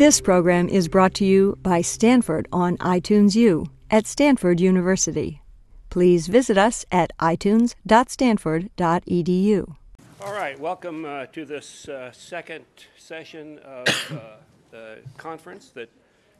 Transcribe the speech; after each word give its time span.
This 0.00 0.20
program 0.22 0.70
is 0.70 0.88
brought 0.88 1.12
to 1.16 1.26
you 1.26 1.58
by 1.62 1.82
Stanford 1.82 2.48
on 2.50 2.78
iTunes 2.78 3.34
U 3.34 3.66
at 3.90 4.06
Stanford 4.06 4.58
University. 4.58 5.42
Please 5.90 6.26
visit 6.26 6.56
us 6.56 6.86
at 6.90 7.12
itunes.stanford.edu. 7.18 9.76
All 10.22 10.32
right, 10.32 10.58
welcome 10.58 11.04
uh, 11.04 11.26
to 11.26 11.44
this 11.44 11.86
uh, 11.86 12.10
second 12.12 12.64
session 12.96 13.58
of 13.58 13.88
uh, 14.10 14.36
the 14.70 15.00
conference 15.18 15.68
that 15.74 15.90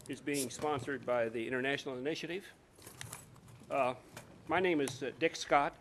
is 0.09 0.23
being 0.23 0.49
sponsored 0.49 1.05
by 1.05 1.29
the 1.29 1.47
International 1.47 1.99
Initiative. 1.99 2.45
Uh, 3.71 3.93
my 4.49 4.61
name 4.61 4.81
is 4.81 5.03
uh, 5.03 5.11
Dick 5.19 5.37
Scott. 5.37 5.75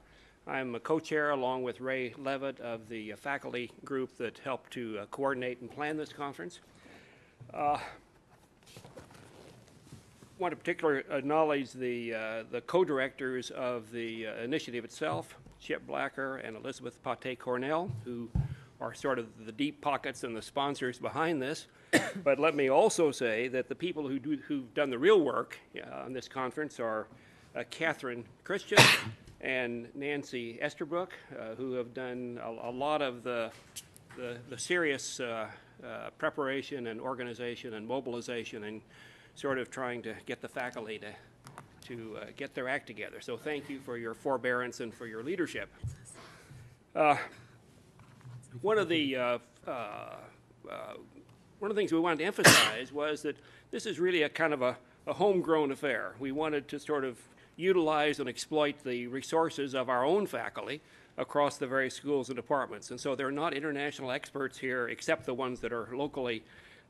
I'm 0.46 0.76
a 0.76 0.82
co-chair 0.82 1.30
along 1.30 1.64
with 1.64 1.80
Ray 1.80 2.14
Levitt 2.18 2.60
of 2.60 2.90
the 2.90 3.14
faculty 3.14 3.72
group 3.86 4.18
that 4.18 4.38
helped 4.40 4.74
to 4.74 5.00
uh, 5.00 5.06
coordinate 5.12 5.62
and 5.62 5.72
plan 5.72 5.96
this 5.96 6.12
conference. 6.12 6.60
Uh, 7.54 7.80
want 10.38 10.52
to 10.52 10.56
particularly 10.56 11.04
acknowledge 11.12 11.74
the, 11.74 12.14
uh, 12.14 12.44
the 12.52 12.62
co-directors 12.62 13.52
of 13.52 13.92
the 13.92 14.28
uh, 14.28 14.36
initiative 14.36 14.86
itself, 14.86 15.36
Chip 15.60 15.86
Blacker 15.86 16.38
and 16.38 16.56
Elizabeth 16.56 16.98
Pate 17.20 17.40
Cornell, 17.40 17.92
who 18.06 18.30
are 18.80 18.94
sort 18.94 19.20
of 19.20 19.28
the 19.46 19.52
deep 19.52 19.82
pockets 19.82 20.24
and 20.24 20.36
the 20.36 20.42
sponsors 20.42 20.98
behind 21.00 21.42
this. 21.42 21.68
but 22.24 22.40
let 22.40 22.56
me 22.56 22.70
also 22.70 23.12
say 23.12 23.48
that 23.50 23.68
the 23.68 23.76
people 23.76 24.08
who 24.08 24.20
do, 24.20 24.38
who've 24.48 24.74
done 24.74 24.90
the 24.90 24.98
real 24.98 25.22
work 25.22 25.58
uh, 25.76 26.06
on 26.06 26.14
this 26.14 26.28
conference 26.28 26.80
are 26.80 27.08
uh, 27.56 27.64
Catherine 27.70 28.24
Christian 28.44 28.80
and 29.42 29.90
Nancy 29.96 30.60
Esterbrook, 30.64 31.10
uh, 31.38 31.56
who 31.56 31.74
have 31.74 31.94
done 31.94 32.40
a, 32.42 32.70
a, 32.70 32.72
lot 32.72 33.02
of 33.02 33.24
the, 33.24 33.52
the, 34.16 34.38
the 34.50 34.58
serious 34.58 35.20
uh, 35.84 36.10
preparation 36.18 36.88
and 36.88 37.00
organization 37.00 37.74
and 37.76 37.88
mobilization 37.88 38.64
and 38.66 38.82
sort 39.36 39.58
of 39.58 39.70
trying 39.70 40.02
to 40.02 40.14
get 40.26 40.42
the 40.42 40.48
faculty 40.48 41.00
to, 41.00 41.08
to 41.88 42.18
uh, 42.18 42.26
get 42.36 42.54
their 42.54 42.68
act 42.68 42.88
together. 42.88 43.22
So 43.22 43.38
thank 43.38 43.70
you 43.70 43.80
for 43.80 43.98
your 43.98 44.14
forbearance 44.14 44.80
and 44.80 44.94
for 44.94 45.08
your 45.08 45.24
leadership. 45.24 45.70
Uh, 46.96 47.18
one 48.62 48.78
of 48.78 48.90
the 48.90 49.16
uh, 49.16 49.38
uh, 49.68 50.16
one 51.60 51.70
of 51.70 51.76
the 51.76 51.80
things 51.82 51.92
we 51.92 52.00
wanted 52.00 52.20
to 52.20 52.26
emphasize 52.26 52.92
was 52.92 53.22
that 53.22 53.38
this 53.72 53.86
is 53.86 54.00
really 54.00 54.24
a 54.24 54.30
kind 54.30 54.54
of 54.54 54.62
a, 54.62 54.78
a 55.08 55.14
homegrown 55.14 55.72
affair. 55.72 56.16
We 56.20 56.32
wanted 56.32 56.68
to 56.70 56.80
sort 56.80 57.04
of 57.04 57.18
utilize 57.58 58.20
and 58.20 58.30
exploit 58.30 58.84
the 58.84 59.08
resources 59.08 59.76
of 59.76 59.90
our 59.90 60.06
own 60.06 60.26
faculty 60.26 60.82
across 61.20 61.58
the 61.58 61.68
various 61.68 61.94
schools 61.94 62.30
and 62.30 62.36
departments. 62.36 62.90
And 62.90 63.00
so 63.00 63.14
there 63.14 63.28
are 63.28 63.32
not 63.32 63.54
international 63.54 64.10
experts 64.10 64.58
here 64.58 64.88
except 64.88 65.26
the 65.26 65.34
ones 65.34 65.60
that 65.60 65.74
are 65.74 65.90
locally, 65.94 66.44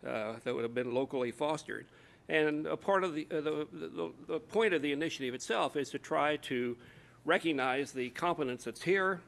uh, 0.08 0.34
that 0.44 0.54
would 0.54 0.64
have 0.64 0.76
been 0.76 0.94
locally 0.94 1.32
fostered. 1.32 1.88
And 2.30 2.68
a 2.68 2.78
part 2.78 3.04
of 3.04 3.16
the, 3.16 3.28
uh, 3.32 3.42
the, 3.42 3.68
the, 3.74 4.12
the, 4.28 4.40
point 4.40 4.76
of 4.76 4.84
the 4.84 4.92
initiative 4.92 5.34
itself 5.34 5.76
is 5.76 5.90
to 5.90 6.00
try 6.00 6.38
to 6.38 6.78
recognize 7.26 7.92
the 7.92 8.12
competence 8.12 8.66
that's 8.66 8.84
here 8.84 9.20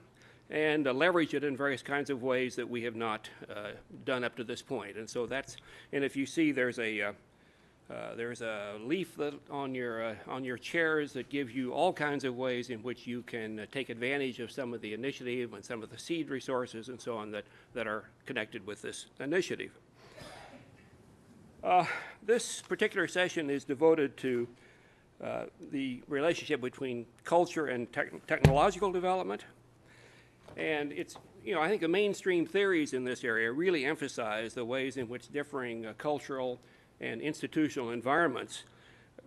and 0.52 0.88
uh, 0.88 0.94
leverage 0.94 1.34
it 1.34 1.44
in 1.44 1.58
various 1.58 1.82
kinds 1.82 2.12
of 2.12 2.22
ways 2.22 2.56
that 2.56 2.70
we 2.70 2.84
have 2.84 2.96
not 2.96 3.28
uh, 3.50 3.72
done 4.06 4.24
up 4.24 4.36
to 4.36 4.44
this 4.44 4.62
point. 4.62 4.98
And 4.98 5.10
so 5.10 5.26
that's, 5.26 5.58
and 5.92 6.04
if 6.04 6.16
you 6.16 6.28
see 6.28 6.52
there's 6.52 6.78
a, 6.78 7.14
uh, 7.92 8.16
there's 8.16 8.42
a 8.42 8.78
leaflet 8.84 9.34
on 9.50 9.76
your, 9.76 10.04
uh, 10.04 10.16
on 10.28 10.46
your 10.46 10.58
chairs 10.58 11.12
that 11.14 11.30
gives 11.30 11.54
you 11.54 11.74
all 11.74 11.92
kinds 11.92 12.24
of 12.24 12.36
ways 12.36 12.70
in 12.70 12.82
which 12.84 13.06
you 13.06 13.22
can 13.24 13.60
uh, 13.60 13.66
take 13.72 13.90
advantage 13.90 14.40
of 14.40 14.50
some 14.50 14.74
of 14.74 14.82
the 14.82 14.94
initiative 14.94 15.54
and 15.54 15.66
some 15.66 15.84
of 15.84 15.90
the 15.90 15.98
seed 15.98 16.30
resources 16.30 16.88
and 16.88 17.02
so 17.02 17.18
on 17.18 17.32
that, 17.32 17.44
that 17.74 17.88
are 17.88 18.06
connected 18.26 18.66
with 18.66 18.82
this 18.82 19.08
initiative. 19.20 19.72
Uh, 21.64 21.86
this 22.24 22.62
particular 22.62 23.08
session 23.08 23.50
is 23.50 23.66
devoted 23.66 24.16
to 24.18 24.48
uh, 25.22 25.46
the 25.72 26.02
relationship 26.08 26.62
between 26.62 27.06
culture 27.24 27.68
and 27.68 27.92
te 27.92 28.04
technological 28.26 28.92
development. 28.92 29.44
And 30.56 30.92
it's, 30.92 31.18
you 31.44 31.54
know, 31.54 31.62
I 31.62 31.68
think 31.68 31.82
the 31.82 31.88
mainstream 31.88 32.46
theories 32.46 32.94
in 32.94 33.04
this 33.04 33.24
area 33.24 33.52
really 33.52 33.86
emphasize 33.86 34.54
the 34.54 34.66
ways 34.66 34.98
in 34.98 35.08
which 35.10 35.32
differing 35.32 35.86
cultural 35.98 36.60
and 37.02 37.20
institutional 37.22 37.90
environments 37.90 38.64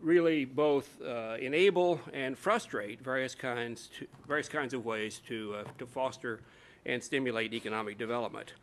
really 0.01 0.45
both 0.45 1.01
uh, 1.03 1.37
enable 1.41 2.01
and 2.13 2.39
frustrate 2.39 3.01
various 3.01 3.35
kinds, 3.35 3.91
to, 3.99 4.07
various 4.27 4.49
kinds 4.49 4.75
of 4.75 4.85
ways 4.85 5.21
to, 5.27 5.57
uh, 5.59 5.65
to 5.79 5.87
foster 5.87 6.41
and 6.87 7.03
stimulate 7.03 7.53
economic 7.53 7.99
development. 7.99 8.55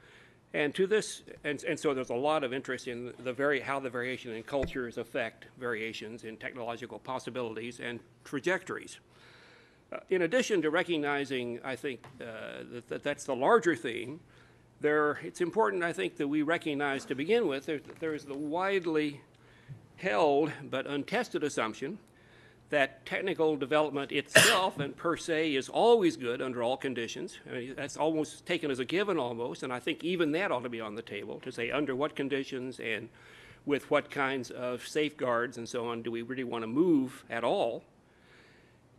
And 0.53 0.75
to 0.75 0.85
this, 0.85 1.23
and, 1.43 1.63
and 1.63 1.79
so 1.79 1.93
there's 1.93 2.09
a 2.09 2.15
lot 2.15 2.43
of 2.43 2.53
interest 2.53 2.87
in 2.87 3.13
the 3.23 3.31
very, 3.31 3.61
how 3.61 3.79
the 3.79 3.89
variation 3.89 4.33
in 4.33 4.43
cultures 4.43 4.97
affect 4.97 5.47
variations 5.57 6.23
in 6.23 6.37
technological 6.37 6.99
possibilities 6.99 7.79
and 7.79 7.99
trajectories. 8.25 8.99
Uh, 9.91 9.97
in 10.09 10.21
addition 10.23 10.61
to 10.61 10.69
recognizing, 10.69 11.59
I 11.63 11.75
think, 11.75 12.01
uh, 12.19 12.63
that, 12.71 12.89
that 12.89 13.03
that's 13.03 13.23
the 13.23 13.35
larger 13.35 13.75
theme, 13.75 14.19
there, 14.81 15.19
it's 15.23 15.41
important, 15.41 15.83
I 15.83 15.93
think, 15.93 16.17
that 16.17 16.27
we 16.27 16.41
recognize 16.41 17.05
to 17.05 17.15
begin 17.15 17.47
with 17.47 17.65
there, 17.65 17.79
there 17.99 18.13
is 18.13 18.25
the 18.25 18.33
widely 18.33 19.21
held 19.97 20.51
but 20.69 20.87
untested 20.87 21.43
assumption 21.43 21.99
that 22.71 23.05
technical 23.05 23.57
development 23.57 24.11
itself 24.11 24.79
and 24.79 24.95
per 24.95 25.15
se 25.17 25.55
is 25.55 25.69
always 25.69 26.15
good 26.17 26.41
under 26.41 26.63
all 26.63 26.77
conditions. 26.77 27.37
I 27.47 27.53
mean, 27.53 27.73
that's 27.75 27.97
almost 27.97 28.45
taken 28.45 28.71
as 28.71 28.79
a 28.79 28.85
given 28.85 29.17
almost, 29.17 29.61
and 29.61 29.71
I 29.71 29.79
think 29.79 30.03
even 30.03 30.31
that 30.31 30.51
ought 30.51 30.63
to 30.63 30.69
be 30.69 30.81
on 30.81 30.95
the 30.95 31.01
table 31.01 31.39
to 31.41 31.51
say 31.51 31.69
under 31.69 31.95
what 31.95 32.15
conditions 32.15 32.79
and 32.79 33.09
with 33.65 33.91
what 33.91 34.09
kinds 34.09 34.49
of 34.49 34.87
safeguards 34.87 35.57
and 35.57 35.69
so 35.69 35.87
on 35.87 36.01
do 36.01 36.09
we 36.09 36.23
really 36.23 36.45
want 36.45 36.63
to 36.63 36.67
move 36.67 37.23
at 37.29 37.43
all. 37.43 37.83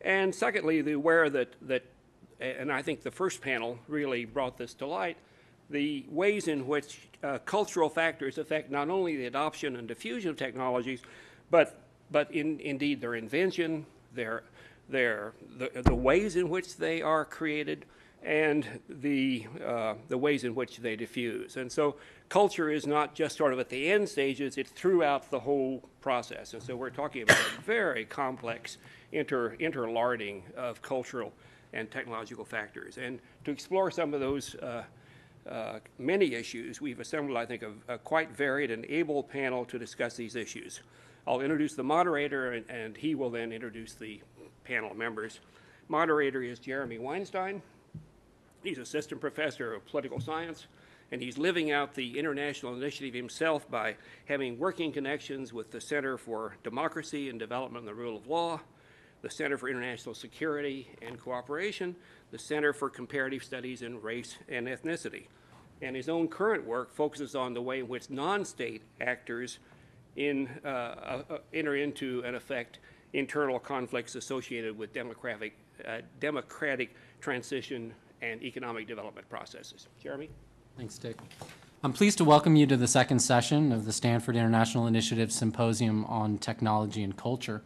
And 0.02 0.34
secondly, 0.34 0.82
the 0.82 0.92
aware 0.92 1.30
that, 1.30 1.54
that 1.62 1.84
and 2.40 2.70
I 2.70 2.82
think 2.82 3.02
the 3.02 3.10
first 3.10 3.40
panel 3.40 3.78
really 3.88 4.24
brought 4.24 4.58
this 4.58 4.74
to 4.74 4.86
light, 4.86 5.16
the 5.72 6.04
ways 6.08 6.48
in 6.48 6.66
which 6.66 7.08
uh, 7.22 7.38
cultural 7.38 7.88
factors 7.88 8.38
affect 8.38 8.70
not 8.70 8.90
only 8.90 9.16
the 9.16 9.26
adoption 9.26 9.76
and 9.76 9.88
diffusion 9.88 10.30
of 10.30 10.36
technologies, 10.36 11.02
but, 11.50 11.80
but 12.10 12.30
in, 12.32 12.60
indeed 12.60 13.00
their 13.00 13.14
invention, 13.14 13.86
their, 14.14 14.42
their, 14.88 15.32
the, 15.58 15.70
the 15.82 15.94
ways 15.94 16.36
in 16.36 16.48
which 16.48 16.76
they 16.76 17.02
are 17.02 17.24
created, 17.24 17.86
and 18.22 18.66
the, 18.88 19.46
uh, 19.66 19.94
the 20.08 20.18
ways 20.18 20.44
in 20.44 20.54
which 20.54 20.76
they 20.78 20.94
diffuse. 20.94 21.56
And 21.56 21.70
so 21.70 21.96
culture 22.28 22.70
is 22.70 22.86
not 22.86 23.14
just 23.14 23.36
sort 23.36 23.52
of 23.52 23.58
at 23.58 23.68
the 23.68 23.90
end 23.90 24.08
stages, 24.08 24.58
it's 24.58 24.70
throughout 24.70 25.30
the 25.30 25.40
whole 25.40 25.82
process. 26.00 26.54
And 26.54 26.62
so 26.62 26.76
we're 26.76 26.90
talking 26.90 27.22
about 27.22 27.38
a 27.38 27.60
very 27.62 28.04
complex 28.04 28.78
inter, 29.10 29.56
interlarding 29.58 30.42
of 30.56 30.80
cultural 30.82 31.32
and 31.72 31.90
technological 31.90 32.44
factors. 32.44 32.98
And 32.98 33.18
to 33.44 33.50
explore 33.50 33.90
some 33.90 34.14
of 34.14 34.20
those 34.20 34.54
uh, 34.56 34.84
uh, 35.48 35.80
many 35.98 36.34
issues, 36.34 36.80
we've 36.80 37.00
assembled, 37.00 37.36
I 37.36 37.46
think, 37.46 37.62
a, 37.62 37.94
a, 37.94 37.98
quite 37.98 38.30
varied 38.30 38.70
and 38.70 38.84
able 38.86 39.22
panel 39.22 39.64
to 39.66 39.78
discuss 39.78 40.14
these 40.14 40.36
issues. 40.36 40.80
I'll 41.26 41.40
introduce 41.40 41.74
the 41.74 41.82
moderator, 41.82 42.52
and, 42.52 42.64
and, 42.68 42.96
he 42.96 43.14
will 43.14 43.30
then 43.30 43.52
introduce 43.52 43.94
the 43.94 44.20
panel 44.64 44.94
members. 44.94 45.40
Moderator 45.88 46.42
is 46.42 46.58
Jeremy 46.58 46.98
Weinstein. 46.98 47.60
He's 48.62 48.78
assistant 48.78 49.20
professor 49.20 49.74
of 49.74 49.84
political 49.86 50.20
science, 50.20 50.66
and 51.10 51.20
he's 51.20 51.38
living 51.38 51.72
out 51.72 51.94
the 51.94 52.18
international 52.18 52.74
initiative 52.74 53.14
himself 53.14 53.68
by 53.68 53.96
having 54.26 54.58
working 54.58 54.92
connections 54.92 55.52
with 55.52 55.72
the 55.72 55.80
Center 55.80 56.16
for 56.16 56.56
Democracy 56.62 57.28
and 57.28 57.38
Development 57.38 57.86
and 57.86 57.88
the 57.88 58.00
Rule 58.00 58.16
of 58.16 58.28
Law, 58.28 58.60
the 59.22 59.30
Center 59.30 59.58
for 59.58 59.68
International 59.68 60.14
Security 60.14 60.88
and 61.00 61.18
Cooperation, 61.20 61.96
the 62.30 62.38
Center 62.38 62.72
for 62.72 62.88
Comparative 62.88 63.42
Studies 63.42 63.82
in 63.82 64.00
Race 64.00 64.36
and 64.48 64.66
Ethnicity. 64.66 65.26
And 65.82 65.96
his 65.96 66.08
own 66.08 66.28
current 66.28 66.64
work 66.64 66.94
focuses 66.94 67.34
on 67.34 67.54
the 67.54 67.60
way 67.60 67.80
in 67.80 67.88
which 67.88 68.08
non-state 68.08 68.82
actors 69.00 69.58
in, 70.16 70.48
uh, 70.64 70.68
uh, 70.68 71.38
enter 71.52 71.76
into 71.76 72.22
and 72.24 72.36
affect 72.36 72.78
internal 73.12 73.58
conflicts 73.58 74.14
associated 74.14 74.78
with 74.78 74.92
democratic, 74.94 75.54
uh, 75.86 75.98
democratic 76.20 76.94
transition 77.20 77.92
and 78.22 78.42
economic 78.42 78.86
development 78.86 79.28
processes. 79.28 79.88
Jeremy? 80.00 80.30
Thanks, 80.76 80.96
Dick. 80.98 81.16
I'm 81.82 81.92
pleased 81.92 82.18
to 82.18 82.24
welcome 82.24 82.54
you 82.54 82.66
to 82.68 82.76
the 82.76 82.86
second 82.86 83.18
session 83.18 83.72
of 83.72 83.84
the 83.84 83.92
Stanford 83.92 84.36
International 84.36 84.86
Initiative 84.86 85.32
Symposium 85.32 86.04
on 86.04 86.38
Technology 86.38 87.02
and 87.02 87.16
Culture. 87.16 87.62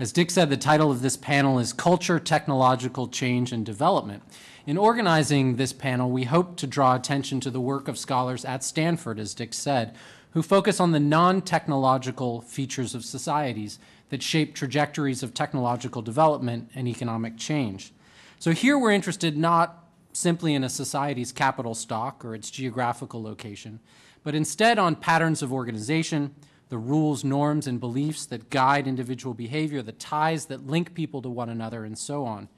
As 0.00 0.12
Dick 0.12 0.30
said, 0.30 0.48
the 0.48 0.56
title 0.56 0.90
of 0.90 1.02
this 1.02 1.18
panel 1.18 1.58
is 1.58 1.74
Culture, 1.74 2.18
Technological 2.18 3.06
Change 3.06 3.52
and 3.52 3.66
Development. 3.66 4.22
In 4.66 4.78
organizing 4.78 5.56
this 5.56 5.74
panel, 5.74 6.10
we 6.10 6.24
hope 6.24 6.56
to 6.56 6.66
draw 6.66 6.94
attention 6.94 7.38
to 7.40 7.50
the 7.50 7.60
work 7.60 7.86
of 7.86 7.98
scholars 7.98 8.42
at 8.46 8.64
Stanford, 8.64 9.20
as 9.20 9.34
Dick 9.34 9.52
said, 9.52 9.94
who 10.30 10.40
focus 10.40 10.80
on 10.80 10.92
the 10.92 11.00
non-technological 11.00 12.40
features 12.40 12.94
of 12.94 13.04
societies 13.04 13.78
that 14.08 14.22
shape 14.22 14.54
trajectories 14.54 15.22
of 15.22 15.34
technological 15.34 16.00
development 16.00 16.70
and 16.74 16.88
economic 16.88 17.36
change. 17.36 17.92
So 18.38 18.52
here 18.52 18.78
we're 18.78 18.92
interested 18.92 19.36
not 19.36 19.84
simply 20.14 20.54
in 20.54 20.64
a 20.64 20.70
society's 20.70 21.30
capital 21.30 21.74
stock 21.74 22.24
or 22.24 22.34
its 22.34 22.50
geographical 22.50 23.22
location, 23.22 23.80
but 24.22 24.34
instead 24.34 24.78
on 24.78 24.96
patterns 24.96 25.42
of 25.42 25.52
organization, 25.52 26.34
the 26.70 26.78
rules, 26.78 27.22
norms, 27.24 27.66
and 27.66 27.78
beliefs 27.78 28.24
that 28.26 28.48
guide 28.48 28.86
individual 28.86 29.34
behavior, 29.34 29.82
the 29.82 29.92
ties 29.92 30.46
that 30.46 30.66
link 30.66 30.94
people 30.94 31.20
to 31.20 31.28
one 31.28 31.50
another, 31.50 31.84
and 31.84 31.98
so 31.98 32.24
on. 32.24 32.48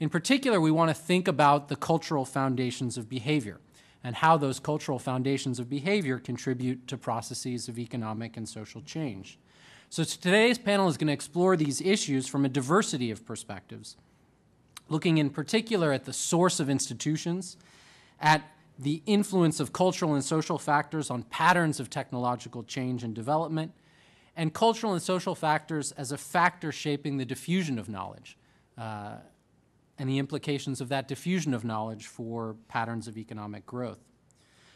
In 0.00 0.08
particular, 0.08 0.60
we 0.60 0.70
want 0.70 0.90
to 0.90 0.94
think 0.94 1.28
about 1.28 1.68
the 1.68 1.76
cultural 1.76 2.24
foundations 2.24 2.96
of 2.96 3.08
behavior 3.08 3.58
and 4.04 4.14
how 4.14 4.36
those 4.36 4.60
cultural 4.60 5.00
foundations 5.00 5.58
of 5.58 5.68
behavior 5.68 6.20
contribute 6.20 6.86
to 6.86 6.96
processes 6.96 7.68
of 7.68 7.78
economic 7.78 8.36
and 8.36 8.48
social 8.48 8.80
change. 8.80 9.38
So 9.90 10.04
today's 10.04 10.58
panel 10.58 10.88
is 10.88 10.96
going 10.96 11.08
to 11.08 11.12
explore 11.12 11.56
these 11.56 11.80
issues 11.80 12.28
from 12.28 12.44
a 12.44 12.48
diversity 12.48 13.10
of 13.10 13.26
perspectives, 13.26 13.96
looking 14.88 15.18
in 15.18 15.30
particular 15.30 15.92
at 15.92 16.04
the 16.04 16.12
source 16.12 16.60
of 16.60 16.70
institutions, 16.70 17.56
at 18.20 18.42
the 18.78 19.02
influence 19.06 19.58
of 19.58 19.72
cultural 19.72 20.14
and 20.14 20.24
social 20.24 20.58
factors 20.58 21.10
on 21.10 21.24
patterns 21.24 21.80
of 21.80 21.90
technological 21.90 22.62
change 22.62 23.02
and 23.02 23.14
development, 23.14 23.72
and 24.36 24.54
cultural 24.54 24.92
and 24.92 25.02
social 25.02 25.34
factors 25.34 25.90
as 25.92 26.12
a 26.12 26.16
factor 26.16 26.70
shaping 26.70 27.16
the 27.16 27.24
diffusion 27.24 27.78
of 27.78 27.88
knowledge 27.88 28.38
uh, 28.78 29.16
and 29.98 30.08
the 30.08 30.18
implications 30.18 30.80
of 30.80 30.88
that 30.88 31.08
diffusion 31.08 31.52
of 31.52 31.64
knowledge 31.64 32.06
for 32.06 32.54
patterns 32.68 33.08
of 33.08 33.18
economic 33.18 33.66
growth. 33.66 33.98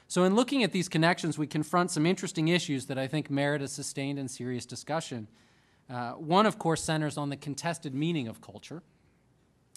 So 0.09 0.25
in 0.25 0.35
looking 0.35 0.65
at 0.65 0.73
these 0.73 0.89
connections, 0.89 1.39
we 1.39 1.47
confront 1.47 1.93
some 1.93 2.05
interesting 2.05 2.49
issues 2.49 2.87
that 2.87 2.99
I 2.99 3.07
think 3.07 3.31
merit 3.31 3.63
a 3.63 3.69
sustained 3.69 4.19
and 4.19 4.31
serious 4.31 4.67
discussion. 4.67 5.29
Uh, 5.89 6.13
one, 6.13 6.45
of 6.45 6.59
course, 6.59 6.83
centers 6.83 7.17
on 7.17 7.31
the 7.31 7.37
contested 7.37 7.95
meaning 7.95 8.27
of 8.27 8.41
culture. 8.41 8.83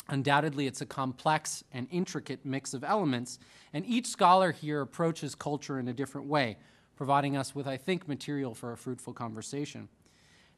Undoubtedly, 0.07 0.67
it's 0.67 0.81
a 0.81 0.85
complex 0.85 1.63
and 1.71 1.87
intricate 1.89 2.45
mix 2.45 2.73
of 2.73 2.83
elements, 2.83 3.39
and 3.73 3.85
each 3.85 4.07
scholar 4.07 4.51
here 4.51 4.81
approaches 4.81 5.33
culture 5.33 5.79
in 5.79 5.87
a 5.87 5.93
different 5.93 6.27
way, 6.27 6.57
providing 6.95 7.35
us 7.35 7.55
with, 7.55 7.67
I 7.67 7.77
think, 7.77 8.07
material 8.07 8.53
for 8.53 8.71
a 8.71 8.77
fruitful 8.77 9.13
conversation. 9.13 9.89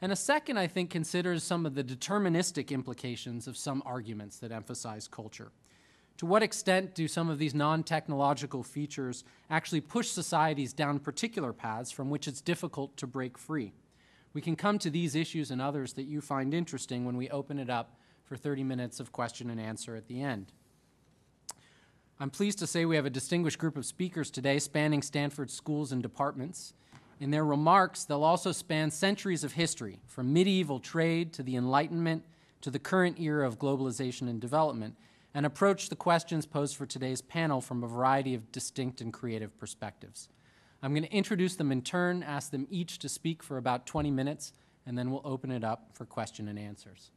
And 0.02 0.12
a 0.12 0.18
second, 0.18 0.58
I 0.58 0.68
think, 0.68 0.90
considers 0.90 1.44
some 1.44 1.66
of 1.66 1.76
the 1.76 1.84
deterministic 1.84 2.70
implications 2.70 3.48
of 3.48 3.58
some 3.58 3.82
arguments 3.86 4.38
that 4.40 4.52
emphasize 4.52 5.08
culture. 5.08 5.52
To 6.18 6.26
what 6.26 6.44
extent 6.44 6.94
do 6.94 7.08
some 7.08 7.30
of 7.30 7.40
these 7.40 7.56
non 7.56 7.84
technological 7.84 8.64
features 8.64 9.24
actually 9.50 9.82
push 9.82 10.10
societies 10.10 10.74
down 10.74 11.00
particular 11.00 11.54
paths 11.54 11.92
from 11.92 12.10
which 12.10 12.28
it's 12.28 12.42
difficult 12.42 12.98
to 12.98 13.08
break 13.08 13.38
free? 13.38 13.72
We 14.34 14.42
can 14.42 14.56
come 14.56 14.78
to 14.80 14.90
these 14.90 15.16
issues 15.16 15.52
and 15.52 15.62
others 15.62 15.94
that 15.94 16.04
you 16.04 16.22
find 16.22 16.54
interesting 16.54 17.06
when 17.06 17.18
we 17.18 17.30
open 17.30 17.60
it 17.60 17.70
up 17.70 17.98
for 18.28 18.36
30 18.36 18.64
minutes 18.64 19.00
of 19.00 19.12
question 19.12 19.50
and 19.50 19.60
answer 19.60 19.96
at 19.96 20.08
the 20.08 20.22
end. 20.22 20.52
I'm 22.20 22.30
pleased 22.30 22.60
to 22.60 22.68
say 22.68 22.86
we 22.86 22.96
have 22.96 23.06
a 23.06 23.12
distinguished 23.12 23.60
group 23.60 23.78
of 23.78 23.86
speakers 23.86 24.30
today 24.30 24.60
spanning 24.60 25.02
Stanford 25.02 25.50
schools 25.50 25.92
and 25.92 26.02
departments. 26.02 26.74
In 27.20 27.32
their 27.32 27.46
remarks, 27.46 28.04
they'll 28.04 28.24
also 28.24 28.52
span 28.52 28.92
centuries 28.92 29.44
of 29.44 29.54
history, 29.54 30.00
from 30.08 30.34
medieval 30.34 30.80
trade 30.80 31.32
to 31.34 31.44
the 31.44 31.56
Enlightenment 31.56 32.24
to 32.62 32.72
the 32.72 32.80
current 32.80 33.20
era 33.20 33.48
of 33.48 33.60
globalization 33.60 34.30
and 34.30 34.42
development, 34.42 34.96
and 35.34 35.46
approach 35.46 35.90
the 35.90 35.96
questions 35.96 36.46
posed 36.46 36.76
for 36.76 36.86
today's 36.86 37.22
panel 37.22 37.62
from 37.62 37.84
a 37.84 37.88
variety 37.88 38.34
of 38.34 38.52
distinct 38.52 39.00
and 39.00 39.14
creative 39.14 39.58
perspectives. 39.60 40.30
I'm 40.82 40.94
going 40.94 41.04
to 41.04 41.14
introduce 41.14 41.56
them 41.56 41.72
in 41.72 41.82
turn, 41.82 42.24
ask 42.24 42.52
them 42.52 42.68
each 42.70 43.00
to 43.00 43.10
speak 43.10 43.44
for 43.44 43.58
about 43.58 43.86
20 43.86 44.12
minutes, 44.12 44.54
and 44.86 44.98
then 44.98 45.12
we'll 45.12 45.22
open 45.24 45.52
it 45.52 45.64
up 45.64 45.90
for 45.94 46.06
question 46.06 46.48
and 46.48 46.58
answers. 46.58 47.12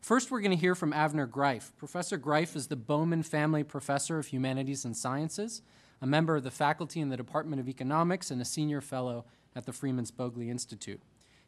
First, 0.00 0.30
we're 0.30 0.40
going 0.40 0.50
to 0.50 0.56
hear 0.56 0.74
from 0.74 0.92
Avner 0.92 1.30
Greif. 1.30 1.76
Professor 1.76 2.16
Greif 2.16 2.56
is 2.56 2.68
the 2.68 2.76
Bowman 2.76 3.22
Family 3.22 3.62
Professor 3.62 4.18
of 4.18 4.28
Humanities 4.28 4.86
and 4.86 4.96
Sciences, 4.96 5.60
a 6.00 6.06
member 6.06 6.36
of 6.36 6.42
the 6.42 6.50
faculty 6.50 7.00
in 7.00 7.10
the 7.10 7.18
Department 7.18 7.60
of 7.60 7.68
Economics, 7.68 8.30
and 8.30 8.40
a 8.40 8.44
senior 8.46 8.80
fellow 8.80 9.26
at 9.54 9.66
the 9.66 9.74
Freeman 9.74 10.06
Spogli 10.06 10.48
Institute. 10.48 11.02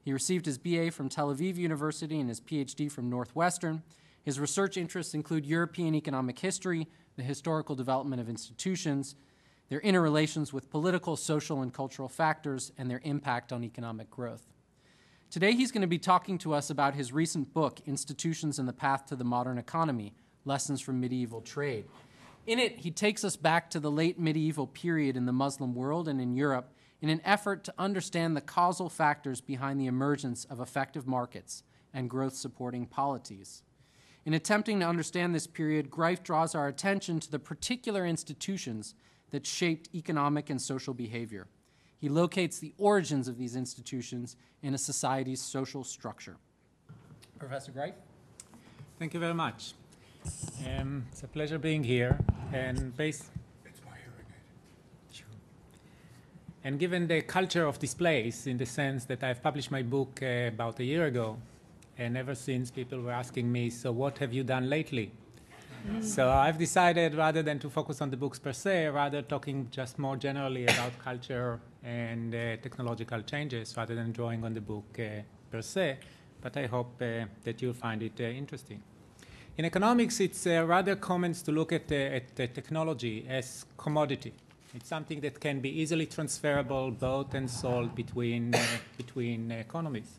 He 0.04 0.12
received 0.12 0.44
his 0.44 0.58
BA 0.58 0.90
from 0.90 1.08
Tel 1.08 1.34
Aviv 1.34 1.56
University 1.56 2.20
and 2.20 2.28
his 2.28 2.42
PhD 2.42 2.92
from 2.92 3.08
Northwestern. 3.08 3.82
His 4.22 4.38
research 4.38 4.76
interests 4.76 5.14
include 5.14 5.46
European 5.46 5.94
economic 5.94 6.38
history, 6.38 6.88
the 7.16 7.22
historical 7.22 7.74
development 7.74 8.20
of 8.20 8.28
institutions, 8.28 9.14
their 9.70 9.80
interrelations 9.80 10.52
with 10.52 10.70
political, 10.70 11.16
social, 11.16 11.62
and 11.62 11.72
cultural 11.72 12.08
factors, 12.08 12.70
and 12.76 12.90
their 12.90 13.00
impact 13.02 13.50
on 13.50 13.64
economic 13.64 14.10
growth. 14.10 14.46
Today, 15.32 15.52
he's 15.52 15.72
going 15.72 15.80
to 15.80 15.86
be 15.86 15.96
talking 15.96 16.36
to 16.40 16.52
us 16.52 16.68
about 16.68 16.94
his 16.94 17.10
recent 17.10 17.54
book, 17.54 17.80
Institutions 17.86 18.58
and 18.58 18.68
the 18.68 18.72
Path 18.74 19.06
to 19.06 19.16
the 19.16 19.24
Modern 19.24 19.56
Economy 19.56 20.12
Lessons 20.44 20.82
from 20.82 21.00
Medieval 21.00 21.40
Trade. 21.40 21.86
In 22.46 22.58
it, 22.58 22.80
he 22.80 22.90
takes 22.90 23.24
us 23.24 23.34
back 23.34 23.70
to 23.70 23.80
the 23.80 23.90
late 23.90 24.18
medieval 24.18 24.66
period 24.66 25.16
in 25.16 25.24
the 25.24 25.32
Muslim 25.32 25.74
world 25.74 26.06
and 26.06 26.20
in 26.20 26.34
Europe 26.34 26.74
in 27.00 27.08
an 27.08 27.22
effort 27.24 27.64
to 27.64 27.72
understand 27.78 28.36
the 28.36 28.42
causal 28.42 28.90
factors 28.90 29.40
behind 29.40 29.80
the 29.80 29.86
emergence 29.86 30.44
of 30.44 30.60
effective 30.60 31.06
markets 31.06 31.62
and 31.94 32.10
growth 32.10 32.34
supporting 32.34 32.84
polities. 32.84 33.62
In 34.26 34.34
attempting 34.34 34.80
to 34.80 34.86
understand 34.86 35.34
this 35.34 35.46
period, 35.46 35.90
Greif 35.90 36.22
draws 36.22 36.54
our 36.54 36.68
attention 36.68 37.20
to 37.20 37.30
the 37.30 37.38
particular 37.38 38.04
institutions 38.04 38.94
that 39.30 39.46
shaped 39.46 39.88
economic 39.94 40.50
and 40.50 40.60
social 40.60 40.92
behavior. 40.92 41.46
He 42.02 42.08
locates 42.08 42.58
the 42.58 42.74
origins 42.78 43.28
of 43.28 43.38
these 43.38 43.54
institutions 43.54 44.34
in 44.60 44.74
a 44.74 44.78
society's 44.78 45.40
social 45.40 45.84
structure. 45.84 46.36
Professor 47.38 47.70
Greif? 47.70 47.94
Thank 48.98 49.14
you 49.14 49.20
very 49.20 49.34
much. 49.34 49.74
Um, 50.66 51.06
it's 51.12 51.22
a 51.22 51.28
pleasure 51.28 51.60
being 51.60 51.84
here. 51.84 52.18
And 52.52 52.96
based. 52.96 53.26
It's 53.64 53.80
my 53.84 53.98
Sure. 55.12 55.28
And 56.64 56.80
given 56.80 57.06
the 57.06 57.22
culture 57.22 57.66
of 57.66 57.78
this 57.78 57.94
place, 57.94 58.48
in 58.48 58.58
the 58.58 58.66
sense 58.66 59.04
that 59.04 59.22
I've 59.22 59.40
published 59.40 59.70
my 59.70 59.82
book 59.82 60.18
uh, 60.24 60.48
about 60.48 60.80
a 60.80 60.84
year 60.84 61.06
ago, 61.06 61.36
and 61.98 62.16
ever 62.16 62.34
since 62.34 62.72
people 62.72 63.00
were 63.00 63.12
asking 63.12 63.52
me, 63.52 63.70
so 63.70 63.92
what 63.92 64.18
have 64.18 64.32
you 64.32 64.42
done 64.42 64.68
lately? 64.68 65.12
So 66.00 66.28
I've 66.30 66.58
decided 66.58 67.14
rather 67.14 67.42
than 67.42 67.58
to 67.60 67.70
focus 67.70 68.00
on 68.00 68.10
the 68.10 68.16
books 68.16 68.38
per 68.38 68.52
se, 68.52 68.88
rather 68.88 69.22
talking 69.22 69.68
just 69.70 69.98
more 69.98 70.16
generally 70.16 70.64
about 70.64 70.96
culture 70.98 71.60
and 71.82 72.34
uh, 72.34 72.56
technological 72.56 73.22
changes 73.22 73.74
rather 73.76 73.94
than 73.94 74.12
drawing 74.12 74.44
on 74.44 74.54
the 74.54 74.60
book 74.60 74.84
uh, 74.98 75.22
per 75.50 75.62
se. 75.62 75.98
But 76.40 76.56
I 76.56 76.66
hope 76.66 77.00
uh, 77.00 77.26
that 77.44 77.60
you'll 77.60 77.74
find 77.74 78.02
it 78.02 78.20
uh, 78.20 78.24
interesting. 78.24 78.82
In 79.56 79.64
economics, 79.64 80.20
it's 80.20 80.46
uh, 80.46 80.64
rather 80.66 80.96
common 80.96 81.34
to 81.34 81.52
look 81.52 81.72
at, 81.72 81.90
uh, 81.90 81.94
at 81.94 82.36
technology 82.36 83.26
as 83.28 83.64
commodity. 83.76 84.32
It's 84.74 84.88
something 84.88 85.20
that 85.20 85.40
can 85.40 85.60
be 85.60 85.68
easily 85.68 86.06
transferable, 86.06 86.90
bought 86.90 87.34
and 87.34 87.50
sold 87.50 87.94
between, 87.94 88.54
between 88.96 89.50
economies. 89.50 90.18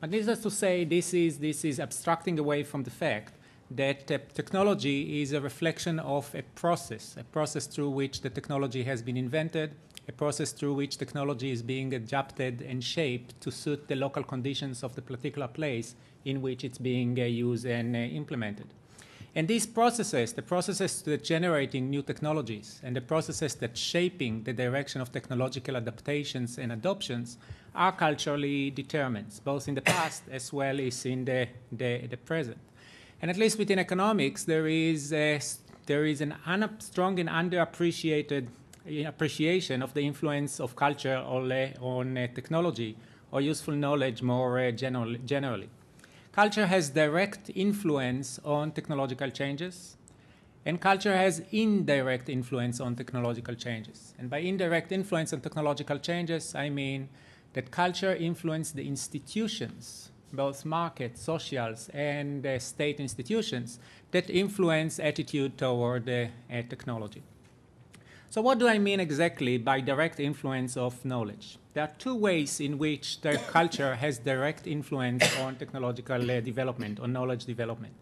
But 0.00 0.10
needless 0.10 0.40
to 0.42 0.50
say, 0.50 0.84
this 0.84 1.14
is, 1.14 1.38
this 1.38 1.64
is 1.64 1.80
abstracting 1.80 2.38
away 2.38 2.64
from 2.64 2.82
the 2.82 2.90
fact 2.90 3.32
that 3.70 4.10
uh, 4.10 4.18
technology 4.34 5.22
is 5.22 5.32
a 5.32 5.40
reflection 5.40 5.98
of 5.98 6.32
a 6.34 6.42
process, 6.54 7.16
a 7.18 7.24
process 7.24 7.66
through 7.66 7.90
which 7.90 8.20
the 8.20 8.30
technology 8.30 8.82
has 8.82 9.02
been 9.02 9.16
invented, 9.16 9.74
a 10.08 10.12
process 10.12 10.52
through 10.52 10.74
which 10.74 10.98
technology 10.98 11.50
is 11.50 11.62
being 11.62 11.94
adapted 11.94 12.60
and 12.62 12.84
shaped 12.84 13.40
to 13.40 13.50
suit 13.50 13.88
the 13.88 13.96
local 13.96 14.22
conditions 14.22 14.82
of 14.82 14.94
the 14.94 15.02
particular 15.02 15.48
place 15.48 15.94
in 16.24 16.42
which 16.42 16.64
it's 16.64 16.78
being 16.78 17.18
uh, 17.18 17.24
used 17.24 17.64
and 17.64 17.96
uh, 17.96 17.98
implemented. 17.98 18.66
And 19.36 19.48
these 19.48 19.66
processes, 19.66 20.32
the 20.32 20.42
processes 20.42 21.02
that 21.02 21.24
generating 21.24 21.90
new 21.90 22.02
technologies 22.02 22.80
and 22.84 22.94
the 22.94 23.00
processes 23.00 23.56
that 23.56 23.76
shaping 23.76 24.44
the 24.44 24.52
direction 24.52 25.00
of 25.00 25.10
technological 25.10 25.76
adaptations 25.76 26.58
and 26.58 26.70
adoptions 26.70 27.38
are 27.74 27.90
culturally 27.90 28.70
determined, 28.70 29.40
both 29.42 29.66
in 29.66 29.74
the 29.74 29.82
past 29.82 30.22
as 30.30 30.52
well 30.52 30.78
as 30.78 31.04
in 31.04 31.24
the, 31.24 31.48
the, 31.72 32.06
the 32.06 32.16
present. 32.16 32.58
And 33.24 33.30
at 33.30 33.38
least 33.38 33.58
within 33.58 33.78
economics, 33.78 34.44
there 34.44 34.66
is, 34.66 35.10
a, 35.10 35.40
there 35.86 36.04
is 36.04 36.20
an 36.20 36.34
un- 36.44 36.78
strong 36.78 37.18
and 37.18 37.26
underappreciated 37.26 38.48
appreciation 39.06 39.82
of 39.82 39.94
the 39.94 40.02
influence 40.02 40.60
of 40.60 40.76
culture 40.76 41.16
on, 41.16 41.50
on 41.80 42.18
uh, 42.18 42.26
technology 42.34 42.98
or 43.32 43.40
useful 43.40 43.72
knowledge 43.72 44.20
more 44.20 44.60
uh, 44.60 44.70
general, 44.72 45.14
generally. 45.24 45.70
Culture 46.32 46.66
has 46.66 46.90
direct 46.90 47.50
influence 47.54 48.40
on 48.44 48.72
technological 48.72 49.30
changes, 49.30 49.96
and 50.66 50.78
culture 50.78 51.16
has 51.16 51.40
indirect 51.50 52.28
influence 52.28 52.78
on 52.78 52.94
technological 52.94 53.54
changes. 53.54 54.12
And 54.18 54.28
by 54.28 54.40
indirect 54.40 54.92
influence 54.92 55.32
on 55.32 55.40
technological 55.40 55.98
changes, 55.98 56.54
I 56.54 56.68
mean 56.68 57.08
that 57.54 57.70
culture 57.70 58.14
influences 58.14 58.74
the 58.74 58.86
institutions 58.86 60.10
both 60.34 60.64
market, 60.64 61.16
socials, 61.18 61.88
and 61.94 62.46
uh, 62.46 62.58
state 62.58 63.00
institutions 63.00 63.78
that 64.10 64.30
influence 64.30 64.98
attitude 64.98 65.56
toward 65.58 66.08
uh, 66.08 66.26
technology. 66.68 67.22
So 68.30 68.42
what 68.42 68.58
do 68.58 68.66
I 68.66 68.78
mean 68.78 68.98
exactly 68.98 69.58
by 69.58 69.80
direct 69.80 70.18
influence 70.18 70.76
of 70.76 71.04
knowledge? 71.04 71.56
There 71.72 71.84
are 71.84 71.92
two 71.98 72.16
ways 72.16 72.60
in 72.60 72.78
which 72.78 73.20
the 73.20 73.38
culture 73.46 73.94
has 73.94 74.18
direct 74.18 74.66
influence 74.66 75.24
on 75.38 75.54
technological 75.54 76.30
uh, 76.30 76.40
development, 76.40 76.98
on 76.98 77.12
knowledge 77.12 77.44
development. 77.44 77.94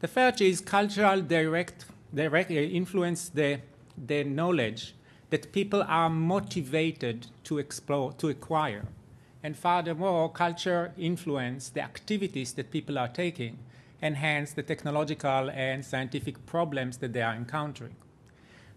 The 0.00 0.08
first 0.08 0.40
is 0.40 0.60
cultural 0.60 1.20
direct, 1.22 1.86
direct 2.14 2.50
uh, 2.50 2.54
influence 2.54 3.28
the, 3.28 3.60
the 4.06 4.22
knowledge 4.22 4.94
that 5.30 5.52
people 5.52 5.82
are 5.82 6.08
motivated 6.08 7.26
to 7.42 7.58
explore, 7.58 8.12
to 8.12 8.28
acquire 8.28 8.84
And 9.44 9.54
furthermore, 9.58 10.32
culture 10.32 10.94
influence 10.96 11.68
the 11.68 11.82
activities 11.82 12.54
that 12.54 12.70
people 12.70 12.98
are 12.98 13.08
taking, 13.08 13.58
and 14.00 14.16
hence 14.16 14.54
the 14.54 14.62
technological 14.62 15.50
and 15.50 15.84
scientific 15.84 16.46
problems 16.46 16.96
that 16.96 17.12
they 17.12 17.20
are 17.20 17.34
encountering. 17.34 17.94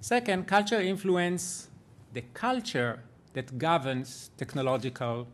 Second, 0.01 0.45
culture 0.45 0.81
influence 0.81 1.69
the 2.11 2.23
culture 2.33 2.99
that 3.31 3.57
governs 3.57 4.29
technological 4.35 5.27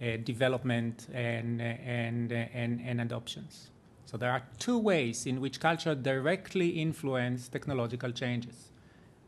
uh, 0.00 0.16
development 0.22 1.08
and, 1.12 1.60
and, 1.60 2.30
and, 2.32 2.80
and 2.80 3.00
adoptions. 3.00 3.70
So 4.06 4.16
there 4.16 4.30
are 4.30 4.42
two 4.60 4.78
ways 4.78 5.26
in 5.26 5.40
which 5.40 5.58
culture 5.58 5.96
directly 5.96 6.68
influence 6.68 7.48
technological 7.48 8.12
changes 8.12 8.70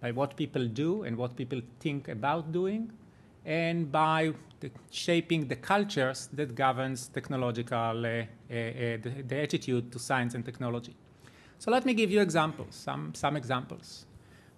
by 0.01 0.13
what 0.13 0.37
people 0.37 0.69
do 0.69 1.03
and 1.03 1.17
what 1.17 1.35
people 1.35 1.61
think 1.81 2.07
about 2.07 2.53
doing, 2.53 2.93
and 3.45 3.91
by 3.91 4.35
the 4.63 4.71
shaping 4.91 5.49
the 5.49 5.57
cultures 5.57 6.29
that 6.33 6.55
governs 6.55 7.09
technological, 7.09 8.07
uh, 8.07 8.09
uh, 8.09 8.15
uh, 8.15 8.25
the, 9.05 9.25
the, 9.27 9.37
attitude 9.43 9.91
to 9.93 9.99
science 9.99 10.35
and 10.35 10.45
technology. 10.45 10.95
So 11.59 11.71
let 11.71 11.85
me 11.85 11.93
give 11.95 12.11
you 12.11 12.21
examples, 12.21 12.75
some, 12.75 13.15
some 13.15 13.37
examples. 13.37 14.07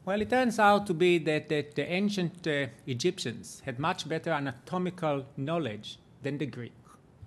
Well, 0.04 0.20
it 0.20 0.30
turns 0.30 0.58
out 0.58 0.86
to 0.86 0.94
be 0.94 1.18
that, 1.18 1.48
that 1.48 1.74
the 1.74 1.90
ancient 1.90 2.46
uh, 2.46 2.66
Egyptians 2.86 3.62
had 3.64 3.78
much 3.78 4.06
better 4.06 4.30
anatomical 4.30 5.24
knowledge 5.36 5.98
than 6.22 6.38
the 6.38 6.46
Greek, 6.46 6.74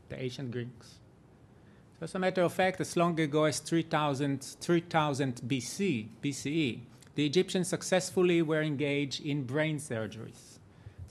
the 0.09 0.21
ancient 0.21 0.51
Greeks. 0.51 0.99
So 1.99 2.03
as 2.03 2.13
a 2.13 2.19
matter 2.19 2.43
of 2.43 2.53
fact, 2.53 2.79
as 2.79 2.95
long 2.95 3.19
ago 3.19 3.45
as 3.45 3.59
3000, 3.59 4.43
3000 4.61 5.41
BC, 5.47 6.07
BCE, 6.21 6.79
the 7.15 7.25
Egyptians 7.25 7.67
successfully 7.67 8.43
were 8.43 8.61
engaged 8.61 9.25
in 9.25 9.43
brain 9.43 9.79
surgeries. 9.79 10.56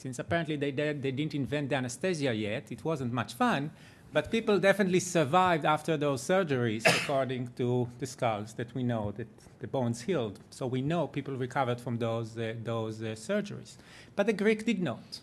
Since 0.06 0.20
apparently 0.20 0.54
they, 0.54 0.70
did, 0.70 1.02
they 1.02 1.10
didn't 1.10 1.34
invent 1.34 1.70
the 1.70 1.74
anesthesia 1.74 2.32
yet, 2.32 2.70
it 2.70 2.84
wasn't 2.84 3.12
much 3.12 3.34
fun, 3.34 3.72
but 4.12 4.30
people 4.30 4.56
definitely 4.60 5.00
survived 5.00 5.64
after 5.64 5.96
those 5.96 6.22
surgeries, 6.22 6.86
according 7.02 7.48
to 7.56 7.88
the 7.98 8.06
skulls 8.06 8.52
that 8.52 8.72
we 8.72 8.84
know 8.84 9.10
that 9.16 9.26
the 9.58 9.66
bones 9.66 10.02
healed. 10.02 10.38
So 10.50 10.68
we 10.68 10.80
know 10.80 11.08
people 11.08 11.34
recovered 11.34 11.80
from 11.80 11.98
those, 11.98 12.38
uh, 12.38 12.54
those 12.62 13.02
uh, 13.02 13.16
surgeries. 13.16 13.78
But 14.14 14.26
the 14.26 14.32
Greek 14.32 14.64
did 14.64 14.80
not. 14.80 15.18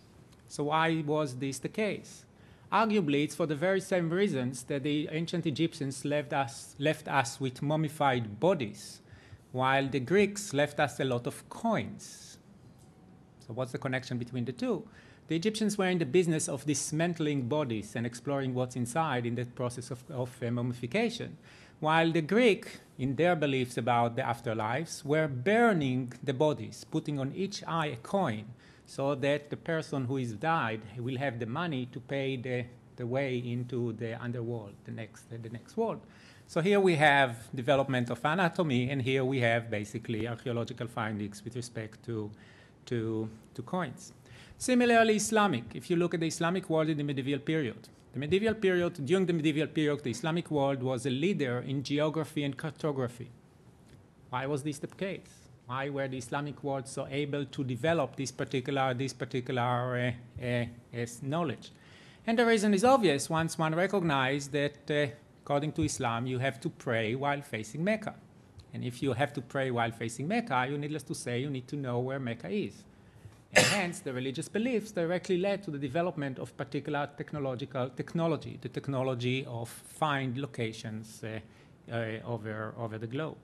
So 0.50 0.66
why 0.66 1.02
was 1.08 1.36
this 1.36 1.60
the 1.60 1.70
case? 1.70 2.26
Arguably, 2.70 3.24
it's 3.24 3.36
for 3.36 3.46
the 3.46 3.56
very 3.56 3.80
same 3.80 4.10
reasons 4.10 4.64
that 4.64 4.84
the 4.84 5.08
ancient 5.14 5.46
Egyptians 5.46 6.04
left 6.04 6.34
us, 6.34 6.76
left 6.78 7.08
us 7.08 7.40
with 7.40 7.62
mummified 7.62 8.38
bodies, 8.42 9.00
while 9.54 9.88
the 9.88 10.02
Greeks 10.02 10.54
left 10.54 10.78
us 10.82 11.00
a 11.00 11.06
lot 11.06 11.26
of 11.26 11.48
coins. 11.48 12.33
So, 13.46 13.54
what's 13.54 13.72
the 13.72 13.78
connection 13.78 14.18
between 14.18 14.46
the 14.46 14.52
two? 14.52 14.84
The 15.28 15.36
Egyptians 15.36 15.78
were 15.78 15.88
in 15.88 16.00
the 16.00 16.06
business 16.06 16.50
of 16.50 16.66
dismantling 16.66 17.48
bodies 17.48 17.96
and 17.96 18.06
exploring 18.06 18.54
what's 18.54 18.76
inside 18.76 19.26
in 19.26 19.36
the 19.36 19.46
process 19.46 19.92
of, 19.92 20.04
of 20.10 20.32
uh, 20.42 20.52
mummification, 20.52 21.38
while 21.80 22.12
the 22.12 22.22
Greek, 22.22 22.80
in 22.98 23.16
their 23.16 23.36
beliefs 23.36 23.78
about 23.78 24.16
the 24.16 24.22
afterlives, 24.22 25.04
were 25.04 25.28
burning 25.28 26.14
the 26.24 26.34
bodies, 26.34 26.86
putting 26.90 27.20
on 27.20 27.32
each 27.36 27.64
eye 27.68 27.88
a 27.88 27.96
coin 27.98 28.46
so 28.86 29.16
that 29.16 29.50
the 29.50 29.58
person 29.58 30.06
who 30.06 30.18
is 30.18 30.34
died 30.34 30.82
will 30.98 31.18
have 31.18 31.40
the 31.40 31.46
money 31.46 31.88
to 31.88 32.00
pay 32.00 32.36
the, 32.36 32.66
the 32.96 33.08
way 33.08 33.38
into 33.38 33.94
the 33.94 34.22
underworld, 34.22 34.74
the 34.86 34.92
next, 34.92 35.30
the 35.30 35.50
next 35.50 35.78
world. 35.78 36.02
So 36.48 36.62
here 36.62 36.80
we 36.80 36.96
have 36.98 37.38
development 37.56 38.10
of 38.10 38.20
anatomy, 38.24 38.90
and 38.90 39.02
here 39.02 39.26
we 39.26 39.40
have 39.40 39.72
basically 39.72 40.28
archaeological 40.28 40.88
findings 40.88 41.44
with 41.44 41.56
respect 41.56 42.04
to, 42.06 42.30
to, 42.86 43.30
to 43.56 43.62
coins. 43.62 44.14
Similarly, 44.58 45.16
Islamic, 45.16 45.64
if 45.76 45.90
you 45.90 45.96
look 45.96 46.14
at 46.14 46.20
the 46.20 46.28
Islamic 46.28 46.70
world 46.70 46.90
in 46.90 46.98
the 46.98 47.04
medieval 47.04 47.40
period, 47.40 47.90
the 48.14 48.20
medieval 48.20 48.54
period, 48.54 49.06
during 49.06 49.26
the 49.26 49.34
medieval 49.34 49.68
period, 49.68 50.04
the 50.04 50.12
Islamic 50.12 50.52
world 50.52 50.84
was 50.84 51.06
a 51.06 51.10
leader 51.10 51.64
in 51.68 51.84
geography 51.84 52.44
and 52.44 52.56
cartography. 52.56 53.30
Why 54.30 54.46
was 54.46 54.64
this 54.64 54.80
the 54.80 54.88
case? 54.88 55.44
why 55.66 55.90
were 55.90 56.08
the 56.08 56.18
Islamic 56.18 56.64
world 56.64 56.88
so 56.88 57.08
able 57.10 57.46
to 57.46 57.64
develop 57.64 58.16
this 58.16 58.32
particular, 58.32 58.94
this 58.94 59.14
particular 59.14 60.14
uh, 60.42 60.46
uh, 60.46 61.06
knowledge? 61.22 61.72
And 62.28 62.38
the 62.38 62.46
reason 62.46 62.74
is 62.74 62.84
obvious 62.84 63.30
once 63.30 63.58
one 63.58 63.76
recognizes 63.76 64.50
that, 64.50 64.92
uh, 64.92 65.08
according 65.44 65.72
to 65.74 65.84
Islam, 65.84 66.28
you 66.28 66.40
have 66.40 66.60
to 66.62 66.70
pray 66.70 67.16
while 67.16 67.42
facing 67.42 67.84
Mecca. 67.84 68.16
And 68.74 68.84
if 68.84 69.04
you 69.04 69.14
have 69.14 69.34
to 69.34 69.42
pray 69.42 69.72
while 69.72 69.92
facing 69.92 70.28
Mecca, 70.28 70.68
you 70.70 70.78
needless 70.78 71.04
to 71.04 71.16
say, 71.16 71.40
you 71.40 71.50
need 71.50 71.68
to 71.68 71.76
know 71.76 72.00
where 72.00 72.20
Mecca 72.20 72.50
is. 72.50 72.84
And 73.56 73.66
hence, 73.68 74.00
the 74.00 74.12
religious 74.12 74.50
beliefs 74.50 74.92
directly 74.92 75.38
led 75.38 75.62
to 75.64 75.72
the 75.72 75.78
development 75.78 76.40
of 76.40 76.58
particular 76.58 77.08
technological 77.16 77.90
technology, 77.90 78.58
the 78.60 78.70
technology 78.70 79.46
of 79.46 79.70
find 79.70 80.38
locations 80.38 81.24
uh, 81.24 81.40
uh, 81.92 82.20
over, 82.26 82.74
over 82.78 82.98
the 82.98 83.06
globe. 83.06 83.38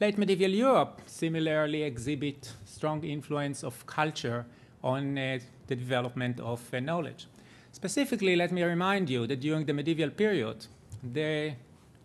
Late 0.00 0.18
medieval 0.18 0.50
Europe 0.50 1.02
similarly 1.06 1.82
exhibit 1.82 2.52
strong 2.64 3.02
influence 3.04 3.64
of 3.64 3.84
culture 3.86 4.46
on 4.84 5.18
uh, 5.18 5.38
the 5.66 5.76
development 5.76 6.38
of 6.40 6.62
uh, 6.72 6.78
knowledge. 6.80 7.26
Specifically, 7.72 8.36
let 8.36 8.52
me 8.52 8.62
remind 8.62 9.10
you 9.10 9.26
that 9.26 9.40
during 9.40 9.66
the 9.66 9.72
medieval 9.72 10.10
period, 10.10 10.66
the 11.02 11.52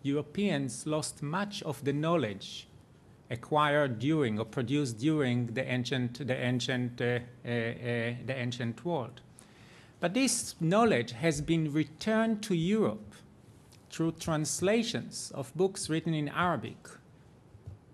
Europeans 0.06 0.86
lost 0.86 1.22
much 1.22 1.62
of 1.62 1.84
the 1.84 1.92
knowledge 1.92 2.68
acquired 3.30 3.98
during 3.98 4.38
or 4.38 4.44
produced 4.44 4.98
during 4.98 5.46
the 5.54 5.64
ancient, 5.64 6.26
the 6.26 6.36
ancient, 6.36 7.00
uh, 7.00 7.04
uh, 7.04 7.48
uh 7.48 8.14
the 8.24 8.34
ancient 8.34 8.84
world. 8.84 9.20
But 9.98 10.14
this 10.14 10.54
knowledge 10.60 11.12
has 11.12 11.40
been 11.40 11.72
returned 11.72 12.42
to 12.44 12.54
Europe 12.54 13.14
through 13.90 14.12
translations 14.12 15.32
of 15.34 15.54
books 15.56 15.88
written 15.88 16.14
in 16.14 16.28
Arabic 16.28 16.76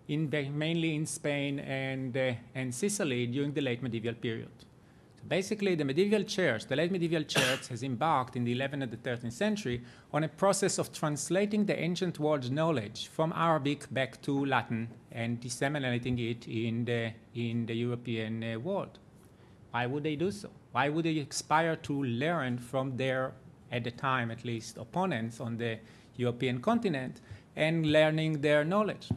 in 0.09 0.29
mainly 0.53 0.95
in 0.95 1.07
Spain 1.07 1.61
and, 1.61 2.17
uh, 2.17 2.33
and 2.55 2.75
Sicily 2.75 3.27
during 3.27 3.53
the 3.53 3.61
late 3.61 3.83
medieval 3.83 4.15
period. 4.15 4.51
Basically, 5.29 5.77
the 5.77 5.85
medieval 5.85 6.25
church, 6.25 6.67
the 6.67 6.75
late 6.75 6.91
medieval 6.91 7.23
church, 7.23 7.69
has 7.69 7.83
embarked 7.83 8.37
in 8.37 8.45
the 8.45 8.55
11th 8.55 8.83
and 8.83 8.91
the 8.91 8.97
13th 8.97 9.33
century 9.33 9.83
on 10.13 10.25
a 10.25 10.29
process 10.29 10.79
of 10.79 10.93
translating 10.93 11.65
the 11.65 11.79
ancient 11.79 12.19
world's 12.19 12.51
knowledge 12.51 13.07
from 13.07 13.33
Arabic 13.37 13.87
back 13.93 14.21
to 14.23 14.45
Latin 14.45 14.89
and 15.13 15.41
disseminating 15.41 16.19
it 16.19 16.49
in 16.49 16.85
the, 16.85 17.13
in 17.35 17.67
the 17.67 17.75
European 17.75 18.43
uh, 18.43 18.59
world. 18.59 18.99
Why 19.71 19.87
would 19.87 20.03
they 20.03 20.17
do 20.17 20.31
so? 20.31 20.51
Why 20.73 20.89
would 20.89 21.05
they 21.05 21.19
aspire 21.19 21.77
to 21.77 22.03
learn 22.03 22.59
from 22.59 22.97
their, 22.97 23.33
at 23.71 23.85
the 23.85 23.91
time 23.91 24.31
at 24.31 24.45
least, 24.45 24.77
opponents 24.77 25.41
on 25.41 25.57
the 25.57 25.79
European 26.17 26.61
continent 26.61 27.21
and 27.55 27.87
learning 27.87 28.41
their 28.41 28.65
knowledge? 28.65 29.09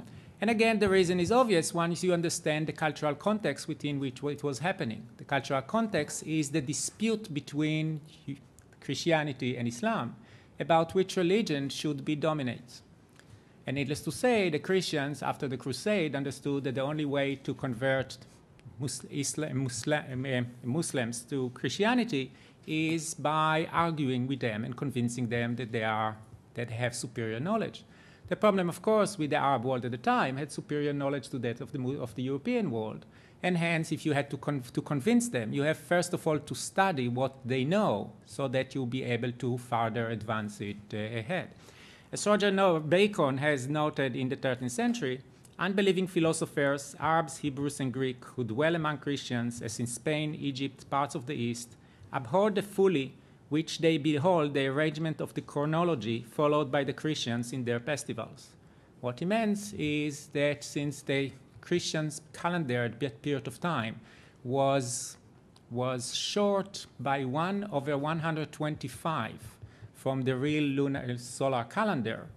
And 0.41 0.49
again, 0.49 0.79
the 0.79 0.89
reason 0.89 1.19
is 1.19 1.31
obvious 1.31 1.73
once 1.73 2.03
you 2.03 2.13
understand 2.13 2.67
the 2.67 2.73
cultural 2.73 3.15
context 3.15 3.67
within 3.67 3.99
which 3.99 4.21
it 4.23 4.43
was 4.43 4.59
happening. 4.59 5.07
The 5.17 5.23
cultural 5.23 5.61
context 5.61 6.23
is 6.23 6.49
the 6.49 6.61
dispute 6.61 7.33
between 7.33 8.01
Christianity 8.81 9.57
and 9.57 9.67
Islam 9.67 10.15
about 10.59 10.93
which 10.93 11.17
religion 11.17 11.69
should 11.69 12.03
be 12.05 12.15
dominant. 12.15 12.81
And 13.67 13.75
needless 13.75 14.01
to 14.01 14.11
say, 14.11 14.49
the 14.49 14.59
Christians, 14.59 15.23
after 15.23 15.47
the 15.47 15.57
Crusade, 15.57 16.15
understood 16.15 16.65
that 16.65 16.75
the 16.75 16.81
only 16.81 17.05
way 17.05 17.35
to 17.37 17.53
convert 17.53 18.17
Muslim, 18.79 19.67
eh, 20.25 20.43
Muslims 20.63 21.21
to 21.23 21.49
Christianity 21.53 22.31
is 22.67 23.13
by 23.13 23.67
arguing 23.71 24.27
with 24.27 24.39
them 24.39 24.63
and 24.63 24.75
convincing 24.75 25.29
them 25.29 25.55
that 25.55 25.71
they, 25.71 25.83
are, 25.83 26.17
that 26.53 26.69
they 26.69 26.75
have 26.75 26.95
superior 26.95 27.39
knowledge. 27.39 27.83
The 28.27 28.35
problem, 28.35 28.69
of 28.69 28.81
course, 28.81 29.17
with 29.17 29.29
the 29.29 29.35
Arab 29.35 29.65
world 29.65 29.85
at 29.85 29.91
the 29.91 29.97
time 29.97 30.37
had 30.37 30.51
superior 30.51 30.93
knowledge 30.93 31.29
to 31.29 31.39
that 31.39 31.61
of 31.61 31.71
the, 31.71 31.99
of 31.99 32.15
the 32.15 32.23
European 32.23 32.71
world. 32.71 33.05
And 33.43 33.57
hence, 33.57 33.91
if 33.91 34.05
you 34.05 34.13
had 34.13 34.31
to, 34.31 34.37
con 34.37 34.63
to 34.73 34.81
convince 34.81 35.29
them, 35.29 35.53
you 35.53 35.61
have 35.61 35.77
first 35.77 36.13
of 36.13 36.25
all 36.25 36.39
to 36.39 36.55
study 36.55 37.07
what 37.07 37.35
they 37.45 37.63
know 37.63 38.13
so 38.25 38.47
that 38.47 38.73
you'll 38.73 38.87
be 38.87 39.03
able 39.03 39.31
to 39.33 39.59
further 39.59 40.09
advance 40.09 40.59
it 40.61 40.77
uh, 40.93 40.97
ahead. 40.97 41.49
As 42.11 42.25
Roger 42.25 42.79
Bacon 42.79 43.37
has 43.37 43.67
noted 43.67 44.15
in 44.15 44.29
the 44.29 44.37
13th 44.37 44.71
century, 44.71 45.21
unbelieving 45.59 46.07
philosophers, 46.07 46.95
Arabs, 46.99 47.37
Hebrews, 47.37 47.79
and 47.79 47.93
Greek, 47.93 48.23
who 48.25 48.43
dwell 48.43 48.75
among 48.75 48.97
Christians, 48.97 49.61
as 49.61 49.79
in 49.79 49.85
Spain, 49.85 50.33
Egypt, 50.33 50.89
parts 50.89 51.13
of 51.13 51.27
the 51.27 51.35
East, 51.35 51.75
abhorred 52.11 52.63
fully 52.63 53.13
which 53.49 53.79
they 53.79 53.97
behold 53.97 54.53
the 54.53 54.67
arrangement 54.67 55.21
of 55.21 55.33
the 55.33 55.41
chronology 55.41 56.23
followed 56.23 56.71
by 56.71 56.83
the 56.83 56.93
Christians 56.93 57.53
in 57.53 57.63
their 57.63 57.79
festivals. 57.79 58.49
What 59.01 59.19
he 59.19 59.25
means 59.25 59.73
is 59.73 60.27
that 60.27 60.63
since 60.63 61.01
the 61.01 61.31
Christians' 61.61 62.21
calendar 62.33 62.85
at 62.85 62.99
that 62.99 63.21
period 63.21 63.47
of 63.47 63.59
time 63.59 63.99
was, 64.43 65.17
was 65.69 66.15
short 66.15 66.87
by 66.99 67.23
1 67.23 67.69
over 67.71 67.97
125 67.97 69.33
from 69.93 70.21
the 70.23 70.35
real 70.35 70.63
lunar 70.63 71.17
solar 71.17 71.63
calendar, 71.63 72.27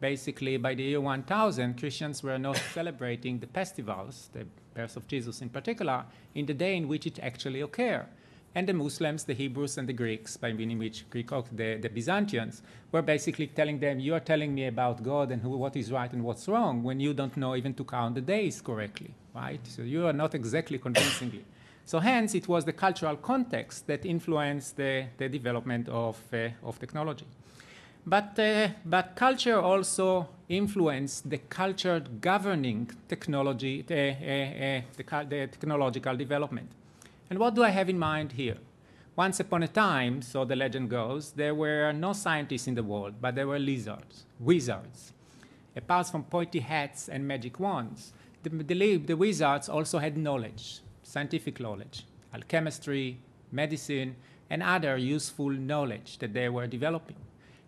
basically 0.00 0.56
by 0.56 0.74
the 0.74 0.82
year 0.82 1.00
1000, 1.00 1.78
Christians 1.78 2.22
were 2.22 2.38
not 2.38 2.56
celebrating 2.74 3.38
the 3.38 3.46
festivals, 3.46 4.28
the 4.32 4.46
birth 4.74 4.96
of 4.96 5.06
Jesus 5.06 5.40
in 5.40 5.48
particular, 5.48 6.04
in 6.34 6.46
the 6.46 6.54
day 6.54 6.76
in 6.76 6.88
which 6.88 7.06
it 7.06 7.18
actually 7.22 7.60
occurred 7.62 8.06
and 8.54 8.68
the 8.68 8.72
Muslims, 8.72 9.24
the 9.24 9.34
Hebrews, 9.34 9.78
and 9.78 9.88
the 9.88 9.92
Greeks, 9.92 10.36
by 10.36 10.52
meaning 10.52 10.78
which 10.78 11.08
Greek, 11.08 11.30
the, 11.52 11.76
the 11.76 11.88
Byzantians, 11.88 12.62
were 12.90 13.02
basically 13.02 13.46
telling 13.46 13.78
them, 13.78 14.00
You 14.00 14.14
are 14.14 14.20
telling 14.20 14.54
me 14.54 14.66
about 14.66 15.02
God 15.02 15.30
and 15.30 15.40
who, 15.40 15.50
what 15.56 15.76
is 15.76 15.92
right 15.92 16.12
and 16.12 16.24
what's 16.24 16.48
wrong 16.48 16.82
when 16.82 16.98
you 16.98 17.14
don't 17.14 17.36
know 17.36 17.54
even 17.54 17.74
to 17.74 17.84
count 17.84 18.16
the 18.16 18.20
days 18.20 18.60
correctly, 18.60 19.14
right? 19.34 19.64
So 19.66 19.82
you 19.82 20.06
are 20.06 20.12
not 20.12 20.34
exactly 20.34 20.78
convincing 20.78 21.30
me. 21.30 21.44
So, 21.84 21.98
hence, 21.98 22.34
it 22.34 22.46
was 22.46 22.64
the 22.64 22.72
cultural 22.72 23.16
context 23.16 23.86
that 23.88 24.04
influenced 24.06 24.76
the, 24.76 25.06
the 25.16 25.28
development 25.28 25.88
of, 25.88 26.20
uh, 26.32 26.48
of 26.62 26.78
technology. 26.78 27.26
But, 28.06 28.38
uh, 28.38 28.68
but 28.84 29.16
culture 29.16 29.60
also 29.60 30.28
influenced 30.48 31.28
the 31.28 31.38
culture 31.38 32.00
governing 32.20 32.90
technology, 33.08 33.84
uh, 33.90 33.94
uh, 33.94 33.96
uh 33.96 34.80
the, 34.96 35.26
the 35.28 35.46
technological 35.48 36.16
development. 36.16 36.70
And 37.30 37.38
what 37.38 37.54
do 37.54 37.62
I 37.62 37.70
have 37.70 37.88
in 37.88 37.98
mind 37.98 38.32
here? 38.32 38.58
Once 39.14 39.38
upon 39.38 39.62
a 39.62 39.68
time, 39.68 40.20
so 40.20 40.44
the 40.44 40.56
legend 40.56 40.90
goes, 40.90 41.30
there 41.30 41.54
were 41.54 41.92
no 41.92 42.12
scientists 42.12 42.66
in 42.66 42.74
the 42.74 42.82
world, 42.82 43.14
but 43.20 43.36
there 43.36 43.46
were 43.46 43.58
lizards, 43.60 44.26
wizards. 44.40 45.12
Apart 45.76 46.08
from 46.08 46.24
pointy 46.24 46.58
hats 46.58 47.08
and 47.08 47.28
magic 47.28 47.60
wands, 47.60 48.12
the, 48.42 48.50
the, 48.50 48.96
the 48.96 49.16
wizards 49.16 49.68
also 49.68 49.98
had 49.98 50.16
knowledge, 50.16 50.80
scientific 51.04 51.60
knowledge, 51.60 52.04
alchemistry, 52.34 53.18
medicine, 53.52 54.16
and 54.48 54.62
other 54.62 54.96
useful 54.96 55.50
knowledge 55.50 56.18
that 56.18 56.34
they 56.34 56.48
were 56.48 56.66
developing. 56.66 57.16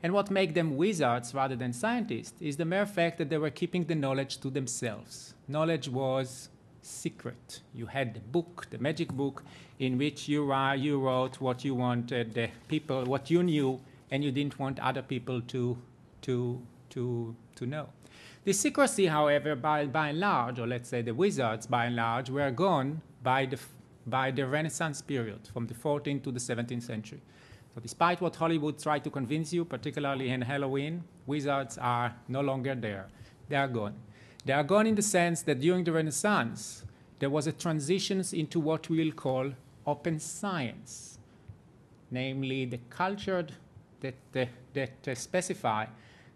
And 0.03 0.13
what 0.13 0.33
made 0.33 0.55
them 0.55 0.77
wizards 0.77 1.35
rather 1.35 1.55
than 1.55 1.73
scientists 1.73 2.41
is 2.41 2.57
the 2.57 2.65
mere 2.65 2.87
fact 2.87 3.19
that 3.19 3.31
they 3.31 3.39
were 3.39 3.51
keeping 3.51 3.85
the 3.85 3.95
knowledge 3.95 4.39
to 4.39 4.51
themselves. 4.51 5.35
Knowledge 5.47 5.89
was 5.89 6.49
secret. 6.83 7.63
You 7.73 7.87
had 7.87 8.15
the 8.15 8.21
book, 8.21 8.67
the 8.71 8.79
magic 8.79 9.13
book, 9.13 9.43
in 9.79 9.97
which 9.97 10.29
you, 10.29 10.53
uh, 10.53 10.75
you 10.75 11.01
wrote 11.01 11.41
what 11.41 11.65
you 11.65 11.75
wanted 11.75 12.35
the 12.35 12.49
people, 12.69 13.05
what 13.05 13.31
you 13.31 13.43
knew, 13.43 13.81
and 14.11 14.23
you 14.23 14.31
didn't 14.31 14.59
want 14.59 14.79
other 14.81 15.03
people 15.03 15.41
to, 15.41 15.79
to, 16.23 16.61
to, 16.91 17.35
to 17.57 17.67
know. 17.67 17.89
The 18.45 18.53
secrecy, 18.53 19.07
however, 19.07 19.55
by, 19.55 19.87
by 19.87 20.09
and 20.09 20.21
large, 20.21 20.59
or 20.59 20.67
let's 20.67 20.89
say 20.89 21.01
the 21.01 21.15
wizards 21.15 21.67
by 21.67 21.87
and 21.87 21.97
large, 21.97 22.29
were 22.29 22.51
gone 22.51 23.01
by 23.23 23.47
the, 23.47 23.59
by 24.07 24.33
the 24.33 24.47
Renaissance 24.47 25.01
period, 25.01 25.49
from 25.53 25.67
the 25.67 25.75
14th 25.75 26.25
to 26.25 26.33
the 26.33 26.41
17th 26.41 26.83
century. 26.83 27.23
So 27.75 27.81
despite 27.81 28.21
what 28.21 28.37
Hollywood 28.37 28.79
tried 28.79 29.05
to 29.05 29.11
convince 29.11 29.53
you, 29.53 29.65
particularly 29.65 30.29
in 30.31 30.43
Halloween, 30.43 31.05
wizards 31.27 31.79
are 31.79 32.15
no 32.29 32.41
longer 32.41 32.75
there. 32.75 33.07
They 33.49 33.57
are 33.57 33.69
gone. 33.69 33.95
They 34.45 34.53
are 34.53 34.65
gone 34.65 34.87
in 34.87 34.95
the 34.95 35.03
sense 35.03 35.43
that 35.43 35.61
during 35.61 35.85
the 35.85 35.93
Renaissance, 35.93 36.85
there 37.21 37.31
was 37.31 37.47
a 37.47 37.53
transition 37.53 38.25
into 38.33 38.59
what 38.59 38.89
we 38.89 39.05
will 39.05 39.13
call 39.13 39.53
open 39.87 40.19
science, 40.19 41.19
namely 42.11 42.65
the 42.65 42.81
culture 42.91 43.47
that, 44.01 44.15
uh, 44.35 44.47
that 44.75 45.09
uh, 45.09 45.15
specify 45.15 45.87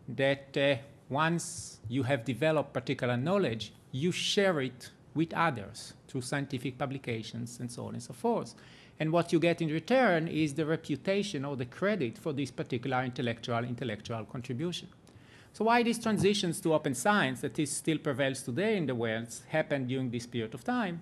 that 0.09 0.57
uh, 0.57 0.77
once 1.09 1.81
you 1.89 2.05
have 2.05 2.25
developed 2.25 2.73
particular 2.73 3.17
knowledge, 3.17 3.73
you 3.91 4.13
share 4.13 4.61
it 4.61 4.91
with 5.15 5.33
others 5.35 5.95
through 6.07 6.21
scientific 6.21 6.79
publications 6.79 7.59
and 7.59 7.71
so 7.71 7.87
on 7.87 7.95
and 7.95 8.03
so 8.03 8.13
forth. 8.13 8.55
And 9.01 9.13
what 9.13 9.33
you 9.33 9.41
get 9.41 9.61
in 9.61 9.69
return 9.69 10.29
is 10.29 10.55
the 10.55 10.65
reputation 10.65 11.45
or 11.45 11.57
the 11.57 11.67
credit 11.67 12.17
for 12.17 12.33
this 12.33 12.51
particular 12.51 13.03
intellectual 13.03 13.65
intellectual 13.65 14.25
contribution. 14.25 14.89
So 15.57 15.65
why 15.65 15.83
these 15.83 15.99
transitions 15.99 16.61
to 16.61 16.75
open 16.75 16.95
science 16.95 17.41
that 17.41 17.59
is 17.59 17.71
still 17.71 17.97
prevails 17.97 18.43
today 18.43 18.77
in 18.77 18.85
the 18.85 18.95
world 18.95 19.29
happened 19.49 19.89
during 19.89 20.11
this 20.11 20.27
period 20.27 20.53
of 20.53 20.63
time? 20.63 21.01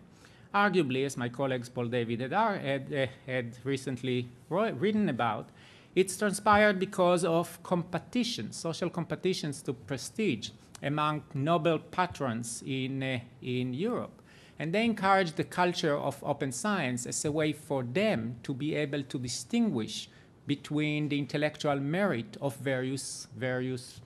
Arguably, 0.55 1.05
as 1.05 1.17
my 1.17 1.29
colleagues 1.29 1.69
Paul 1.69 1.87
David 1.87 2.21
had, 2.21 2.33
uh, 2.33 3.07
had 3.27 3.59
recently 3.65 4.29
written 4.49 5.09
about, 5.09 5.49
it's 5.97 6.17
transpired 6.17 6.79
because 6.79 7.25
of 7.25 7.61
competition, 7.65 8.53
social 8.53 8.89
competitions 8.89 9.61
to 9.63 9.73
prestige 9.73 10.51
among 10.85 11.25
Nobel 11.35 11.81
patrons 11.81 12.63
in, 12.65 13.03
uh, 13.03 13.19
in 13.43 13.75
Europe. 13.75 14.23
And 14.61 14.73
they 14.73 14.85
encouraged 14.85 15.35
the 15.35 15.43
culture 15.43 15.97
of 15.97 16.23
open 16.23 16.53
science 16.53 17.07
as 17.07 17.25
a 17.25 17.33
way 17.33 17.53
for 17.53 17.83
them 17.83 18.37
to 18.45 18.55
be 18.55 18.77
able 18.77 19.03
to 19.03 19.19
distinguish 19.19 20.09
between 20.47 21.09
the 21.09 21.19
intellectual 21.19 21.81
merit 21.81 22.37
of 22.41 22.55
various, 22.59 23.27
various 23.37 24.01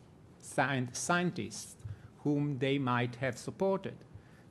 scientists 0.92 1.76
whom 2.24 2.58
they 2.58 2.78
might 2.78 3.16
have 3.16 3.38
supported. 3.38 3.94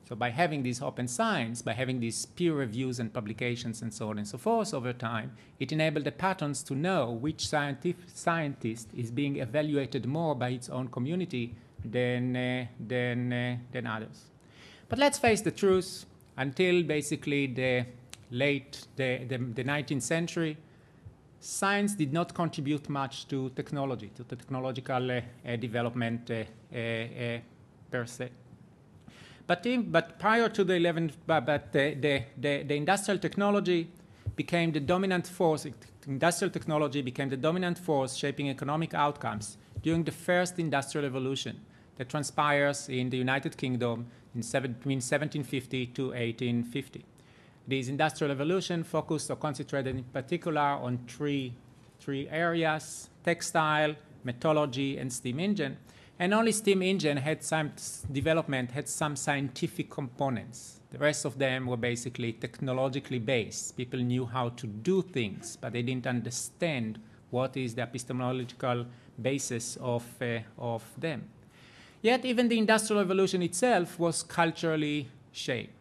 So 0.08 0.16
by 0.16 0.30
having 0.30 0.62
these 0.62 0.80
open 0.80 1.06
science, 1.06 1.60
by 1.60 1.74
having 1.74 2.00
these 2.00 2.24
peer 2.24 2.54
reviews 2.54 2.98
and 2.98 3.12
publications 3.12 3.82
and 3.82 3.92
so 3.92 4.08
on 4.08 4.16
and 4.16 4.26
so 4.26 4.38
forth 4.38 4.72
over 4.72 4.94
time, 4.94 5.32
it 5.60 5.70
enabled 5.70 6.04
the 6.04 6.12
patterns 6.12 6.62
to 6.62 6.74
know 6.74 7.10
which 7.10 7.46
scientist 7.46 8.88
is 8.96 9.10
being 9.10 9.36
evaluated 9.36 10.06
more 10.06 10.34
by 10.34 10.48
its 10.48 10.70
own 10.70 10.88
community 10.88 11.54
than, 11.84 12.34
uh, 12.34 12.66
than, 12.80 13.32
uh, 13.32 13.56
than 13.70 13.86
others. 13.86 14.30
But 14.88 14.98
let's 14.98 15.18
face 15.18 15.42
the 15.42 15.50
truth, 15.50 16.06
until 16.38 16.82
basically 16.84 17.46
the 17.46 17.84
late, 18.30 18.86
the, 18.96 19.24
the, 19.28 19.36
the 19.36 19.64
19th 19.64 20.02
century, 20.02 20.56
science 21.40 21.94
did 21.94 22.12
not 22.12 22.34
contribute 22.34 22.88
much 22.88 23.28
to 23.28 23.50
technology, 23.50 24.10
to 24.14 24.24
the 24.24 24.36
technological 24.36 25.10
uh, 25.10 25.56
development 25.56 26.30
uh, 26.30 26.44
per 27.90 28.06
se. 28.06 28.30
But, 29.46 29.64
in, 29.64 29.90
but 29.90 30.18
prior 30.18 30.48
to 30.50 30.64
the 30.64 30.74
11th, 30.74 31.12
but, 31.26 31.46
but 31.46 31.72
the, 31.72 31.94
the, 31.94 32.22
the, 32.36 32.62
the, 32.64 32.74
industrial 32.74 33.18
technology 33.18 33.88
became 34.36 34.72
the 34.72 34.80
dominant 34.80 35.26
force, 35.26 35.66
industrial 36.06 36.50
technology 36.50 37.00
became 37.00 37.30
the 37.30 37.36
dominant 37.36 37.78
force 37.78 38.14
shaping 38.14 38.50
economic 38.50 38.92
outcomes 38.92 39.56
during 39.82 40.04
the 40.04 40.12
first 40.12 40.58
industrial 40.58 41.06
revolution 41.06 41.58
that 41.96 42.08
transpires 42.08 42.88
in 42.88 43.08
the 43.08 43.16
United 43.16 43.56
Kingdom 43.56 44.06
in 44.34 44.42
seven, 44.42 44.72
between 44.72 44.98
1750 44.98 45.86
to 45.86 46.08
1850. 46.08 47.04
This 47.68 47.88
industrial 47.88 48.30
revolution 48.30 48.82
focused 48.82 49.30
or 49.30 49.36
concentrated 49.36 49.94
in 49.94 50.04
particular 50.04 50.58
on 50.58 51.00
three, 51.06 51.52
three 52.00 52.26
areas, 52.30 53.10
textile, 53.22 53.94
metallurgy, 54.24 54.96
and 54.96 55.12
steam 55.12 55.38
engine. 55.38 55.76
And 56.18 56.32
only 56.32 56.52
steam 56.52 56.80
engine 56.80 57.18
had 57.18 57.44
some 57.44 57.72
development, 58.10 58.70
had 58.70 58.88
some 58.88 59.16
scientific 59.16 59.90
components. 59.90 60.80
The 60.90 60.98
rest 60.98 61.26
of 61.26 61.38
them 61.38 61.66
were 61.66 61.76
basically 61.76 62.32
technologically 62.32 63.18
based. 63.18 63.76
People 63.76 64.00
knew 64.00 64.24
how 64.24 64.48
to 64.48 64.66
do 64.66 65.02
things, 65.02 65.58
but 65.60 65.74
they 65.74 65.82
didn't 65.82 66.06
understand 66.06 66.98
what 67.28 67.54
is 67.58 67.74
the 67.74 67.82
epistemological 67.82 68.86
basis 69.20 69.76
of, 69.76 70.06
uh, 70.22 70.38
of 70.56 70.82
them. 70.96 71.28
Yet 72.00 72.24
even 72.24 72.48
the 72.48 72.56
Industrial 72.56 73.02
Revolution 73.02 73.42
itself 73.42 73.98
was 73.98 74.22
culturally 74.22 75.08
shaped 75.32 75.77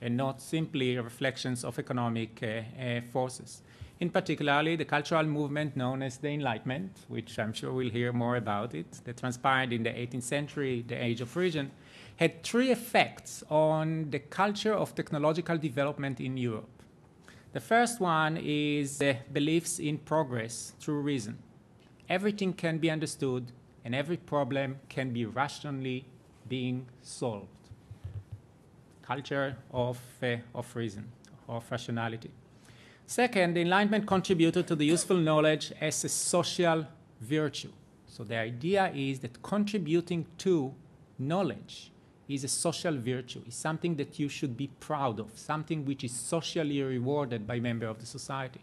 and 0.00 0.16
not 0.16 0.40
simply 0.40 0.96
reflections 0.98 1.64
of 1.64 1.78
economic 1.78 2.42
uh, 2.42 2.82
uh, 2.82 3.00
forces. 3.12 3.62
In 3.98 4.10
particularly, 4.10 4.76
the 4.76 4.84
cultural 4.84 5.24
movement 5.24 5.74
known 5.74 6.02
as 6.02 6.18
the 6.18 6.28
Enlightenment, 6.28 6.92
which 7.08 7.38
I'm 7.38 7.54
sure 7.54 7.72
we'll 7.72 7.90
hear 7.90 8.12
more 8.12 8.36
about 8.36 8.74
it, 8.74 9.00
that 9.04 9.16
transpired 9.16 9.72
in 9.72 9.82
the 9.82 9.90
18th 9.90 10.22
century, 10.22 10.84
the 10.86 11.02
Age 11.02 11.22
of 11.22 11.34
Reason, 11.34 11.70
had 12.16 12.42
three 12.42 12.70
effects 12.70 13.42
on 13.48 14.10
the 14.10 14.18
culture 14.18 14.74
of 14.74 14.94
technological 14.94 15.56
development 15.56 16.20
in 16.20 16.36
Europe. 16.36 16.68
The 17.52 17.60
first 17.60 18.00
one 18.00 18.36
is 18.36 18.98
the 18.98 19.16
beliefs 19.32 19.78
in 19.78 19.96
progress 19.96 20.74
through 20.78 21.00
reason. 21.00 21.38
Everything 22.08 22.52
can 22.52 22.76
be 22.76 22.90
understood 22.90 23.50
and 23.82 23.94
every 23.94 24.18
problem 24.18 24.78
can 24.90 25.10
be 25.10 25.24
rationally 25.24 26.04
being 26.48 26.86
solved 27.00 27.55
culture 29.06 29.56
of, 29.72 29.98
uh, 30.22 30.36
of 30.54 30.74
reason, 30.74 31.04
of 31.48 31.64
rationality. 31.70 32.30
Second, 33.06 33.56
Enlightenment 33.56 34.06
contributed 34.06 34.66
to 34.66 34.74
the 34.74 34.84
useful 34.84 35.16
knowledge 35.16 35.72
as 35.80 36.04
a 36.04 36.08
social 36.08 36.86
virtue. 37.20 37.70
So 38.06 38.24
the 38.24 38.36
idea 38.36 38.90
is 38.94 39.20
that 39.20 39.42
contributing 39.42 40.26
to 40.38 40.74
knowledge 41.18 41.92
is 42.28 42.42
a 42.42 42.48
social 42.48 42.96
virtue, 42.96 43.40
is 43.46 43.54
something 43.54 43.94
that 43.96 44.18
you 44.18 44.28
should 44.28 44.56
be 44.56 44.68
proud 44.80 45.20
of, 45.20 45.30
something 45.38 45.84
which 45.84 46.02
is 46.02 46.12
socially 46.12 46.82
rewarded 46.82 47.46
by 47.46 47.60
member 47.60 47.86
of 47.86 48.00
the 48.00 48.06
society. 48.06 48.60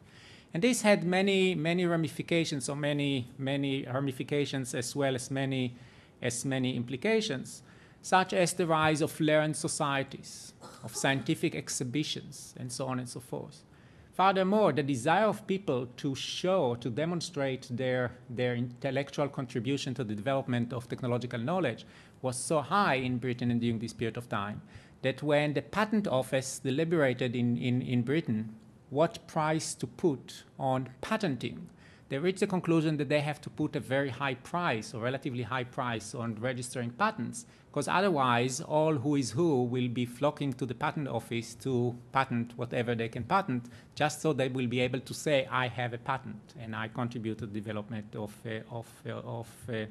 And 0.54 0.62
this 0.62 0.82
had 0.82 1.06
many, 1.06 1.56
many 1.56 1.86
ramifications, 1.86 2.68
or 2.68 2.76
many, 2.76 3.28
many 3.38 3.86
ramifications 3.86 4.76
as 4.76 4.94
well 4.96 5.16
as 5.16 5.32
many, 5.32 5.76
as 6.22 6.44
many 6.44 6.76
implications 6.76 7.64
such 8.04 8.34
as 8.34 8.54
the 8.54 8.68
rise 8.68 9.02
of 9.02 9.18
learned 9.22 9.56
societies, 9.56 10.54
of 10.84 10.94
scientific 10.94 11.56
exhibitions, 11.56 12.54
and 12.60 12.70
so 12.70 12.86
on 12.86 13.00
and 13.00 13.08
so 13.08 13.22
forth. 13.22 13.64
Furthermore, 14.12 14.74
the 14.74 14.84
desire 14.84 15.26
of 15.26 15.48
people 15.48 15.88
to 15.98 16.14
show, 16.14 16.76
to 16.76 16.90
demonstrate 16.90 17.68
their, 17.72 18.12
their 18.30 18.56
intellectual 18.56 19.30
contribution 19.30 19.94
to 19.94 20.04
the 20.04 20.14
development 20.14 20.74
of 20.74 20.88
technological 20.88 21.40
knowledge 21.40 21.86
was 22.22 22.38
so 22.38 22.60
high 22.60 22.96
in 22.96 23.18
Britain 23.18 23.58
during 23.58 23.80
this 23.80 23.94
period 23.94 24.18
of 24.18 24.28
time 24.28 24.62
that 25.02 25.24
when 25.24 25.54
the 25.54 25.62
patent 25.62 26.08
office 26.08 26.60
deliberated 26.60 27.36
in, 27.36 27.58
in, 27.58 27.82
in 27.82 28.02
Britain 28.02 28.54
what 28.90 29.26
price 29.28 29.74
to 29.74 29.88
put 29.88 30.44
on 30.60 30.90
patenting, 31.02 31.70
they 32.10 32.20
reached 32.20 32.42
the 32.42 32.48
conclusion 32.48 32.98
that 32.98 33.10
they 33.10 33.22
have 33.22 33.42
to 33.42 33.50
put 33.50 33.76
a 33.76 33.80
very 33.80 34.10
high 34.10 34.36
price 34.36 34.94
or 34.94 35.02
relatively 35.02 35.42
high 35.42 35.64
price 35.64 36.14
on 36.14 36.36
registering 36.36 36.92
patents, 36.92 37.48
because 37.74 37.88
otherwise 37.88 38.62
all 38.62 38.94
who 38.94 39.16
is 39.16 39.32
who 39.32 39.64
will 39.64 39.88
be 39.88 40.06
flocking 40.06 40.54
to 40.54 40.64
the 40.64 40.76
patent 40.76 41.08
office 41.08 41.56
to 41.56 41.96
patent 42.12 42.54
whatever 42.56 42.94
they 42.94 43.10
can 43.10 43.24
patent, 43.24 43.66
just 43.96 44.22
so 44.22 44.32
they 44.32 44.48
will 44.48 44.68
be 44.68 44.80
able 44.80 45.00
to 45.00 45.12
say, 45.12 45.48
I 45.50 45.70
have 45.70 45.92
a 45.92 45.98
patent 45.98 46.54
and 46.60 46.76
I 46.76 46.90
contribute 46.90 47.40
to 47.40 47.48
the 47.48 47.60
development 47.60 48.16
of, 48.16 48.32
uh, 48.46 48.60
of, 48.70 48.88
uh, 49.08 49.14
of, 49.14 49.50
uh, 49.68 49.86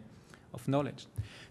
of 0.55 0.69
knowledge. 0.69 1.07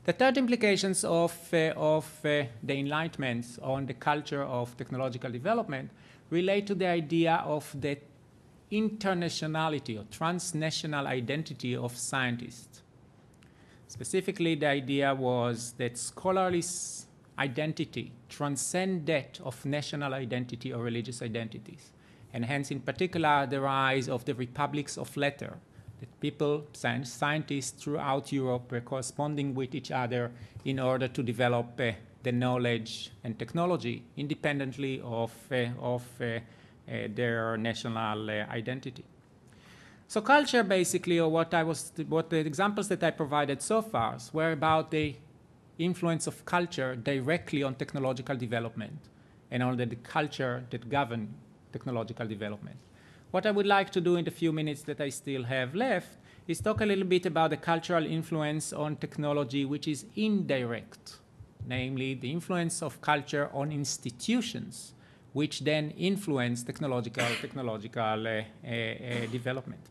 The 0.05 0.13
third 0.13 0.37
implications 0.37 1.03
of, 1.03 1.33
uh, 1.53 1.73
of 1.75 2.05
uh, 2.23 2.43
the 2.63 2.79
Enlightenment 2.79 3.59
on 3.61 3.85
the 3.85 3.93
culture 3.93 4.43
of 4.43 4.77
technological 4.77 5.31
development 5.31 5.91
relate 6.29 6.65
to 6.67 6.75
the 6.75 6.87
idea 6.87 7.43
of 7.45 7.75
the 7.77 7.97
internationality 8.71 9.99
or 9.99 10.05
transnational 10.09 11.07
identity 11.07 11.75
of 11.75 11.97
scientists. 11.97 12.70
Specifically, 13.91 14.55
the 14.55 14.67
idea 14.67 15.13
was 15.13 15.73
that 15.77 15.97
scholarly 15.97 16.63
identity 17.37 18.13
transcends 18.29 19.05
that 19.05 19.37
of 19.43 19.65
national 19.65 20.13
identity 20.13 20.71
or 20.71 20.81
religious 20.81 21.21
identities. 21.21 21.91
And 22.33 22.45
hence, 22.45 22.71
in 22.71 22.79
particular, 22.79 23.45
the 23.45 23.59
rise 23.59 24.07
of 24.07 24.23
the 24.23 24.33
republics 24.33 24.97
of 24.97 25.17
letter, 25.17 25.57
that 25.99 26.21
people, 26.21 26.67
scientists 26.71 27.83
throughout 27.83 28.31
Europe 28.31 28.71
were 28.71 28.79
corresponding 28.79 29.53
with 29.53 29.75
each 29.75 29.91
other 29.91 30.31
in 30.63 30.79
order 30.79 31.09
to 31.09 31.21
develop 31.21 31.77
uh, 31.77 31.91
the 32.23 32.31
knowledge 32.31 33.11
and 33.25 33.37
technology 33.37 34.05
independently 34.15 35.01
of, 35.03 35.33
uh, 35.51 35.65
of 35.81 36.05
uh, 36.21 36.25
uh, 36.25 36.39
their 37.13 37.57
national 37.57 38.29
uh, 38.29 38.45
identity. 38.49 39.03
So 40.11 40.19
culture, 40.19 40.61
basically, 40.61 41.21
or 41.21 41.29
what 41.29 41.53
I 41.53 41.63
was, 41.63 41.93
what 42.09 42.29
the 42.29 42.39
examples 42.39 42.89
that 42.89 43.01
I 43.01 43.11
provided 43.11 43.61
so 43.61 43.81
far 43.81 44.17
were 44.33 44.51
about 44.51 44.91
the 44.91 45.15
influence 45.79 46.27
of 46.27 46.43
culture 46.43 46.97
directly 46.97 47.63
on 47.63 47.75
technological 47.75 48.35
development 48.35 48.99
and 49.51 49.63
on 49.63 49.77
the 49.77 49.85
culture 50.03 50.65
that 50.69 50.89
govern 50.89 51.33
technological 51.71 52.27
development. 52.27 52.75
What 53.31 53.45
I 53.45 53.51
would 53.51 53.65
like 53.65 53.89
to 53.91 54.01
do 54.01 54.17
in 54.17 54.25
the 54.25 54.31
few 54.31 54.51
minutes 54.51 54.81
that 54.81 54.99
I 54.99 55.07
still 55.07 55.43
have 55.43 55.75
left 55.75 56.17
is 56.45 56.59
talk 56.59 56.81
a 56.81 56.85
little 56.85 57.05
bit 57.05 57.25
about 57.25 57.51
the 57.51 57.57
cultural 57.71 58.05
influence 58.05 58.73
on 58.73 58.97
technology, 58.97 59.63
which 59.63 59.87
is 59.87 60.07
indirect, 60.17 61.19
namely 61.65 62.15
the 62.15 62.29
influence 62.29 62.81
of 62.81 62.99
culture 62.99 63.49
on 63.53 63.71
institutions 63.71 64.93
which 65.33 65.61
then 65.61 65.91
influence 65.91 66.63
technological, 66.63 67.25
technological 67.39 68.27
uh, 68.27 68.29
uh, 68.29 68.69
uh, 68.69 69.25
development. 69.31 69.81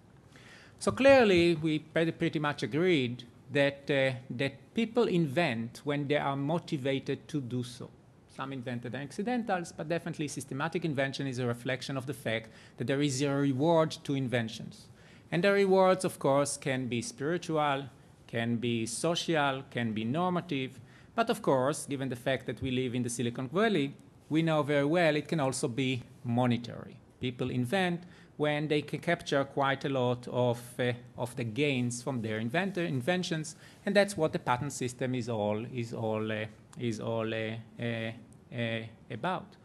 So 0.81 0.91
clearly, 0.91 1.57
we 1.57 1.81
pretty 1.81 2.39
much 2.39 2.63
agreed 2.63 3.25
that, 3.53 3.91
uh, 3.91 4.13
that 4.31 4.55
people 4.73 5.09
invent 5.09 5.83
when 5.85 6.09
they 6.09 6.17
are 6.17 6.37
motivated 6.37 7.29
to 7.29 7.43
do 7.43 7.63
so. 7.63 7.91
Some 8.35 8.55
invented 8.55 8.95
accidentals, 8.95 9.73
but 9.73 9.91
definitely 9.91 10.27
systematic 10.29 10.87
invention 10.87 11.27
is 11.27 11.39
a 11.39 11.47
reflection 11.47 11.99
of 11.99 12.07
the 12.07 12.15
fact 12.15 12.49
that 12.79 12.87
there 12.87 13.03
is 13.03 13.21
a 13.21 13.31
reward 13.31 13.91
to 14.05 14.15
inventions. 14.15 14.87
And 15.31 15.45
the 15.45 15.53
rewards, 15.53 16.07
of 16.07 16.19
course, 16.19 16.57
can 16.57 16.87
be 16.87 17.03
spiritual, 17.03 17.85
can 18.27 18.57
be 18.57 18.87
social, 18.87 19.65
can 19.71 19.93
be 19.93 20.05
normative, 20.05 20.81
but 21.15 21.29
of 21.29 21.43
course, 21.43 21.85
given 21.85 22.09
the 22.09 22.17
fact 22.17 22.47
that 22.47 22.63
we 22.63 22.71
live 22.71 22.95
in 22.95 23.03
the 23.03 23.11
Silicon 23.11 23.49
Valley, 23.49 23.93
we 24.31 24.41
know 24.41 24.63
very 24.63 24.87
well 24.87 25.15
it 25.15 25.29
can 25.29 25.41
also 25.41 25.69
be 25.69 26.05
monetary. 26.25 26.97
People 27.21 27.51
invent 27.51 28.05
when 28.41 28.69
they 28.69 28.81
can 28.81 28.99
capture 28.99 29.45
quite 29.45 29.85
a 29.85 29.89
lot 29.91 30.27
of, 30.29 30.59
uh, 30.79 30.95
of 31.19 31.37
the 31.37 31.45
gains 31.45 32.03
from 32.03 32.23
their 32.23 32.39
inventor, 32.39 32.83
inventions, 32.83 33.55
and 33.85 33.95
that's 33.95 34.17
what 34.17 34.33
the 34.33 34.39
patent 34.39 34.73
system 34.73 35.15
is 35.15 35.29
all, 35.29 35.63
is 35.75 35.93
all, 35.93 36.33
uh, 36.33 36.47
is 36.79 37.01
all 37.01 37.35
uh, 37.35 37.51
uh, 37.79 38.11
uh 38.57 38.83
about. 39.11 39.57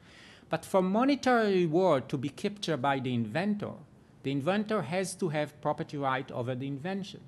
But 0.50 0.66
for 0.66 0.82
monetary 0.82 1.62
reward 1.62 2.10
to 2.10 2.18
be 2.18 2.28
captured 2.28 2.82
by 2.82 3.00
the 3.00 3.14
inventor, 3.14 3.76
the 4.24 4.34
inventor 4.34 4.82
has 4.82 5.16
to 5.16 5.30
have 5.30 5.62
property 5.62 5.96
right 5.96 6.30
over 6.34 6.54
the 6.54 6.68
invention. 6.68 7.22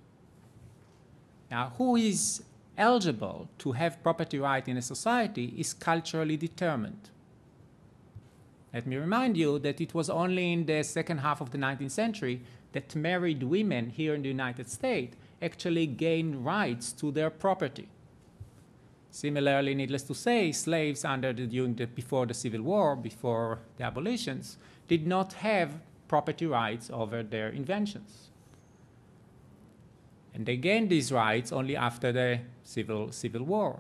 Now, 1.50 1.72
who 1.78 1.96
is 1.96 2.44
eligible 2.78 3.48
to 3.60 3.72
have 3.72 4.04
property 4.04 4.38
right 4.38 4.68
in 4.68 4.76
a 4.76 4.82
society 4.82 5.54
is 5.58 5.74
culturally 5.74 6.36
determined. 6.36 7.10
Let 8.74 8.86
me 8.86 8.98
remind 8.98 9.38
you 9.38 9.60
that 9.60 9.80
it 9.80 9.94
was 9.94 10.10
only 10.10 10.52
in 10.54 10.66
the 10.66 10.84
second 10.84 11.20
half 11.20 11.42
of 11.42 11.52
the 11.52 11.58
19th 11.58 11.92
century 11.92 12.42
that 12.74 12.96
married 12.96 13.44
women 13.44 13.90
here 13.90 14.14
in 14.14 14.22
the 14.22 14.28
United 14.28 14.70
States 14.70 15.16
actually 15.42 15.88
gained 15.88 16.46
rights 16.46 16.92
to 16.94 17.12
their 17.12 17.30
property. 17.30 17.88
Similarly, 19.10 19.74
needless 19.74 20.04
to 20.04 20.14
say, 20.14 20.52
slaves 20.52 21.06
under 21.06 21.32
the, 21.34 21.48
during 21.48 21.76
the, 21.76 21.88
before 21.88 22.26
the 22.26 22.34
Civil 22.34 22.62
War, 22.62 22.96
before 22.96 23.60
the 23.78 23.86
abolitions, 23.86 24.58
did 24.88 25.08
not 25.08 25.34
have 25.34 25.80
property 26.08 26.46
rights 26.46 26.90
over 26.94 27.24
their 27.24 27.50
inventions. 27.50 28.30
And 30.34 30.46
they 30.46 30.58
gained 30.58 30.90
these 30.90 31.12
rights 31.12 31.52
only 31.52 31.76
after 31.76 32.12
the 32.12 32.42
Civil, 32.64 33.12
Civil 33.12 33.44
War. 33.44 33.80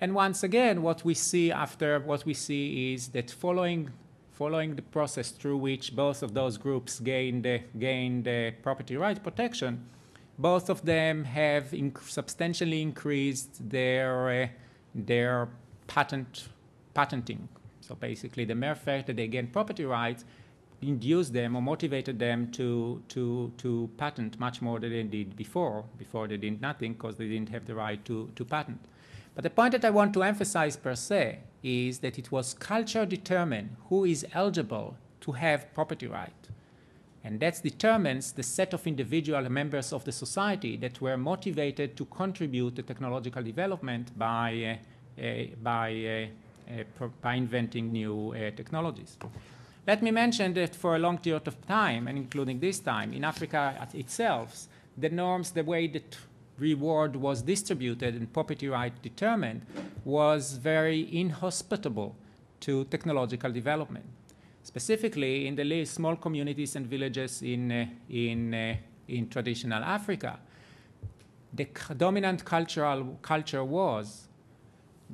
And 0.00 0.14
once 0.14 0.42
again, 0.42 0.82
what 0.82 1.04
we 1.04 1.14
see 1.14 1.50
after 1.50 1.98
what 2.00 2.26
we 2.26 2.34
see 2.34 2.92
is 2.92 3.08
that 3.08 3.30
following 3.30 3.90
following 4.36 4.76
the 4.76 4.82
process 4.82 5.30
through 5.30 5.56
which 5.56 5.96
both 5.96 6.22
of 6.22 6.34
those 6.34 6.58
groups 6.58 7.00
gained, 7.00 7.46
uh, 7.46 7.58
gained 7.78 8.28
uh, 8.28 8.50
property 8.62 8.94
right 8.94 9.22
protection, 9.22 9.86
both 10.38 10.68
of 10.68 10.84
them 10.84 11.24
have 11.24 11.64
inc 11.70 11.98
substantially 12.02 12.82
increased 12.82 13.68
their, 13.70 14.42
uh, 14.42 14.48
their 14.94 15.48
patent, 15.86 16.48
patenting. 16.92 17.48
So 17.80 17.94
basically, 17.94 18.44
the 18.44 18.54
mere 18.54 18.74
fact 18.74 19.06
that 19.06 19.16
they 19.16 19.26
gained 19.26 19.54
property 19.54 19.86
rights 19.86 20.26
induced 20.82 21.32
them 21.32 21.56
or 21.56 21.62
motivated 21.62 22.18
them 22.18 22.50
to, 22.50 23.02
to, 23.08 23.50
to 23.56 23.88
patent 23.96 24.38
much 24.38 24.60
more 24.60 24.78
than 24.78 24.90
they 24.90 25.02
did 25.04 25.34
before. 25.34 25.84
Before 25.96 26.28
they 26.28 26.36
did 26.36 26.60
nothing 26.60 26.92
because 26.92 27.16
they 27.16 27.28
didn't 27.28 27.48
have 27.48 27.64
the 27.64 27.74
right 27.74 28.04
to, 28.04 28.30
to 28.36 28.44
patent. 28.44 28.84
But 29.34 29.44
the 29.44 29.50
point 29.50 29.72
that 29.72 29.84
I 29.86 29.90
want 29.90 30.12
to 30.14 30.22
emphasize 30.22 30.76
per 30.76 30.94
se 30.94 31.38
is 31.66 31.98
that 31.98 32.16
it 32.16 32.30
was 32.30 32.54
culture 32.54 33.04
determined 33.04 33.76
who 33.88 34.04
is 34.04 34.24
eligible 34.32 34.96
to 35.20 35.32
have 35.32 35.74
property 35.74 36.06
right. 36.06 36.30
And 37.24 37.40
that 37.40 37.60
determines 37.60 38.30
the 38.30 38.44
set 38.44 38.72
of 38.72 38.86
individual 38.86 39.48
members 39.50 39.92
of 39.92 40.04
the 40.04 40.12
society 40.12 40.76
that 40.76 41.00
were 41.00 41.16
motivated 41.16 41.96
to 41.96 42.04
contribute 42.04 42.76
to 42.76 42.82
technological 42.82 43.42
development 43.42 44.16
by, 44.16 44.78
uh, 45.18 45.20
uh, 45.20 45.46
by, 45.60 46.30
uh, 46.70 47.08
by 47.20 47.34
inventing 47.34 47.90
new 47.90 48.32
uh, 48.32 48.52
technologies. 48.54 49.16
Let 49.88 50.02
me 50.02 50.12
mention 50.12 50.54
that 50.54 50.76
for 50.76 50.94
a 50.94 51.00
long 51.00 51.18
period 51.18 51.48
of 51.48 51.66
time, 51.66 52.06
and 52.06 52.16
including 52.16 52.60
this 52.60 52.78
time, 52.78 53.12
in 53.12 53.24
Africa 53.24 53.88
itself, 53.94 54.68
the 54.96 55.08
norms, 55.08 55.50
the 55.50 55.64
way 55.64 55.88
that 55.88 56.16
reward 56.58 57.16
was 57.16 57.42
distributed 57.42 58.14
and 58.14 58.32
property 58.32 58.68
right 58.68 58.92
determined 59.02 59.62
was 60.04 60.56
very 60.56 61.08
inhospitable 61.14 62.16
to 62.60 62.84
technological 62.86 63.52
development. 63.52 64.06
Specifically, 64.62 65.46
in 65.46 65.54
the 65.54 65.84
small 65.84 66.16
communities 66.16 66.74
and 66.76 66.86
villages 66.86 67.42
in, 67.42 67.70
uh, 67.70 67.86
in, 68.10 68.52
uh, 68.52 68.74
in 69.08 69.28
traditional 69.28 69.82
Africa, 69.82 70.38
the 71.52 71.68
dominant 71.96 72.44
cultural 72.44 73.18
culture 73.22 73.64
was 73.64 74.28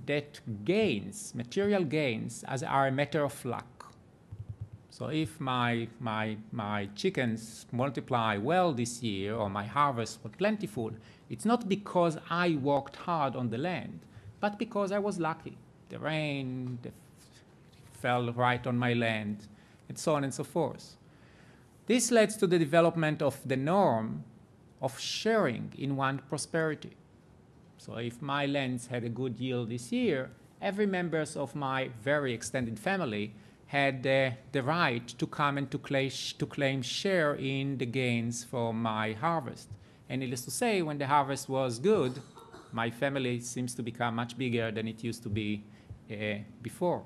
that 0.07 0.40
gains, 0.64 1.35
material 1.35 1.85
gains, 1.85 2.44
as 2.48 2.62
are 2.62 2.87
a 2.87 2.92
matter 2.92 3.24
of 3.24 3.44
luck. 3.44 3.94
So 4.90 5.09
if 5.09 5.40
my, 5.40 5.88
my, 6.00 6.37
my 6.50 6.88
chickens 6.94 7.66
multiply 7.72 8.37
well 8.37 8.72
this 8.72 9.02
year 9.02 9.35
or 9.35 9.48
my 9.50 9.64
harvest 9.64 10.20
was 10.22 10.33
plentiful, 10.37 10.92
it's 11.33 11.47
not 11.47 11.66
because 11.66 12.18
I 12.29 12.59
worked 12.62 12.95
hard 12.95 13.37
on 13.37 13.49
the 13.49 13.57
land, 13.57 14.01
but 14.38 14.59
because 14.59 14.92
I 14.92 14.99
was 14.99 15.18
lucky. 15.18 15.57
The 15.88 15.99
rain 15.99 16.79
the 16.83 16.90
fell 18.03 18.31
right 18.33 18.66
on 18.66 18.77
my 18.77 18.92
land, 18.92 19.47
and 19.88 19.99
so 19.99 20.14
on 20.14 20.25
and 20.25 20.35
so 20.35 20.45
forth. 20.45 20.97
This 21.87 22.11
led 22.11 22.31
to 22.38 22.47
the 22.47 22.59
development 22.59 23.23
of 23.23 23.40
the 23.47 23.57
norm 23.57 24.25
of 24.83 25.01
sharing 25.01 25.73
in 25.79 25.97
one 25.97 26.18
prosperity. 26.29 26.97
So 27.79 27.97
if 27.97 28.21
my 28.21 28.45
lands 28.45 28.88
had 28.88 29.03
a 29.03 29.09
good 29.09 29.40
yield 29.40 29.71
this 29.71 29.90
year, 29.90 30.31
every 30.61 30.87
members 30.87 31.35
of 31.37 31.55
my 31.55 31.90
very 32.03 32.35
extended 32.35 32.79
family 32.79 33.35
had 33.68 34.07
uh, 34.07 34.31
the 34.53 34.62
right 34.62 35.09
to 35.09 35.27
come 35.27 35.57
and 35.57 35.71
to, 35.71 35.79
to 35.79 36.47
claim 36.47 36.83
share 36.83 37.35
in 37.37 37.79
the 37.79 37.87
gains 37.87 38.45
from 38.45 38.83
my 38.83 39.12
harvest. 39.12 39.68
And 40.12 40.20
needless 40.20 40.42
to 40.42 40.51
say, 40.51 40.83
when 40.83 40.98
the 40.98 41.07
harvest 41.07 41.48
was 41.48 41.79
good, 41.79 42.20
my 42.70 42.90
family 42.90 43.40
seems 43.40 43.75
to 43.77 43.83
become 43.83 44.14
much 44.14 44.37
bigger 44.37 44.70
than 44.70 44.87
it 44.87 45.03
used 45.03 45.22
to 45.22 45.31
be 45.31 45.64
uh, 46.11 46.35
before. 46.61 47.03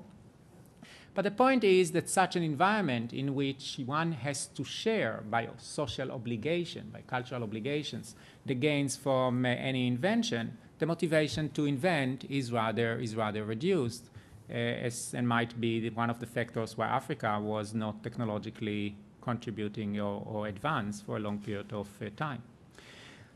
But 1.15 1.21
the 1.21 1.31
point 1.31 1.63
is 1.63 1.93
that 1.93 2.09
such 2.09 2.35
an 2.35 2.43
environment 2.43 3.13
in 3.13 3.33
which 3.33 3.79
one 3.85 4.11
has 4.11 4.47
to 4.47 4.65
share 4.65 5.23
by 5.31 5.47
social 5.57 6.11
obligation, 6.11 6.89
by 6.91 6.99
cultural 6.99 7.43
obligations, 7.43 8.13
the 8.45 8.55
gains 8.55 8.97
from 8.97 9.45
uh, 9.45 9.49
any 9.51 9.87
invention, 9.87 10.57
the 10.77 10.85
motivation 10.85 11.49
to 11.51 11.65
invent 11.65 12.25
is 12.29 12.51
rather, 12.51 12.99
is 12.99 13.15
rather 13.15 13.45
reduced, 13.45 14.09
uh, 14.49 14.53
as, 14.53 15.13
and 15.13 15.25
might 15.25 15.57
be 15.61 15.89
one 15.91 16.09
of 16.09 16.19
the 16.19 16.27
factors 16.27 16.77
why 16.77 16.87
Africa 16.87 17.39
was 17.41 17.73
not 17.73 18.03
technologically 18.03 18.97
contributing 19.21 19.97
or, 19.97 20.21
or 20.25 20.47
advanced 20.47 21.05
for 21.05 21.15
a 21.15 21.19
long 21.21 21.39
period 21.39 21.71
of 21.71 21.87
uh, 22.01 22.09
time. 22.17 22.43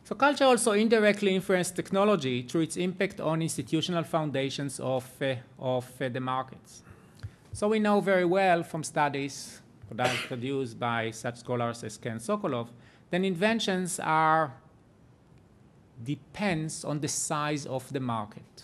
So 0.04 0.16
culture 0.16 0.46
also 0.46 0.72
indirectly 0.72 1.36
influenced 1.36 1.76
technology 1.76 2.42
through 2.42 2.62
its 2.62 2.78
impact 2.78 3.20
on 3.20 3.42
institutional 3.42 4.04
foundations 4.04 4.80
of, 4.80 5.10
uh, 5.22 5.36
of 5.60 5.90
uh, 6.02 6.10
the 6.10 6.20
markets. 6.20 6.84
So 7.54 7.68
we 7.68 7.80
know 7.80 8.02
very 8.02 8.26
well 8.26 8.64
from 8.64 8.84
studies 8.84 9.62
produced 10.28 10.80
by 10.80 11.12
such 11.12 11.38
scholars 11.38 11.84
as 11.84 11.98
Ken 11.98 12.18
Sokoloff 12.18 12.70
that 13.10 13.24
inventions 13.24 14.00
are 14.00 14.54
depends 16.04 16.86
on 16.86 17.00
the 17.02 17.08
size 17.08 17.66
of 17.66 17.92
the 17.92 18.00
market. 18.00 18.64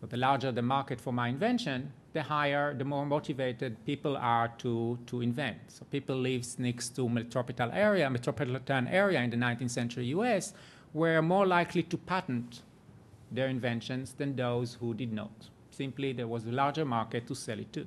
So 0.00 0.06
the 0.06 0.16
larger 0.16 0.52
the 0.52 0.62
market 0.62 1.00
for 1.00 1.12
my 1.12 1.28
invention, 1.28 1.92
the 2.14 2.22
higher, 2.22 2.72
the 2.72 2.84
more 2.84 3.04
motivated 3.04 3.76
people 3.84 4.16
are 4.16 4.48
to, 4.58 4.98
to 5.06 5.20
invent. 5.20 5.58
So 5.68 5.84
people 5.90 6.16
live 6.16 6.46
next 6.58 6.90
to 6.96 7.08
metropolitan 7.08 7.72
area, 7.72 8.08
metropolitan 8.08 8.88
area 8.88 9.20
in 9.20 9.30
the 9.30 9.36
19th 9.36 9.70
century 9.70 10.06
US 10.06 10.54
were 10.92 11.20
more 11.20 11.44
likely 11.46 11.82
to 11.82 11.98
patent 11.98 12.62
their 13.32 13.48
inventions 13.48 14.12
than 14.12 14.36
those 14.36 14.74
who 14.74 14.94
did 14.94 15.12
not. 15.12 15.50
Simply, 15.70 16.12
there 16.12 16.28
was 16.28 16.46
a 16.46 16.52
larger 16.52 16.84
market 16.84 17.26
to 17.26 17.34
sell 17.34 17.58
it 17.58 17.72
to. 17.72 17.84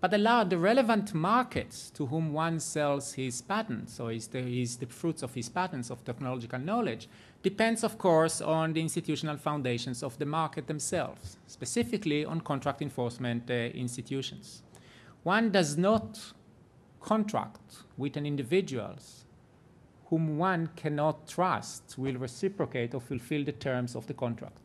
But 0.00 0.10
the, 0.10 0.46
the 0.48 0.58
relevant 0.58 1.12
markets 1.12 1.90
to 1.90 2.06
whom 2.06 2.32
one 2.32 2.60
sells 2.60 3.12
his 3.12 3.42
patents, 3.42 4.00
or 4.00 4.10
is 4.12 4.26
the, 4.26 4.38
is 4.38 4.76
the 4.76 4.86
fruits 4.86 5.22
of 5.22 5.34
his 5.34 5.50
patents 5.50 5.90
of 5.90 6.02
technological 6.04 6.58
knowledge, 6.58 7.08
depends, 7.44 7.84
of 7.84 7.98
course, 7.98 8.40
on 8.40 8.72
the 8.72 8.80
institutional 8.80 9.36
foundations 9.36 10.02
of 10.02 10.18
the 10.18 10.26
market 10.26 10.66
themselves, 10.66 11.36
specifically 11.46 12.24
on 12.24 12.40
contract 12.40 12.82
enforcement 12.82 13.48
uh, 13.48 13.54
institutions. 13.54 14.62
One 15.22 15.52
does 15.52 15.76
not 15.76 16.18
contract 17.00 17.84
with 17.96 18.16
an 18.16 18.26
individual 18.26 18.96
whom 20.06 20.38
one 20.38 20.70
cannot 20.74 21.28
trust 21.28 21.96
will 21.98 22.16
reciprocate 22.16 22.94
or 22.94 23.00
fulfill 23.00 23.44
the 23.44 23.52
terms 23.52 23.94
of 23.94 24.06
the 24.06 24.14
contract. 24.14 24.58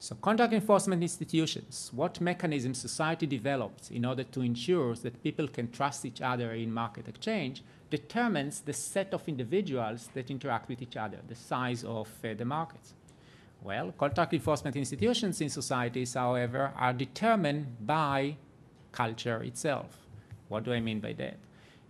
So 0.00 0.14
contract 0.14 0.52
enforcement 0.52 1.02
institutions, 1.02 1.90
what 1.92 2.20
mechanisms 2.20 2.78
society 2.78 3.26
develops 3.26 3.90
in 3.90 4.04
order 4.04 4.22
to 4.22 4.42
ensure 4.42 4.94
that 4.94 5.22
people 5.24 5.48
can 5.48 5.72
trust 5.72 6.04
each 6.04 6.22
other 6.22 6.52
in 6.52 6.72
market 6.72 7.08
exchange 7.08 7.64
determines 7.90 8.60
the 8.60 8.72
set 8.72 9.14
of 9.14 9.28
individuals 9.28 10.08
that 10.14 10.30
interact 10.30 10.68
with 10.68 10.82
each 10.82 10.96
other, 10.96 11.18
the 11.26 11.34
size 11.34 11.84
of 11.84 12.08
uh, 12.24 12.34
the 12.34 12.44
markets. 12.44 12.94
Well, 13.62 13.92
contract 13.98 14.34
enforcement 14.34 14.76
institutions 14.76 15.40
in 15.40 15.48
societies, 15.48 16.14
however, 16.14 16.72
are 16.76 16.92
determined 16.92 17.86
by 17.86 18.36
culture 18.92 19.42
itself. 19.42 20.06
What 20.48 20.64
do 20.64 20.72
I 20.72 20.80
mean 20.80 21.00
by 21.00 21.12
that? 21.14 21.38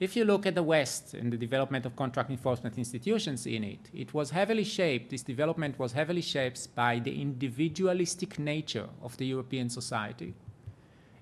If 0.00 0.14
you 0.14 0.24
look 0.24 0.46
at 0.46 0.54
the 0.54 0.62
West 0.62 1.14
and 1.14 1.32
the 1.32 1.36
development 1.36 1.84
of 1.84 1.96
contract 1.96 2.30
enforcement 2.30 2.78
institutions 2.78 3.46
in 3.46 3.64
it, 3.64 3.80
it 3.92 4.14
was 4.14 4.30
heavily 4.30 4.62
shaped, 4.62 5.10
this 5.10 5.22
development 5.22 5.76
was 5.76 5.92
heavily 5.92 6.20
shaped 6.20 6.72
by 6.74 7.00
the 7.00 7.20
individualistic 7.20 8.38
nature 8.38 8.88
of 9.02 9.16
the 9.16 9.26
European 9.26 9.68
society, 9.68 10.34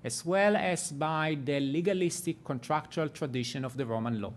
as 0.04 0.26
well 0.26 0.56
as 0.56 0.92
by 0.92 1.38
the 1.42 1.58
legalistic 1.58 2.44
contractual 2.44 3.08
tradition 3.08 3.64
of 3.64 3.78
the 3.78 3.86
Roman 3.86 4.20
law. 4.20 4.34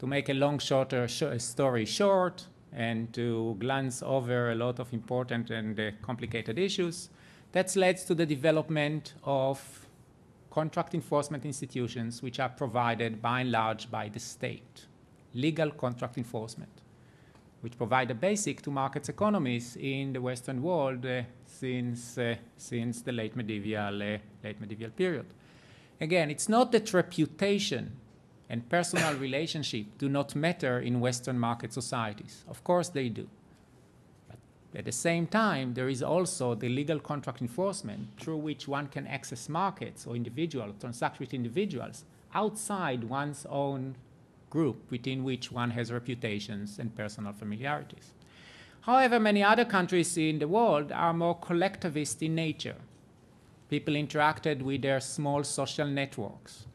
To 0.00 0.06
make 0.06 0.30
a 0.30 0.34
long 0.34 0.58
shorter 0.58 1.06
sh 1.08 1.24
story 1.36 1.84
short, 1.84 2.46
and 2.72 3.12
to 3.12 3.54
glance 3.58 4.02
over 4.02 4.50
a 4.50 4.54
lot 4.54 4.80
of 4.80 4.90
important 4.94 5.50
and 5.50 5.78
uh, 5.78 5.90
complicated 6.00 6.58
issues, 6.58 7.10
that's 7.52 7.76
led 7.76 7.98
to 8.06 8.14
the 8.14 8.24
development 8.24 9.12
of 9.24 9.86
contract 10.50 10.94
enforcement 10.94 11.44
institutions 11.44 12.22
which 12.22 12.40
are 12.40 12.48
provided 12.48 13.20
by 13.20 13.40
and 13.40 13.52
large 13.52 13.90
by 13.90 14.08
the 14.08 14.18
state. 14.18 14.86
Legal 15.34 15.70
contract 15.70 16.16
enforcement, 16.16 16.80
which 17.60 17.76
provide 17.76 18.10
a 18.10 18.14
basic 18.14 18.62
to 18.62 18.70
markets 18.70 19.10
economies 19.10 19.76
in 19.76 20.14
the 20.14 20.20
Western 20.22 20.62
world 20.62 21.04
uh, 21.04 21.22
since, 21.44 22.16
uh, 22.16 22.34
since 22.56 23.02
the 23.02 23.12
late 23.12 23.36
medieval, 23.36 24.02
uh, 24.02 24.16
late 24.42 24.60
medieval 24.62 24.88
period. 24.88 25.26
Again, 26.00 26.30
it's 26.30 26.48
not 26.48 26.72
that 26.72 26.94
reputation 26.94 27.99
and 28.50 28.68
personal 28.68 29.14
relationship 29.14 29.86
do 29.96 30.08
not 30.08 30.34
matter 30.34 30.80
in 30.80 31.00
Western 31.00 31.38
market 31.38 31.72
societies. 31.72 32.44
Of 32.48 32.64
course 32.64 32.88
they 32.88 33.08
do. 33.08 33.28
At 34.74 34.84
the 34.84 34.92
same 34.92 35.26
time, 35.26 35.74
there 35.74 35.88
is 35.88 36.02
also 36.02 36.54
the 36.54 36.68
legal 36.68 36.98
contract 36.98 37.40
enforcement 37.40 38.08
through 38.18 38.38
which 38.38 38.68
one 38.68 38.88
can 38.88 39.06
access 39.06 39.48
markets 39.48 40.06
or 40.06 40.16
individuals, 40.16 40.74
transact 40.80 41.20
with 41.20 41.32
individuals 41.32 42.04
outside 42.34 43.04
one's 43.04 43.46
own 43.48 43.96
group 44.50 44.90
within 44.90 45.24
which 45.24 45.50
one 45.52 45.70
has 45.70 45.92
reputations 45.92 46.78
and 46.78 46.94
personal 46.94 47.32
familiarities. 47.32 48.14
However, 48.82 49.20
many 49.20 49.42
other 49.44 49.64
countries 49.64 50.16
in 50.16 50.40
the 50.40 50.48
world 50.48 50.90
are 50.90 51.12
more 51.12 51.38
collectivist 51.38 52.22
in 52.22 52.34
nature. 52.34 52.76
People 53.68 53.94
interacted 53.94 54.62
with 54.62 54.82
their 54.82 55.00
small 55.00 55.44
social 55.44 55.86
networks. 55.86 56.66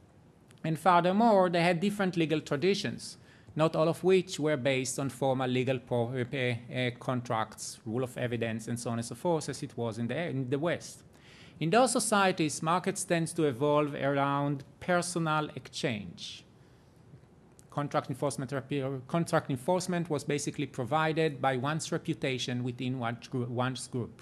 And 0.65 0.77
furthermore, 0.77 1.49
they 1.49 1.61
had 1.61 1.79
different 1.79 2.17
legal 2.17 2.41
traditions 2.41 3.17
not 3.55 3.75
all 3.75 3.87
of 3.87 4.03
which 4.03 4.39
were 4.39 4.57
based 4.57 4.99
on 4.99 5.09
formal 5.09 5.49
legal 5.49 5.79
uh, 5.89 5.95
uh, 5.95 6.91
contracts, 6.99 7.79
rule 7.85 8.03
of 8.03 8.17
evidence, 8.17 8.67
and 8.67 8.79
so 8.79 8.89
on 8.89 8.99
and 8.99 9.05
so 9.05 9.15
forth, 9.15 9.47
as 9.47 9.63
it 9.63 9.75
was 9.77 9.97
in 9.97 10.07
the, 10.07 10.17
in 10.17 10.49
the 10.49 10.59
West. 10.59 11.03
In 11.59 11.69
those 11.69 11.93
societies, 11.93 12.61
markets 12.61 13.05
tend 13.05 13.27
to 13.29 13.43
evolve 13.45 13.95
around 13.95 14.65
personal 14.81 15.49
exchange. 15.55 16.43
Contract 17.71 18.09
enforcement, 18.09 18.53
contract 19.07 19.49
enforcement 19.49 20.09
was 20.09 20.23
basically 20.23 20.65
provided 20.65 21.41
by 21.41 21.55
one's 21.55 21.91
reputation 21.91 22.63
within 22.63 22.99
one's 22.99 23.87
group. 23.87 24.21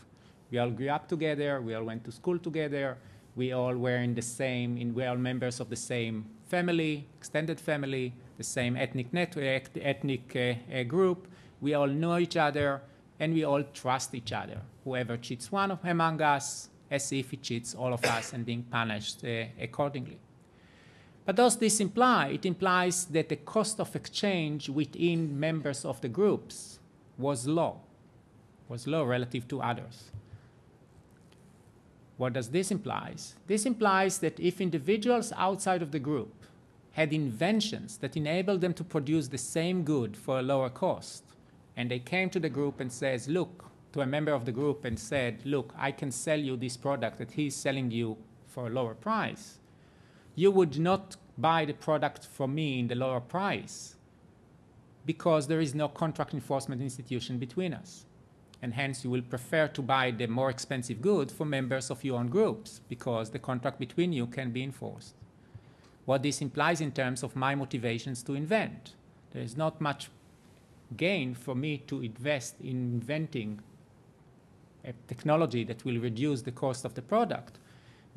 We 0.52 0.60
all 0.60 0.70
grew 0.70 0.90
up 0.90 1.08
together, 1.08 1.60
we 1.62 1.74
all 1.74 1.84
went 1.84 2.04
to 2.06 2.12
school 2.12 2.38
together, 2.38 2.98
we 3.36 3.52
all 3.52 3.76
were 3.76 3.98
in 3.98 4.14
the 4.16 4.22
same, 4.22 4.78
in, 4.78 4.94
we 4.94 5.06
all 5.06 5.18
members 5.18 5.60
of 5.60 5.70
the 5.70 5.76
same 5.76 6.26
family, 6.48 7.08
extended 7.18 7.60
family, 7.60 8.14
the 8.38 8.44
same 8.44 8.76
ethnic 8.78 9.12
network, 9.12 9.70
ethnic 9.82 10.36
uh, 10.36 10.76
uh, 10.76 10.84
group. 10.84 11.28
We 11.62 11.74
all 11.74 11.88
know 11.88 12.18
each 12.18 12.38
other 12.38 12.82
and 13.20 13.34
we 13.34 13.44
all 13.44 13.64
trust 13.74 14.14
each 14.14 14.32
other. 14.34 14.60
Whoever 14.84 15.18
cheats 15.18 15.52
one 15.52 15.72
of 15.72 15.80
among 15.84 16.22
us, 16.22 16.70
as 16.92 17.12
if 17.12 17.32
he 17.32 17.38
cheats 17.38 17.74
all 17.74 17.94
of 17.94 18.04
us 18.06 18.34
and 18.34 18.46
being 18.46 18.64
punished 18.64 19.24
uh, 19.24 19.46
accordingly. 19.60 20.20
But 21.26 21.38
does 21.38 21.58
this 21.58 21.80
imply? 21.80 22.28
It 22.28 22.46
implies 22.46 23.06
that 23.06 23.30
the 23.30 23.38
cost 23.38 23.80
of 23.80 23.96
exchange 23.96 24.70
within 24.70 25.40
members 25.40 25.86
of 25.86 26.02
the 26.02 26.10
groups 26.10 26.80
was 27.18 27.48
low, 27.48 27.80
was 28.68 28.86
low 28.88 29.06
relative 29.06 29.48
to 29.48 29.62
others. 29.62 30.12
What 32.18 32.34
does 32.34 32.50
this 32.50 32.72
imply? 32.72 33.16
This 33.48 33.66
implies 33.66 34.20
that 34.20 34.40
if 34.40 34.62
individuals 34.62 35.34
outside 35.36 35.82
of 35.82 35.92
the 35.92 36.00
group 36.00 36.34
had 36.94 37.12
inventions 37.12 37.98
that 37.98 38.16
enabled 38.16 38.62
them 38.62 38.74
to 38.76 38.84
produce 38.84 39.28
the 39.28 39.38
same 39.38 39.84
good 39.84 40.16
for 40.16 40.40
a 40.40 40.44
lower 40.44 40.70
cost. 40.70 41.24
And 41.76 41.90
they 41.90 42.00
came 42.00 42.30
to 42.30 42.40
the 42.40 42.50
group 42.50 42.80
and 42.80 42.92
says, 42.92 43.28
look, 43.28 43.66
to 43.94 44.02
a 44.02 44.06
member 44.06 44.32
of 44.32 44.46
the 44.46 44.52
group 44.52 44.86
and 44.86 45.00
said, 45.00 45.40
look, 45.44 45.74
I 45.78 45.92
can 45.92 46.12
sell 46.12 46.40
you 46.40 46.56
this 46.56 46.78
product 46.78 47.18
that 47.18 47.32
he's 47.32 47.56
selling 47.56 47.90
you 47.90 48.18
for 48.46 48.68
a 48.68 48.70
lower 48.70 48.94
price. 48.94 49.58
You 50.36 50.52
would 50.52 50.80
not 50.80 51.16
buy 51.38 51.66
the 51.66 51.74
product 51.74 52.26
from 52.26 52.54
me 52.54 52.80
in 52.80 52.88
the 52.88 52.96
lower 52.96 53.20
price 53.20 53.96
because 55.06 55.48
there 55.48 55.62
is 55.62 55.76
no 55.76 55.88
contract 55.88 56.34
enforcement 56.34 56.82
institution 56.82 57.38
between 57.38 57.74
us. 57.74 58.06
And 58.64 58.74
hence 58.74 59.04
you 59.04 59.12
will 59.12 59.22
prefer 59.22 59.68
to 59.68 59.82
buy 59.84 60.10
the 60.10 60.26
more 60.26 60.50
expensive 60.50 61.02
good 61.02 61.32
for 61.32 61.46
members 61.46 61.92
of 61.92 62.04
your 62.04 62.18
own 62.20 62.30
groups 62.30 62.82
because 62.90 63.30
the 63.30 63.38
contract 63.38 63.78
between 63.78 64.14
you 64.14 64.26
can 64.26 64.52
be 64.52 64.64
enforced 64.64 65.14
what 66.06 66.24
this 66.24 66.42
implies 66.42 66.82
in 66.82 66.92
terms 66.92 67.24
of 67.24 67.36
my 67.36 67.56
motivations 67.56 68.24
to 68.24 68.34
invent. 68.34 68.94
There 69.32 69.42
is 69.42 69.56
not 69.56 69.80
much 69.80 70.10
gain 70.98 71.34
for 71.34 71.56
me 71.56 71.78
to 71.88 72.02
invest 72.02 72.60
in 72.60 73.02
inventing 73.02 73.62
a 74.86 74.94
technology 75.08 75.64
that 75.64 75.86
will 75.86 76.00
reduce 76.00 76.42
the 76.42 76.52
cost 76.52 76.84
of 76.84 76.94
the 76.94 77.02
product 77.02 77.58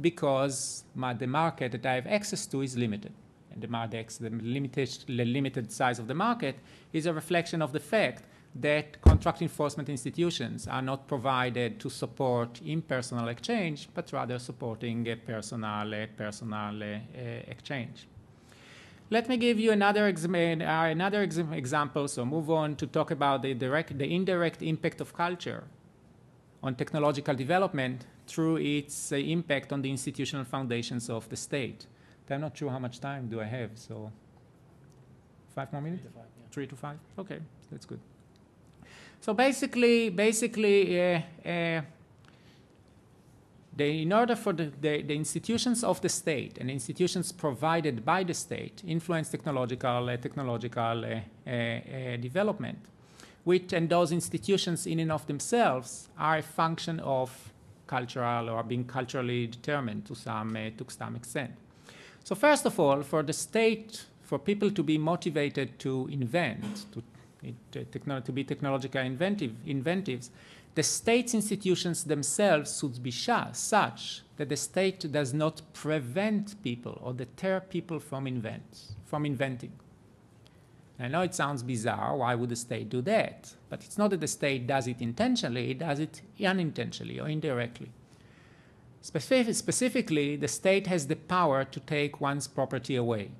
because 0.00 0.84
my, 0.94 1.14
the 1.14 1.26
market 1.26 1.72
that 1.72 1.86
I 1.86 1.94
have 1.94 2.06
access 2.06 2.44
to 2.46 2.60
is 2.62 2.76
limited. 2.76 3.12
And 3.52 3.62
the, 3.62 3.68
the, 3.68 4.30
limited, 4.30 4.90
the 5.06 5.24
limited 5.24 5.72
size 5.72 5.98
of 5.98 6.08
the 6.08 6.14
market 6.14 6.56
is 6.92 7.06
a 7.06 7.12
reflection 7.12 7.62
of 7.62 7.72
the 7.72 7.80
fact 7.80 8.24
that 8.60 9.00
contract 9.02 9.42
enforcement 9.42 9.88
institutions 9.88 10.66
are 10.66 10.82
not 10.82 11.06
provided 11.06 11.78
to 11.80 11.90
support 11.90 12.60
impersonal 12.64 13.28
exchange, 13.28 13.88
but 13.94 14.12
rather 14.12 14.38
supporting 14.38 15.06
a 15.08 15.16
personal, 15.16 15.94
uh, 15.94 16.06
personal 16.16 16.82
uh, 16.82 16.98
exchange. 17.48 18.06
Let 19.10 19.28
me 19.28 19.36
give 19.36 19.60
you 19.60 19.72
another, 19.72 20.06
ex- 20.06 20.24
uh, 20.24 20.28
another 20.28 21.22
ex- 21.22 21.38
example, 21.38 22.08
so 22.08 22.24
move 22.24 22.50
on 22.50 22.76
to 22.76 22.86
talk 22.86 23.10
about 23.10 23.42
the, 23.42 23.54
direct, 23.54 23.96
the 23.98 24.12
indirect 24.12 24.62
impact 24.62 25.00
of 25.00 25.14
culture 25.14 25.64
on 26.62 26.74
technological 26.74 27.34
development 27.34 28.06
through 28.26 28.56
its 28.56 29.12
uh, 29.12 29.16
impact 29.16 29.72
on 29.72 29.82
the 29.82 29.90
institutional 29.90 30.44
foundations 30.44 31.08
of 31.08 31.28
the 31.28 31.36
state. 31.36 31.86
I'm 32.28 32.40
not 32.40 32.56
sure 32.56 32.70
how 32.70 32.80
much 32.80 32.98
time 32.98 33.28
do 33.28 33.40
I 33.40 33.44
have, 33.44 33.70
so 33.74 34.10
five 35.54 35.72
more 35.72 35.82
minutes? 35.82 36.02
Three 36.02 36.10
to 36.10 36.16
five, 36.16 36.26
yeah. 36.36 36.46
Three 36.50 36.66
to 36.66 36.76
five? 36.76 36.98
Okay, 37.18 37.38
that's 37.70 37.86
good. 37.86 38.00
So 39.20 39.34
basically, 39.34 40.10
basically, 40.10 41.00
uh, 41.00 41.20
uh, 41.44 41.82
in 43.78 44.12
order 44.12 44.34
for 44.34 44.52
the, 44.52 44.72
the, 44.80 45.02
the, 45.02 45.14
institutions 45.14 45.84
of 45.84 46.00
the 46.00 46.08
state 46.08 46.58
and 46.58 46.70
institutions 46.70 47.32
provided 47.32 48.04
by 48.04 48.24
the 48.24 48.32
state 48.32 48.82
influence 48.86 49.28
technological, 49.28 50.08
uh, 50.08 50.16
technological 50.16 51.04
uh, 51.04 51.18
uh, 51.46 51.50
uh, 51.50 52.16
development, 52.16 52.78
which 53.44 53.72
and 53.72 53.88
those 53.88 54.12
institutions 54.12 54.86
in 54.86 55.00
and 55.00 55.12
of 55.12 55.26
themselves 55.26 56.08
are 56.18 56.38
a 56.38 56.42
function 56.42 57.00
of 57.00 57.52
cultural 57.86 58.48
or 58.48 58.62
being 58.62 58.84
culturally 58.84 59.46
determined 59.46 60.06
to 60.06 60.14
some, 60.14 60.54
to 60.54 60.84
some 60.88 61.16
extent. 61.16 61.52
So 62.24 62.34
first 62.34 62.66
of 62.66 62.80
all, 62.80 63.02
for 63.02 63.22
the 63.22 63.32
state, 63.32 64.06
for 64.22 64.38
people 64.38 64.70
to 64.70 64.82
be 64.82 64.98
motivated 64.98 65.78
to 65.80 66.08
invent, 66.10 66.86
to, 66.92 67.02
to, 67.42 68.32
be 68.32 68.44
technologically 68.44 69.06
inventive, 69.06 69.52
inventives, 69.66 70.30
the 70.74 70.82
state's 70.82 71.34
institutions 71.34 72.04
themselves 72.04 72.78
should 72.78 73.02
be 73.02 73.10
such 73.10 74.22
that 74.36 74.48
the 74.48 74.56
state 74.56 75.10
does 75.10 75.32
not 75.32 75.62
prevent 75.72 76.62
people 76.62 77.00
or 77.02 77.14
deter 77.14 77.60
people 77.60 77.98
from 77.98 78.26
invent, 78.26 78.92
from 79.06 79.24
inventing. 79.24 79.72
I 80.98 81.08
know 81.08 81.22
it 81.22 81.34
sounds 81.34 81.62
bizarre. 81.62 82.16
Why 82.16 82.34
would 82.34 82.48
the 82.48 82.56
state 82.56 82.88
do 82.88 83.02
that? 83.02 83.54
But 83.68 83.84
it's 83.84 83.98
not 83.98 84.10
that 84.10 84.20
the 84.20 84.28
state 84.28 84.66
does 84.66 84.86
it 84.86 85.00
intentionally, 85.00 85.70
it 85.70 85.78
does 85.78 85.98
it 85.98 86.22
unintentionally 86.42 87.20
or 87.20 87.28
indirectly. 87.28 87.90
Specific, 89.02 89.54
specifically, 89.54 90.36
the 90.36 90.48
state 90.48 90.86
has 90.88 91.06
the 91.06 91.16
power 91.16 91.64
to 91.64 91.80
take 91.80 92.20
one's 92.20 92.48
property 92.48 92.96
away. 92.96 93.30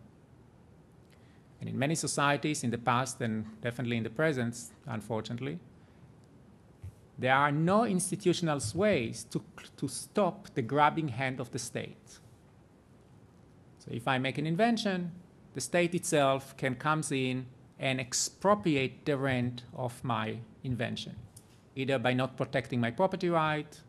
And 1.66 1.74
in 1.74 1.78
many 1.78 1.96
societies, 1.96 2.62
in 2.62 2.70
the 2.70 2.78
past 2.78 3.20
and 3.20 3.44
definitely 3.60 3.96
in 3.96 4.04
the 4.04 4.10
present, 4.10 4.56
unfortunately, 4.86 5.58
there 7.18 7.34
are 7.34 7.50
no 7.50 7.84
institutional 7.84 8.60
ways 8.74 9.24
to, 9.30 9.42
to 9.76 9.88
stop 9.88 10.54
the 10.54 10.62
grabbing 10.62 11.08
hand 11.08 11.40
of 11.40 11.50
the 11.50 11.58
state. 11.58 12.20
So 13.78 13.90
if 13.90 14.06
I 14.06 14.18
make 14.18 14.38
an 14.38 14.46
invention, 14.46 15.10
the 15.54 15.60
state 15.60 15.94
itself 15.94 16.56
can 16.56 16.76
come 16.76 17.02
in 17.10 17.46
and 17.78 18.00
expropriate 18.00 19.04
the 19.04 19.16
rent 19.16 19.64
of 19.74 20.04
my 20.04 20.36
invention, 20.62 21.16
either 21.74 21.98
by 21.98 22.12
not 22.12 22.36
protecting 22.36 22.80
my 22.80 22.90
property 22.90 23.28
right 23.28 23.80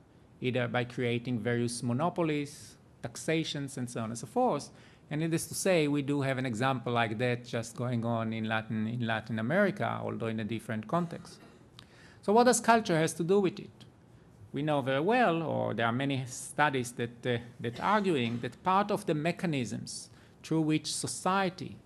either 0.41 0.67
by 0.67 0.83
creating 0.83 1.39
various 1.39 1.81
monopolies, 1.83 2.77
taxations, 3.01 3.77
and 3.77 3.89
so 3.89 4.01
on 4.01 4.09
and 4.09 4.17
so 4.17 4.27
forth. 4.27 4.69
And 5.09 5.21
needless 5.21 5.47
to 5.47 5.55
say, 5.55 5.87
we 5.87 6.01
do 6.01 6.21
have 6.21 6.37
an 6.37 6.45
example 6.45 6.91
like 6.91 7.17
that 7.17 7.45
just 7.45 7.75
going 7.75 8.03
on 8.03 8.33
in 8.33 8.45
Latin, 8.45 8.87
in 8.87 9.07
Latin 9.07 9.39
America, 9.39 9.99
although 10.03 10.27
in 10.27 10.39
a 10.39 10.43
different 10.43 10.87
context. 10.87 11.37
So 12.21 12.33
what 12.33 12.43
does 12.43 12.59
culture 12.59 12.97
has 12.97 13.13
to 13.13 13.23
do 13.23 13.39
with 13.39 13.57
it? 13.57 13.69
We 14.51 14.63
know 14.63 14.81
very 14.81 14.99
well, 14.99 15.43
or 15.43 15.73
there 15.73 15.85
are 15.85 15.93
many 15.93 16.25
studies 16.25 16.91
that, 16.93 17.25
uh, 17.25 17.37
that 17.59 17.79
arguing 17.79 18.39
that 18.41 18.61
part 18.63 18.91
of 18.91 19.05
the 19.05 19.13
mechanisms 19.13 20.09
through 20.43 20.61
which 20.61 20.93
society 20.93 21.77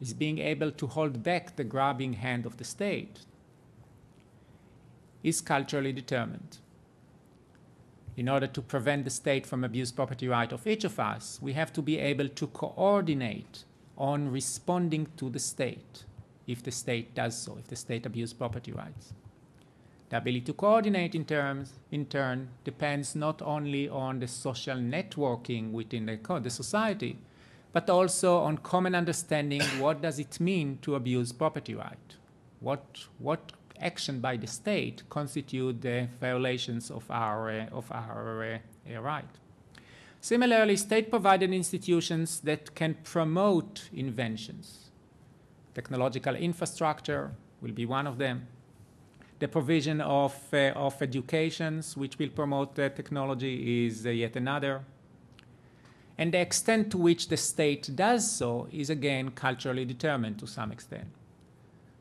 is 0.00 0.14
being 0.14 0.38
able 0.38 0.70
to 0.72 0.86
hold 0.86 1.22
back 1.22 1.56
the 1.56 1.64
grabbing 1.64 2.14
hand 2.14 2.46
of 2.46 2.58
the 2.58 2.64
state 2.64 3.20
is 5.22 5.40
culturally 5.40 5.92
determined 5.92 6.58
in 8.22 8.28
order 8.28 8.46
to 8.46 8.62
prevent 8.62 9.02
the 9.02 9.10
state 9.10 9.44
from 9.44 9.64
abuse 9.64 9.90
property 9.90 10.28
right 10.28 10.52
of 10.52 10.64
each 10.64 10.84
of 10.84 11.00
us, 11.00 11.40
we 11.42 11.54
have 11.54 11.72
to 11.72 11.82
be 11.82 11.98
able 11.98 12.28
to 12.28 12.46
coordinate 12.46 13.64
on 13.98 14.30
responding 14.30 15.08
to 15.16 15.28
the 15.28 15.40
state 15.40 16.04
if 16.46 16.62
the 16.62 16.70
state 16.70 17.16
does 17.16 17.36
so, 17.36 17.56
if 17.58 17.66
the 17.66 17.74
state 17.74 18.06
abuses 18.06 18.32
property 18.32 18.70
rights. 18.70 19.12
The 20.10 20.18
ability 20.18 20.42
to 20.42 20.52
coordinate 20.52 21.16
in, 21.16 21.24
terms, 21.24 21.72
in 21.90 22.06
turn 22.06 22.50
depends 22.62 23.16
not 23.16 23.42
only 23.42 23.88
on 23.88 24.20
the 24.20 24.28
social 24.28 24.76
networking 24.76 25.72
within 25.72 26.06
the, 26.06 26.40
the 26.44 26.50
society, 26.50 27.18
but 27.72 27.90
also 27.90 28.38
on 28.38 28.56
common 28.58 28.94
understanding 28.94 29.62
what 29.80 30.00
does 30.00 30.20
it 30.20 30.38
mean 30.38 30.78
to 30.82 30.94
abuse 30.94 31.32
property 31.32 31.74
right? 31.74 32.14
What, 32.60 32.84
what 33.18 33.50
action 33.80 34.20
by 34.20 34.36
the 34.36 34.46
state 34.46 35.02
constitute 35.08 35.80
the 35.80 36.08
violations 36.20 36.90
of 36.90 37.10
our, 37.10 37.50
uh, 37.50 37.66
of 37.72 37.90
our 37.90 38.60
uh, 38.94 39.00
right. 39.00 39.24
Similarly, 40.20 40.76
state-provided 40.76 41.52
institutions 41.52 42.40
that 42.40 42.74
can 42.74 42.94
promote 43.02 43.88
inventions. 43.92 44.90
Technological 45.74 46.36
infrastructure 46.36 47.32
will 47.60 47.72
be 47.72 47.86
one 47.86 48.06
of 48.06 48.18
them. 48.18 48.46
The 49.40 49.48
provision 49.48 50.00
of, 50.00 50.36
uh, 50.52 50.72
of 50.76 51.02
educations 51.02 51.96
which 51.96 52.18
will 52.18 52.28
promote 52.28 52.76
technology 52.76 53.86
is 53.86 54.06
uh, 54.06 54.10
yet 54.10 54.36
another. 54.36 54.82
And 56.18 56.32
the 56.32 56.40
extent 56.40 56.92
to 56.92 56.98
which 56.98 57.28
the 57.28 57.36
state 57.36 57.90
does 57.96 58.30
so 58.30 58.68
is 58.70 58.90
again 58.90 59.30
culturally 59.32 59.84
determined 59.84 60.38
to 60.38 60.46
some 60.46 60.70
extent. 60.70 61.08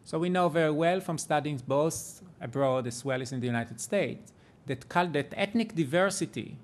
So 0.03 0.19
we 0.19 0.29
know 0.29 0.49
very 0.49 0.71
well 0.71 0.99
from 0.99 1.17
studying 1.17 1.61
both 1.67 2.21
abroad 2.39 2.87
as 2.87 3.05
well 3.05 3.21
as 3.21 3.31
in 3.31 3.39
the 3.39 3.47
United 3.47 3.79
States 3.79 4.33
that, 4.65 4.89
that 5.13 5.33
ethnic 5.35 5.75
diversity 5.75 6.57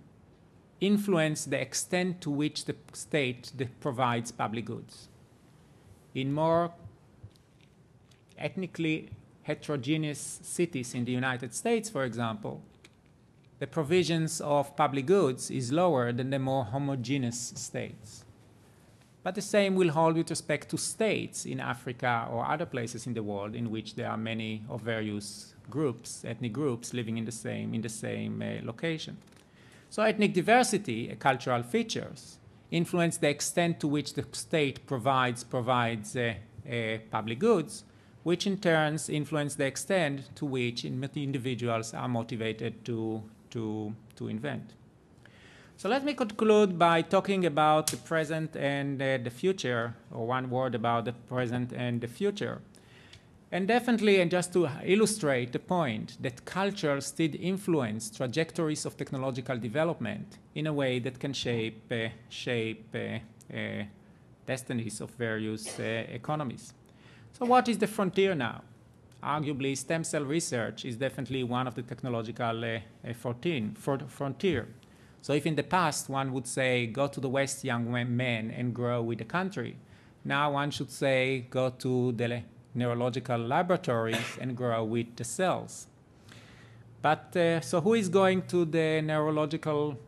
influence 0.80 1.45
the 1.45 1.60
extent 1.60 2.21
to 2.21 2.30
which 2.30 2.65
the 2.65 2.76
state 2.93 3.52
provides 3.80 4.32
public 4.32 4.65
goods. 4.65 5.08
In 6.13 6.34
more 6.34 6.71
ethnically 8.38 9.10
heterogeneous 9.43 10.39
cities 10.43 10.93
in 10.93 11.06
the 11.06 11.12
United 11.12 11.54
States, 11.54 11.89
for 11.89 12.04
example, 12.04 12.62
the 13.60 13.67
provisions 13.67 14.39
of 14.41 14.76
public 14.76 15.08
goods 15.08 15.50
is 15.50 15.71
lower 15.71 16.12
than 16.12 16.30
the 16.30 16.38
more 16.38 16.65
homogeneous 16.65 17.54
states. 17.56 18.23
But 19.28 19.36
the 19.36 19.42
same 19.42 19.76
will 19.76 19.90
hold 19.90 20.16
with 20.16 20.30
respect 20.30 20.70
to 20.70 20.78
states 20.78 21.46
in 21.46 21.60
Africa 21.60 22.30
or 22.32 22.46
other 22.46 22.66
places 22.66 23.08
in 23.08 23.13
the 23.13 23.22
world 23.22 23.56
in 23.56 23.70
which 23.70 23.96
there 23.96 24.10
are 24.10 24.16
many 24.16 24.63
of 24.70 24.80
various 24.80 25.54
groups, 25.70 26.24
ethnic 26.24 26.54
groups, 26.54 26.94
living 26.94 27.18
in 27.18 27.26
the 27.26 27.34
same, 27.34 27.74
in 27.74 27.82
the 27.82 27.90
same 27.90 28.42
uh, 28.42 28.66
location. 28.66 29.18
So 29.90 30.02
ethnic 30.02 30.34
diversity, 30.34 31.12
uh, 31.12 31.16
cultural 31.16 31.62
features, 31.62 32.38
influence 32.72 33.18
the 33.18 33.28
extent 33.28 33.82
to 33.82 33.88
which 33.90 34.13
the 34.13 34.26
state 34.32 34.88
provides, 34.88 35.44
provides 35.44 36.16
uh, 36.16 36.36
uh 36.66 37.00
public 37.12 37.40
goods, 37.40 37.84
which 38.24 38.48
in 38.48 38.58
turns 38.58 39.10
influence 39.10 39.56
the 39.56 39.66
extent 39.66 40.34
to 40.36 40.46
which 40.46 40.86
individuals 40.86 41.94
are 41.94 42.08
motivated 42.08 42.86
to, 42.86 43.22
to, 43.50 43.94
to 44.16 44.30
invent. 44.30 44.72
So 45.80 45.88
let 45.90 46.04
me 46.04 46.16
conclude 46.16 46.80
by 46.80 47.04
talking 47.04 47.46
about 47.46 47.86
the 47.92 47.98
present 47.98 48.56
and 48.56 49.00
uh, 49.00 49.20
the 49.20 49.30
future, 49.30 49.94
or 50.12 50.26
one 50.26 50.50
word 50.50 50.74
about 50.74 51.06
the 51.06 51.13
present 51.13 51.72
and 51.72 52.02
the 52.02 52.08
future. 52.08 52.62
And 53.52 53.68
definitely, 53.68 54.20
and 54.20 54.32
just 54.32 54.54
to 54.54 54.68
illustrate 54.84 55.51
the 55.51 55.60
point, 55.60 56.18
that 56.20 56.45
culture 56.45 56.99
still 56.99 57.30
influence 57.39 58.10
trajectories 58.10 58.88
of 58.88 58.97
technological 58.97 59.56
development 59.56 60.39
in 60.56 60.66
a 60.66 60.74
way 60.74 60.97
that 60.97 61.20
can 61.20 61.32
shape, 61.32 61.91
uh, 61.91 62.10
shape 62.30 62.95
uh, 62.95 63.20
uh 63.56 63.84
destinies 64.47 64.99
of 64.99 65.12
various 65.12 65.80
uh, 65.80 65.84
economies. 66.10 66.74
So 67.38 67.45
what 67.45 67.70
is 67.70 67.78
the 67.78 67.88
frontier 67.88 68.34
now? 68.34 68.64
Arguably, 69.22 69.78
stem 69.78 70.04
cell 70.04 70.24
research 70.26 70.86
is 70.86 70.95
definitely 70.95 71.43
one 71.43 71.68
of 71.68 71.76
the 71.76 71.84
technological 71.84 72.66
uh, 72.66 73.14
14, 73.14 73.76
frontier. 74.08 74.68
So 75.28 75.34
if 75.34 75.45
in 75.45 75.55
the 75.55 75.63
past 75.63 76.07
one 76.07 76.32
would 76.32 76.47
say, 76.47 76.88
go 76.88 77.09
to 77.09 77.19
the 77.19 77.28
West, 77.28 77.65
young 77.65 77.91
men, 77.91 78.49
and 78.49 78.73
grow 78.73 79.01
with 79.01 79.17
the 79.17 79.25
country, 79.25 79.75
now 80.23 80.53
one 80.53 80.71
should 80.71 80.89
say, 80.89 81.47
go 81.49 81.69
to 81.69 82.13
the 82.13 82.43
neurological 82.73 83.38
laboratories 83.38 84.38
and 84.39 84.55
grow 84.55 84.86
with 84.86 85.17
the 85.17 85.25
cells. 85.25 85.88
But 87.01 87.36
uh, 87.36 87.59
so 87.59 87.82
who 87.82 87.95
is 87.95 88.07
going 88.07 88.43
to 88.43 88.63
the 88.63 89.01
neurological 89.01 89.99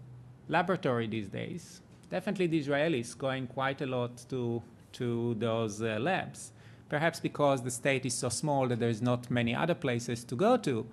laboratory 0.47 1.07
these 1.07 1.27
days? 1.27 1.81
Definitely 2.09 2.47
the 2.47 2.63
Israelis 2.63 3.17
going 3.17 3.47
quite 3.47 3.81
a 3.81 3.87
lot 3.87 4.23
to, 4.29 4.63
to 4.93 5.35
those 5.37 5.81
uh, 5.81 5.97
labs. 5.99 6.53
perhaps 6.89 7.19
because 7.19 7.61
the 7.61 7.71
state 7.71 8.05
is 8.05 8.15
so 8.15 8.29
small 8.29 8.67
that 8.67 8.79
there's 8.79 9.01
not 9.01 9.29
many 9.29 9.55
other 9.55 9.75
places 9.75 10.23
to 10.25 10.35
go 10.35 10.57
to. 10.57 10.85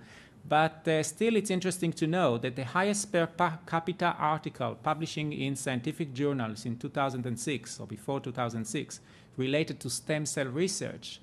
But 0.48 0.86
uh, 0.86 1.02
still, 1.02 1.34
it's 1.34 1.50
interesting 1.50 1.92
to 1.94 2.06
know 2.06 2.38
that 2.38 2.54
the 2.54 2.64
highest 2.64 3.10
per 3.10 3.26
capita 3.66 4.14
article 4.18 4.76
publishing 4.80 5.32
in 5.32 5.56
scientific 5.56 6.12
journals 6.14 6.66
in 6.66 6.76
2006 6.76 7.80
or 7.80 7.86
before 7.86 8.20
2006 8.20 9.00
related 9.36 9.80
to 9.80 9.90
stem 9.90 10.24
cell 10.24 10.46
research 10.46 11.20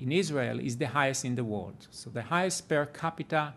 in 0.00 0.10
Israel 0.10 0.58
is 0.58 0.76
the 0.76 0.88
highest 0.88 1.24
in 1.24 1.36
the 1.36 1.44
world. 1.44 1.86
So 1.90 2.10
the 2.10 2.22
highest 2.22 2.68
per 2.68 2.86
capita 2.86 3.54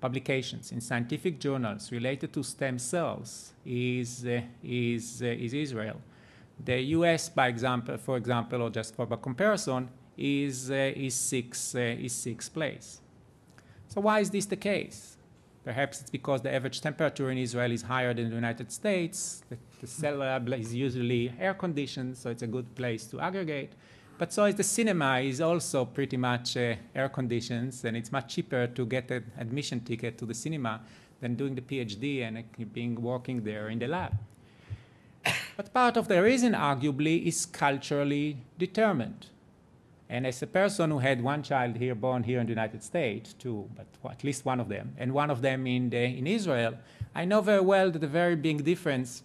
publications 0.00 0.72
in 0.72 0.80
scientific 0.80 1.38
journals 1.38 1.92
related 1.92 2.32
to 2.32 2.42
stem 2.42 2.78
cells 2.78 3.52
is, 3.64 4.26
uh, 4.26 4.40
is, 4.62 5.22
uh, 5.22 5.26
is 5.26 5.54
Israel. 5.54 6.00
The 6.62 6.80
US, 6.98 7.28
by 7.28 7.48
example, 7.48 7.96
for 7.98 8.16
example, 8.16 8.62
or 8.62 8.70
just 8.70 8.94
for 8.94 9.06
comparison, 9.06 9.88
is, 10.16 10.70
uh, 10.70 10.92
is, 10.94 11.14
six, 11.14 11.74
uh, 11.74 11.78
is 11.78 12.12
sixth 12.12 12.52
place. 12.52 13.00
So 13.94 14.00
why 14.00 14.18
is 14.18 14.30
this 14.30 14.46
the 14.46 14.56
case? 14.56 15.16
Perhaps 15.64 16.00
it's 16.00 16.10
because 16.10 16.42
the 16.42 16.52
average 16.52 16.80
temperature 16.80 17.30
in 17.30 17.38
Israel 17.38 17.70
is 17.70 17.82
higher 17.82 18.12
than 18.12 18.28
the 18.28 18.34
United 18.34 18.72
States. 18.72 19.44
The, 19.48 19.56
the 19.80 19.86
cell 19.86 20.16
lab 20.16 20.52
is 20.52 20.74
usually 20.74 21.32
air 21.38 21.54
conditioned, 21.54 22.16
so 22.16 22.28
it's 22.30 22.42
a 22.42 22.48
good 22.48 22.74
place 22.74 23.06
to 23.06 23.20
aggregate. 23.20 23.72
But 24.18 24.32
so 24.32 24.46
is 24.46 24.56
the 24.56 24.64
cinema 24.64 25.20
is 25.20 25.40
also 25.40 25.84
pretty 25.84 26.16
much 26.16 26.56
uh, 26.56 26.74
air 26.92 27.08
conditioned, 27.08 27.80
and 27.84 27.96
it's 27.96 28.10
much 28.10 28.34
cheaper 28.34 28.66
to 28.66 28.84
get 28.84 29.12
an 29.12 29.30
admission 29.38 29.78
ticket 29.80 30.18
to 30.18 30.26
the 30.26 30.34
cinema 30.34 30.80
than 31.20 31.36
doing 31.36 31.54
the 31.54 31.62
PhD 31.62 32.26
and 32.26 32.38
uh, 32.38 32.64
being 32.72 33.00
working 33.00 33.44
there 33.44 33.68
in 33.68 33.78
the 33.78 33.86
lab. 33.86 34.12
but 35.56 35.72
part 35.72 35.96
of 35.96 36.08
the 36.08 36.20
reason, 36.20 36.52
arguably, 36.52 37.24
is 37.24 37.46
culturally 37.46 38.38
determined. 38.58 39.26
And 40.08 40.26
as 40.26 40.42
a 40.42 40.46
person 40.46 40.90
who 40.90 40.98
had 40.98 41.22
one 41.22 41.42
child 41.42 41.76
here, 41.76 41.94
born 41.94 42.22
here 42.22 42.40
in 42.40 42.46
the 42.46 42.52
United 42.52 42.82
States, 42.82 43.32
two, 43.32 43.68
but 43.74 43.86
at 44.10 44.22
least 44.22 44.44
one 44.44 44.60
of 44.60 44.68
them, 44.68 44.94
and 44.98 45.12
one 45.12 45.30
of 45.30 45.40
them 45.40 45.66
in, 45.66 45.90
the, 45.90 46.04
in 46.04 46.26
Israel, 46.26 46.74
I 47.14 47.24
know 47.24 47.40
very 47.40 47.62
well 47.62 47.90
that 47.90 48.00
the 48.00 48.06
very 48.06 48.36
big 48.36 48.64
difference, 48.64 49.22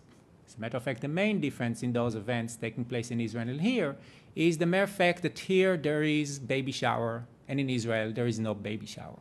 as 0.47 0.55
a 0.55 0.59
matter 0.61 0.77
of 0.77 0.83
fact, 0.83 1.01
the 1.01 1.07
main 1.07 1.41
difference 1.41 1.83
in 1.83 1.91
those 1.91 2.15
events 2.15 2.55
taking 2.55 2.85
place 2.85 3.11
in 3.11 3.19
Israel 3.19 3.49
and 3.49 3.59
here 3.59 3.97
is 4.35 4.57
the 4.57 4.65
mere 4.65 4.87
fact 4.87 5.21
that 5.23 5.37
here 5.37 5.75
there 5.75 6.03
is 6.03 6.39
baby 6.39 6.71
shower, 6.71 7.25
and 7.47 7.59
in 7.59 7.69
Israel 7.69 8.13
there 8.13 8.27
is 8.27 8.39
no 8.39 8.53
baby 8.53 8.85
shower. 8.85 9.19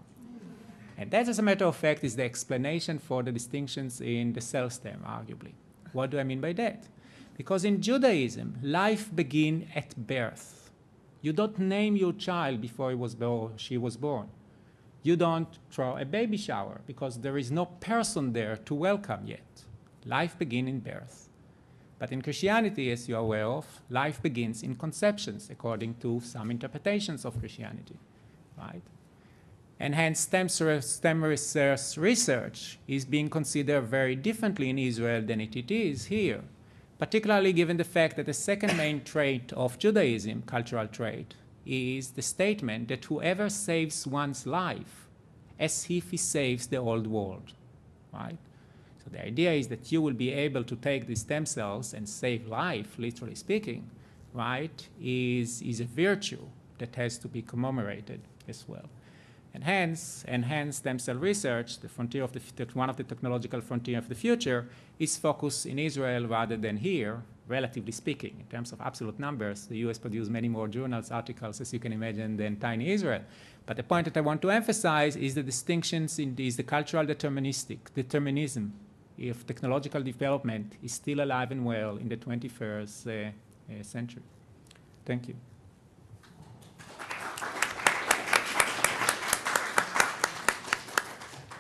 And 0.96 1.10
that, 1.12 1.28
as 1.28 1.38
a 1.38 1.42
matter 1.42 1.64
of 1.64 1.76
fact, 1.76 2.02
is 2.04 2.16
the 2.16 2.24
explanation 2.24 2.98
for 2.98 3.22
the 3.22 3.30
distinctions 3.30 4.00
in 4.00 4.32
the 4.32 4.40
cell 4.40 4.68
stem, 4.68 5.00
arguably. 5.06 5.52
What 5.92 6.10
do 6.10 6.18
I 6.18 6.24
mean 6.24 6.40
by 6.40 6.52
that? 6.54 6.88
Because 7.36 7.64
in 7.64 7.80
Judaism, 7.80 8.58
life 8.62 9.14
begins 9.14 9.66
at 9.74 9.94
birth 9.96 10.57
you 11.20 11.32
don't 11.32 11.58
name 11.58 11.96
your 11.96 12.12
child 12.12 12.60
before 12.60 12.90
he 12.90 12.96
was 12.96 13.14
born, 13.14 13.52
she 13.56 13.76
was 13.76 13.96
born. 13.96 14.28
You 15.02 15.16
don't 15.16 15.58
throw 15.70 15.96
a 15.96 16.04
baby 16.04 16.36
shower 16.36 16.80
because 16.86 17.20
there 17.20 17.38
is 17.38 17.50
no 17.50 17.66
person 17.66 18.32
there 18.32 18.56
to 18.56 18.74
welcome 18.74 19.26
yet. 19.26 19.64
Life 20.04 20.38
begins 20.38 20.68
in 20.68 20.80
birth. 20.80 21.28
But 21.98 22.12
in 22.12 22.22
Christianity, 22.22 22.92
as 22.92 23.08
you're 23.08 23.18
aware 23.18 23.46
of, 23.46 23.80
life 23.90 24.22
begins 24.22 24.62
in 24.62 24.76
conceptions, 24.76 25.50
according 25.50 25.94
to 25.96 26.20
some 26.20 26.50
interpretations 26.50 27.24
of 27.24 27.38
Christianity, 27.40 27.96
right? 28.56 28.82
And 29.80 29.94
hence, 29.94 30.20
stem, 30.20 30.48
stem 30.48 31.24
research 31.24 32.78
is 32.86 33.04
being 33.04 33.28
considered 33.28 33.82
very 33.82 34.14
differently 34.14 34.70
in 34.70 34.78
Israel 34.78 35.22
than 35.22 35.40
it 35.40 35.70
is 35.70 36.06
here 36.06 36.42
particularly 36.98 37.52
given 37.52 37.76
the 37.76 37.84
fact 37.84 38.16
that 38.16 38.26
the 38.26 38.34
second 38.34 38.76
main 38.76 39.02
trait 39.04 39.52
of 39.52 39.78
Judaism, 39.78 40.42
cultural 40.46 40.88
trait, 40.88 41.34
is 41.64 42.10
the 42.10 42.22
statement 42.22 42.88
that 42.88 43.04
whoever 43.04 43.48
saves 43.48 44.06
one's 44.06 44.46
life 44.46 45.06
as 45.58 45.86
if 45.90 46.10
he 46.10 46.16
saves 46.16 46.66
the 46.66 46.76
old 46.76 47.06
world, 47.06 47.52
right? 48.12 48.38
So 49.04 49.10
the 49.10 49.24
idea 49.24 49.52
is 49.52 49.68
that 49.68 49.90
you 49.92 50.00
will 50.02 50.14
be 50.14 50.32
able 50.32 50.64
to 50.64 50.76
take 50.76 51.06
these 51.06 51.20
stem 51.20 51.46
cells 51.46 51.94
and 51.94 52.08
save 52.08 52.46
life, 52.46 52.98
literally 52.98 53.34
speaking, 53.34 53.90
right, 54.32 54.88
is, 55.00 55.62
is 55.62 55.80
a 55.80 55.84
virtue 55.84 56.44
that 56.78 56.94
has 56.96 57.18
to 57.18 57.28
be 57.28 57.42
commemorated 57.42 58.20
as 58.48 58.64
well. 58.68 58.88
And 59.54 59.64
hence, 59.64 60.24
and 60.28 60.74
stem 60.74 60.98
cell 60.98 61.16
research, 61.16 61.80
the 61.80 61.88
frontier 61.88 62.22
of 62.22 62.32
the, 62.32 62.40
one 62.74 62.90
of 62.90 62.96
the 62.96 63.04
technological 63.04 63.60
frontier 63.60 63.98
of 63.98 64.08
the 64.08 64.14
future, 64.14 64.68
is 64.98 65.16
focused 65.16 65.66
in 65.66 65.78
Israel 65.78 66.26
rather 66.26 66.56
than 66.56 66.76
here, 66.76 67.22
relatively 67.48 67.92
speaking. 67.92 68.36
In 68.38 68.46
terms 68.46 68.72
of 68.72 68.80
absolute 68.80 69.18
numbers, 69.18 69.66
the 69.66 69.78
US 69.78 69.98
produces 69.98 70.28
many 70.28 70.48
more 70.48 70.68
journals, 70.68 71.10
articles, 71.10 71.60
as 71.60 71.72
you 71.72 71.78
can 71.78 71.92
imagine, 71.92 72.36
than 72.36 72.56
tiny 72.56 72.90
Israel. 72.90 73.22
But 73.66 73.76
the 73.76 73.82
point 73.82 74.04
that 74.04 74.16
I 74.16 74.20
want 74.20 74.42
to 74.42 74.50
emphasize 74.50 75.16
is 75.16 75.34
the 75.34 75.42
distinctions 75.42 76.18
in 76.18 76.34
is 76.38 76.56
the 76.56 76.62
cultural 76.62 77.04
deterministic 77.04 77.78
determinism 77.94 78.72
if 79.18 79.46
technological 79.46 80.02
development 80.02 80.74
is 80.82 80.92
still 80.92 81.20
alive 81.20 81.50
and 81.50 81.64
well 81.64 81.96
in 81.96 82.08
the 82.08 82.16
21st 82.16 83.06
uh, 83.06 83.30
uh, 83.72 83.82
century. 83.82 84.22
Thank 85.04 85.28
you. 85.28 85.47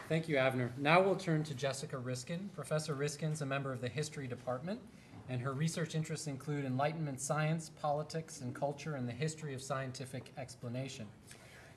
Thank 0.08 0.26
you, 0.26 0.36
Avner. 0.36 0.70
Now 0.78 1.02
we'll 1.02 1.16
turn 1.16 1.44
to 1.44 1.54
Jessica 1.54 1.98
Riskin. 1.98 2.48
Professor 2.54 2.94
Riskin's 2.94 3.42
a 3.42 3.46
member 3.46 3.74
of 3.74 3.82
the 3.82 3.90
History 3.90 4.26
Department, 4.26 4.80
and 5.28 5.38
her 5.38 5.52
research 5.52 5.94
interests 5.94 6.28
include 6.28 6.64
Enlightenment 6.64 7.20
science, 7.20 7.70
politics, 7.82 8.40
and 8.40 8.54
culture, 8.54 8.94
and 8.94 9.06
the 9.06 9.12
history 9.12 9.52
of 9.52 9.60
scientific 9.60 10.32
explanation. 10.38 11.06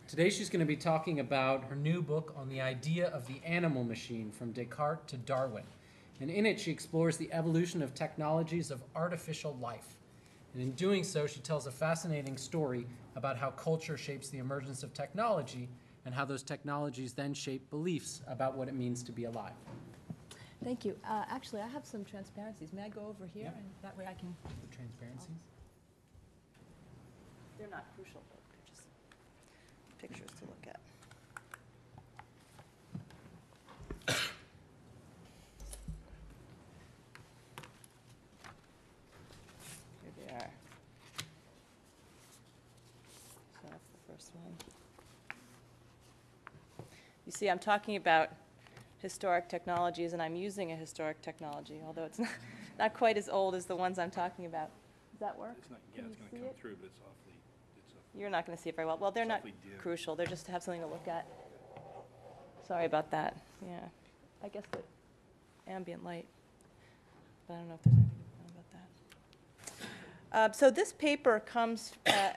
Today 0.08 0.30
she's 0.30 0.50
going 0.50 0.62
to 0.62 0.66
be 0.66 0.78
talking 0.78 1.20
about 1.20 1.66
her 1.66 1.76
new 1.76 2.02
book 2.02 2.34
on 2.38 2.48
the 2.48 2.62
idea 2.62 3.10
of 3.10 3.28
the 3.28 3.42
animal 3.46 3.84
machine 3.84 4.32
from 4.32 4.54
Descartes 4.54 5.08
to 5.08 5.18
Darwin. 5.18 5.66
And 6.22 6.32
in 6.32 6.46
it, 6.46 6.58
she 6.58 6.72
explores 6.72 7.18
the 7.18 7.32
evolution 7.34 7.82
of 7.82 7.94
technologies 7.94 8.72
of 8.72 8.82
artificial 8.96 9.58
life. 9.60 9.98
And 10.54 10.62
in 10.62 10.72
doing 10.72 11.04
so, 11.04 11.28
she 11.28 11.42
tells 11.42 11.68
a 11.68 11.72
fascinating 11.72 12.38
story 12.38 12.86
about 13.18 13.38
how 13.38 13.50
culture 13.52 13.98
shapes 13.98 14.30
the 14.30 14.38
emergence 14.38 14.84
of 14.84 14.94
technology 14.94 15.68
and 16.06 16.14
how 16.14 16.26
those 16.26 16.44
technologies 16.44 17.14
then 17.14 17.34
shape 17.34 17.70
beliefs 17.70 18.22
about 18.28 18.56
what 18.58 18.68
it 18.68 18.74
means 18.74 19.04
to 19.04 19.12
be 19.12 19.26
alive. 19.26 19.54
Thank 20.64 20.86
you. 20.86 20.96
Uh, 21.08 21.24
actually, 21.30 21.62
I 21.62 21.68
have 21.68 21.86
some 21.86 22.06
transparencies. 22.06 22.72
May 22.72 22.84
I 22.84 22.90
go 22.90 23.08
over 23.08 23.28
here, 23.34 23.52
and 23.56 23.66
that 23.82 23.98
way 23.98 24.06
I 24.06 24.14
can? 24.14 24.36
The 24.44 24.76
transparencies? 24.76 25.30
They're 27.58 27.68
not 27.70 27.86
crucial, 27.96 28.22
though. 28.30 28.38
They're 28.52 28.68
just 28.70 28.88
pictures 29.98 30.30
to 30.40 30.46
look 30.46 30.68
at. 30.68 30.80
Here 40.04 40.14
they 40.18 40.34
are. 40.34 40.52
So 43.54 43.68
that's 43.70 43.88
the 43.88 44.14
first 44.14 44.32
one. 44.36 44.56
You 47.26 47.31
see, 47.42 47.50
I'm 47.50 47.58
talking 47.60 47.96
about 47.96 48.30
historic 49.00 49.50
technologies, 49.50 50.14
and 50.14 50.22
I'm 50.22 50.36
using 50.36 50.72
a 50.74 50.76
historic 50.76 51.20
technology, 51.24 51.82
although 51.88 52.04
it's 52.04 52.20
not, 52.26 52.30
not 52.78 52.94
quite 52.94 53.18
as 53.18 53.28
old 53.30 53.56
as 53.56 53.66
the 53.66 53.76
ones 53.76 53.98
I'm 53.98 54.12
talking 54.12 54.46
about. 54.46 54.70
Does 55.12 55.22
that 55.22 55.40
work? 55.40 55.56
It's 55.58 55.70
not, 55.72 55.80
yeah, 55.96 56.02
Can 56.04 56.12
it's 56.12 56.20
you 56.20 56.26
gonna 56.26 56.30
see 56.30 56.38
come 56.38 56.46
it? 56.46 56.56
through, 56.62 56.76
but 56.80 56.86
it's 56.86 57.00
awfully, 57.02 57.34
it's 57.80 57.94
a- 57.96 58.20
You're 58.20 58.30
not 58.30 58.46
going 58.46 58.56
to 58.56 58.62
see 58.64 58.70
it 58.70 58.76
very 58.76 58.86
well. 58.86 59.00
Well, 59.00 59.10
they're 59.10 59.26
not 59.26 59.44
dim. 59.44 59.54
crucial. 59.80 60.16
They're 60.16 60.28
just 60.28 60.46
to 60.46 60.52
have 60.52 60.62
something 60.62 60.82
to 60.82 60.88
look 60.88 61.08
at. 61.08 61.26
Sorry 62.68 62.86
about 62.86 63.10
that. 63.10 63.36
Yeah. 63.66 63.80
I 64.44 64.48
guess 64.50 64.64
the 64.72 65.72
ambient 65.72 66.04
light. 66.04 66.28
But 67.48 67.56
I 67.56 67.58
don't 67.58 67.70
know 67.70 67.74
if 67.74 67.82
there's 67.84 67.96
anything 67.96 68.12
to 68.46 68.54
about 68.54 69.80
that. 70.32 70.38
Uh, 70.38 70.52
so 70.54 70.70
this 70.70 70.94
paper 70.94 71.40
comes 71.40 71.94
uh, 72.06 72.34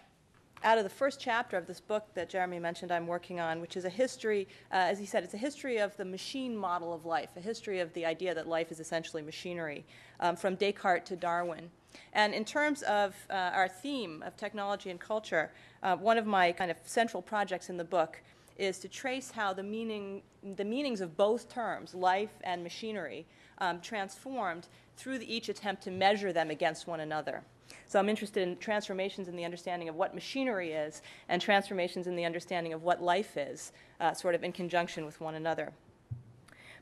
out 0.65 0.79
of 0.79 0.85
the 0.85 0.91
first 0.91 1.21
chapter 1.21 1.59
of 1.59 1.67
this 1.67 1.79
book 1.79 2.07
that 2.15 2.31
Jeremy 2.31 2.59
mentioned 2.59 2.91
I'm 2.91 3.07
working 3.07 3.39
on, 3.39 3.61
which 3.61 3.77
is 3.77 3.85
a 3.85 3.91
history, 3.91 4.49
uh, 4.73 4.77
as 4.77 4.99
he 4.99 5.05
said, 5.05 5.23
it's 5.23 5.35
a 5.35 5.39
history 5.39 5.77
of 5.77 5.95
the 5.99 6.05
machine 6.07 6.57
model 6.57 6.95
of 6.95 7.05
life, 7.05 7.29
a 7.37 7.41
history 7.41 7.81
of 7.81 7.93
the 7.93 8.07
idea 8.07 8.35
that 8.35 8.49
life 8.49 8.73
is 8.73 8.81
essentially 8.81 9.23
machinery, 9.23 9.85
um, 10.21 10.37
from 10.37 10.55
Descartes 10.55 11.07
to 11.09 11.17
Darwin. 11.17 11.71
And 12.15 12.33
in 12.33 12.45
terms 12.45 12.83
of 12.83 13.15
uh, 13.29 13.35
our 13.35 13.69
theme 13.69 14.23
of 14.27 14.37
technology 14.37 14.91
and 14.91 14.99
culture, 14.99 15.53
uh, 15.83 15.97
one 15.97 16.17
of 16.17 16.27
my 16.27 16.51
kind 16.51 16.71
of 16.71 16.79
central 16.85 17.23
projects 17.23 17.69
in 17.69 17.77
the 17.77 17.85
book 17.85 18.23
is 18.57 18.79
to 18.79 18.89
trace 18.89 19.31
how 19.31 19.53
the 19.53 19.63
meaning, 19.63 20.23
the 20.57 20.65
meanings 20.65 21.01
of 21.03 21.17
both 21.17 21.49
terms, 21.49 21.95
life 21.95 22.33
and 22.43 22.63
machinery, 22.63 23.27
um, 23.59 23.81
transformed 23.81 24.69
through 24.97 25.19
the, 25.19 25.33
each 25.33 25.49
attempt 25.49 25.83
to 25.83 25.91
measure 25.91 26.33
them 26.33 26.51
against 26.51 26.87
one 26.87 27.01
another. 27.01 27.43
So 27.87 27.99
I'm 27.99 28.09
interested 28.09 28.43
in 28.43 28.57
transformations 28.59 29.29
in 29.29 29.37
the 29.37 29.45
understanding 29.45 29.89
of 29.89 29.95
what 29.95 30.15
machinery 30.15 30.73
is 30.73 31.03
and 31.29 31.41
transformations 31.41 32.07
in 32.07 32.17
the 32.17 32.25
understanding 32.25 32.73
of 32.73 32.83
what 32.83 33.03
life 33.03 33.37
is, 33.37 33.73
uh, 34.01 34.13
sort 34.15 34.35
of 34.35 34.43
in 34.43 34.53
conjunction 34.53 35.05
with 35.05 35.21
one 35.21 35.35
another. 35.35 35.73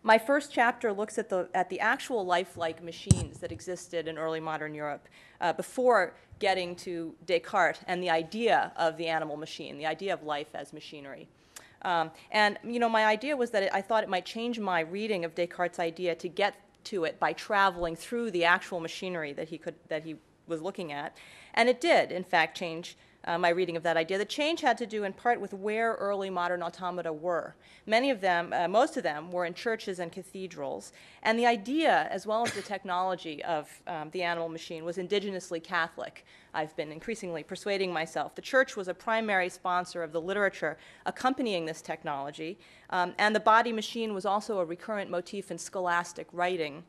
My 0.04 0.18
first 0.18 0.52
chapter 0.52 0.92
looks 0.92 1.16
at 1.16 1.28
the, 1.28 1.48
at 1.54 1.68
the 1.68 1.78
actual 1.78 2.26
lifelike 2.26 2.82
machines 2.82 3.38
that 3.38 3.52
existed 3.52 4.08
in 4.08 4.18
early 4.18 4.40
modern 4.40 4.74
Europe 4.74 5.06
uh, 5.40 5.52
before 5.52 6.14
getting 6.40 6.74
to 6.76 7.14
Descartes 7.24 7.80
and 7.86 8.02
the 8.02 8.10
idea 8.10 8.72
of 8.76 8.96
the 8.96 9.06
animal 9.06 9.36
machine, 9.36 9.78
the 9.78 9.86
idea 9.86 10.12
of 10.12 10.24
life 10.24 10.48
as 10.54 10.72
machinery. 10.72 11.28
Um, 11.82 12.10
and, 12.32 12.58
you 12.64 12.80
know, 12.80 12.88
my 12.88 13.06
idea 13.06 13.36
was 13.36 13.50
that 13.50 13.62
it, 13.64 13.70
I 13.72 13.80
thought 13.80 14.02
it 14.02 14.08
might 14.08 14.24
change 14.24 14.58
my 14.58 14.80
reading 14.80 15.24
of 15.24 15.36
Descartes' 15.36 15.78
idea 15.78 16.16
to 16.16 16.28
get 16.28 16.54
to 16.84 17.04
it 17.04 17.20
by 17.20 17.32
traveling 17.32 17.94
through 17.94 18.32
the 18.32 18.44
actual 18.44 18.80
machinery 18.80 19.32
that 19.34 19.48
he, 19.48 19.58
could, 19.58 19.76
that 19.88 20.02
he 20.02 20.16
was 20.46 20.62
looking 20.62 20.92
at. 20.92 21.16
And 21.54 21.68
it 21.68 21.80
did, 21.80 22.12
in 22.12 22.24
fact, 22.24 22.56
change 22.56 22.96
uh, 23.24 23.38
my 23.38 23.50
reading 23.50 23.76
of 23.76 23.82
that 23.82 23.96
idea. 23.96 24.18
The 24.18 24.24
change 24.24 24.60
had 24.60 24.76
to 24.78 24.86
do 24.86 25.04
in 25.04 25.12
part 25.12 25.40
with 25.40 25.54
where 25.54 25.94
early 25.94 26.30
modern 26.30 26.62
automata 26.62 27.12
were. 27.12 27.54
Many 27.86 28.10
of 28.10 28.20
them, 28.20 28.52
uh, 28.52 28.68
most 28.68 28.96
of 28.96 29.02
them, 29.02 29.30
were 29.30 29.44
in 29.44 29.54
churches 29.54 29.98
and 29.98 30.10
cathedrals. 30.10 30.92
And 31.22 31.38
the 31.38 31.46
idea, 31.46 32.08
as 32.10 32.26
well 32.26 32.44
as 32.44 32.52
the 32.52 32.62
technology 32.62 33.42
of 33.44 33.68
um, 33.86 34.10
the 34.10 34.22
animal 34.22 34.48
machine, 34.48 34.84
was 34.84 34.96
indigenously 34.96 35.62
Catholic. 35.62 36.24
I've 36.54 36.74
been 36.76 36.92
increasingly 36.92 37.42
persuading 37.42 37.92
myself. 37.92 38.34
The 38.34 38.42
church 38.42 38.76
was 38.76 38.88
a 38.88 38.94
primary 38.94 39.48
sponsor 39.48 40.02
of 40.02 40.12
the 40.12 40.20
literature 40.20 40.76
accompanying 41.06 41.66
this 41.66 41.80
technology, 41.80 42.58
um, 42.90 43.14
and 43.18 43.34
the 43.34 43.40
body 43.40 43.72
machine 43.72 44.14
was 44.14 44.26
also 44.26 44.58
a 44.58 44.64
recurrent 44.64 45.10
motif 45.10 45.50
in 45.50 45.58
scholastic 45.58 46.26
writing. 46.32 46.84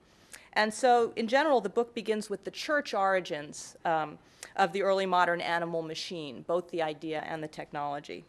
And 0.53 0.73
so, 0.73 1.13
in 1.15 1.27
general, 1.27 1.61
the 1.61 1.69
book 1.69 1.93
begins 1.95 2.29
with 2.29 2.43
the 2.43 2.51
church 2.51 2.93
origins. 2.93 3.75
Um, 3.85 4.17
of 4.55 4.71
the 4.71 4.81
early 4.81 5.05
modern 5.05 5.41
animal 5.41 5.81
machine, 5.81 6.43
both 6.47 6.69
the 6.71 6.81
idea 6.81 7.23
and 7.27 7.43
the 7.43 7.47
technology. 7.47 8.23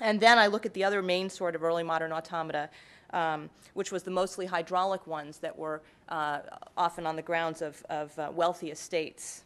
And 0.00 0.20
then 0.20 0.38
I 0.38 0.46
look 0.46 0.66
at 0.66 0.74
the 0.74 0.84
other 0.84 1.02
main 1.02 1.30
sort 1.30 1.54
of 1.54 1.62
early 1.62 1.82
modern 1.82 2.12
automata, 2.12 2.68
um, 3.10 3.50
which 3.74 3.92
was 3.92 4.02
the 4.02 4.10
mostly 4.10 4.46
hydraulic 4.46 5.06
ones 5.06 5.38
that 5.38 5.56
were 5.56 5.82
uh, 6.08 6.40
often 6.76 7.06
on 7.06 7.16
the 7.16 7.22
grounds 7.22 7.62
of, 7.62 7.84
of 7.88 8.18
uh, 8.18 8.30
wealthy 8.34 8.70
estates. 8.70 9.44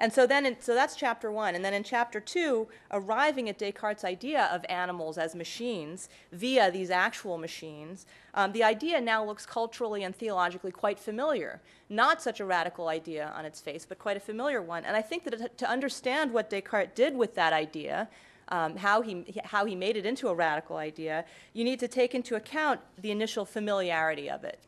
And 0.00 0.12
so 0.12 0.26
then, 0.26 0.46
in, 0.46 0.56
so 0.60 0.74
that's 0.74 0.94
chapter 0.94 1.30
one. 1.30 1.56
And 1.56 1.64
then 1.64 1.74
in 1.74 1.82
chapter 1.82 2.20
two, 2.20 2.68
arriving 2.92 3.48
at 3.48 3.58
Descartes' 3.58 4.04
idea 4.04 4.48
of 4.52 4.64
animals 4.68 5.18
as 5.18 5.34
machines 5.34 6.08
via 6.30 6.70
these 6.70 6.90
actual 6.90 7.36
machines, 7.36 8.06
um, 8.34 8.52
the 8.52 8.62
idea 8.62 9.00
now 9.00 9.24
looks 9.24 9.44
culturally 9.44 10.04
and 10.04 10.14
theologically 10.14 10.70
quite 10.70 11.00
familiar. 11.00 11.60
Not 11.88 12.22
such 12.22 12.38
a 12.38 12.44
radical 12.44 12.86
idea 12.88 13.32
on 13.36 13.44
its 13.44 13.60
face, 13.60 13.84
but 13.84 13.98
quite 13.98 14.16
a 14.16 14.20
familiar 14.20 14.62
one. 14.62 14.84
And 14.84 14.96
I 14.96 15.02
think 15.02 15.24
that 15.24 15.58
to 15.58 15.68
understand 15.68 16.32
what 16.32 16.48
Descartes 16.48 16.94
did 16.94 17.16
with 17.16 17.34
that 17.34 17.52
idea, 17.52 18.08
um, 18.50 18.76
how, 18.76 19.02
he, 19.02 19.24
how 19.44 19.64
he 19.64 19.74
made 19.74 19.96
it 19.96 20.06
into 20.06 20.28
a 20.28 20.34
radical 20.34 20.76
idea, 20.76 21.24
you 21.54 21.64
need 21.64 21.80
to 21.80 21.88
take 21.88 22.14
into 22.14 22.36
account 22.36 22.80
the 22.96 23.10
initial 23.10 23.44
familiarity 23.44 24.30
of 24.30 24.44
it. 24.44 24.60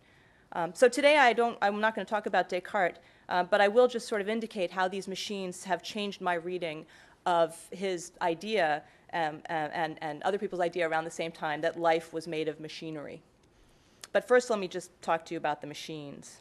Um, 0.53 0.75
so 0.75 0.89
today 0.89 1.19
I 1.19 1.33
don't, 1.33 1.57
I'm 1.63 1.81
not 1.81 1.95
going 1.95 2.05
to 2.05 2.11
talk 2.11 2.27
about 2.27 2.49
Descartes, 2.49 2.99
uh, 3.31 3.45
but 3.45 3.61
I 3.61 3.69
will 3.69 3.89
just 3.89 4.09
sort 4.09 4.21
of 4.21 4.29
indicate 4.29 4.71
how 4.71 4.89
these 4.89 5.09
machines 5.09 5.65
have 5.65 5.83
changed 5.83 6.21
my 6.21 6.35
reading 6.35 6.85
of 7.25 7.57
his 7.71 8.13
idea 8.21 8.83
um, 9.13 9.41
and, 9.47 9.99
and 10.01 10.23
other 10.23 10.39
people's 10.39 10.61
idea 10.61 10.89
around 10.89 11.05
the 11.05 11.11
same 11.11 11.33
time 11.33 11.61
that 11.61 11.79
life 11.79 12.13
was 12.13 12.27
made 12.27 12.49
of 12.49 12.61
machinery. 12.61 13.23
But 14.13 14.27
first, 14.27 14.51
let 14.51 14.59
me 14.59 14.69
just 14.69 14.91
talk 15.03 15.25
to 15.27 15.35
you 15.35 15.39
about 15.39 15.61
the 15.61 15.67
machines. 15.67 16.39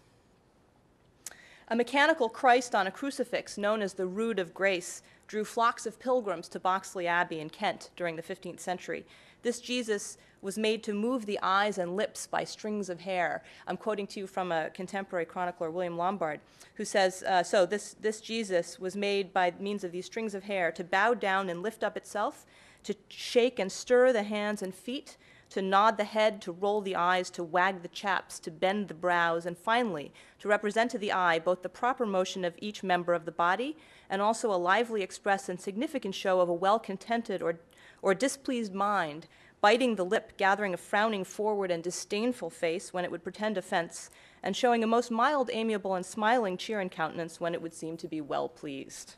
A 1.68 1.76
mechanical 1.76 2.30
Christ 2.30 2.74
on 2.74 2.88
a 2.88 2.92
crucifix, 2.92 3.58
known 3.58 3.82
as 3.84 3.94
the 3.94 4.08
Rood 4.08 4.40
of 4.40 4.54
Grace, 4.54 5.04
drew 5.28 5.46
flocks 5.46 5.86
of 5.86 6.00
pilgrims 6.00 6.50
to 6.50 6.60
Boxley 6.60 7.06
Abbey 7.06 7.40
in 7.40 7.52
Kent 7.52 7.92
during 7.96 8.16
the 8.16 8.24
15th 8.24 8.60
century. 8.60 9.06
This 9.44 9.62
Jesus 9.62 10.18
was 10.42 10.58
made 10.58 10.84
to 10.84 10.94
move 10.94 11.26
the 11.26 11.40
eyes 11.42 11.78
and 11.78 11.96
lips 11.96 12.28
by 12.28 12.44
strings 12.44 12.90
of 12.90 13.02
hair. 13.02 13.44
I'm 13.68 13.78
quoting 13.78 14.08
to 14.08 14.20
you 14.20 14.28
from 14.28 14.52
a 14.52 14.70
contemporary 14.70 15.26
chronicler, 15.26 15.72
William 15.72 15.98
Lambarde, 15.98 16.40
who 16.76 16.86
says 16.86 17.24
uh, 17.24 17.44
So, 17.44 17.66
this, 17.66 17.96
this 18.00 18.22
Jesus 18.22 18.80
was 18.80 18.96
made 18.96 19.34
by 19.34 19.54
means 19.60 19.84
of 19.84 19.92
these 19.92 20.06
strings 20.06 20.34
of 20.36 20.44
hair 20.44 20.72
to 20.72 20.84
bow 20.84 21.14
down 21.14 21.50
and 21.50 21.62
lift 21.62 21.84
up 21.84 21.98
itself, 21.98 22.46
to 22.84 22.96
shake 23.10 23.60
and 23.60 23.72
stir 23.72 24.14
the 24.14 24.24
hands 24.24 24.62
and 24.62 24.74
feet, 24.74 25.18
to 25.50 25.62
nod 25.62 25.98
the 25.98 26.04
head, 26.04 26.42
to 26.44 26.52
roll 26.52 26.82
the 26.82 26.96
eyes, 26.96 27.30
to 27.32 27.44
wag 27.44 27.82
the 27.82 27.88
chaps, 27.88 28.40
to 28.40 28.52
bend 28.52 28.88
the 28.88 28.94
brows, 28.94 29.46
and 29.46 29.58
finally, 29.58 30.12
to 30.40 30.48
represent 30.48 30.92
to 30.92 30.98
the 30.98 31.12
eye 31.12 31.40
both 31.40 31.64
the 31.64 31.70
proper 31.70 32.06
motion 32.06 32.46
of 32.46 32.54
each 32.60 32.84
member 32.84 33.14
of 33.14 33.26
the 33.26 33.32
body 33.32 33.76
and 34.10 34.22
also 34.22 34.52
a 34.52 34.56
lively 34.56 35.02
express 35.02 35.50
and 35.50 35.60
significant 35.60 36.16
show 36.16 36.40
of 36.40 36.50
a 36.50 36.54
well 36.54 36.80
contented 36.80 37.42
or, 37.42 37.60
or 38.02 38.14
displeased 38.14 38.74
mind 38.74 39.28
biting 39.62 39.96
the 39.96 40.06
lip, 40.06 40.38
gathering 40.38 40.74
a 40.74 40.78
frowning 40.78 41.24
forward 41.24 41.72
and 41.72 41.84
disdainful 41.84 42.50
face 42.50 42.94
when 42.94 43.04
it 43.04 43.12
would 43.12 43.24
pretend 43.24 43.58
offense, 43.58 44.10
and 44.42 44.56
showing 44.56 44.84
a 44.84 44.88
most 44.88 45.12
mild, 45.12 45.50
amiable, 45.52 45.96
and 45.96 46.06
smiling 46.06 46.58
cheer 46.58 46.80
in 46.80 46.90
countenance 46.90 47.40
when 47.40 47.54
it 47.54 47.62
would 47.62 47.74
seem 47.74 47.98
to 47.98 48.08
be 48.08 48.22
well 48.22 48.48
pleased. 48.48 49.16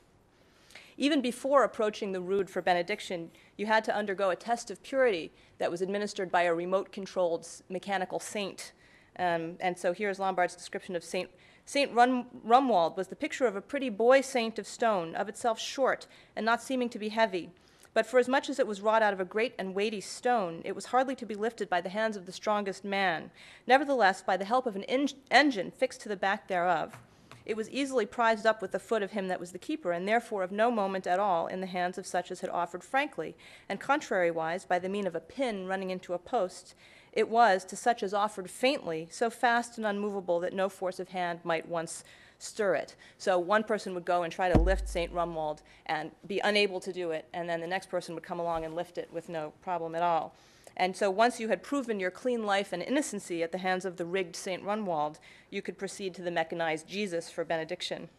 Even 0.98 1.22
before 1.22 1.64
approaching 1.64 2.12
the 2.12 2.22
rood 2.22 2.50
for 2.50 2.62
benediction, 2.62 3.32
you 3.58 3.66
had 3.66 3.84
to 3.84 3.96
undergo 3.96 4.30
a 4.30 4.36
test 4.36 4.70
of 4.70 4.84
purity 4.84 5.32
that 5.58 5.72
was 5.72 5.82
administered 5.82 6.32
by 6.32 6.44
a 6.44 6.54
remote 6.54 6.92
controlled 6.92 7.48
mechanical 7.70 8.20
saint. 8.20 8.72
Um, 9.18 9.58
and 9.60 9.78
so 9.78 9.94
here's 9.94 10.20
Lambarde's 10.20 10.56
description 10.56 10.96
of 10.96 11.04
Saint. 11.04 11.30
Saint 11.66 11.94
Rum- 11.94 12.28
Rumwald 12.46 12.98
was 12.98 13.08
the 13.08 13.16
picture 13.16 13.46
of 13.46 13.56
a 13.56 13.62
pretty 13.62 13.90
boy 13.90 14.22
saint 14.22 14.58
of 14.60 14.68
stone, 14.68 15.16
of 15.16 15.30
itself 15.30 15.60
short 15.60 16.08
and 16.36 16.46
not 16.46 16.62
seeming 16.62 16.90
to 16.90 17.00
be 17.00 17.10
heavy, 17.10 17.52
but 17.94 18.06
for 18.06 18.20
as 18.20 18.28
much 18.28 18.50
as 18.50 18.60
it 18.60 18.68
was 18.68 18.82
wrought 18.82 19.02
out 19.02 19.14
of 19.14 19.20
a 19.20 19.26
great 19.26 19.54
and 19.58 19.76
weighty 19.76 20.02
stone, 20.02 20.62
it 20.64 20.76
was 20.76 20.86
hardly 20.86 21.16
to 21.16 21.26
be 21.26 21.36
lifted 21.36 21.70
by 21.70 21.82
the 21.82 21.90
hands 21.90 22.16
of 22.16 22.26
the 22.26 22.32
strongest 22.32 22.86
man. 22.86 23.32
Nevertheless, 23.68 24.22
by 24.22 24.38
the 24.38 24.46
help 24.46 24.66
of 24.66 24.76
an 24.76 24.84
en- 24.86 25.10
engine 25.30 25.72
fixed 25.72 26.02
to 26.02 26.10
the 26.10 26.16
back 26.16 26.48
thereof, 26.48 26.98
it 27.46 27.58
was 27.58 27.70
easily 27.70 28.06
prized 28.06 28.46
up 28.46 28.62
with 28.62 28.72
the 28.72 28.80
foot 28.80 29.02
of 29.04 29.12
him 29.12 29.28
that 29.28 29.40
was 29.40 29.52
the 29.52 29.58
keeper, 29.58 29.92
and 29.92 30.08
therefore 30.08 30.44
of 30.44 30.52
no 30.52 30.72
moment 30.72 31.08
at 31.08 31.20
all 31.20 31.48
in 31.48 31.60
the 31.60 31.68
hands 31.68 31.98
of 31.98 32.06
such 32.06 32.32
as 32.32 32.42
had 32.42 32.50
offered 32.50 32.84
frankly, 32.84 33.36
and 33.68 33.82
contrariwise, 33.82 34.68
by 34.68 34.80
the 34.80 34.90
mean 34.90 35.08
of 35.08 35.16
a 35.16 35.20
pin 35.20 35.68
running 35.68 35.90
into 35.90 36.14
a 36.14 36.20
post, 36.20 36.76
it 37.12 37.28
was, 37.28 37.66
to 37.66 37.76
such 37.76 38.04
as 38.04 38.14
offered 38.14 38.50
faintly, 38.50 39.08
so 39.12 39.30
fast 39.30 39.78
and 39.78 39.86
unmovable 39.86 40.40
that 40.40 40.54
no 40.54 40.70
force 40.70 41.00
of 41.00 41.10
hand 41.10 41.40
might 41.44 41.68
once 41.68 42.04
stir 42.42 42.76
it. 42.76 42.96
So 43.18 43.38
one 43.38 43.64
person 43.64 43.94
would 43.94 44.06
go 44.06 44.24
and 44.24 44.34
try 44.34 44.52
to 44.52 44.60
lift 44.60 44.90
St. 44.90 45.14
Rumwald 45.14 45.60
and 45.86 46.12
be 46.28 46.40
unable 46.44 46.80
to 46.80 46.92
do 46.92 47.12
it, 47.12 47.26
and 47.34 47.48
then 47.48 47.62
the 47.62 47.68
next 47.68 47.90
person 47.90 48.16
would 48.16 48.24
come 48.24 48.40
along 48.40 48.66
and 48.66 48.76
lift 48.76 48.98
it 48.98 49.10
with 49.14 49.30
no 49.30 49.54
problem 49.62 49.96
at 49.96 50.02
all. 50.02 50.36
And 50.78 50.96
so 50.96 51.12
once 51.12 51.40
you 51.40 51.50
had 51.50 51.64
proven 51.64 52.00
your 52.00 52.12
clean 52.12 52.46
life 52.46 52.74
and 52.74 52.82
innocency 52.82 53.44
at 53.44 53.52
the 53.52 53.58
hands 53.58 53.86
of 53.86 53.98
the 53.98 54.06
rigged 54.06 54.36
St. 54.36 54.64
Rumwald, 54.64 55.20
you 55.50 55.62
could 55.62 55.78
proceed 55.78 56.16
to 56.16 56.22
the 56.22 56.32
mechanized 56.32 56.88
Jesus 56.88 57.30
for 57.30 57.46
benediction. 57.46 58.10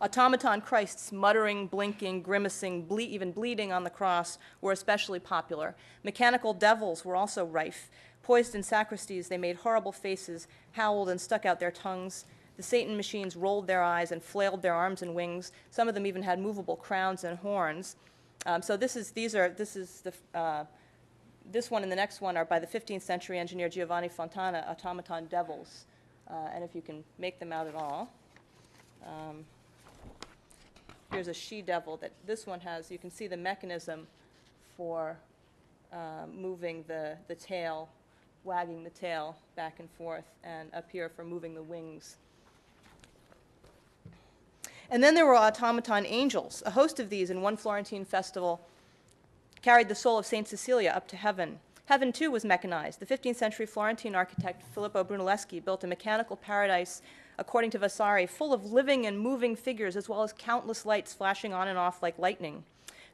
Automaton 0.00 0.60
Christs, 0.60 1.10
muttering, 1.10 1.68
blinking, 1.68 2.22
grimacing, 2.22 2.84
ble- 2.84 3.00
even 3.00 3.32
bleeding 3.32 3.72
on 3.72 3.84
the 3.84 3.90
cross, 3.90 4.38
were 4.60 4.72
especially 4.72 5.18
popular. 5.18 5.74
Mechanical 6.02 6.52
devils 6.52 7.04
were 7.04 7.16
also 7.16 7.44
rife. 7.44 7.90
Poised 8.22 8.54
in 8.54 8.62
sacristies, 8.62 9.28
they 9.28 9.38
made 9.38 9.56
horrible 9.56 9.92
faces, 9.92 10.48
howled, 10.72 11.08
and 11.08 11.20
stuck 11.20 11.46
out 11.46 11.60
their 11.60 11.70
tongues. 11.70 12.26
The 12.56 12.62
Satan 12.62 12.96
machines 12.96 13.36
rolled 13.36 13.66
their 13.66 13.82
eyes 13.82 14.12
and 14.12 14.22
flailed 14.22 14.62
their 14.62 14.74
arms 14.74 15.02
and 15.02 15.14
wings. 15.14 15.52
Some 15.70 15.88
of 15.88 15.94
them 15.94 16.06
even 16.06 16.22
had 16.22 16.38
movable 16.38 16.76
crowns 16.76 17.24
and 17.24 17.38
horns. 17.38 17.96
Um, 18.46 18.62
so 18.62 18.76
this 18.76 18.96
is 18.96 19.10
these 19.10 19.34
are 19.34 19.50
this 19.50 19.76
is 19.76 20.02
the 20.02 20.38
uh, 20.38 20.64
this 21.52 21.70
one 21.70 21.82
and 21.82 21.92
the 21.92 21.96
next 21.96 22.20
one 22.20 22.36
are 22.36 22.44
by 22.44 22.58
the 22.58 22.66
15th 22.66 23.02
century 23.02 23.38
engineer 23.38 23.68
Giovanni 23.68 24.08
Fontana 24.08 24.64
automaton 24.68 25.26
devils, 25.26 25.84
uh, 26.30 26.48
and 26.54 26.64
if 26.64 26.74
you 26.74 26.82
can 26.82 27.04
make 27.18 27.38
them 27.38 27.52
out 27.52 27.66
at 27.66 27.74
all. 27.74 28.12
Um, 29.04 29.44
here's 31.12 31.28
a 31.28 31.34
she 31.34 31.62
devil 31.62 31.96
that 31.98 32.12
this 32.26 32.46
one 32.46 32.60
has. 32.60 32.90
You 32.90 32.98
can 32.98 33.10
see 33.10 33.26
the 33.26 33.36
mechanism 33.36 34.06
for 34.76 35.16
uh, 35.92 36.26
moving 36.32 36.84
the 36.88 37.16
the 37.28 37.34
tail, 37.34 37.88
wagging 38.44 38.82
the 38.84 38.90
tail 38.90 39.36
back 39.56 39.80
and 39.80 39.90
forth, 39.90 40.24
and 40.44 40.72
up 40.74 40.90
here 40.90 41.08
for 41.08 41.24
moving 41.24 41.54
the 41.54 41.62
wings. 41.62 42.16
And 44.90 45.02
then 45.02 45.14
there 45.14 45.26
were 45.26 45.36
automaton 45.36 46.06
angels. 46.06 46.62
A 46.64 46.70
host 46.70 47.00
of 47.00 47.10
these 47.10 47.30
in 47.30 47.42
one 47.42 47.56
Florentine 47.56 48.04
festival 48.04 48.60
carried 49.62 49.88
the 49.88 49.94
soul 49.94 50.18
of 50.18 50.26
St. 50.26 50.46
Cecilia 50.46 50.90
up 50.90 51.08
to 51.08 51.16
heaven. 51.16 51.58
Heaven, 51.86 52.12
too, 52.12 52.30
was 52.30 52.44
mechanized. 52.44 53.00
The 53.00 53.06
15th 53.06 53.36
century 53.36 53.66
Florentine 53.66 54.14
architect 54.14 54.62
Filippo 54.72 55.02
Brunelleschi 55.04 55.64
built 55.64 55.84
a 55.84 55.88
mechanical 55.88 56.36
paradise, 56.36 57.02
according 57.38 57.70
to 57.70 57.78
Vasari, 57.78 58.26
full 58.26 58.52
of 58.52 58.72
living 58.72 59.06
and 59.06 59.18
moving 59.18 59.56
figures, 59.56 59.96
as 59.96 60.08
well 60.08 60.22
as 60.22 60.32
countless 60.36 60.86
lights 60.86 61.12
flashing 61.12 61.52
on 61.52 61.68
and 61.68 61.78
off 61.78 62.02
like 62.02 62.18
lightning. 62.18 62.64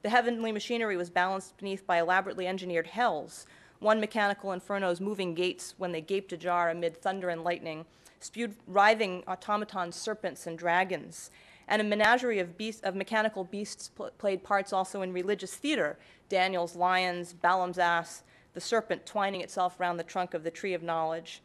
The 0.02 0.10
heavenly 0.10 0.52
machinery 0.52 0.96
was 0.96 1.10
balanced 1.10 1.56
beneath 1.56 1.86
by 1.86 2.00
elaborately 2.00 2.46
engineered 2.46 2.88
hells, 2.88 3.46
one 3.78 4.00
mechanical 4.00 4.52
inferno's 4.52 5.00
moving 5.00 5.34
gates 5.34 5.74
when 5.76 5.92
they 5.92 6.00
gaped 6.00 6.32
ajar 6.32 6.70
amid 6.70 6.96
thunder 6.96 7.28
and 7.28 7.44
lightning, 7.44 7.84
spewed 8.20 8.54
writhing 8.66 9.22
automaton 9.26 9.92
serpents 9.92 10.46
and 10.46 10.58
dragons 10.58 11.30
and 11.68 11.80
a 11.80 11.84
menagerie 11.84 12.38
of, 12.38 12.50
of 12.82 12.94
mechanical 12.94 13.44
beasts 13.44 13.88
pl- 13.88 14.10
played 14.18 14.42
parts 14.42 14.72
also 14.72 15.02
in 15.02 15.12
religious 15.12 15.54
theater 15.54 15.98
Daniel's 16.28 16.76
lions, 16.76 17.32
Balaam's 17.32 17.78
ass, 17.78 18.22
the 18.54 18.60
serpent 18.60 19.04
twining 19.06 19.40
itself 19.40 19.78
round 19.78 19.98
the 19.98 20.04
trunk 20.04 20.34
of 20.34 20.44
the 20.44 20.50
tree 20.50 20.74
of 20.74 20.82
knowledge. 20.82 21.42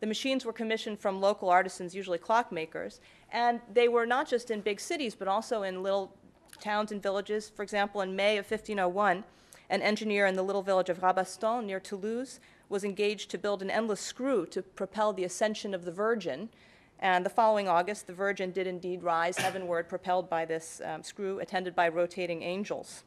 The 0.00 0.06
machines 0.06 0.44
were 0.44 0.52
commissioned 0.52 0.98
from 0.98 1.20
local 1.20 1.50
artisans, 1.50 1.94
usually 1.94 2.18
clockmakers, 2.18 3.00
and 3.30 3.60
they 3.72 3.86
were 3.86 4.06
not 4.06 4.28
just 4.28 4.50
in 4.50 4.62
big 4.62 4.80
cities, 4.80 5.14
but 5.14 5.28
also 5.28 5.62
in 5.62 5.82
little 5.82 6.16
towns 6.58 6.90
and 6.90 7.02
villages. 7.02 7.50
For 7.54 7.62
example, 7.62 8.00
in 8.00 8.16
May 8.16 8.38
of 8.38 8.50
1501, 8.50 9.24
an 9.68 9.82
engineer 9.82 10.26
in 10.26 10.36
the 10.36 10.42
little 10.42 10.62
village 10.62 10.88
of 10.88 11.00
Rabastens 11.00 11.64
near 11.64 11.80
Toulouse 11.80 12.40
was 12.68 12.82
engaged 12.82 13.30
to 13.30 13.38
build 13.38 13.62
an 13.62 13.70
endless 13.70 14.00
screw 14.00 14.46
to 14.46 14.62
propel 14.62 15.12
the 15.12 15.24
ascension 15.24 15.74
of 15.74 15.84
the 15.84 15.92
Virgin. 15.92 16.48
And 17.02 17.24
the 17.24 17.30
following 17.30 17.66
August, 17.66 18.06
the 18.06 18.12
Virgin 18.12 18.50
did 18.50 18.66
indeed 18.66 19.02
rise 19.02 19.38
heavenward, 19.38 19.88
propelled 19.88 20.28
by 20.28 20.44
this 20.44 20.82
um, 20.84 21.02
screw, 21.02 21.40
attended 21.40 21.74
by 21.74 21.88
rotating 21.88 22.42
angels. 22.42 23.04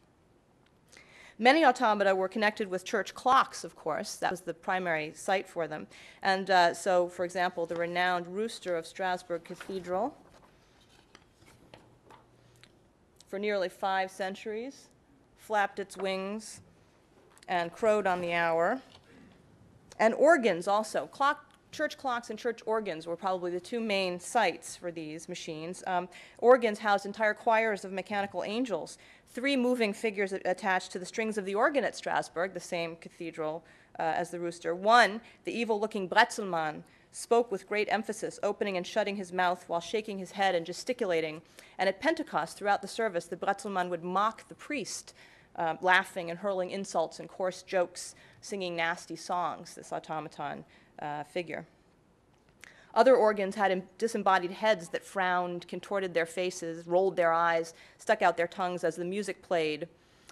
Many 1.38 1.64
automata 1.64 2.16
were 2.16 2.28
connected 2.28 2.70
with 2.70 2.86
church 2.86 3.14
clocks, 3.14 3.64
of 3.64 3.76
course. 3.76 4.16
That 4.16 4.32
was 4.32 4.42
the 4.42 4.54
primary 4.54 5.14
site 5.14 5.48
for 5.48 5.68
them. 5.68 5.88
And 6.24 6.50
uh, 6.50 6.74
so, 6.74 7.08
for 7.08 7.24
example, 7.24 7.68
the 7.68 7.76
renowned 7.76 8.28
rooster 8.28 8.76
of 8.76 8.88
Strasbourg 8.88 9.44
Cathedral, 9.44 10.16
for 13.28 13.38
nearly 13.38 13.70
five 13.70 14.10
centuries, 14.10 14.90
flapped 15.38 15.78
its 15.78 15.98
wings 15.98 16.62
and 17.48 17.72
crowed 17.72 18.08
on 18.08 18.22
the 18.22 18.34
hour. 18.34 18.82
And 20.00 20.16
organs 20.16 20.68
also. 20.68 21.08
Clock, 21.08 21.46
church 21.74 21.98
clocks 21.98 22.30
and 22.30 22.40
church 22.40 22.62
organs 22.66 23.06
were 23.06 23.18
probably 23.18 23.52
the 23.52 23.60
two 23.60 23.82
main 23.82 24.20
sites 24.20 24.76
for 24.76 24.92
these 24.92 25.28
machines. 25.28 25.84
Um, 25.86 26.08
organs 26.38 26.80
housed 26.80 27.06
entire 27.06 27.34
choirs 27.34 27.84
of 27.84 27.92
mechanical 27.92 28.44
angels, 28.44 28.98
three 29.30 29.58
moving 29.58 29.92
figures 29.92 30.32
attached 30.32 30.92
to 30.92 31.00
the 31.00 31.06
strings 31.06 31.38
of 31.38 31.46
the 31.46 31.56
organ 31.56 31.84
at 31.84 31.96
Strasbourg, 31.96 32.54
the 32.54 32.60
same 32.60 32.96
cathedral 32.96 33.64
uh, 34.00 34.04
as 34.04 34.30
the 34.30 34.40
rooster. 34.40 34.74
One, 34.74 35.20
the 35.44 35.52
evil 35.52 35.80
looking 35.80 36.08
Brezelmann, 36.08 36.84
spoke 37.12 37.52
with 37.52 37.68
great 37.68 37.88
emphasis, 37.92 38.40
opening 38.42 38.76
and 38.76 38.88
shutting 38.88 39.16
his 39.18 39.32
mouth 39.32 39.66
while 39.68 39.80
shaking 39.80 40.18
his 40.18 40.32
head 40.32 40.56
and 40.56 40.66
gesticulating. 40.66 41.42
And 41.78 41.88
at 41.88 42.00
Pentecost, 42.00 42.58
throughout 42.58 42.82
the 42.82 42.88
service, 42.88 43.26
the 43.26 43.36
Brezelmann 43.36 43.90
would 43.90 44.04
mock 44.04 44.48
the 44.48 44.56
priest, 44.56 45.14
uh, 45.56 45.76
laughing 45.82 46.32
and 46.32 46.40
hurling 46.40 46.72
insults 46.72 47.20
and 47.20 47.30
coarse 47.30 47.62
jokes, 47.62 48.16
singing 48.42 48.76
nasty 48.76 49.16
songs, 49.16 49.76
this 49.76 49.94
automaton 49.94 50.66
uh, 51.04 51.24
figure. 51.24 51.68
Other 52.96 53.16
organs 53.16 53.56
had 53.56 53.84
disembodied 53.98 54.52
heads 54.52 54.90
that 54.90 55.04
frowned, 55.04 55.68
contorted 55.68 56.14
their 56.14 56.26
faces, 56.26 56.88
rolled 56.88 57.16
their 57.16 57.34
eyes, 57.34 57.74
stuck 57.98 58.22
out 58.22 58.38
their 58.38 58.48
tongues 58.48 58.84
as 58.84 58.96
the 58.96 59.06
music 59.06 59.42
played. 59.42 59.88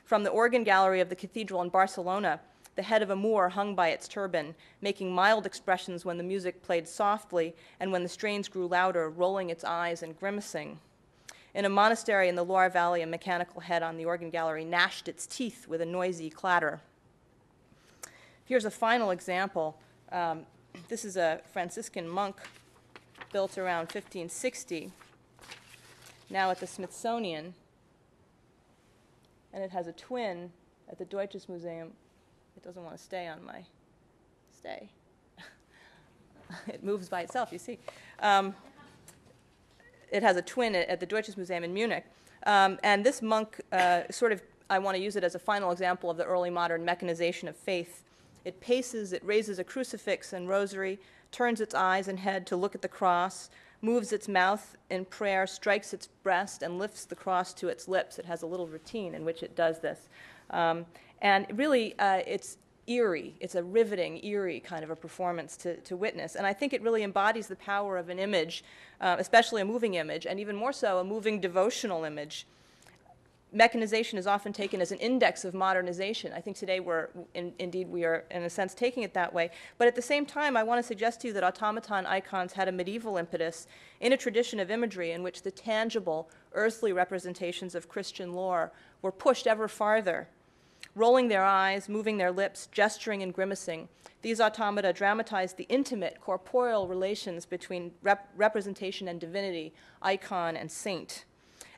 From 0.06 0.24
the 0.24 0.30
organ 0.30 0.64
gallery 0.64 1.02
of 1.02 1.10
the 1.10 1.16
cathedral 1.16 1.62
in 1.62 1.70
Barcelona, 1.70 2.40
the 2.76 2.84
head 2.84 3.02
of 3.02 3.10
a 3.10 3.16
Moor 3.16 3.50
hung 3.50 3.76
by 3.76 3.90
its 3.90 4.08
turban, 4.08 4.56
making 4.80 5.14
mild 5.14 5.46
expressions 5.46 6.06
when 6.06 6.18
the 6.18 6.24
music 6.24 6.62
played 6.62 6.88
softly 6.88 7.56
and 7.80 7.92
when 7.92 8.04
the 8.04 8.10
strains 8.10 8.48
grew 8.48 8.68
louder, 8.68 9.10
rolling 9.10 9.50
its 9.50 9.64
eyes 9.64 10.04
and 10.04 10.18
grimacing. 10.18 10.80
In 11.54 11.66
a 11.66 11.70
monastery 11.70 12.30
in 12.30 12.36
the 12.36 12.46
Loire 12.46 12.70
Valley, 12.70 13.02
a 13.02 13.08
mechanical 13.08 13.60
head 13.60 13.84
on 13.84 13.98
the 13.98 14.06
organ 14.06 14.30
gallery 14.30 14.64
gnashed 14.64 15.10
its 15.10 15.26
teeth 15.26 15.68
with 15.68 15.82
a 15.82 15.86
noisy 15.86 16.30
clatter. 16.30 16.80
Here's 18.46 18.66
a 18.66 18.72
final 18.72 19.12
example. 19.12 19.78
Um, 20.12 20.46
this 20.88 21.06
is 21.06 21.18
a 21.18 21.42
Franciscan 21.52 22.08
monk 22.08 22.38
built 23.32 23.58
around 23.58 23.84
1560, 23.84 24.92
now 26.30 26.50
at 26.50 26.60
the 26.60 26.68
Smithsonian, 26.68 27.54
and 29.54 29.64
it 29.64 29.72
has 29.72 29.88
a 29.88 29.94
twin 29.94 30.52
at 30.90 30.98
the 30.98 31.06
Deutsches 31.06 31.48
Museum. 31.48 31.92
It 32.56 32.64
doesn't 32.64 32.84
want 32.84 32.98
to 32.98 33.04
stay 33.04 33.28
on 33.28 33.44
my 33.44 33.64
stay. 34.56 34.90
it 36.68 36.84
moves 36.84 37.10
by 37.10 37.22
itself, 37.22 37.52
you 37.52 37.60
see. 37.60 37.80
Um, 38.20 38.54
it 40.12 40.24
has 40.24 40.36
a 40.36 40.42
twin 40.42 40.76
at, 40.76 41.00
the 41.00 41.06
Deutsches 41.06 41.38
Museum 41.38 41.64
in 41.64 41.74
Munich. 41.74 42.06
Um, 42.46 42.78
and 42.84 43.06
this 43.06 43.22
monk 43.22 43.62
uh, 43.72 44.02
sort 44.12 44.32
of, 44.32 44.42
I 44.70 44.80
want 44.80 44.98
to 44.98 45.04
use 45.04 45.16
it 45.16 45.24
as 45.24 45.36
a 45.36 45.40
final 45.40 45.72
example 45.72 46.10
of 46.10 46.18
the 46.18 46.26
early 46.26 46.50
modern 46.50 46.84
mechanization 46.84 47.48
of 47.48 47.56
faith. 47.56 48.04
It 48.46 48.60
paces, 48.60 49.14
it 49.14 49.24
raises 49.24 49.60
a 49.60 49.64
crucifix 49.64 50.34
and 50.34 50.50
rosary, 50.50 51.00
turns 51.32 51.62
its 51.62 51.74
eyes 51.74 52.08
and 52.08 52.20
head 52.20 52.46
to 52.48 52.56
look 52.56 52.76
at 52.76 52.82
the 52.82 52.88
cross, 52.88 53.50
moves 53.82 54.12
its 54.12 54.28
mouth 54.28 54.76
in 54.90 55.06
prayer, 55.06 55.48
strikes 55.48 55.94
its 55.94 56.08
breast, 56.08 56.62
and 56.62 56.78
lifts 56.78 57.06
the 57.06 57.16
cross 57.16 57.54
to 57.56 57.68
its 57.68 57.88
lips. 57.88 58.20
It 58.20 58.26
has 58.26 58.42
a 58.42 58.48
little 58.48 58.68
routine 58.68 59.14
in 59.16 59.26
which 59.26 59.44
it 59.44 59.56
does 59.56 59.80
this. 59.80 60.10
Um, 60.50 60.86
and 61.22 61.48
really, 61.58 61.98
uh, 62.00 62.22
it's 62.28 62.58
eerie. 62.88 63.36
It's 63.40 63.56
a 63.56 63.64
riveting, 63.64 64.24
eerie 64.24 64.60
kind 64.60 64.84
of 64.84 64.90
a 64.90 64.96
performance 64.96 65.56
to, 65.58 65.78
to 65.78 65.96
witness. 65.96 66.36
And 66.36 66.46
I 66.46 66.54
think 66.54 66.74
it 66.74 66.82
really 66.82 67.04
embodies 67.04 67.48
the 67.48 67.56
power 67.56 67.98
of 67.98 68.10
an 68.10 68.20
image, 68.20 68.64
uh, 69.00 69.16
especially 69.20 69.62
a 69.62 69.66
moving 69.66 69.96
image, 69.96 70.26
and 70.26 70.40
even 70.40 70.56
more 70.56 70.74
so, 70.74 71.00
a 71.00 71.04
moving 71.04 71.40
devotional 71.40 72.04
image 72.04 72.48
mechanization 73.52 74.18
is 74.18 74.28
often 74.28 74.54
taken 74.54 74.82
as 74.82 74.92
an 74.92 74.98
index 75.00 75.44
of 75.44 75.54
modernization. 75.54 76.32
I 76.34 76.40
think 76.40 76.58
today 76.58 76.80
we're, 76.80 77.10
in, 77.34 77.54
indeed, 77.60 77.90
we 77.90 78.06
are, 78.06 78.24
in 78.32 78.44
a 78.44 78.50
sense, 78.50 78.74
taking 78.74 79.04
it 79.04 79.14
that 79.14 79.34
way. 79.34 79.52
But 79.78 79.88
at 79.88 79.96
the 79.96 80.02
same 80.02 80.26
time, 80.26 80.56
I 80.56 80.64
want 80.64 80.80
to 80.80 80.88
suggest 80.88 81.22
to 81.22 81.28
you 81.28 81.34
that 81.34 81.44
automaton 81.44 82.06
icons 82.06 82.54
had 82.54 82.68
a 82.68 82.72
medieval 82.72 83.18
impetus 83.18 83.68
in 84.00 84.14
a 84.14 84.18
tradition 84.18 84.60
of 84.60 84.72
imagery 84.72 85.12
in 85.12 85.24
which 85.24 85.42
the 85.42 85.52
tangible, 85.52 86.30
earthly 86.54 86.94
representations 86.94 87.76
of 87.76 87.90
Christian 87.90 88.34
lore 88.34 88.72
were 89.02 89.12
pushed 89.12 89.48
ever 89.48 89.68
farther. 89.68 90.28
Rolling 90.96 91.28
their 91.28 91.44
eyes, 91.44 91.88
moving 91.88 92.18
their 92.18 92.32
lips, 92.32 92.68
gesturing 92.72 93.24
and 93.24 93.34
grimacing, 93.34 93.88
these 94.22 94.42
automata 94.42 94.94
dramatized 94.94 95.58
the 95.58 95.64
intimate, 95.70 96.20
corporeal 96.22 96.88
relations 96.88 97.46
between 97.46 97.92
rep 98.04 98.30
representation 98.36 99.08
and 99.08 99.20
divinity, 99.20 99.74
icon 100.02 100.56
and 100.56 100.72
saint. 100.72 101.26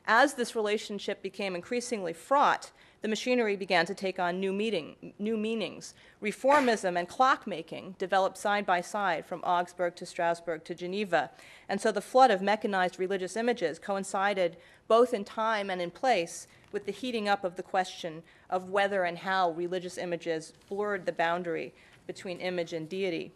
As 0.06 0.34
this 0.34 0.54
relationship 0.54 1.22
became 1.22 1.54
increasingly 1.54 2.12
fraught, 2.12 2.72
the 3.00 3.08
machinery 3.08 3.56
began 3.56 3.86
to 3.86 3.94
take 3.94 4.18
on 4.18 4.40
new, 4.40 4.52
meeting, 4.52 5.14
new 5.18 5.36
meanings. 5.36 5.94
Reformism 6.22 6.98
and 6.98 7.08
clockmaking 7.08 7.96
developed 7.96 8.36
side 8.36 8.66
by 8.66 8.80
side 8.80 9.24
from 9.24 9.42
Augsburg 9.44 9.94
to 9.96 10.06
Strasbourg 10.06 10.64
to 10.64 10.74
Geneva. 10.74 11.30
And 11.68 11.80
so 11.80 11.90
the 11.90 12.00
flood 12.00 12.30
of 12.30 12.42
mechanized 12.42 12.98
religious 12.98 13.36
images 13.36 13.78
coincided 13.78 14.56
both 14.88 15.14
in 15.14 15.24
time 15.24 15.70
and 15.70 15.80
in 15.80 15.90
place 15.90 16.48
with 16.70 16.86
the 16.86 16.92
heating 16.92 17.28
up 17.28 17.44
of 17.44 17.56
the 17.56 17.62
question 17.62 18.22
of 18.50 18.70
whether 18.70 19.04
and 19.04 19.18
how 19.18 19.50
religious 19.52 19.96
images 19.96 20.52
blurred 20.68 21.06
the 21.06 21.12
boundary 21.12 21.72
between 22.06 22.40
image 22.40 22.72
and 22.72 22.88
deity. 22.88 23.32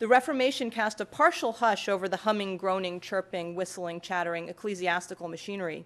The 0.00 0.08
Reformation 0.08 0.70
cast 0.70 1.02
a 1.02 1.04
partial 1.04 1.52
hush 1.52 1.86
over 1.86 2.08
the 2.08 2.16
humming, 2.16 2.56
groaning, 2.56 3.00
chirping, 3.00 3.54
whistling, 3.54 4.00
chattering 4.00 4.48
ecclesiastical 4.48 5.28
machinery. 5.28 5.84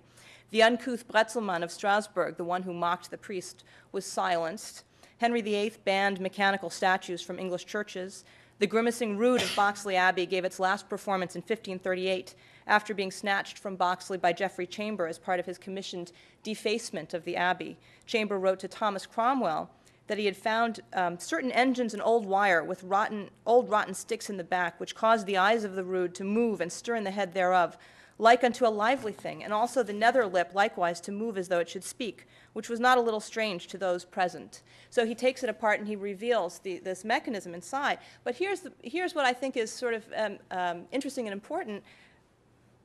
The 0.53 0.63
uncouth 0.63 1.09
Brezelmann 1.09 1.65
of 1.65 1.73
Strasbourg, 1.73 2.37
the 2.37 2.45
one 2.45 2.63
who 2.63 2.73
mocked 2.73 3.11
the 3.11 3.19
priest, 3.19 3.65
was 3.91 4.07
silenced. 4.07 4.85
Henry 5.19 5.43
VIII 5.43 5.73
banned 5.85 6.21
mechanical 6.21 6.71
statues 6.71 7.23
from 7.23 7.41
English 7.41 7.67
churches. 7.67 8.25
The 8.61 8.69
grimacing 8.69 9.19
rood 9.19 9.43
of 9.43 9.49
Boxley 9.57 9.97
Abbey 9.97 10.27
gave 10.27 10.45
its 10.45 10.61
last 10.61 10.89
performance 10.89 11.35
in 11.35 11.41
1538 11.41 12.37
after 12.69 12.95
being 12.95 13.11
snatched 13.11 13.59
from 13.59 13.77
Boxley 13.77 14.21
by 14.21 14.33
Geoffrey 14.33 14.69
Chamber 14.69 15.09
as 15.09 15.19
part 15.19 15.41
of 15.41 15.47
his 15.47 15.59
commissioned 15.59 16.13
defacement 16.45 17.15
of 17.15 17.25
the 17.25 17.35
abbey. 17.35 17.77
Chamber 18.07 18.39
wrote 18.39 18.61
to 18.61 18.69
Thomas 18.69 19.07
Cromwell 19.07 19.71
that 20.07 20.19
he 20.19 20.27
had 20.27 20.37
found 20.37 20.81
um, 20.93 21.19
certain 21.19 21.51
engines 21.53 21.95
and 21.95 22.03
old 22.03 22.27
wire 22.27 22.63
with 22.63 22.83
rotten, 22.85 23.31
old 23.47 23.71
rotten 23.71 23.95
sticks 23.95 24.29
in 24.29 24.37
the 24.37 24.45
back, 24.45 24.79
which 24.79 24.95
caused 24.95 25.27
the 25.27 25.37
eyes 25.37 25.65
of 25.65 25.75
the 25.75 25.85
rood 25.85 26.15
to 26.15 26.25
move 26.25 26.61
and 26.61 26.71
stir 26.71 26.97
in 26.97 27.05
the 27.05 27.11
head 27.11 27.33
thereof, 27.33 27.77
like 28.19 28.45
unto 28.45 28.67
a 28.67 28.69
lively 28.69 29.13
thing, 29.13 29.43
and 29.43 29.53
also 29.53 29.83
the 29.83 29.93
nether 29.93 30.27
lip 30.27 30.51
likewise 30.55 31.01
to 31.01 31.11
move 31.11 31.37
as 31.37 31.49
though 31.49 31.59
it 31.59 31.69
should 31.69 31.83
speak, 31.83 32.27
which 32.53 32.69
was 32.69 32.79
not 32.79 32.99
a 32.99 33.01
little 33.01 33.21
strange 33.21 33.67
to 33.67 33.79
those 33.79 34.05
present. 34.05 34.63
So 34.91 35.05
he 35.05 35.15
takes 35.15 35.43
it 35.43 35.49
apart 35.49 35.81
and 35.81 35.89
he 35.89 35.97
reveals 35.97 36.61
the, 36.61 36.79
this 36.79 37.05
mechanism 37.05 37.55
inside. 37.55 37.99
But 38.23 38.37
here's, 38.37 38.61
the, 38.61 38.73
here's 38.83 39.15
what 39.15 39.25
I 39.25 39.33
think 39.33 39.57
is 39.57 39.73
sort 39.73 39.95
of 39.95 40.05
um, 40.17 40.39
um, 40.51 40.83
interesting 40.93 41.27
and 41.27 41.33
important 41.33 41.83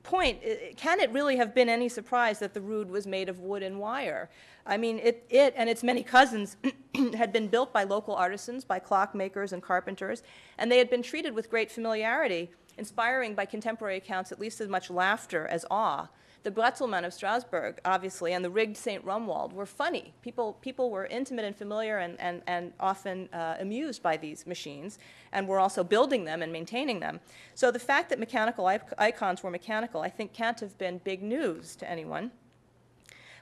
point, 0.02 0.38
can 0.76 1.00
it 1.00 1.10
really 1.10 1.36
have 1.36 1.54
been 1.54 1.68
any 1.68 1.88
surprise 1.88 2.38
that 2.38 2.54
the 2.54 2.60
rood 2.60 2.90
was 2.90 3.06
made 3.06 3.28
of 3.28 3.40
wood 3.40 3.62
and 3.62 3.78
wire? 3.78 4.30
I 4.66 4.76
mean, 4.76 4.98
it, 4.98 5.24
it 5.30 5.54
and 5.56 5.68
its 5.68 5.82
many 5.82 6.02
cousins 6.02 6.56
had 7.16 7.32
been 7.32 7.48
built 7.48 7.72
by 7.72 7.84
local 7.84 8.14
artisans, 8.14 8.64
by 8.64 8.80
clockmakers 8.80 9.52
and 9.52 9.62
carpenters, 9.62 10.22
and 10.58 10.70
they 10.70 10.78
had 10.78 10.90
been 10.90 11.02
treated 11.02 11.34
with 11.34 11.50
great 11.50 11.70
familiarity, 11.70 12.50
inspiring 12.78 13.34
by 13.34 13.44
contemporary 13.44 13.96
accounts 13.96 14.32
at 14.32 14.40
least 14.40 14.60
as 14.60 14.68
much 14.68 14.90
laughter 14.90 15.46
as 15.46 15.64
awe 15.70 16.08
the 16.42 16.50
Brezelmann 16.50 17.04
of 17.04 17.12
Strasbourg, 17.12 17.80
obviously, 17.84 18.32
and 18.32 18.44
the 18.44 18.50
rigged 18.50 18.76
St. 18.76 19.04
Rumwald 19.04 19.52
were 19.52 19.66
funny. 19.66 20.14
People, 20.22 20.54
people 20.62 20.90
were 20.90 21.06
intimate 21.06 21.44
and 21.44 21.54
familiar 21.54 21.98
and, 21.98 22.18
and, 22.18 22.42
and 22.46 22.72
often 22.80 23.28
uh, 23.32 23.56
amused 23.60 24.02
by 24.02 24.16
these 24.16 24.46
machines 24.46 24.98
and 25.32 25.46
were 25.46 25.58
also 25.58 25.84
building 25.84 26.24
them 26.24 26.40
and 26.40 26.52
maintaining 26.52 27.00
them. 27.00 27.20
So 27.54 27.70
the 27.70 27.78
fact 27.78 28.08
that 28.08 28.18
mechanical 28.18 28.66
icons 28.66 29.42
were 29.42 29.50
mechanical, 29.50 30.00
I 30.00 30.08
think, 30.08 30.32
can't 30.32 30.58
have 30.60 30.78
been 30.78 30.98
big 30.98 31.22
news 31.22 31.76
to 31.76 31.90
anyone. 31.90 32.30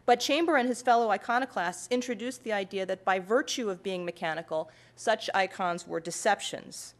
But 0.05 0.21
Chamber 0.21 0.57
and 0.57 0.69
his 0.69 0.83
fellow 0.83 1.11
iconoclasts 1.11 1.87
introduced 1.91 2.43
the 2.43 2.53
idea 2.53 2.87
that 2.87 3.05
by 3.05 3.19
virtue 3.19 3.69
of 3.69 3.83
being 3.83 4.05
mechanical, 4.05 4.71
such 4.97 5.29
icons 5.35 5.87
were 5.87 6.01
deceptions. 6.01 6.95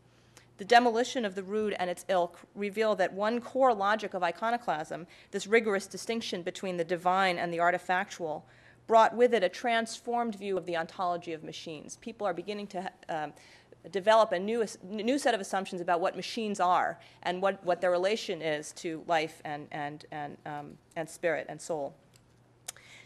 The 0.59 0.65
demolition 0.65 1.25
of 1.25 1.35
the 1.35 1.43
rood 1.43 1.75
and 1.79 1.89
its 1.89 2.05
ilk 2.09 2.39
reveal 2.55 2.95
that 2.97 3.13
one 3.13 3.41
core 3.41 3.73
logic 3.73 4.13
of 4.13 4.23
iconoclasm, 4.23 5.07
this 5.31 5.47
rigorous 5.47 5.87
distinction 5.87 6.43
between 6.43 6.77
the 6.77 6.85
divine 6.85 7.39
and 7.39 7.53
the 7.53 7.59
artifactual, 7.59 8.43
brought 8.89 9.15
with 9.15 9.35
it 9.35 9.45
a 9.45 9.49
transformed 9.49 10.35
view 10.35 10.57
of 10.57 10.67
the 10.67 10.77
ontology 10.77 11.33
of 11.33 11.45
machines. 11.45 11.97
People 11.99 12.27
are 12.27 12.35
beginning 12.35 12.67
to 12.69 12.91
um, 13.09 13.33
develop 13.93 14.33
a 14.33 14.39
new, 14.39 14.67
new 14.83 15.19
set 15.19 15.35
of 15.35 15.41
assumptions 15.41 15.81
about 15.81 16.01
what 16.01 16.17
machines 16.17 16.59
are 16.59 16.99
and 17.23 17.41
what, 17.41 17.63
what 17.65 17.81
their 17.81 17.91
relation 17.91 18.43
is 18.43 18.73
to 18.73 19.05
life 19.07 19.41
and, 19.45 19.69
and, 19.71 20.07
and, 20.11 20.37
um, 20.45 20.73
and 20.97 21.09
spirit 21.09 21.47
and 21.49 21.61
soul. 21.61 21.95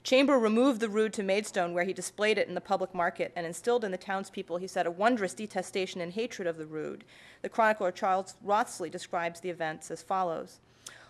Chamber 0.03 0.37
removed 0.37 0.81
the 0.81 0.89
rood 0.89 1.13
to 1.13 1.23
Maidstone, 1.23 1.75
where 1.75 1.85
he 1.85 1.93
displayed 1.93 2.37
it 2.37 2.49
in 2.49 2.55
the 2.55 2.61
public 2.61 2.93
market, 2.93 3.33
and 3.37 3.47
instilled 3.47 3.85
in 3.85 3.93
the 3.93 3.97
townspeople, 3.97 4.57
he 4.57 4.67
said, 4.67 4.87
a 4.87 4.91
wondrous 4.91 5.33
detestation 5.33 6.01
and 6.01 6.13
hatred 6.13 6.49
of 6.49 6.57
the 6.57 6.67
rood. 6.67 7.05
The 7.43 7.49
chronicler 7.49 7.93
Charles 7.93 8.35
Wriothesley 8.43 8.91
describes 8.91 9.41
the 9.41 9.51
events 9.51 9.91
as 9.91 10.03
follows. 10.03 10.59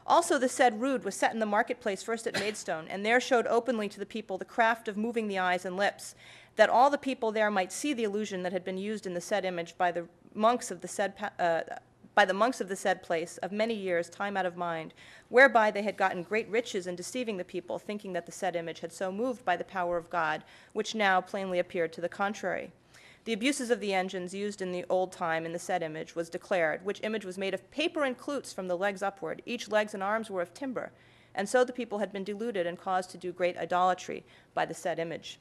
Also, 0.07 0.37
the 0.37 0.49
said 0.49 0.81
rood 0.81 1.05
was 1.05 1.15
set 1.15 1.33
in 1.33 1.39
the 1.39 1.47
marketplace 1.47 2.03
first 2.03 2.27
at 2.27 2.39
Maidstone, 2.39 2.87
and 2.89 3.07
there 3.07 3.21
showed 3.21 3.47
openly 3.47 3.89
to 3.89 3.99
the 3.99 4.05
people 4.05 4.37
the 4.37 4.45
craft 4.45 4.89
of 4.89 4.97
moving 4.97 5.29
the 5.29 5.39
eyes 5.39 5.65
and 5.65 5.77
lips, 5.77 6.15
that 6.57 6.69
all 6.69 6.91
the 6.91 6.99
people 6.99 7.33
there 7.33 7.51
might 7.51 7.73
see 7.73 7.95
the 7.95 8.05
illusion 8.05 8.43
that 8.43 8.53
had 8.53 8.65
been 8.65 8.79
used 8.79 9.07
in 9.07 9.15
the 9.15 9.21
said 9.21 9.45
image 9.45 9.79
by 9.79 9.91
the 9.91 10.07
monks 10.35 10.71
of 10.71 10.81
the 10.81 10.89
said 10.89 11.15
uh, 11.39 11.63
by 12.15 12.25
the 12.25 12.35
monks 12.35 12.61
of 12.61 12.69
the 12.69 12.77
said 12.77 13.03
place 13.03 13.39
of 13.39 13.53
many 13.53 13.75
years, 13.75 14.09
time 14.09 14.37
out 14.37 14.47
of 14.47 14.57
mind, 14.57 14.93
whereby 15.29 15.71
they 15.71 15.83
had 15.83 15.97
gotten 15.97 16.23
great 16.23 16.49
riches 16.49 16.87
in 16.87 16.95
deceiving 16.95 17.37
the 17.37 17.45
people, 17.45 17.79
thinking 17.79 18.13
that 18.13 18.27
the 18.27 18.33
said 18.33 18.55
image 18.55 18.81
had 18.81 18.93
so 18.93 19.11
moved 19.11 19.45
by 19.45 19.57
the 19.57 19.65
power 19.65 19.97
of 19.97 20.11
God, 20.11 20.45
which 20.73 20.95
now 20.95 21.21
plainly 21.21 21.59
appeared 21.59 21.93
to 21.95 22.01
the 22.01 22.09
contrary. 22.09 22.71
The 23.25 23.33
abuses 23.33 23.71
of 23.71 23.79
the 23.79 23.95
engines 23.95 24.35
used 24.35 24.61
in 24.61 24.73
the 24.73 24.85
old 24.91 25.13
time 25.13 25.47
in 25.47 25.53
the 25.53 25.59
said 25.59 25.83
image 25.83 26.17
was 26.17 26.29
declared, 26.29 26.85
which 26.85 27.01
image 27.03 27.25
was 27.25 27.39
made 27.39 27.55
of 27.55 27.71
paper 27.71 28.03
and 28.03 28.19
cloots 28.19 28.53
from 28.53 28.67
the 28.67 28.77
legs 28.77 29.03
upward. 29.03 29.43
Each 29.47 29.71
legs 29.71 29.95
and 29.95 30.03
arms 30.03 30.29
were 30.29 30.43
of 30.43 30.53
timber. 30.53 30.91
And 31.35 31.49
so 31.49 31.65
the 31.65 31.73
people 31.73 31.99
had 32.01 32.13
been 32.13 32.25
deluded 32.25 32.67
and 32.67 32.79
caused 32.79 33.11
to 33.11 33.19
do 33.19 33.33
great 33.33 33.57
idolatry 33.57 34.25
by 34.55 34.67
the 34.67 34.75
said 34.75 34.99
image. 34.99 35.39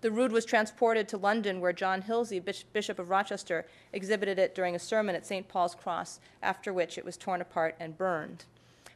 The 0.00 0.10
rood 0.12 0.30
was 0.30 0.44
transported 0.44 1.08
to 1.08 1.16
London, 1.16 1.60
where 1.60 1.72
John 1.72 2.02
Hilsey, 2.02 2.40
Bishop 2.72 2.98
of 2.98 3.10
Rochester, 3.10 3.66
exhibited 3.92 4.38
it 4.38 4.54
during 4.54 4.76
a 4.76 4.78
sermon 4.78 5.16
at 5.16 5.26
St. 5.26 5.48
Paul's 5.48 5.74
Cross, 5.74 6.20
after 6.40 6.72
which 6.72 6.96
it 6.96 7.04
was 7.04 7.16
torn 7.16 7.40
apart 7.40 7.74
and 7.80 7.98
burned. 7.98 8.44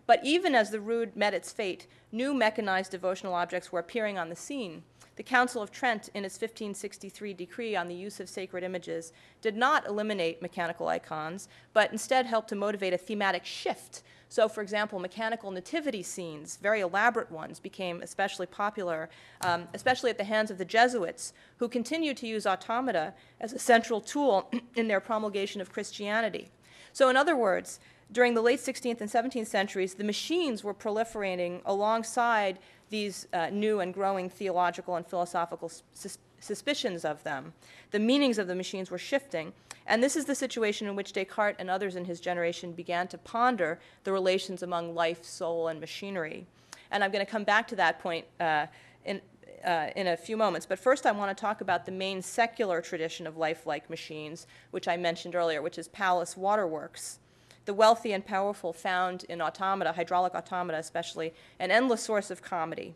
But 0.06 0.24
even 0.24 0.54
as 0.54 0.70
the 0.70 0.80
rood 0.80 1.16
met 1.16 1.34
its 1.34 1.52
fate, 1.52 1.86
new 2.12 2.32
mechanized 2.32 2.92
devotional 2.92 3.34
objects 3.34 3.72
were 3.72 3.80
appearing 3.80 4.16
on 4.16 4.28
the 4.28 4.36
scene. 4.36 4.84
The 5.16 5.22
Council 5.22 5.60
of 5.60 5.70
Trent, 5.70 6.08
in 6.14 6.24
its 6.24 6.36
1563 6.36 7.34
decree 7.34 7.76
on 7.76 7.88
the 7.88 7.94
use 7.94 8.18
of 8.18 8.28
sacred 8.28 8.64
images, 8.64 9.12
did 9.40 9.56
not 9.56 9.86
eliminate 9.86 10.40
mechanical 10.40 10.88
icons, 10.88 11.48
but 11.72 11.92
instead 11.92 12.26
helped 12.26 12.48
to 12.48 12.56
motivate 12.56 12.94
a 12.94 12.98
thematic 12.98 13.44
shift 13.44 14.02
so, 14.32 14.48
for 14.48 14.62
example, 14.62 14.98
mechanical 14.98 15.50
nativity 15.50 16.02
scenes, 16.02 16.56
very 16.56 16.80
elaborate 16.80 17.30
ones, 17.30 17.60
became 17.60 18.00
especially 18.00 18.46
popular, 18.46 19.10
um, 19.42 19.68
especially 19.74 20.08
at 20.08 20.16
the 20.16 20.24
hands 20.24 20.50
of 20.50 20.56
the 20.56 20.64
Jesuits, 20.64 21.34
who 21.58 21.68
continued 21.68 22.16
to 22.16 22.26
use 22.26 22.46
automata 22.46 23.12
as 23.42 23.52
a 23.52 23.58
central 23.58 24.00
tool 24.00 24.50
in 24.74 24.88
their 24.88 25.00
promulgation 25.00 25.60
of 25.60 25.70
Christianity. 25.70 26.48
So, 26.94 27.10
in 27.10 27.16
other 27.18 27.36
words, 27.36 27.78
during 28.10 28.32
the 28.32 28.40
late 28.40 28.60
16th 28.60 29.02
and 29.02 29.10
17th 29.10 29.48
centuries, 29.48 29.92
the 29.96 30.02
machines 30.02 30.64
were 30.64 30.72
proliferating 30.72 31.60
alongside 31.66 32.58
these 32.88 33.28
uh, 33.34 33.50
new 33.50 33.80
and 33.80 33.92
growing 33.92 34.30
theological 34.30 34.96
and 34.96 35.06
philosophical 35.06 35.70
sus- 35.92 36.16
suspicions 36.40 37.04
of 37.04 37.22
them. 37.22 37.52
The 37.90 37.98
meanings 37.98 38.38
of 38.38 38.46
the 38.46 38.54
machines 38.54 38.90
were 38.90 38.96
shifting, 38.96 39.52
and 39.86 40.02
this 40.02 40.16
is 40.16 40.24
the 40.24 40.34
situation 40.34 40.86
in 40.86 40.96
which 40.96 41.12
Descartes 41.12 41.56
and 41.58 41.68
others 41.68 41.96
in 41.96 42.04
his 42.04 42.20
generation 42.20 42.72
began 42.72 43.08
to 43.08 43.18
ponder 43.18 43.80
the 44.04 44.12
relations 44.12 44.62
among 44.62 44.94
life, 44.94 45.24
soul, 45.24 45.68
and 45.68 45.80
machinery. 45.80 46.46
And 46.90 47.02
I'm 47.02 47.10
going 47.10 47.24
to 47.24 47.30
come 47.30 47.44
back 47.44 47.66
to 47.68 47.76
that 47.76 47.98
point 47.98 48.26
uh, 48.38 48.66
in, 49.04 49.20
uh, 49.64 49.88
in 49.96 50.06
a 50.08 50.16
few 50.16 50.36
moments. 50.36 50.66
But 50.66 50.78
first, 50.78 51.04
I 51.04 51.12
want 51.12 51.36
to 51.36 51.40
talk 51.40 51.60
about 51.60 51.84
the 51.84 51.92
main 51.92 52.22
secular 52.22 52.80
tradition 52.80 53.26
of 53.26 53.36
lifelike 53.36 53.90
machines, 53.90 54.46
which 54.70 54.86
I 54.86 54.96
mentioned 54.96 55.34
earlier, 55.34 55.62
which 55.62 55.78
is 55.78 55.88
Palace 55.88 56.36
Waterworks. 56.36 57.18
The 57.64 57.74
wealthy 57.74 58.12
and 58.12 58.24
powerful 58.24 58.72
found 58.72 59.24
in 59.28 59.40
automata, 59.40 59.92
hydraulic 59.92 60.34
automata 60.34 60.78
especially, 60.78 61.32
an 61.58 61.70
endless 61.70 62.02
source 62.02 62.30
of 62.30 62.42
comedy. 62.42 62.94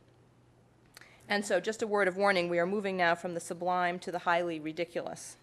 And 1.29 1.45
so, 1.45 1.59
just 1.59 1.83
a 1.83 1.87
word 1.87 2.07
of 2.07 2.17
warning 2.17 2.49
we 2.49 2.59
are 2.59 2.67
moving 2.67 2.97
now 2.97 3.15
from 3.15 3.35
the 3.35 3.41
sublime 3.41 3.99
to 4.01 4.13
the 4.13 4.21
highly 4.21 4.61
ridiculous 4.61 5.37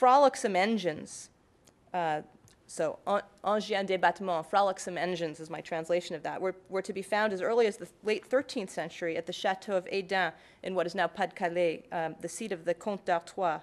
frolicsome 0.00 0.56
engines. 0.56 1.28
Uh, 1.92 2.22
so, 2.66 2.98
engins 3.44 3.86
d'esbattement, 3.86 4.46
frolicsome 4.46 4.96
engines 4.96 5.40
is 5.40 5.50
my 5.50 5.60
translation 5.60 6.16
of 6.16 6.22
that, 6.22 6.40
were, 6.40 6.54
were 6.70 6.80
to 6.80 6.94
be 6.94 7.02
found 7.02 7.34
as 7.34 7.42
early 7.42 7.66
as 7.66 7.76
the 7.76 7.88
late 8.02 8.26
13th 8.26 8.70
century 8.70 9.18
at 9.18 9.26
the 9.26 9.32
Chateau 9.32 9.76
of 9.76 9.84
Hesdin 9.86 10.32
in 10.62 10.74
what 10.74 10.86
is 10.86 10.94
now 10.94 11.06
Pas-de-Calais, 11.06 11.84
um, 11.92 12.14
the 12.22 12.28
seat 12.28 12.50
of 12.50 12.64
the 12.64 12.72
Comte 12.72 13.04
d'Artois. 13.04 13.60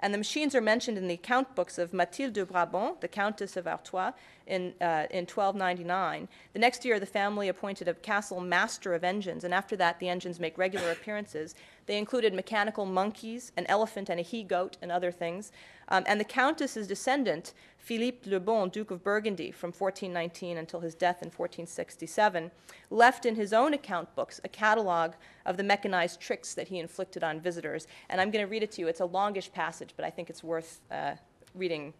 And 0.00 0.14
the 0.14 0.18
machines 0.18 0.54
are 0.54 0.60
mentioned 0.60 0.96
in 0.96 1.08
the 1.08 1.14
account 1.14 1.54
books 1.56 1.76
of 1.76 1.92
Mathilde 1.92 2.34
de 2.34 2.44
Brabant, 2.44 3.00
the 3.00 3.08
Countess 3.08 3.56
of 3.56 3.66
Artois, 3.66 4.12
in, 4.46 4.74
uh, 4.80 5.06
in 5.10 5.26
1299. 5.26 6.28
The 6.52 6.58
next 6.58 6.84
year, 6.84 7.00
the 7.00 7.06
family 7.06 7.48
appointed 7.48 7.88
a 7.88 7.94
castle 7.94 8.40
master 8.40 8.94
of 8.94 9.02
engines, 9.02 9.42
and 9.42 9.52
after 9.52 9.76
that, 9.76 9.98
the 9.98 10.08
engines 10.08 10.38
make 10.38 10.56
regular 10.56 10.92
appearances. 10.92 11.56
They 11.86 11.98
included 11.98 12.32
mechanical 12.32 12.86
monkeys, 12.86 13.50
an 13.56 13.66
elephant, 13.66 14.08
and 14.08 14.20
a 14.20 14.22
he 14.22 14.44
goat, 14.44 14.76
and 14.80 14.92
other 14.92 15.10
things. 15.10 15.50
Um, 15.88 16.04
and 16.06 16.20
the 16.20 16.24
Countess's 16.24 16.86
descendant, 16.86 17.54
Philippe 17.78 18.30
le 18.30 18.38
Bon, 18.38 18.68
Duke 18.68 18.90
of 18.90 19.02
Burgundy, 19.02 19.50
from 19.50 19.68
1419 19.68 20.58
until 20.58 20.80
his 20.80 20.94
death 20.94 21.22
in 21.22 21.28
1467, 21.28 22.50
left 22.90 23.24
in 23.24 23.36
his 23.36 23.52
own 23.52 23.72
account 23.72 24.14
books 24.14 24.40
a 24.44 24.48
catalog 24.48 25.14
of 25.46 25.56
the 25.56 25.62
mechanized 25.62 26.20
tricks 26.20 26.52
that 26.54 26.68
he 26.68 26.78
inflicted 26.78 27.24
on 27.24 27.40
visitors. 27.40 27.86
And 28.10 28.20
I'm 28.20 28.30
going 28.30 28.44
to 28.44 28.50
read 28.50 28.62
it 28.62 28.70
to 28.72 28.82
you. 28.82 28.88
It's 28.88 29.00
a 29.00 29.06
longish 29.06 29.50
passage, 29.50 29.94
but 29.96 30.04
I 30.04 30.10
think 30.10 30.28
it's 30.28 30.44
worth 30.44 30.80
uh, 30.90 31.14
reading, 31.54 31.94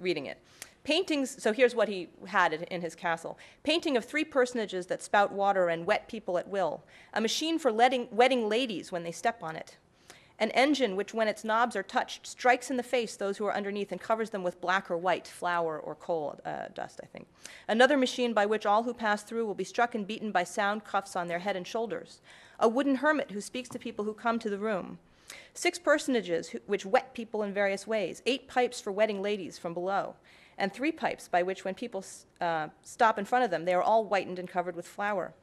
reading 0.00 0.26
it. 0.26 0.42
Paintings, 0.82 1.42
so 1.42 1.52
here's 1.52 1.74
what 1.74 1.88
he 1.88 2.08
had 2.26 2.52
in 2.52 2.82
his 2.82 2.94
castle 2.94 3.38
painting 3.62 3.96
of 3.96 4.04
three 4.04 4.24
personages 4.24 4.86
that 4.86 5.02
spout 5.02 5.32
water 5.32 5.68
and 5.68 5.86
wet 5.86 6.08
people 6.08 6.36
at 6.36 6.46
will, 6.46 6.84
a 7.14 7.22
machine 7.22 7.58
for 7.58 7.72
letting, 7.72 8.06
wetting 8.10 8.50
ladies 8.50 8.92
when 8.92 9.02
they 9.02 9.12
step 9.12 9.42
on 9.42 9.56
it, 9.56 9.78
an 10.38 10.50
engine 10.50 10.96
which, 10.96 11.14
when 11.14 11.28
its 11.28 11.44
knobs 11.44 11.76
are 11.76 11.82
touched, 11.82 12.26
strikes 12.26 12.70
in 12.70 12.76
the 12.76 12.82
face 12.82 13.16
those 13.16 13.38
who 13.38 13.46
are 13.46 13.54
underneath 13.54 13.92
and 13.92 14.00
covers 14.00 14.30
them 14.30 14.42
with 14.42 14.60
black 14.60 14.90
or 14.90 14.98
white, 14.98 15.28
flour 15.28 15.78
or 15.78 15.94
coal 15.94 16.40
uh, 16.44 16.66
dust, 16.74 17.00
I 17.02 17.06
think. 17.06 17.28
Another 17.68 17.96
machine 17.96 18.32
by 18.32 18.44
which 18.46 18.66
all 18.66 18.82
who 18.82 18.94
pass 18.94 19.22
through 19.22 19.46
will 19.46 19.54
be 19.54 19.64
struck 19.64 19.94
and 19.94 20.06
beaten 20.06 20.32
by 20.32 20.42
sound 20.44 20.84
cuffs 20.84 21.14
on 21.14 21.28
their 21.28 21.38
head 21.38 21.56
and 21.56 21.66
shoulders. 21.66 22.20
A 22.58 22.68
wooden 22.68 22.96
hermit 22.96 23.30
who 23.30 23.40
speaks 23.40 23.68
to 23.70 23.78
people 23.78 24.04
who 24.04 24.14
come 24.14 24.38
to 24.40 24.50
the 24.50 24.58
room. 24.58 24.98
Six 25.54 25.78
personages 25.78 26.48
who, 26.48 26.58
which 26.66 26.84
wet 26.84 27.14
people 27.14 27.42
in 27.42 27.54
various 27.54 27.86
ways. 27.86 28.20
Eight 28.26 28.48
pipes 28.48 28.80
for 28.80 28.90
wetting 28.90 29.22
ladies 29.22 29.56
from 29.56 29.72
below. 29.72 30.16
And 30.58 30.72
three 30.72 30.92
pipes 30.92 31.28
by 31.28 31.42
which, 31.42 31.64
when 31.64 31.74
people 31.74 32.04
uh, 32.40 32.68
stop 32.82 33.18
in 33.18 33.24
front 33.24 33.44
of 33.44 33.50
them, 33.50 33.64
they 33.64 33.74
are 33.74 33.82
all 33.82 34.04
whitened 34.04 34.38
and 34.38 34.48
covered 34.48 34.76
with 34.76 34.86
flour 34.86 35.34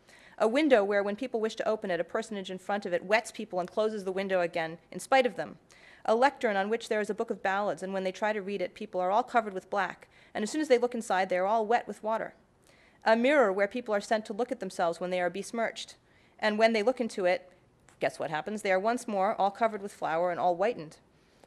a 0.41 0.47
window 0.47 0.83
where, 0.83 1.03
when 1.03 1.15
people 1.15 1.39
wish 1.39 1.55
to 1.55 1.67
open 1.67 1.91
it, 1.91 1.99
a 1.99 2.03
personage 2.03 2.49
in 2.49 2.57
front 2.57 2.87
of 2.87 2.93
it 2.93 3.05
wets 3.05 3.31
people 3.31 3.59
and 3.59 3.69
closes 3.69 4.03
the 4.03 4.11
window 4.11 4.41
again 4.41 4.79
in 4.91 4.99
spite 4.99 5.27
of 5.27 5.35
them. 5.35 5.57
A 6.03 6.15
lectern 6.15 6.57
on 6.57 6.67
which 6.67 6.89
there 6.89 6.99
is 6.99 7.11
a 7.11 7.13
book 7.13 7.29
of 7.29 7.43
ballads, 7.43 7.83
and 7.83 7.93
when 7.93 8.03
they 8.03 8.11
try 8.11 8.33
to 8.33 8.41
read 8.41 8.59
it, 8.59 8.73
people 8.73 8.99
are 8.99 9.11
all 9.11 9.21
covered 9.21 9.53
with 9.53 9.69
black, 9.69 10.09
and 10.33 10.41
as 10.41 10.49
soon 10.49 10.59
as 10.59 10.67
they 10.67 10.79
look 10.79 10.95
inside, 10.95 11.29
they 11.29 11.37
are 11.37 11.45
all 11.45 11.67
wet 11.67 11.87
with 11.87 12.03
water. 12.03 12.33
A 13.05 13.15
mirror 13.15 13.53
where 13.53 13.67
people 13.67 13.93
are 13.93 14.01
sent 14.01 14.25
to 14.25 14.33
look 14.33 14.51
at 14.51 14.59
themselves 14.59 14.99
when 14.99 15.11
they 15.11 15.21
are 15.21 15.29
besmirched, 15.29 15.95
and 16.39 16.57
when 16.57 16.73
they 16.73 16.81
look 16.81 16.99
into 16.99 17.25
it, 17.25 17.51
guess 17.99 18.17
what 18.17 18.31
happens? 18.31 18.63
They 18.63 18.71
are 18.71 18.79
once 18.79 19.07
more 19.07 19.39
all 19.39 19.51
covered 19.51 19.83
with 19.83 19.93
flour 19.93 20.31
and 20.31 20.39
all 20.39 20.55
whitened 20.55 20.97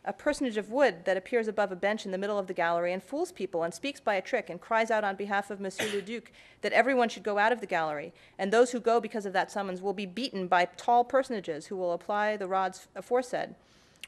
a 0.05 0.13
personage 0.13 0.57
of 0.57 0.71
wood 0.71 1.05
that 1.05 1.17
appears 1.17 1.49
above 1.49 1.73
a 1.73 1.77
bench 1.77 2.05
in 2.05 2.13
the 2.13 2.19
middle 2.19 2.39
of 2.39 2.47
the 2.47 2.53
gallery 2.53 2.93
and 2.93 3.03
fools 3.03 3.33
people 3.33 3.63
and 3.63 3.73
speaks 3.73 4.01
by 4.01 4.15
a 4.15 4.23
trick 4.23 4.51
and 4.51 4.61
cries 4.61 4.91
out 4.91 5.05
on 5.05 5.17
behalf 5.17 5.51
of 5.51 5.61
Monsieur 5.61 5.91
le 5.95 6.03
Duc 6.03 6.31
that 6.61 6.73
everyone 6.73 7.09
should 7.09 7.23
go 7.23 7.39
out 7.39 7.53
of 7.53 7.61
the 7.61 7.67
gallery, 7.67 8.13
and 8.39 8.53
those 8.53 8.73
who 8.73 8.81
go 8.81 9.01
because 9.01 9.25
of 9.25 9.33
that 9.33 9.51
summons 9.51 9.81
will 9.81 9.95
be 9.95 10.07
beaten 10.07 10.47
by 10.47 10.67
tall 10.77 11.05
personages 11.05 11.67
who 11.67 11.77
will 11.77 11.93
apply 11.93 12.37
the 12.37 12.47
rods 12.47 12.89
aforesaid, 12.95 13.55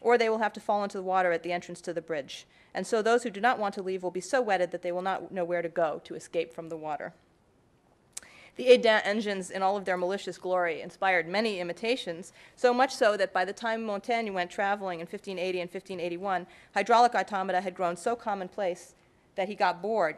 or 0.00 0.18
they 0.18 0.28
will 0.28 0.38
have 0.38 0.52
to 0.52 0.60
fall 0.60 0.84
into 0.84 0.98
the 0.98 1.02
water 1.02 1.32
at 1.32 1.42
the 1.42 1.52
entrance 1.52 1.80
to 1.80 1.94
the 1.94 2.02
bridge. 2.02 2.46
And 2.74 2.86
so 2.86 3.00
those 3.00 3.22
who 3.22 3.30
do 3.30 3.40
not 3.40 3.58
want 3.58 3.74
to 3.74 3.82
leave 3.82 4.02
will 4.02 4.10
be 4.10 4.20
so 4.20 4.42
wetted 4.42 4.70
that 4.72 4.82
they 4.82 4.92
will 4.92 5.02
not 5.02 5.32
know 5.32 5.44
where 5.44 5.62
to 5.62 5.68
go 5.68 6.02
to 6.04 6.14
escape 6.14 6.52
from 6.52 6.68
the 6.68 6.76
water. 6.76 7.14
The 8.56 8.64
Hesdin 8.64 9.02
engines, 9.04 9.50
in 9.50 9.62
all 9.62 9.76
of 9.76 9.84
their 9.84 9.98
malicious 9.98 10.38
glory, 10.38 10.80
inspired 10.80 11.28
many 11.28 11.60
imitations, 11.60 12.32
so 12.56 12.72
much 12.72 12.94
so 12.94 13.16
that 13.18 13.32
by 13.32 13.44
the 13.44 13.52
time 13.52 13.84
Montaigne 13.84 14.30
went 14.30 14.50
traveling 14.50 15.00
in 15.00 15.06
1580 15.06 15.60
and 15.60 15.70
1581, 15.70 16.46
hydraulic 16.74 17.14
automata 17.14 17.60
had 17.60 17.74
grown 17.74 17.96
so 17.96 18.16
commonplace 18.16 18.94
that 19.34 19.48
he 19.48 19.54
got 19.54 19.82
bored. 19.82 20.16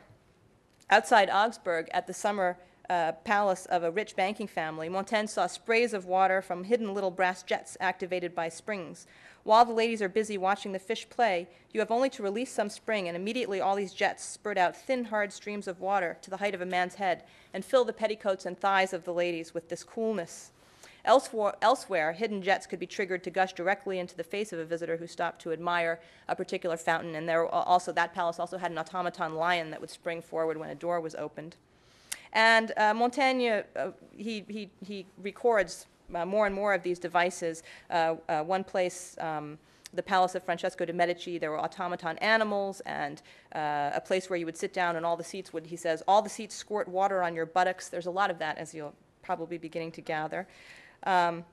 Outside 0.89 1.29
Augsburg, 1.29 1.89
at 1.93 2.07
the 2.07 2.15
summer 2.15 2.57
uh, 2.89 3.13
palace 3.25 3.67
of 3.67 3.83
a 3.83 3.91
rich 3.91 4.15
banking 4.15 4.47
family, 4.47 4.89
Montaigne 4.89 5.27
saw 5.27 5.47
sprays 5.47 5.93
of 5.93 6.07
water 6.07 6.41
from 6.41 6.65
hidden 6.65 6.95
little 6.95 7.11
brass 7.11 7.43
jets 7.43 7.77
activated 7.81 8.35
by 8.35 8.49
springs. 8.49 9.07
While 9.49 9.65
the 9.65 9.73
ladies 9.73 10.03
are 10.03 10.11
busy 10.11 10.37
watching 10.37 10.73
the 10.73 10.79
fish 10.79 11.09
play, 11.09 11.49
you 11.73 11.81
have 11.81 11.91
only 11.91 12.11
to 12.11 12.23
release 12.23 12.53
some 12.53 12.69
spring, 12.69 13.09
and 13.09 13.17
immediately 13.17 13.63
all 13.63 13.77
these 13.77 13.95
jets 13.95 14.23
spurt 14.23 14.59
out 14.59 14.77
thin, 14.77 15.07
hard 15.07 15.33
streams 15.33 15.67
of 15.67 15.81
water 15.81 16.19
to 16.21 16.29
the 16.29 16.37
height 16.37 16.55
of 16.55 16.61
a 16.61 16.67
man's 16.67 16.97
head 16.97 17.23
and 17.55 17.65
fill 17.65 17.87
the 17.87 17.95
petticoats 17.95 18.45
and 18.45 18.59
thighs 18.59 18.93
of 18.93 19.05
the 19.05 19.13
ladies 19.15 19.55
with 19.55 19.71
this 19.71 19.83
coolness. 19.83 20.51
Elsewhere, 21.03 21.55
elsewhere, 21.63 22.13
hidden 22.13 22.43
jets 22.43 22.67
could 22.67 22.79
be 22.79 22.87
triggered 22.87 23.25
to 23.25 23.31
gush 23.31 23.55
directly 23.55 23.99
into 23.99 24.15
the 24.15 24.23
face 24.23 24.53
of 24.53 24.59
a 24.59 24.67
visitor 24.67 24.99
who 24.99 25.07
stopped 25.07 25.41
to 25.41 25.53
admire 25.53 25.99
a 26.29 26.37
particular 26.37 26.77
fountain. 26.77 27.15
And 27.15 27.27
there 27.27 27.47
also, 27.47 27.91
that 27.93 28.13
palace 28.13 28.39
also 28.39 28.59
had 28.59 28.71
an 28.71 28.77
automaton 28.77 29.35
lion 29.35 29.71
that 29.71 29.81
would 29.81 29.89
spring 29.89 30.21
forward 30.21 30.59
when 30.59 30.69
a 30.69 30.75
door 30.75 31.01
was 31.01 31.15
opened. 31.15 31.57
And 32.35 32.73
uh, 32.77 32.93
Montaigne, 32.93 33.49
uh, 33.49 33.93
he, 34.15 34.45
he, 34.47 34.69
he 34.85 35.07
records 35.17 35.87
uh, 36.15 36.25
more 36.25 36.47
and 36.47 36.55
more 36.55 36.75
of 36.75 36.83
these 36.83 36.99
devices. 36.99 37.63
Uh, 37.91 38.17
uh, 38.29 38.43
one 38.43 38.65
place, 38.65 39.17
um, 39.21 39.59
the 39.95 40.03
Palace 40.03 40.35
of 40.35 40.43
Francesco 40.43 40.85
de' 40.85 40.93
Medici, 40.93 41.39
there 41.39 41.51
were 41.51 41.59
automaton 41.59 42.19
animals 42.19 42.81
and 42.81 43.23
uh, 43.55 43.91
a 43.95 44.01
place 44.01 44.29
where 44.29 44.39
you 44.39 44.45
would 44.47 44.57
sit 44.57 44.73
down 44.73 44.97
and 44.97 45.07
all 45.07 45.17
the 45.17 45.25
seats 45.25 45.53
would, 45.53 45.67
he 45.67 45.77
says, 45.77 46.03
all 46.07 46.21
the 46.21 46.29
seats 46.29 46.55
squirt 46.55 46.89
water 46.89 47.23
on 47.23 47.35
your 47.35 47.47
buttocks. 47.47 47.89
There's 47.89 48.07
a 48.07 48.11
lot 48.11 48.31
of 48.31 48.39
that, 48.39 48.59
as 48.59 48.75
you'll 48.75 48.95
probably 49.23 49.59
be 49.59 49.63
beginning 49.69 49.93
to 49.93 50.01
gather. 50.01 50.47
Um, 51.05 51.45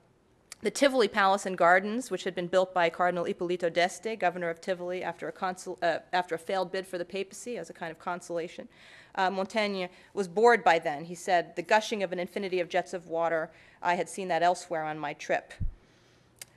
the 0.66 0.72
Tivoli 0.72 1.08
Palace 1.08 1.46
and 1.46 1.56
Gardens, 1.56 2.10
which 2.10 2.24
had 2.24 2.34
been 2.34 2.48
built 2.48 2.74
by 2.74 2.90
Cardinal 2.90 3.26
Ippolito 3.26 3.70
d'Este, 3.70 4.18
governor 4.18 4.50
of 4.50 4.60
Tivoli, 4.60 5.04
after 5.04 5.28
a, 5.28 5.32
consul, 5.32 5.78
uh, 5.84 6.00
after 6.12 6.34
a 6.34 6.40
failed 6.40 6.72
bid 6.72 6.88
for 6.88 6.98
the 6.98 7.06
papacy 7.06 7.56
as 7.56 7.70
a 7.70 7.74
kind 7.74 7.92
of 7.92 8.00
consolation. 8.00 8.68
Uh, 9.14 9.30
Montaigne 9.30 9.86
was 10.16 10.28
bored 10.28 10.64
by 10.64 10.80
then. 10.80 11.06
He 11.06 11.14
said, 11.14 11.56
The 11.56 11.62
gushing 11.62 12.02
of 12.02 12.12
an 12.12 12.18
infinity 12.18 12.60
of 12.60 12.68
jets 12.68 12.96
of 12.96 13.08
water, 13.08 13.52
I 13.84 13.94
had 13.94 14.10
seen 14.10 14.28
that 14.30 14.42
elsewhere 14.42 14.84
on 14.84 14.98
my 14.98 15.14
trip. 15.14 15.54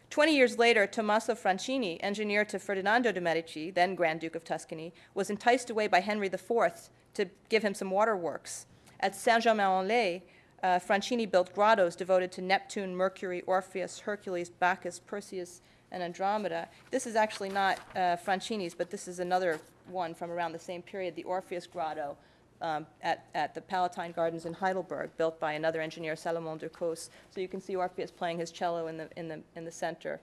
Twenty 0.09 0.35
years 0.35 0.57
later, 0.57 0.87
Tommaso 0.87 1.35
Francini, 1.35 1.99
engineer 2.01 2.47
to 2.47 2.59
Ferdinando 2.59 3.13
de' 3.13 3.21
Medici, 3.21 3.71
then 3.71 3.95
Grand 3.95 4.21
Duke 4.21 4.37
of 4.37 4.43
Tuscany, 4.43 4.95
was 5.13 5.29
enticed 5.29 5.69
away 5.69 5.87
by 5.87 6.01
Henry 6.01 6.29
IV 6.29 6.49
to 7.13 7.29
give 7.51 7.63
him 7.63 7.75
some 7.75 7.91
waterworks. 7.91 8.65
At 9.01 9.15
Saint 9.15 9.43
Germain 9.43 9.81
en 9.81 9.87
Laye, 9.87 10.23
uh, 10.63 10.79
Francini 10.79 11.31
built 11.31 11.55
grottos 11.55 11.97
devoted 11.97 12.33
to 12.33 12.43
Neptune, 12.43 12.95
Mercury, 12.95 13.43
Orpheus, 13.43 14.01
Hercules, 14.01 14.49
Bacchus, 14.49 14.99
Perseus, 14.99 15.63
and 15.91 16.03
Andromeda. 16.03 16.69
This 16.91 17.07
is 17.07 17.17
actually 17.17 17.49
not 17.49 17.79
uh, 17.95 18.17
Francini's, 18.17 18.75
but 18.75 18.91
this 18.91 19.09
is 19.09 19.21
another 19.21 19.61
one 19.89 20.15
from 20.15 20.31
around 20.31 20.53
the 20.53 20.59
same 20.59 20.83
period, 20.83 21.15
the 21.15 21.25
Orpheus 21.25 21.67
Grotto 21.67 22.17
um, 22.61 22.87
at, 23.03 23.27
at 23.35 23.55
the 23.55 23.61
Palatine 23.61 24.13
Gardens 24.13 24.45
in 24.45 24.53
Heidelberg, 24.53 25.11
built 25.17 25.39
by 25.41 25.53
another 25.53 25.81
engineer, 25.81 26.17
Salomon 26.17 26.59
de 26.59 26.69
Caus. 26.69 27.11
So 27.31 27.41
you 27.41 27.49
can 27.49 27.61
see 27.61 27.77
Orpheus 27.77 28.11
playing 28.11 28.39
his 28.39 28.51
cello 28.51 28.89
in 28.89 28.97
the, 28.97 29.09
in 29.17 29.29
the, 29.29 29.41
in 29.55 29.65
the 29.65 29.73
center, 29.73 30.21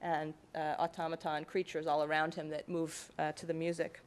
and 0.00 0.34
uh, 0.54 0.74
automaton 0.78 1.44
creatures 1.44 1.86
all 1.86 2.04
around 2.04 2.34
him 2.34 2.48
that 2.50 2.68
move 2.68 3.10
uh, 3.18 3.32
to 3.32 3.46
the 3.46 3.54
music. 3.54 4.00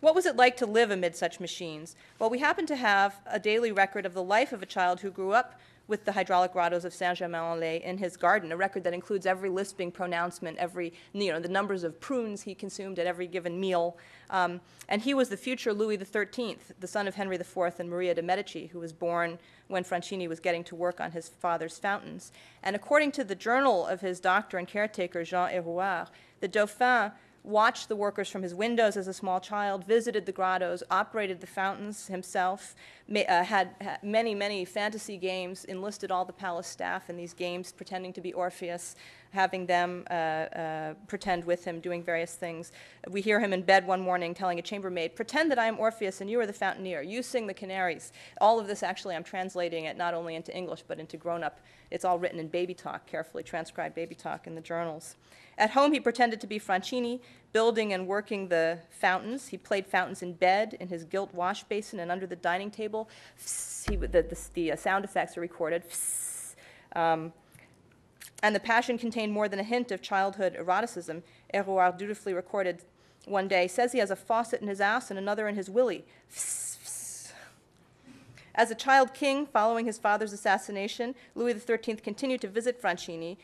What 0.00 0.14
was 0.14 0.26
it 0.26 0.36
like 0.36 0.56
to 0.58 0.66
live 0.66 0.90
amid 0.90 1.16
such 1.16 1.40
machines? 1.40 1.94
Well, 2.18 2.30
we 2.30 2.38
happen 2.38 2.66
to 2.66 2.76
have 2.76 3.20
a 3.26 3.38
daily 3.38 3.72
record 3.72 4.04
of 4.04 4.14
the 4.14 4.22
life 4.22 4.52
of 4.52 4.62
a 4.62 4.66
child 4.66 5.00
who 5.00 5.10
grew 5.10 5.32
up 5.32 5.60
with 5.88 6.04
the 6.04 6.12
hydraulic 6.12 6.52
grottos 6.52 6.84
of 6.84 6.94
Saint-Germain-en-Laye 6.94 7.82
in 7.82 7.98
his 7.98 8.16
garden, 8.16 8.52
a 8.52 8.56
record 8.56 8.84
that 8.84 8.94
includes 8.94 9.26
every 9.26 9.50
lisping 9.50 9.90
pronouncement, 9.90 10.56
every, 10.58 10.92
you 11.12 11.32
know, 11.32 11.40
the 11.40 11.48
numbers 11.48 11.84
of 11.84 12.00
prunes 12.00 12.42
he 12.42 12.54
consumed 12.54 12.98
at 12.98 13.06
every 13.06 13.26
given 13.26 13.60
meal. 13.60 13.96
Um, 14.30 14.60
and 14.88 15.02
he 15.02 15.12
was 15.12 15.28
the 15.28 15.36
future 15.36 15.72
Louis 15.72 15.98
XIII, 15.98 16.56
the 16.78 16.86
son 16.86 17.08
of 17.08 17.16
Henry 17.16 17.36
IV 17.36 17.74
and 17.78 17.90
Maria 17.90 18.14
de' 18.14 18.22
Medici, 18.22 18.68
who 18.68 18.78
was 18.78 18.92
born 18.92 19.38
when 19.68 19.84
Francini 19.84 20.28
was 20.28 20.40
getting 20.40 20.64
to 20.64 20.74
work 20.76 21.00
on 21.00 21.10
his 21.10 21.28
father's 21.28 21.78
fountains. 21.78 22.32
And 22.62 22.76
according 22.76 23.12
to 23.12 23.24
the 23.24 23.34
journal 23.34 23.86
of 23.86 24.00
his 24.00 24.20
doctor 24.20 24.58
and 24.58 24.68
caretaker, 24.68 25.24
Jean 25.24 25.50
Hérouard, 25.50 26.08
the 26.40 26.48
Dauphin 26.48 27.12
watched 27.44 27.88
the 27.88 27.96
workers 27.96 28.28
from 28.28 28.42
his 28.42 28.54
windows 28.54 28.96
as 28.96 29.08
a 29.08 29.12
small 29.12 29.40
child, 29.40 29.84
visited 29.84 30.26
the 30.26 30.32
grottos, 30.32 30.82
operated 30.90 31.40
the 31.40 31.46
fountains 31.46 32.06
himself, 32.06 32.76
uh, 33.10 33.42
had, 33.42 33.70
had, 33.80 34.02
many, 34.02 34.34
many 34.34 34.64
fantasy 34.64 35.16
games, 35.16 35.64
enlisted 35.64 36.12
all 36.12 36.24
the 36.24 36.32
palace 36.32 36.68
staff 36.68 37.10
in 37.10 37.16
these 37.16 37.34
games, 37.34 37.72
pretending 37.72 38.12
to 38.12 38.20
be 38.20 38.32
Orpheus, 38.32 38.94
having 39.32 39.66
them 39.66 40.04
uh, 40.10 40.12
uh, 40.12 40.94
pretend 41.08 41.44
with 41.44 41.64
him, 41.64 41.80
doing 41.80 42.02
various 42.02 42.34
things. 42.36 42.70
We 43.10 43.20
hear 43.20 43.40
him 43.40 43.52
in 43.52 43.62
bed 43.62 43.86
one 43.86 44.00
morning 44.00 44.34
telling 44.34 44.58
a 44.58 44.62
chambermaid, 44.62 45.16
Pretend 45.16 45.50
that 45.50 45.58
I 45.58 45.66
am 45.66 45.80
Orpheus 45.80 46.20
and 46.20 46.30
you 46.30 46.38
are 46.38 46.46
the 46.46 46.52
fountaineer. 46.52 47.02
You 47.02 47.22
sing 47.22 47.46
the 47.46 47.54
canaries. 47.54 48.12
All 48.40 48.60
of 48.60 48.66
this, 48.68 48.82
actually, 48.82 49.16
I'm 49.16 49.24
translating 49.24 49.86
it 49.86 49.96
not 49.96 50.14
only 50.14 50.36
into 50.36 50.54
English 50.56 50.84
but 50.86 51.00
into 51.00 51.16
grown 51.16 51.42
up. 51.42 51.60
It's 51.90 52.04
all 52.04 52.18
written 52.18 52.38
in 52.38 52.48
baby 52.48 52.74
talk, 52.74 53.06
carefully 53.06 53.42
transcribed 53.42 53.94
baby 53.94 54.14
talk 54.14 54.46
in 54.46 54.54
the 54.54 54.60
journals. 54.60 55.16
At 55.62 55.70
home, 55.70 55.92
he 55.92 56.00
pretended 56.00 56.40
to 56.40 56.48
be 56.48 56.58
Francini, 56.58 57.20
building 57.52 57.92
and 57.92 58.08
working 58.08 58.48
the 58.48 58.80
fountains. 58.90 59.46
He 59.46 59.56
played 59.56 59.86
fountains 59.86 60.20
in 60.20 60.32
bed, 60.32 60.76
in 60.80 60.88
his 60.88 61.04
gilt 61.04 61.32
wash 61.32 61.62
basin, 61.62 62.00
and 62.00 62.10
under 62.10 62.26
the 62.26 62.34
dining 62.34 62.68
table. 62.68 63.08
He, 63.88 63.94
the, 63.94 64.08
the, 64.08 64.38
the, 64.54 64.72
uh, 64.72 64.76
sound 64.76 65.04
effects 65.04 65.36
are 65.36 65.40
recorded. 65.40 65.84
Um, 66.96 67.32
and 68.42 68.56
the 68.56 68.60
passion 68.60 68.98
contained 68.98 69.32
more 69.32 69.48
than 69.48 69.60
a 69.60 69.62
hint 69.62 69.92
of 69.92 70.02
childhood 70.02 70.56
eroticism. 70.56 71.22
Hérouard 71.54 71.96
dutifully 71.96 72.34
recorded 72.34 72.82
one 73.26 73.46
day, 73.46 73.68
says 73.68 73.92
he 73.92 74.00
has 74.00 74.10
a 74.10 74.16
faucet 74.16 74.62
in 74.62 74.66
his 74.66 74.80
ass 74.80 75.10
and 75.10 75.18
another 75.18 75.46
in 75.46 75.54
his 75.54 75.70
willy. 75.70 76.04
As 78.54 78.72
a 78.72 78.74
child 78.74 79.14
king, 79.14 79.46
following 79.46 79.86
his 79.86 79.96
father's 79.96 80.32
assassination, 80.32 81.14
Louis 81.36 81.54
XIII 81.54 81.96
continued 81.96 82.40
to 82.40 82.48
visit 82.48 82.82
Francini, 82.82 83.36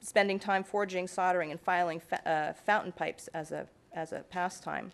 spending 0.00 0.38
time 0.38 0.64
forging, 0.64 1.06
soldering, 1.06 1.50
and 1.50 1.60
filing 1.60 2.00
fa- 2.00 2.28
uh, 2.28 2.52
fountain 2.52 2.92
pipes 2.92 3.28
as 3.28 3.52
a, 3.52 3.66
as 3.92 4.12
a 4.12 4.20
pastime. 4.20 4.92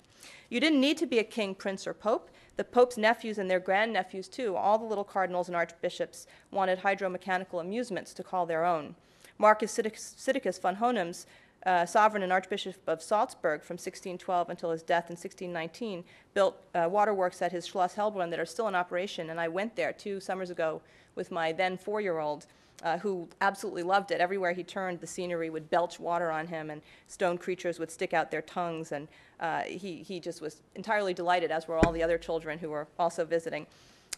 You 0.48 0.61
didn't 0.61 0.80
need 0.80 0.98
to 0.98 1.07
be 1.07 1.18
a 1.18 1.24
king, 1.24 1.54
prince, 1.54 1.86
or 1.86 1.94
pope. 1.94 2.30
The 2.57 2.64
pope's 2.64 2.96
nephews 2.96 3.38
and 3.38 3.50
their 3.50 3.61
grandnephews, 3.61 4.28
too, 4.28 4.57
all 4.57 4.78
the 4.78 4.84
little 4.84 5.04
cardinals 5.04 5.48
and 5.48 5.57
archbishops, 5.57 6.26
wanted 6.50 6.80
hydromechanical 6.80 7.61
amusements 7.61 8.14
to 8.14 8.22
call 8.22 8.46
their 8.46 8.64
own. 8.64 8.94
Markus 9.38 9.76
Sittikus 9.76 10.61
von 10.61 10.76
Hohenems, 10.76 11.26
uh, 11.66 11.84
sovereign 11.84 12.22
and 12.22 12.32
archbishop 12.32 12.76
of 12.86 13.02
Salzburg 13.02 13.62
from 13.62 13.74
1612 13.74 14.50
until 14.50 14.70
his 14.70 14.82
death 14.82 15.11
in 15.11 15.16
1619, 15.16 16.04
built 16.32 16.57
uh, 16.74 16.88
waterworks 16.88 17.42
at 17.42 17.52
his 17.52 17.66
Schloss 17.66 17.94
Hellbrunn 17.94 18.30
that 18.30 18.38
are 18.38 18.46
still 18.46 18.68
in 18.68 18.74
operation. 18.74 19.30
And 19.30 19.40
I 19.40 19.48
went 19.48 19.74
there 19.74 19.92
two 19.92 20.20
summers 20.20 20.50
ago 20.50 20.80
with 21.16 21.32
my 21.32 21.52
then 21.52 21.76
four 21.76 22.00
year 22.00 22.18
old 22.18 22.46
uh, 22.82 22.98
who 22.98 23.28
absolutely 23.40 23.82
loved 23.82 24.10
it. 24.10 24.20
Everywhere 24.20 24.52
he 24.52 24.62
turned, 24.62 25.00
the 25.00 25.06
scenery 25.06 25.50
would 25.50 25.70
belch 25.70 25.98
water 25.98 26.30
on 26.30 26.46
him, 26.46 26.70
and 26.70 26.82
stone 27.08 27.38
creatures 27.38 27.78
would 27.78 27.90
stick 27.90 28.12
out 28.12 28.30
their 28.30 28.42
tongues. 28.42 28.92
And 28.92 29.08
uh, 29.40 29.62
he, 29.62 30.02
he 30.02 30.20
just 30.20 30.40
was 30.40 30.60
entirely 30.74 31.14
delighted, 31.14 31.50
as 31.50 31.66
were 31.66 31.78
all 31.78 31.92
the 31.92 32.02
other 32.02 32.18
children 32.18 32.58
who 32.58 32.70
were 32.70 32.86
also 32.98 33.24
visiting. 33.24 33.66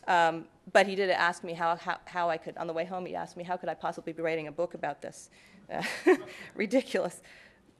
Um, 0.07 0.47
but 0.73 0.87
he 0.87 0.95
did 0.95 1.11
ask 1.11 1.45
me 1.45 1.53
how, 1.53 1.77
how, 1.77 1.99
how, 2.05 2.31
I 2.31 2.37
could, 2.37 2.57
on 2.57 2.67
the 2.67 2.73
way 2.73 2.85
home, 2.85 3.07
he 3.07 3.15
asked 3.15 3.37
me, 3.37 3.45
how 3.45 3.57
could 3.57 3.69
I 3.69 3.75
possibly 3.75 4.13
be 4.13 4.23
writing 4.23 4.49
a 4.49 4.53
book 4.53 4.75
about 4.75 5.03
this? 5.03 5.31
Uh, 5.73 5.83
ridiculous. 6.55 7.23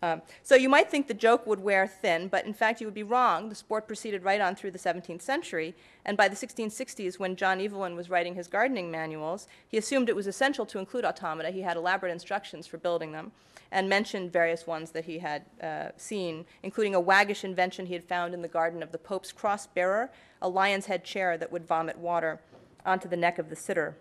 Um, 0.01 0.23
so 0.43 0.55
you 0.55 0.69
might 0.69 0.91
think 0.91 1.09
the 1.09 1.15
joke 1.15 1.47
would 1.47 1.61
wear 1.61 1.87
thin, 1.87 2.29
but 2.29 2.47
in 2.47 2.55
fact 2.55 2.81
you 2.81 2.87
would 2.87 2.95
be 2.95 3.03
wrong. 3.03 3.49
The 3.49 3.55
sport 3.55 3.89
proceeded 3.89 4.23
right 4.23 4.41
on 4.41 4.55
through 4.55 4.71
the 4.71 4.79
17th 4.79 5.23
century, 5.23 5.75
and 6.05 6.17
by 6.17 6.29
the 6.29 6.37
1660s, 6.37 7.19
when 7.19 7.35
John 7.35 7.61
Evelyn 7.61 7.97
was 7.97 8.09
writing 8.09 8.35
his 8.35 8.47
gardening 8.47 8.91
manuals, 8.91 9.49
he 9.67 9.77
assumed 9.77 10.09
it 10.09 10.15
was 10.15 10.29
essential 10.29 10.65
to 10.67 10.79
include 10.79 11.05
automata. 11.05 11.51
He 11.51 11.63
had 11.63 11.77
elaborate 11.77 12.13
instructions 12.13 12.67
for 12.67 12.79
building 12.79 13.11
them, 13.11 13.33
and 13.71 13.89
mentioned 13.89 14.33
various 14.33 14.67
ones 14.67 14.93
that 14.93 15.05
he 15.05 15.19
had 15.19 15.45
uh, 15.63 15.89
seen, 15.97 16.47
including 16.63 16.95
a 16.95 17.01
waggish 17.01 17.45
invention 17.45 17.87
he 17.87 17.95
had 17.95 18.05
found 18.05 18.35
in 18.35 18.43
the 18.43 18.49
garden 18.49 18.83
of 18.83 18.93
the 18.93 18.99
Pope's 18.99 19.33
cross 19.33 19.67
bearer, 19.67 20.11
a 20.41 20.49
lion's 20.49 20.87
head 20.87 21.05
chair 21.05 21.37
that 21.37 21.53
would 21.53 21.67
vomit 21.67 21.99
water 21.99 22.41
onto 22.87 23.09
the 23.09 23.17
neck 23.17 23.39
of 23.39 23.51
the 23.51 23.57
sitter. 23.57 23.97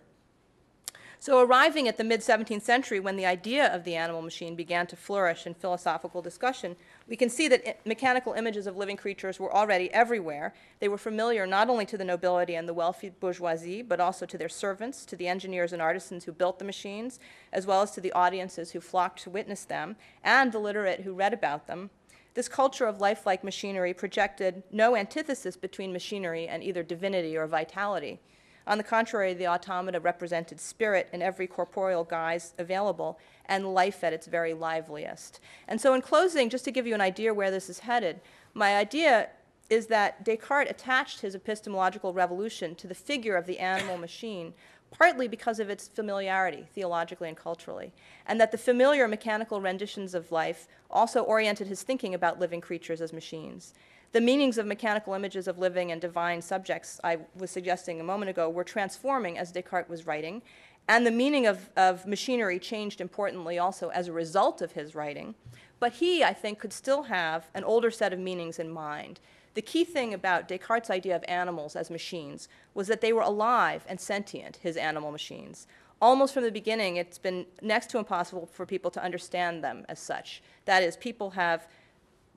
So, 1.20 1.40
arriving 1.40 1.88
at 1.88 1.96
the 1.96 2.04
mid 2.04 2.20
17th 2.20 2.62
century, 2.62 3.00
when 3.00 3.16
the 3.16 3.26
idea 3.26 3.74
of 3.74 3.82
the 3.82 3.96
animal 3.96 4.22
machine 4.22 4.54
began 4.54 4.86
to 4.86 4.94
flourish 4.94 5.48
in 5.48 5.54
philosophical 5.54 6.22
discussion, 6.22 6.76
we 7.08 7.16
can 7.16 7.28
see 7.28 7.48
that 7.48 7.84
mechanical 7.84 8.34
images 8.34 8.68
of 8.68 8.76
living 8.76 8.96
creatures 8.96 9.40
were 9.40 9.52
already 9.52 9.92
everywhere. 9.92 10.54
They 10.78 10.86
were 10.86 10.96
familiar 10.96 11.44
not 11.44 11.68
only 11.68 11.86
to 11.86 11.98
the 11.98 12.04
nobility 12.04 12.54
and 12.54 12.68
the 12.68 12.74
wealthy 12.74 13.10
bourgeoisie, 13.10 13.82
but 13.82 13.98
also 13.98 14.26
to 14.26 14.38
their 14.38 14.48
servants, 14.48 15.04
to 15.06 15.16
the 15.16 15.26
engineers 15.26 15.72
and 15.72 15.82
artisans 15.82 16.22
who 16.22 16.30
built 16.30 16.60
the 16.60 16.64
machines, 16.64 17.18
as 17.52 17.66
well 17.66 17.82
as 17.82 17.90
to 17.92 18.00
the 18.00 18.12
audiences 18.12 18.70
who 18.70 18.80
flocked 18.80 19.20
to 19.22 19.30
witness 19.30 19.64
them, 19.64 19.96
and 20.22 20.52
the 20.52 20.60
literate 20.60 21.00
who 21.00 21.14
read 21.14 21.32
about 21.32 21.66
them. 21.66 21.90
This 22.34 22.48
culture 22.48 22.86
of 22.86 23.00
lifelike 23.00 23.42
machinery 23.42 23.92
projected 23.92 24.62
no 24.70 24.94
antithesis 24.94 25.56
between 25.56 25.92
machinery 25.92 26.46
and 26.46 26.62
either 26.62 26.84
divinity 26.84 27.36
or 27.36 27.48
vitality. 27.48 28.20
On 28.68 28.76
the 28.76 28.84
contrary, 28.84 29.32
the 29.32 29.48
automata 29.48 29.98
represented 29.98 30.60
spirit 30.60 31.08
in 31.10 31.22
every 31.22 31.46
corporeal 31.46 32.04
guise 32.04 32.52
available 32.58 33.18
and 33.46 33.72
life 33.72 34.04
at 34.04 34.12
its 34.12 34.26
very 34.26 34.52
liveliest. 34.52 35.40
And 35.66 35.80
so, 35.80 35.94
in 35.94 36.02
closing, 36.02 36.50
just 36.50 36.66
to 36.66 36.70
give 36.70 36.86
you 36.86 36.94
an 36.94 37.00
idea 37.00 37.32
where 37.32 37.50
this 37.50 37.70
is 37.70 37.80
headed, 37.80 38.20
my 38.52 38.76
idea 38.76 39.30
is 39.70 39.86
that 39.86 40.22
Descartes 40.22 40.70
attached 40.70 41.20
his 41.20 41.34
epistemological 41.34 42.12
revolution 42.12 42.74
to 42.74 42.86
the 42.86 42.94
figure 42.94 43.36
of 43.36 43.46
the 43.46 43.58
animal 43.58 43.96
machine 44.06 44.52
partly 44.90 45.28
because 45.28 45.60
of 45.60 45.68
its 45.68 45.88
familiarity, 45.88 46.66
theologically 46.74 47.28
and 47.28 47.36
culturally, 47.36 47.92
and 48.26 48.40
that 48.40 48.52
the 48.52 48.58
familiar 48.58 49.06
mechanical 49.06 49.60
renditions 49.60 50.14
of 50.14 50.32
life 50.32 50.66
also 50.90 51.22
oriented 51.22 51.66
his 51.66 51.82
thinking 51.82 52.14
about 52.14 52.38
living 52.38 52.60
creatures 52.60 53.00
as 53.00 53.12
machines. 53.12 53.74
The 54.12 54.20
meanings 54.20 54.56
of 54.56 54.66
mechanical 54.66 55.12
images 55.12 55.46
of 55.48 55.58
living 55.58 55.92
and 55.92 56.00
divine 56.00 56.40
subjects, 56.40 56.98
I 57.04 57.18
was 57.36 57.50
suggesting 57.50 58.00
a 58.00 58.04
moment 58.04 58.30
ago, 58.30 58.48
were 58.48 58.64
transforming 58.64 59.36
as 59.36 59.52
Descartes 59.52 59.90
was 59.90 60.06
writing, 60.06 60.40
and 60.88 61.06
the 61.06 61.10
meaning 61.10 61.46
of, 61.46 61.68
of 61.76 62.06
machinery 62.06 62.58
changed 62.58 63.02
importantly 63.02 63.58
also 63.58 63.90
as 63.90 64.08
a 64.08 64.12
result 64.12 64.62
of 64.62 64.72
his 64.72 64.94
writing. 64.94 65.34
But 65.78 65.94
he, 65.94 66.24
I 66.24 66.32
think, 66.32 66.58
could 66.58 66.72
still 66.72 67.04
have 67.04 67.50
an 67.54 67.64
older 67.64 67.90
set 67.90 68.14
of 68.14 68.18
meanings 68.18 68.58
in 68.58 68.70
mind. 68.70 69.20
The 69.52 69.62
key 69.62 69.84
thing 69.84 70.14
about 70.14 70.48
Descartes' 70.48 70.88
idea 70.88 71.14
of 71.14 71.24
animals 71.28 71.76
as 71.76 71.90
machines 71.90 72.48
was 72.74 72.88
that 72.88 73.02
they 73.02 73.12
were 73.12 73.22
alive 73.22 73.84
and 73.88 74.00
sentient, 74.00 74.56
his 74.62 74.76
animal 74.76 75.12
machines. 75.12 75.66
Almost 76.00 76.32
from 76.32 76.44
the 76.44 76.50
beginning, 76.50 76.96
it's 76.96 77.18
been 77.18 77.44
next 77.60 77.90
to 77.90 77.98
impossible 77.98 78.46
for 78.46 78.64
people 78.64 78.90
to 78.92 79.02
understand 79.02 79.62
them 79.62 79.84
as 79.88 79.98
such. 79.98 80.42
That 80.64 80.82
is, 80.82 80.96
people 80.96 81.30
have 81.30 81.66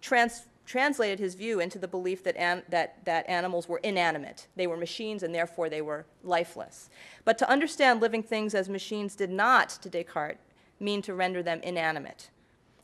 trans- 0.02 0.48
translated 0.72 1.20
his 1.20 1.36
view 1.36 1.60
into 1.60 1.78
the 1.78 1.88
belief 1.88 2.24
that, 2.24 2.38
an- 2.38 2.64
that, 2.70 3.04
that 3.04 3.28
animals 3.28 3.68
were 3.68 3.80
inanimate. 3.80 4.48
They 4.56 4.68
were 4.68 4.78
machines 4.78 5.22
and 5.22 5.36
therefore 5.36 5.68
they 5.68 5.82
were 5.82 6.06
lifeless. 6.24 6.90
But 7.26 7.38
to 7.40 7.50
understand 7.50 8.00
living 8.00 8.24
things 8.24 8.56
as 8.56 8.70
machines 8.70 9.18
did 9.18 9.30
not, 9.30 9.68
to 9.82 9.90
Descartes, 9.90 10.40
mean 10.80 11.02
to 11.02 11.14
render 11.14 11.44
them 11.44 11.60
inanimate. 11.62 12.30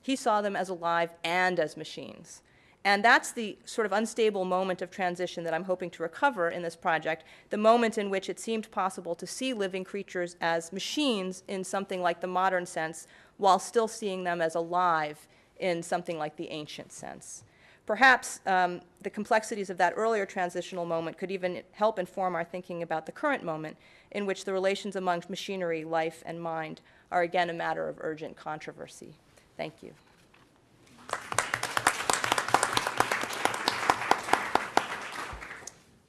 He 0.01 0.17
saw 0.17 0.41
them 0.41 0.53
as 0.53 0.67
alive 0.67 1.11
and 1.23 1.61
as 1.61 1.77
machines. 1.77 2.41
And 2.83 3.05
that's 3.05 3.31
the 3.31 3.57
sort 3.63 3.85
of 3.85 3.93
unstable 3.93 4.43
moment 4.43 4.81
of 4.81 4.91
transition 4.91 5.45
that 5.45 5.53
I'm 5.53 5.63
hoping 5.63 5.89
to 5.91 6.03
recover 6.03 6.49
in 6.49 6.63
this 6.63 6.75
project, 6.75 7.23
the 7.51 7.57
moment 7.57 7.97
in 7.97 8.09
which 8.09 8.29
it 8.29 8.37
seemed 8.37 8.69
possible 8.69 9.15
to 9.15 9.25
see 9.25 9.53
living 9.53 9.85
creatures 9.85 10.35
as 10.41 10.73
machines 10.73 11.41
in 11.47 11.63
something 11.63 12.01
like 12.01 12.19
the 12.19 12.27
modern 12.27 12.65
sense, 12.65 13.07
while 13.37 13.59
still 13.59 13.87
seeing 13.87 14.25
them 14.25 14.41
as 14.41 14.55
alive 14.55 15.25
in 15.57 15.81
something 15.81 16.17
like 16.17 16.35
the 16.35 16.49
ancient 16.49 16.91
sense. 16.91 17.43
Perhaps 17.87 18.41
um, 18.45 18.81
the 19.01 19.09
complexities 19.09 19.69
of 19.69 19.77
that 19.77 19.93
earlier 19.95 20.25
transitional 20.25 20.85
moment 20.85 21.17
could 21.17 21.31
even 21.31 21.63
help 21.71 21.97
inform 21.97 22.35
our 22.35 22.43
thinking 22.43 22.83
about 22.83 23.05
the 23.05 23.13
current 23.13 23.45
moment, 23.45 23.77
in 24.11 24.25
which 24.25 24.43
the 24.43 24.51
relations 24.51 24.97
among 24.97 25.23
machinery, 25.29 25.85
life, 25.85 26.21
and 26.25 26.41
mind 26.41 26.81
are 27.11 27.21
again 27.21 27.49
a 27.49 27.53
matter 27.53 27.87
of 27.87 27.95
urgent 28.01 28.35
controversy. 28.35 29.15
Thank 29.55 29.81
you. 29.81 29.93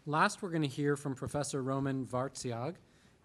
Last, 0.04 0.42
we're 0.42 0.50
going 0.50 0.62
to 0.62 0.68
hear 0.68 0.96
from 0.96 1.14
Professor 1.14 1.62
Romain 1.62 2.06
Wacziarg, 2.06 2.74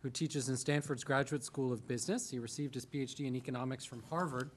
who 0.03 0.11
teaches 0.11 0.49
in 0.49 0.57
Stanford's 0.57 1.03
Graduate 1.03 1.43
School 1.43 1.73
of 1.73 1.87
Business. 1.87 2.29
He 2.29 2.37
received 2.37 2.75
his 2.75 2.85
PhD 2.85 3.25
in 3.25 3.35
economics 3.35 3.83
from 3.83 4.03
Harvard. 4.11 4.51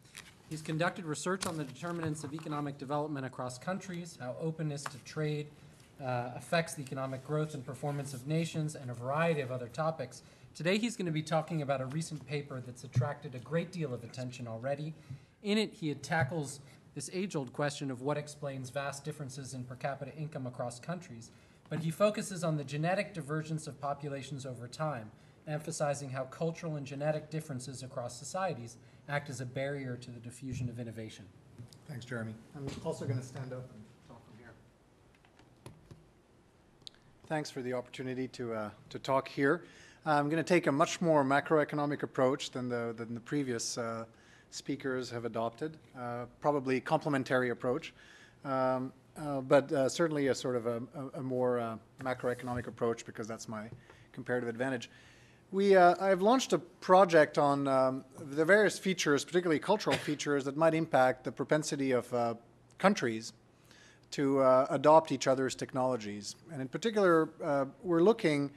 He's 0.48 0.62
conducted 0.62 1.04
research 1.04 1.46
on 1.46 1.56
the 1.56 1.64
determinants 1.64 2.22
of 2.24 2.32
economic 2.32 2.78
development 2.78 3.26
across 3.26 3.58
countries, 3.58 4.16
how 4.20 4.36
openness 4.40 4.82
to 4.84 4.98
trade 4.98 5.48
uh, 6.00 6.30
affects 6.36 6.74
the 6.74 6.82
economic 6.82 7.26
growth 7.26 7.54
and 7.54 7.64
performance 7.64 8.14
of 8.14 8.26
nations, 8.26 8.76
and 8.76 8.90
a 8.90 8.94
variety 8.94 9.40
of 9.40 9.50
other 9.50 9.68
topics. 9.68 10.22
Today, 10.54 10.78
he's 10.78 10.96
going 10.96 11.06
to 11.06 11.12
be 11.12 11.22
talking 11.22 11.62
about 11.62 11.80
a 11.80 11.86
recent 11.86 12.26
paper 12.26 12.62
that's 12.64 12.84
attracted 12.84 13.34
a 13.34 13.38
great 13.38 13.72
deal 13.72 13.92
of 13.92 14.04
attention 14.04 14.46
already. 14.46 14.94
In 15.42 15.58
it, 15.58 15.72
he 15.74 15.92
tackles 15.94 16.60
this 16.94 17.10
age 17.12 17.34
old 17.34 17.52
question 17.52 17.90
of 17.90 18.00
what 18.02 18.16
explains 18.16 18.70
vast 18.70 19.04
differences 19.04 19.52
in 19.52 19.64
per 19.64 19.74
capita 19.74 20.14
income 20.16 20.46
across 20.46 20.78
countries 20.78 21.30
but 21.68 21.80
he 21.80 21.90
focuses 21.90 22.44
on 22.44 22.56
the 22.56 22.64
genetic 22.64 23.14
divergence 23.14 23.66
of 23.66 23.80
populations 23.80 24.46
over 24.46 24.68
time, 24.68 25.10
emphasizing 25.46 26.10
how 26.10 26.24
cultural 26.24 26.76
and 26.76 26.86
genetic 26.86 27.30
differences 27.30 27.82
across 27.82 28.18
societies 28.18 28.76
act 29.08 29.30
as 29.30 29.40
a 29.40 29.46
barrier 29.46 29.96
to 29.96 30.10
the 30.10 30.20
diffusion 30.20 30.68
of 30.68 30.78
innovation. 30.78 31.24
Thanks, 31.88 32.04
Jeremy. 32.04 32.34
I'm 32.56 32.66
also 32.84 33.04
going 33.04 33.18
to 33.18 33.24
stand 33.24 33.52
up 33.52 33.70
and 33.72 33.82
talk 34.08 34.20
from 34.26 34.38
here. 34.38 34.52
Thanks 37.26 37.50
for 37.50 37.62
the 37.62 37.72
opportunity 37.72 38.28
to, 38.28 38.54
uh, 38.54 38.70
to 38.90 38.98
talk 38.98 39.28
here. 39.28 39.62
I'm 40.04 40.28
going 40.28 40.42
to 40.42 40.48
take 40.48 40.68
a 40.68 40.72
much 40.72 41.00
more 41.00 41.24
macroeconomic 41.24 42.04
approach 42.04 42.52
than 42.52 42.68
the, 42.68 42.94
than 42.96 43.12
the 43.14 43.20
previous 43.20 43.76
uh, 43.76 44.04
speakers 44.50 45.10
have 45.10 45.24
adopted, 45.24 45.76
uh, 45.98 46.26
probably 46.40 46.80
complementary 46.80 47.50
approach. 47.50 47.92
Um, 48.44 48.92
uh, 49.18 49.40
but 49.40 49.72
uh, 49.72 49.88
certainly 49.88 50.28
a 50.28 50.34
sort 50.34 50.56
of 50.56 50.66
a, 50.66 50.82
a, 50.94 51.18
a 51.18 51.22
more 51.22 51.58
uh, 51.58 51.76
macroeconomic 52.02 52.66
approach 52.66 53.04
because 53.04 53.26
that's 53.26 53.48
my 53.48 53.68
comparative 54.12 54.48
advantage. 54.48 54.90
We, 55.52 55.76
uh, 55.76 55.94
I've 56.00 56.22
launched 56.22 56.52
a 56.52 56.58
project 56.58 57.38
on 57.38 57.68
um, 57.68 58.04
the 58.18 58.44
various 58.44 58.78
features, 58.78 59.24
particularly 59.24 59.60
cultural 59.60 59.96
features, 59.96 60.44
that 60.44 60.56
might 60.56 60.74
impact 60.74 61.24
the 61.24 61.30
propensity 61.30 61.92
of 61.92 62.12
uh, 62.12 62.34
countries 62.78 63.32
to 64.12 64.40
adopt 64.70 65.10
each 65.12 65.26
other's 65.26 65.54
technologies. 65.54 66.36
And 66.52 66.62
in 66.62 66.68
particular, 66.68 67.28
we're 67.82 68.02
looking 68.02 68.50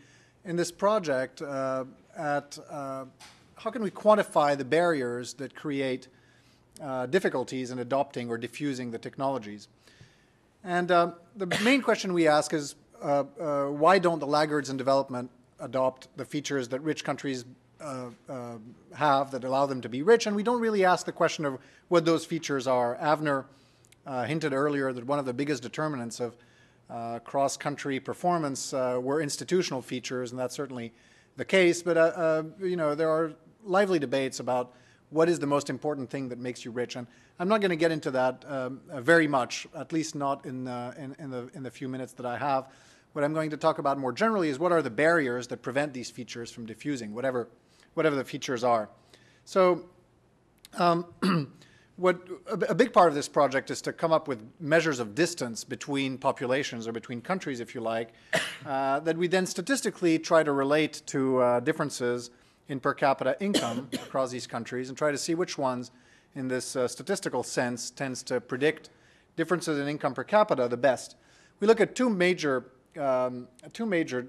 in 0.45 0.55
this 0.55 0.71
project 0.71 1.41
at 1.41 2.57
how 2.67 3.71
can 3.71 3.81
we 3.81 3.89
quantify 3.89 4.55
the 4.55 4.63
barriers 4.63 5.33
that 5.33 5.55
create 5.55 6.07
difficulties 7.09 7.71
in 7.71 7.79
adopting 7.79 8.29
or 8.29 8.37
diffusing 8.37 8.91
the 8.91 8.99
technologies. 8.99 9.67
And 10.63 10.91
uh, 10.91 11.11
the 11.35 11.47
main 11.63 11.81
question 11.81 12.13
we 12.13 12.27
ask 12.27 12.53
is 12.53 12.75
uh, 13.01 13.23
uh, 13.39 13.65
why 13.67 13.97
don't 13.99 14.19
the 14.19 14.27
laggards 14.27 14.69
in 14.69 14.77
development 14.77 15.31
adopt 15.59 16.07
the 16.17 16.25
features 16.25 16.67
that 16.69 16.81
rich 16.81 17.03
countries 17.03 17.45
uh, 17.81 18.09
uh, 18.27 18.57
have 18.93 19.31
that 19.31 19.43
allow 19.43 19.65
them 19.65 19.81
to 19.81 19.89
be 19.89 20.01
rich? 20.01 20.27
And 20.27 20.35
we 20.35 20.43
don't 20.43 20.59
really 20.59 20.85
ask 20.85 21.05
the 21.05 21.11
question 21.11 21.45
of 21.45 21.59
what 21.87 22.05
those 22.05 22.25
features 22.25 22.67
are. 22.67 22.97
Avner 22.97 23.45
uh, 24.05 24.25
hinted 24.25 24.53
earlier 24.53 24.91
that 24.93 25.05
one 25.05 25.19
of 25.19 25.25
the 25.25 25.33
biggest 25.33 25.63
determinants 25.63 26.19
of 26.19 26.35
cross 27.23 27.55
country 27.55 27.99
performance 27.99 28.73
were 28.73 29.21
institutional 29.21 29.81
features, 29.81 30.31
and 30.31 30.39
that's 30.39 30.55
certainly 30.55 30.91
the 31.37 31.45
case. 31.45 31.83
But 31.83 31.95
you 32.59 32.75
know, 32.75 32.95
there 32.95 33.09
are 33.09 33.33
lively 33.63 33.99
debates 33.99 34.39
about 34.39 34.73
what 35.09 35.29
is 35.29 35.39
the 35.39 35.47
most 35.47 35.69
important 35.69 36.09
thing 36.09 36.29
that 36.29 36.39
makes 36.39 36.63
you 36.63 36.71
rich. 36.71 36.95
And 36.95 37.07
I'm 37.39 37.47
not 37.47 37.61
going 37.61 37.69
to 37.69 37.77
get 37.77 37.91
into 37.91 38.11
that 38.11 38.43
um, 38.47 38.81
uh, 38.91 39.01
very 39.01 39.27
much, 39.27 39.67
at 39.75 39.93
least 39.93 40.15
not 40.15 40.45
in, 40.45 40.67
uh, 40.67 40.93
in, 40.97 41.15
in, 41.19 41.31
the, 41.31 41.49
in 41.53 41.63
the 41.63 41.71
few 41.71 41.87
minutes 41.87 42.13
that 42.13 42.25
I 42.25 42.37
have. 42.37 42.67
What 43.13 43.23
I'm 43.23 43.33
going 43.33 43.49
to 43.49 43.57
talk 43.57 43.79
about 43.79 43.97
more 43.97 44.11
generally 44.11 44.49
is 44.49 44.59
what 44.59 44.71
are 44.71 44.81
the 44.81 44.89
barriers 44.89 45.47
that 45.47 45.61
prevent 45.61 45.93
these 45.93 46.09
features 46.09 46.51
from 46.51 46.65
diffusing, 46.65 47.13
whatever, 47.13 47.49
whatever 47.93 48.15
the 48.15 48.23
features 48.23 48.63
are. 48.63 48.89
So, 49.45 49.85
um, 50.77 51.05
what 51.95 52.19
a 52.47 52.75
big 52.75 52.93
part 52.93 53.09
of 53.09 53.15
this 53.15 53.27
project 53.27 53.71
is 53.71 53.81
to 53.81 53.91
come 53.91 54.13
up 54.13 54.27
with 54.27 54.41
measures 54.59 54.99
of 54.99 55.15
distance 55.15 55.63
between 55.63 56.17
populations 56.17 56.87
or 56.87 56.91
between 56.91 57.19
countries, 57.19 57.59
if 57.59 57.75
you 57.75 57.81
like, 57.81 58.13
uh, 58.65 58.99
that 59.01 59.17
we 59.17 59.27
then 59.27 59.45
statistically 59.45 60.19
try 60.19 60.43
to 60.43 60.51
relate 60.51 61.01
to 61.07 61.39
uh, 61.39 61.59
differences 61.59 62.29
in 62.69 62.79
per 62.79 62.93
capita 62.93 63.35
income 63.39 63.89
across 63.93 64.31
these 64.31 64.47
countries 64.47 64.89
and 64.89 64.97
try 64.97 65.11
to 65.11 65.17
see 65.17 65.35
which 65.35 65.57
ones 65.57 65.91
in 66.35 66.47
this 66.47 66.75
uh, 66.75 66.87
statistical 66.87 67.43
sense 67.43 67.89
tends 67.89 68.23
to 68.23 68.39
predict 68.39 68.89
differences 69.35 69.79
in 69.79 69.87
income 69.87 70.13
per 70.13 70.23
capita 70.23 70.67
the 70.67 70.77
best. 70.77 71.15
We 71.59 71.67
look 71.67 71.81
at 71.81 71.95
two 71.95 72.09
major, 72.09 72.65
um, 72.99 73.47
two 73.73 73.85
major 73.85 74.27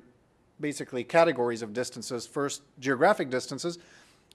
basically 0.61 1.05
categories 1.05 1.63
of 1.63 1.73
distances. 1.73 2.27
First, 2.27 2.63
geographic 2.79 3.31
distances. 3.31 3.79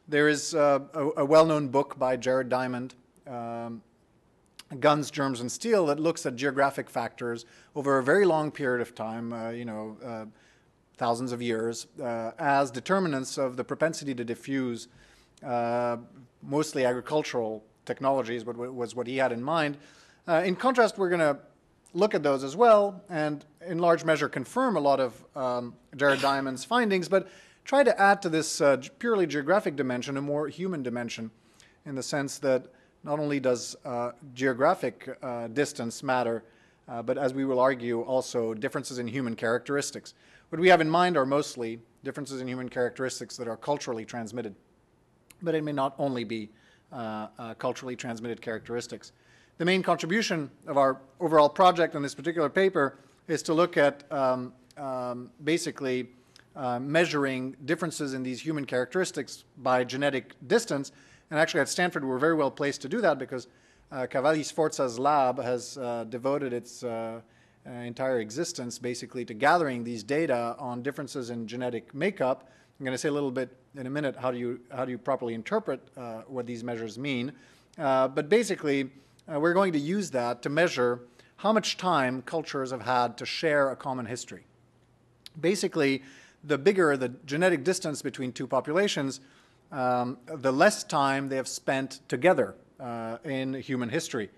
There 0.07 0.27
is 0.27 0.53
uh, 0.53 0.79
a, 0.93 1.21
a 1.21 1.25
well-known 1.25 1.69
book 1.69 1.97
by 1.97 2.17
Jared 2.17 2.49
Diamond, 2.49 2.95
um, 3.27 3.81
Guns, 4.79 5.11
Germs, 5.11 5.41
and 5.41 5.51
Steel, 5.51 5.85
that 5.87 5.99
looks 5.99 6.25
at 6.25 6.35
geographic 6.35 6.89
factors 6.89 7.45
over 7.75 7.97
a 7.97 8.03
very 8.03 8.25
long 8.25 8.51
period 8.51 8.81
of 8.81 8.93
time, 8.95 9.33
uh, 9.33 9.49
you 9.49 9.65
know, 9.65 9.97
uh, 10.03 10.25
thousands 10.97 11.31
of 11.31 11.41
years, 11.41 11.87
uh, 12.01 12.31
as 12.39 12.71
determinants 12.71 13.37
of 13.37 13.57
the 13.57 13.63
propensity 13.63 14.15
to 14.15 14.23
diffuse 14.23 14.87
uh, 15.43 15.97
mostly 16.41 16.85
agricultural 16.85 17.63
technologies, 17.85 18.43
but 18.43 18.57
was 18.57 18.95
what 18.95 19.07
he 19.07 19.17
had 19.17 19.31
in 19.31 19.43
mind. 19.43 19.77
Uh, 20.27 20.41
in 20.45 20.55
contrast, 20.55 20.97
we're 20.97 21.09
going 21.09 21.19
to 21.19 21.37
look 21.95 22.13
at 22.13 22.21
those 22.21 22.43
as 22.43 22.55
well 22.55 23.01
and 23.09 23.45
in 23.65 23.79
large 23.79 24.05
measure 24.05 24.29
confirm 24.29 24.75
a 24.75 24.79
lot 24.79 24.99
of 24.99 25.25
um, 25.35 25.73
Jared 25.95 26.21
Diamond's 26.21 26.63
findings, 26.73 27.09
but 27.09 27.27
try 27.63 27.83
to 27.83 27.99
add 27.99 28.21
to 28.21 28.29
this 28.29 28.61
uh, 28.61 28.77
purely 28.99 29.25
geographic 29.25 29.75
dimension 29.75 30.17
a 30.17 30.21
more 30.21 30.47
human 30.47 30.83
dimension 30.83 31.31
in 31.85 31.95
the 31.95 32.03
sense 32.03 32.37
that 32.37 32.67
not 33.03 33.19
only 33.19 33.39
does 33.39 33.75
uh, 33.85 34.11
geographic 34.33 35.17
uh, 35.23 35.47
distance 35.47 36.03
matter, 36.03 36.43
uh, 36.87 37.01
but 37.01 37.17
as 37.17 37.33
we 37.33 37.45
will 37.45 37.59
argue, 37.59 38.01
also 38.01 38.53
differences 38.53 38.99
in 38.99 39.07
human 39.07 39.35
characteristics. 39.35 40.13
What 40.49 40.61
we 40.61 40.69
have 40.69 40.81
in 40.81 40.89
mind 40.89 41.17
are 41.17 41.25
mostly 41.25 41.79
differences 42.03 42.41
in 42.41 42.47
human 42.47 42.69
characteristics 42.69 43.37
that 43.37 43.47
are 43.47 43.57
culturally 43.57 44.05
transmitted 44.05 44.55
but 45.41 45.55
it 45.55 45.63
may 45.63 45.71
not 45.71 45.95
only 45.97 46.23
be 46.23 46.49
uh, 46.91 47.27
uh, 47.37 47.53
culturally 47.55 47.95
transmitted 47.95 48.41
characteristics. 48.41 49.11
The 49.57 49.63
main 49.63 49.83
contribution 49.83 50.51
of 50.67 50.77
our 50.77 50.97
overall 51.21 51.47
project 51.47 51.95
on 51.95 52.01
this 52.01 52.13
particular 52.13 52.49
paper 52.49 52.97
is 53.29 53.41
to 53.43 53.53
look 53.53 53.77
at 53.77 54.03
um, 54.11 54.51
um, 54.75 55.29
basically 55.45 56.09
uh, 56.57 56.77
measuring 56.79 57.55
differences 57.63 58.13
in 58.13 58.21
these 58.21 58.41
human 58.41 58.65
characteristics 58.65 59.45
by 59.59 59.85
genetic 59.85 60.35
distance. 60.47 60.91
And 61.31 61.39
actually, 61.39 61.61
at 61.61 61.69
Stanford, 61.69 62.03
we're 62.03 62.17
very 62.17 62.35
well 62.35 62.51
placed 62.51 62.81
to 62.81 62.89
do 62.89 62.99
that 62.99 63.17
because 63.17 63.47
uh, 63.93 64.07
Cavalli 64.07 64.43
Sforza's 64.43 64.99
lab 64.99 65.41
has 65.41 65.77
uh, 65.77 66.03
devoted 66.09 66.51
its 66.51 66.83
uh, 66.83 67.21
uh, 67.65 67.69
entire 67.69 68.19
existence 68.19 68.77
basically 68.77 69.23
to 69.23 69.33
gathering 69.33 69.85
these 69.85 70.03
data 70.03 70.57
on 70.59 70.83
differences 70.83 71.29
in 71.29 71.47
genetic 71.47 71.93
makeup. 71.93 72.49
I'm 72.77 72.85
going 72.85 72.93
to 72.93 72.97
say 72.97 73.07
a 73.07 73.13
little 73.13 73.31
bit 73.31 73.55
in 73.77 73.87
a 73.87 73.89
minute 73.89 74.17
how 74.17 74.31
do 74.31 74.37
you, 74.37 74.59
how 74.69 74.83
do 74.83 74.91
you 74.91 74.97
properly 74.97 75.33
interpret 75.33 75.79
uh, 75.95 76.23
what 76.27 76.45
these 76.45 76.61
measures 76.61 76.99
mean. 76.99 77.31
but 77.77 78.27
basically, 78.27 78.89
we're 79.27 79.53
going 79.53 79.73
to 79.73 79.79
use 79.79 80.11
that 80.11 80.41
to 80.43 80.49
measure 80.49 81.01
how 81.37 81.51
much 81.51 81.77
time 81.77 82.21
cultures 82.21 82.71
have 82.71 82.83
had 82.83 83.17
to 83.17 83.25
share 83.25 83.69
a 83.71 83.75
common 83.75 84.05
history. 84.05 84.45
Basically, 85.39 86.03
the 86.43 86.57
bigger 86.57 86.95
the 86.95 87.09
genetic 87.25 87.63
distance 87.63 88.01
between 88.01 88.31
two 88.31 88.47
populations, 88.47 89.19
um, 89.71 90.17
the 90.25 90.51
less 90.51 90.83
time 90.83 91.29
they 91.29 91.35
have 91.35 91.47
spent 91.47 91.99
together 92.07 92.55
uh, 92.79 93.17
in 93.23 93.53
human 93.53 93.89
history. 93.89 94.29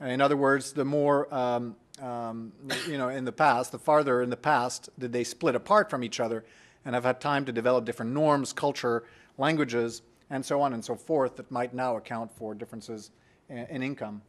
In 0.00 0.20
other 0.20 0.36
words, 0.36 0.72
the 0.72 0.84
more, 0.84 1.32
um, 1.32 1.76
um, 2.00 2.52
you 2.88 2.98
know, 2.98 3.08
in 3.08 3.24
the 3.24 3.32
past, 3.32 3.70
the 3.70 3.78
farther 3.78 4.20
in 4.22 4.30
the 4.30 4.36
past 4.36 4.90
did 4.98 5.12
they 5.12 5.24
split 5.24 5.54
apart 5.54 5.88
from 5.88 6.02
each 6.02 6.18
other 6.18 6.44
and 6.84 6.94
have 6.94 7.04
had 7.04 7.20
time 7.20 7.44
to 7.44 7.52
develop 7.52 7.84
different 7.84 8.12
norms, 8.12 8.52
culture, 8.52 9.04
languages, 9.38 10.02
and 10.30 10.44
so 10.44 10.60
on 10.60 10.72
and 10.72 10.84
so 10.84 10.96
forth 10.96 11.36
that 11.36 11.50
might 11.50 11.72
now 11.72 11.96
account 11.96 12.30
for 12.36 12.54
differences 12.54 13.10
in 13.48 13.82
income. 13.82 14.22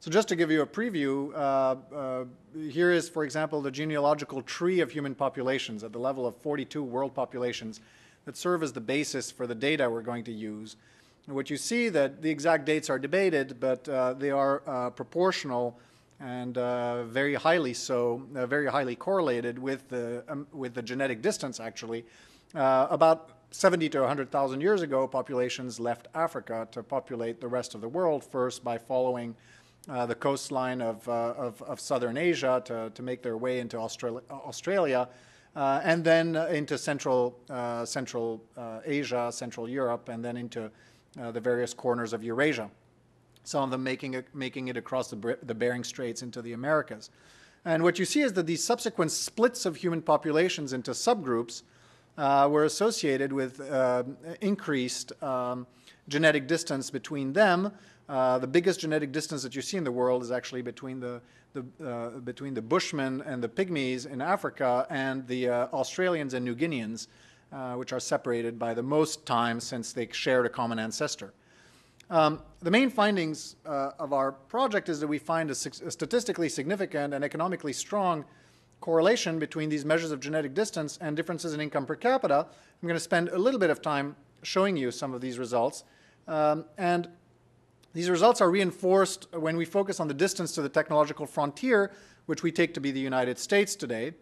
So 0.00 0.10
just 0.10 0.28
to 0.28 0.36
give 0.36 0.50
you 0.50 0.62
a 0.62 0.66
preview, 0.66 1.30
uh, 1.34 1.76
uh, 1.94 2.24
here 2.70 2.90
is, 2.90 3.06
for 3.06 3.22
example, 3.22 3.60
the 3.60 3.70
genealogical 3.70 4.40
tree 4.40 4.80
of 4.80 4.90
human 4.90 5.14
populations 5.14 5.84
at 5.84 5.92
the 5.92 5.98
level 5.98 6.26
of 6.26 6.34
42 6.36 6.82
world 6.82 7.14
populations 7.14 7.80
that 8.24 8.34
serve 8.34 8.62
as 8.62 8.72
the 8.72 8.80
basis 8.80 9.30
for 9.30 9.46
the 9.46 9.54
data 9.54 9.90
we're 9.90 10.00
going 10.00 10.24
to 10.24 10.32
use. 10.32 10.76
And 11.26 11.36
what 11.36 11.50
you 11.50 11.58
see 11.58 11.90
that 11.90 12.22
the 12.22 12.30
exact 12.30 12.64
dates 12.64 12.88
are 12.88 12.98
debated, 12.98 13.60
but 13.60 13.86
uh, 13.90 14.14
they 14.14 14.30
are 14.30 14.62
uh, 14.66 14.88
proportional 14.88 15.78
and 16.18 16.56
uh, 16.56 17.04
very 17.04 17.34
highly 17.34 17.74
so, 17.74 18.22
uh, 18.34 18.46
very 18.46 18.68
highly 18.68 18.96
correlated 18.96 19.58
with 19.58 19.86
the, 19.90 20.24
um, 20.28 20.46
with 20.54 20.72
the 20.72 20.82
genetic 20.82 21.20
distance, 21.20 21.60
actually. 21.60 22.06
about 22.54 23.32
70 23.50 23.90
to 23.90 24.00
100,000 24.00 24.62
years 24.62 24.80
ago, 24.80 25.06
populations 25.06 25.78
left 25.78 26.08
Africa 26.14 26.66
to 26.72 26.82
populate 26.82 27.38
the 27.38 27.48
rest 27.48 27.74
of 27.74 27.82
the 27.82 27.88
world, 27.88 28.24
first 28.24 28.64
by 28.64 28.78
following 28.78 29.36
uh, 29.88 30.04
the 30.06 30.14
coastline 30.14 30.82
of, 30.82 31.08
uh, 31.08 31.34
of, 31.36 31.62
of, 31.62 31.80
southern 31.80 32.18
Asia 32.18 32.62
to, 32.66 32.90
to 32.94 33.02
make 33.02 33.22
their 33.22 33.38
way 33.38 33.60
into 33.60 33.78
Australia, 33.78 34.20
Australia 34.30 35.08
uh, 35.56 35.80
and 35.82 36.04
then 36.04 36.36
into 36.36 36.76
Central, 36.76 37.36
uh, 37.48 37.84
Central 37.84 38.42
uh, 38.56 38.80
Asia, 38.84 39.30
Central 39.32 39.68
Europe, 39.68 40.08
and 40.08 40.24
then 40.24 40.36
into 40.36 40.70
the 41.32 41.40
various 41.40 41.74
corners 41.74 42.12
of 42.12 42.22
Eurasia. 42.22 42.70
Some 43.42 43.64
of 43.64 43.70
them 43.70 43.82
making 43.82 44.14
it, 44.14 44.26
making 44.32 44.68
it 44.68 44.76
across 44.76 45.10
the, 45.10 45.38
the 45.42 45.54
Bering 45.54 45.82
Straits 45.82 46.22
into 46.22 46.40
the 46.40 46.52
Americas. 46.52 47.10
And 47.64 47.82
what 47.82 47.98
you 47.98 48.04
see 48.04 48.20
is 48.20 48.34
that 48.34 48.46
these 48.46 48.62
subsequent 48.62 49.10
splits 49.10 49.66
of 49.66 49.76
human 49.76 50.02
populations 50.02 50.72
into 50.72 50.92
subgroups 50.92 51.62
were 52.16 52.64
associated 52.64 53.32
with 53.32 53.60
increased 54.40 55.20
um, 55.20 55.66
genetic 56.06 56.46
distance 56.46 56.90
between 56.90 57.32
them 57.32 57.72
uh, 58.10 58.38
the 58.38 58.46
biggest 58.46 58.80
genetic 58.80 59.12
distance 59.12 59.44
that 59.44 59.54
you 59.54 59.62
see 59.62 59.76
in 59.76 59.84
the 59.84 59.92
world 59.92 60.20
is 60.20 60.32
actually 60.32 60.62
between 60.62 60.98
the, 60.98 61.20
the 61.52 61.64
uh, 61.88 62.18
between 62.18 62.54
the 62.54 62.60
Bushmen 62.60 63.22
and 63.24 63.40
the 63.40 63.48
Pygmies 63.48 64.04
in 64.04 64.20
Africa 64.20 64.84
and 64.90 65.24
the 65.28 65.48
uh, 65.48 65.66
Australians 65.72 66.34
and 66.34 66.44
New 66.44 66.56
Guineans, 66.56 67.06
uh, 67.52 67.74
which 67.74 67.92
are 67.92 68.00
separated 68.00 68.58
by 68.58 68.74
the 68.74 68.82
most 68.82 69.24
time 69.26 69.60
since 69.60 69.92
they 69.92 70.08
shared 70.10 70.44
a 70.44 70.48
common 70.48 70.80
ancestor. 70.80 71.32
Um, 72.10 72.42
the 72.60 72.70
main 72.72 72.90
findings 72.90 73.54
uh, 73.64 73.92
of 74.00 74.12
our 74.12 74.32
project 74.32 74.88
is 74.88 74.98
that 74.98 75.06
we 75.06 75.18
find 75.18 75.48
a, 75.48 75.52
a 75.52 75.90
statistically 75.90 76.48
significant 76.48 77.14
and 77.14 77.22
economically 77.22 77.72
strong 77.72 78.24
correlation 78.80 79.38
between 79.38 79.68
these 79.68 79.84
measures 79.84 80.10
of 80.10 80.18
genetic 80.18 80.52
distance 80.52 80.98
and 81.00 81.16
differences 81.16 81.54
in 81.54 81.60
income 81.60 81.86
per 81.86 81.94
capita. 81.94 82.48
I'm 82.82 82.88
going 82.88 82.96
to 82.96 82.98
spend 82.98 83.28
a 83.28 83.38
little 83.38 83.60
bit 83.60 83.70
of 83.70 83.80
time 83.80 84.16
showing 84.42 84.76
you 84.76 84.90
some 84.90 85.14
of 85.14 85.20
these 85.20 85.38
results. 85.38 85.84
Um, 86.26 86.64
and 86.76 87.08
these 87.92 88.08
results 88.08 88.40
are 88.40 88.50
reinforced 88.50 89.26
when 89.32 89.56
we 89.56 89.64
focus 89.64 90.00
on 90.00 90.08
the 90.08 90.14
distance 90.14 90.52
to 90.52 90.62
the 90.62 90.68
technological 90.68 91.26
frontier, 91.26 91.92
which 92.26 92.42
we 92.42 92.52
take 92.52 92.72
to 92.74 92.80
be 92.80 92.90
the 92.90 93.00
United 93.00 93.38
States 93.38 93.74
today. 93.74 94.12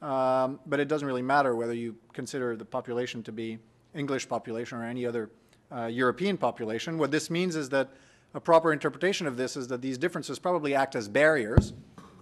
Um, 0.00 0.60
but 0.66 0.78
it 0.80 0.88
doesn't 0.88 1.06
really 1.06 1.22
matter 1.22 1.56
whether 1.56 1.74
you 1.74 1.96
consider 2.12 2.56
the 2.56 2.64
population 2.64 3.22
to 3.24 3.32
be 3.32 3.58
English 3.94 4.28
population 4.28 4.78
or 4.78 4.84
any 4.84 5.04
other 5.04 5.30
uh, 5.74 5.86
European 5.86 6.36
population. 6.36 6.98
What 6.98 7.10
this 7.10 7.30
means 7.30 7.56
is 7.56 7.68
that 7.70 7.90
a 8.34 8.40
proper 8.40 8.72
interpretation 8.72 9.26
of 9.26 9.36
this 9.36 9.56
is 9.56 9.68
that 9.68 9.82
these 9.82 9.98
differences 9.98 10.38
probably 10.38 10.74
act 10.74 10.94
as 10.94 11.08
barriers. 11.08 11.72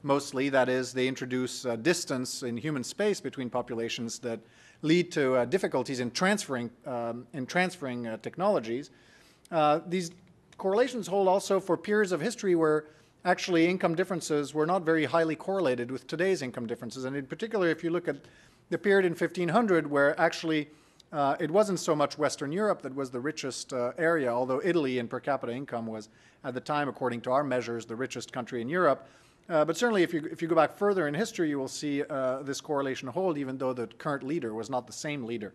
Mostly, 0.02 0.48
that 0.50 0.68
is, 0.68 0.92
they 0.92 1.08
introduce 1.08 1.66
uh, 1.66 1.76
distance 1.76 2.42
in 2.42 2.56
human 2.56 2.84
space 2.84 3.20
between 3.20 3.50
populations 3.50 4.18
that 4.20 4.40
lead 4.82 5.10
to 5.12 5.34
uh, 5.34 5.44
difficulties 5.44 6.00
in 6.00 6.10
transferring 6.10 6.70
um, 6.86 7.26
in 7.32 7.46
transferring 7.46 8.06
uh, 8.06 8.16
technologies. 8.18 8.90
Uh, 9.50 9.80
these 9.86 10.10
correlations 10.58 11.06
hold 11.06 11.28
also 11.28 11.60
for 11.60 11.76
periods 11.76 12.12
of 12.12 12.20
history 12.20 12.54
where 12.54 12.84
actually 13.24 13.66
income 13.66 13.94
differences 13.94 14.54
were 14.54 14.66
not 14.66 14.82
very 14.82 15.04
highly 15.04 15.36
correlated 15.36 15.90
with 15.90 16.06
today's 16.06 16.42
income 16.42 16.66
differences. 16.66 17.04
And 17.04 17.16
in 17.16 17.26
particular, 17.26 17.68
if 17.68 17.82
you 17.82 17.90
look 17.90 18.08
at 18.08 18.16
the 18.70 18.78
period 18.78 19.04
in 19.04 19.12
1500 19.12 19.88
where 19.88 20.18
actually 20.20 20.68
uh, 21.12 21.36
it 21.38 21.50
wasn't 21.50 21.78
so 21.78 21.94
much 21.94 22.18
Western 22.18 22.52
Europe 22.52 22.82
that 22.82 22.94
was 22.94 23.10
the 23.10 23.20
richest 23.20 23.72
uh, 23.72 23.92
area, 23.98 24.28
although 24.28 24.60
Italy 24.64 24.98
in 24.98 25.08
per 25.08 25.20
capita 25.20 25.52
income 25.52 25.86
was 25.86 26.08
at 26.44 26.54
the 26.54 26.60
time, 26.60 26.88
according 26.88 27.20
to 27.22 27.30
our 27.30 27.44
measures, 27.44 27.86
the 27.86 27.96
richest 27.96 28.32
country 28.32 28.60
in 28.60 28.68
Europe. 28.68 29.06
Uh, 29.48 29.64
but 29.64 29.76
certainly, 29.76 30.02
if 30.02 30.12
you, 30.12 30.28
if 30.30 30.42
you 30.42 30.48
go 30.48 30.56
back 30.56 30.76
further 30.76 31.06
in 31.06 31.14
history, 31.14 31.48
you 31.48 31.58
will 31.58 31.68
see 31.68 32.02
uh, 32.02 32.42
this 32.42 32.60
correlation 32.60 33.08
hold, 33.08 33.38
even 33.38 33.56
though 33.56 33.72
the 33.72 33.86
current 33.98 34.24
leader 34.24 34.52
was 34.54 34.68
not 34.68 34.86
the 34.86 34.92
same 34.92 35.24
leader. 35.24 35.52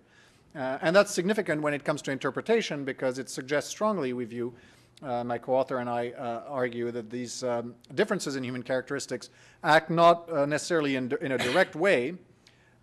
Uh, 0.55 0.77
and 0.81 0.95
that's 0.95 1.11
significant 1.11 1.61
when 1.61 1.73
it 1.73 1.83
comes 1.83 2.01
to 2.01 2.11
interpretation 2.11 2.83
because 2.83 3.19
it 3.19 3.29
suggests 3.29 3.69
strongly, 3.69 4.13
we 4.13 4.25
view, 4.25 4.53
uh, 5.03 5.23
my 5.23 5.37
co-author 5.37 5.77
and 5.77 5.89
I 5.89 6.09
uh, 6.11 6.43
argue 6.47 6.91
that 6.91 7.09
these 7.09 7.43
um, 7.43 7.75
differences 7.95 8.35
in 8.35 8.43
human 8.43 8.63
characteristics 8.63 9.29
act 9.63 9.89
not 9.89 10.31
uh, 10.31 10.45
necessarily 10.45 10.95
in, 10.95 11.11
in, 11.21 11.31
a 11.31 11.37
direct 11.37 11.75
way. 11.75 12.13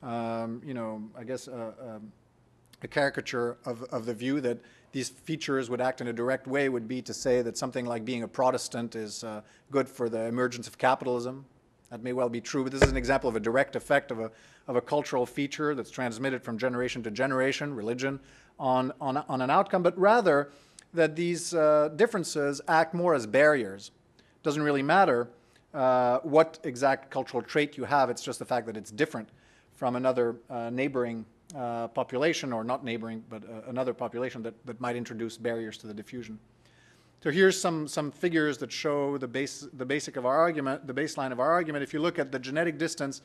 Um, 0.03 0.61
you 0.65 0.75
know, 0.75 1.03
I 1.17 1.25
guess 1.25 1.49
uh, 1.49 1.73
um, 1.81 2.13
a 2.83 2.89
caricature 2.89 3.59
of, 3.65 3.83
of 3.85 4.07
the 4.07 4.15
view 4.15 4.41
that 4.41 4.59
these 4.93 5.09
features 5.09 5.69
would 5.69 5.81
act 5.81 6.01
in 6.01 6.09
a 6.09 6.13
direct 6.13 6.47
way 6.47 6.69
would 6.69 6.89
be 6.89 7.03
to 7.03 7.13
say 7.13 7.43
that 7.43 7.59
something 7.59 7.85
like 7.85 8.05
being 8.05 8.23
a 8.23 8.29
Protestant 8.29 8.97
is 8.97 9.23
uh, 9.23 9.43
good 9.71 9.89
for 9.89 10.09
the 10.09 10.25
emergence 10.25 10.67
of 10.67 10.79
capitalism. 10.79 11.45
That 11.91 12.03
may 12.03 12.13
well 12.13 12.29
be 12.29 12.41
true, 12.41 12.65
but 12.65 12.73
this 12.73 12.83
is 12.83 12.91
an 12.91 12.97
example 12.97 13.29
of 13.29 13.37
a 13.37 13.41
direct 13.41 13.77
effect 13.77 14.11
of 14.11 14.21
a, 14.21 14.31
of 14.67 14.77
a 14.77 14.81
cultural 14.81 15.25
feature 15.25 15.75
that's 15.75 15.91
transmitted 15.91 16.43
from 16.43 16.59
generation 16.59 17.03
to 17.05 17.11
generation, 17.11 17.75
religion, 17.75 18.21
on, 18.59 18.93
on, 19.01 19.17
on 19.17 19.41
an 19.41 19.51
outcome, 19.51 19.83
but 19.83 19.99
rather 19.99 20.51
that 20.95 21.17
these 21.17 21.55
uh, 21.55 21.91
differences 21.97 22.61
act 22.69 22.95
more 22.95 23.15
as 23.15 23.27
barriers. 23.27 23.91
It 24.19 24.43
doesn't 24.43 24.63
really 24.63 24.83
matter 24.83 25.29
uh, 25.75 26.19
what 26.21 26.59
exact 26.65 27.11
cultural 27.11 27.43
trait 27.43 27.77
you 27.77 27.85
have, 27.85 28.11
it's 28.11 28.23
just 28.23 28.39
the 28.39 28.45
fact 28.45 28.67
that 28.67 28.77
it's 28.77 28.91
different 28.91 29.29
from 29.75 29.97
another 29.97 30.37
uh, 30.51 30.71
neighboring 30.71 31.25
uh, 31.57 31.89
population, 31.89 32.53
or 32.53 32.65
not 32.65 32.85
neighboring, 32.85 33.23
but 33.29 33.43
uh, 33.45 33.69
another 33.69 33.95
population 33.95 34.43
that, 34.43 34.55
that 34.67 34.81
might 34.81 34.97
introduce 34.97 35.37
barriers 35.37 35.79
to 35.79 35.87
the 35.87 35.95
diffusion. 35.95 36.39
So 37.23 37.31
here's 37.31 37.61
some, 37.61 37.89
some 37.89 38.11
figures 38.11 38.59
that 38.59 38.71
show 38.71 39.19
the, 39.19 39.29
base, 39.29 39.67
the 39.73 39.85
basic 39.85 40.17
of 40.17 40.25
our 40.25 40.37
argument, 40.37 40.87
the 40.87 40.95
baseline 40.95 41.33
of 41.33 41.41
our 41.41 41.51
argument. 41.51 41.83
If 41.83 41.93
you 41.93 42.01
look 42.01 42.19
at 42.19 42.31
the 42.31 42.39
genetic 42.39 42.79
distance 42.79 43.23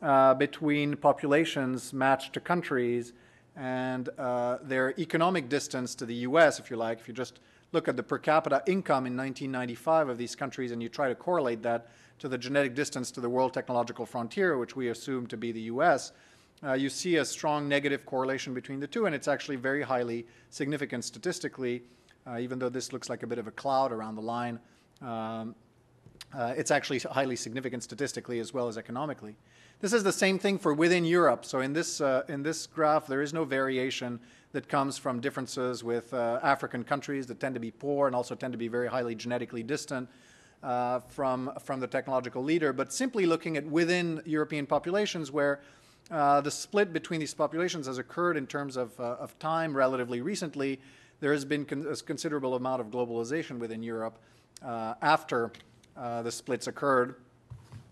uh, 0.00 0.34
between 0.34 0.96
populations 0.96 1.92
matched 1.92 2.32
to 2.34 2.40
countries, 2.40 3.12
and 3.56 4.10
uh, 4.18 4.58
their 4.62 4.98
economic 5.00 5.48
distance 5.48 5.94
to 5.96 6.06
the 6.06 6.14
US, 6.14 6.58
if 6.60 6.70
you 6.70 6.76
like, 6.76 7.00
if 7.00 7.08
you 7.08 7.14
just 7.14 7.40
look 7.72 7.88
at 7.88 7.96
the 7.96 8.02
per 8.02 8.18
capita 8.18 8.62
income 8.66 9.06
in 9.06 9.16
1995 9.16 10.08
of 10.08 10.18
these 10.18 10.36
countries 10.36 10.72
and 10.72 10.82
you 10.82 10.88
try 10.88 11.08
to 11.08 11.14
correlate 11.14 11.62
that 11.62 11.88
to 12.18 12.28
the 12.28 12.38
genetic 12.38 12.74
distance 12.74 13.10
to 13.10 13.20
the 13.20 13.28
world 13.28 13.52
technological 13.52 14.06
frontier, 14.06 14.56
which 14.58 14.76
we 14.76 14.88
assume 14.88 15.26
to 15.26 15.36
be 15.36 15.52
the 15.52 15.62
US, 15.62 16.12
uh, 16.64 16.72
you 16.72 16.88
see 16.88 17.16
a 17.16 17.24
strong 17.24 17.68
negative 17.68 18.06
correlation 18.06 18.54
between 18.54 18.80
the 18.80 18.86
two, 18.86 19.06
and 19.06 19.14
it's 19.14 19.28
actually 19.28 19.56
very 19.56 19.82
highly 19.82 20.26
significant 20.50 21.04
statistically, 21.04 21.82
uh, 22.26 22.38
even 22.38 22.58
though 22.58 22.68
this 22.68 22.92
looks 22.92 23.10
like 23.10 23.22
a 23.22 23.26
bit 23.26 23.38
of 23.38 23.46
a 23.46 23.50
cloud 23.50 23.92
around 23.92 24.14
the 24.14 24.22
line. 24.22 24.58
Um, 25.02 25.54
uh, 26.34 26.54
it's 26.56 26.70
actually 26.70 26.98
highly 26.98 27.36
significant 27.36 27.82
statistically 27.82 28.40
as 28.40 28.54
well 28.54 28.68
as 28.68 28.78
economically. 28.78 29.36
This 29.80 29.92
is 29.92 30.02
the 30.02 30.12
same 30.12 30.38
thing 30.38 30.58
for 30.58 30.72
within 30.72 31.04
Europe. 31.04 31.44
So 31.44 31.60
in 31.60 31.72
this, 31.72 32.00
uh, 32.00 32.22
in 32.28 32.42
this 32.42 32.66
graph, 32.66 33.06
there 33.06 33.22
is 33.22 33.32
no 33.32 33.44
variation 33.44 34.20
that 34.52 34.68
comes 34.68 34.96
from 34.96 35.20
differences 35.20 35.84
with 35.84 36.14
uh, 36.14 36.40
African 36.42 36.82
countries 36.82 37.26
that 37.26 37.40
tend 37.40 37.54
to 37.54 37.60
be 37.60 37.70
poor 37.70 38.06
and 38.06 38.16
also 38.16 38.34
tend 38.34 38.52
to 38.52 38.58
be 38.58 38.68
very 38.68 38.88
highly 38.88 39.14
genetically 39.14 39.62
distant. 39.62 40.08
uh, 40.62 41.00
from, 41.00 41.52
from 41.62 41.80
the 41.80 41.86
technological 41.86 42.42
leader, 42.42 42.72
but 42.72 42.92
simply 42.92 43.26
looking 43.26 43.56
at 43.56 43.64
within 43.66 44.20
European 44.24 44.66
populations 44.66 45.30
where 45.30 45.60
uh, 46.10 46.40
the 46.40 46.50
split 46.50 46.92
between 46.92 47.20
these 47.20 47.34
populations 47.34 47.86
has 47.86 47.98
occurred 47.98 48.36
in 48.36 48.46
terms 48.46 48.76
of, 48.76 48.98
uh, 48.98 49.16
of 49.20 49.38
time 49.38 49.76
relatively 49.76 50.20
recently. 50.20 50.80
There 51.20 51.32
has 51.32 51.44
been 51.44 51.64
con- 51.64 51.86
a 51.88 51.96
considerable 51.96 52.54
amount 52.54 52.80
of 52.80 52.88
globalization 52.88 53.58
within 53.58 53.82
Europe 53.82 54.18
uh, 54.64 54.94
after 55.02 55.52
the 55.96 56.30
splits 56.30 56.66
occurred. 56.66 57.16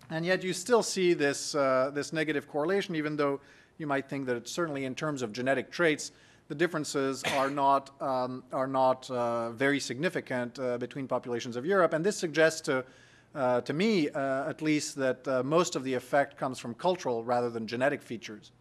And 0.09 0.25
yet 0.25 0.43
you 0.43 0.53
still 0.53 0.83
see 0.83 1.13
this, 1.13 1.55
uh, 1.55 1.91
this 1.93 2.13
negative 2.13 2.47
correlation, 2.47 2.95
even 2.95 3.15
though 3.15 3.39
you 3.77 3.87
might 3.87 4.07
think 4.07 4.25
that 4.27 4.47
certainly 4.47 4.85
in 4.85 4.95
terms 4.95 5.21
of 5.21 5.33
genetic 5.33 5.71
traits, 5.71 6.11
the 6.47 6.55
differences 6.55 7.23
are 7.35 7.49
not, 7.49 7.99
um, 8.01 8.43
are 8.53 8.67
not 8.67 9.09
uh, 9.09 9.51
very 9.51 9.79
significant 9.79 10.59
uh, 10.59 10.77
between 10.77 11.07
populations 11.07 11.55
of 11.55 11.65
Europe. 11.65 11.93
And 11.93 12.05
this 12.05 12.17
suggests 12.17 12.61
to, 12.61 12.85
uh, 13.33 13.61
to 13.61 13.73
me, 13.73 14.09
uh, 14.09 14.49
at 14.49 14.61
least, 14.61 14.95
that 14.97 15.27
uh, 15.27 15.43
most 15.43 15.75
of 15.75 15.83
the 15.83 15.93
effect 15.93 16.37
comes 16.37 16.59
from 16.59 16.73
cultural 16.75 17.23
rather 17.23 17.49
than 17.49 17.65
genetic 17.67 18.01
features. 18.01 18.51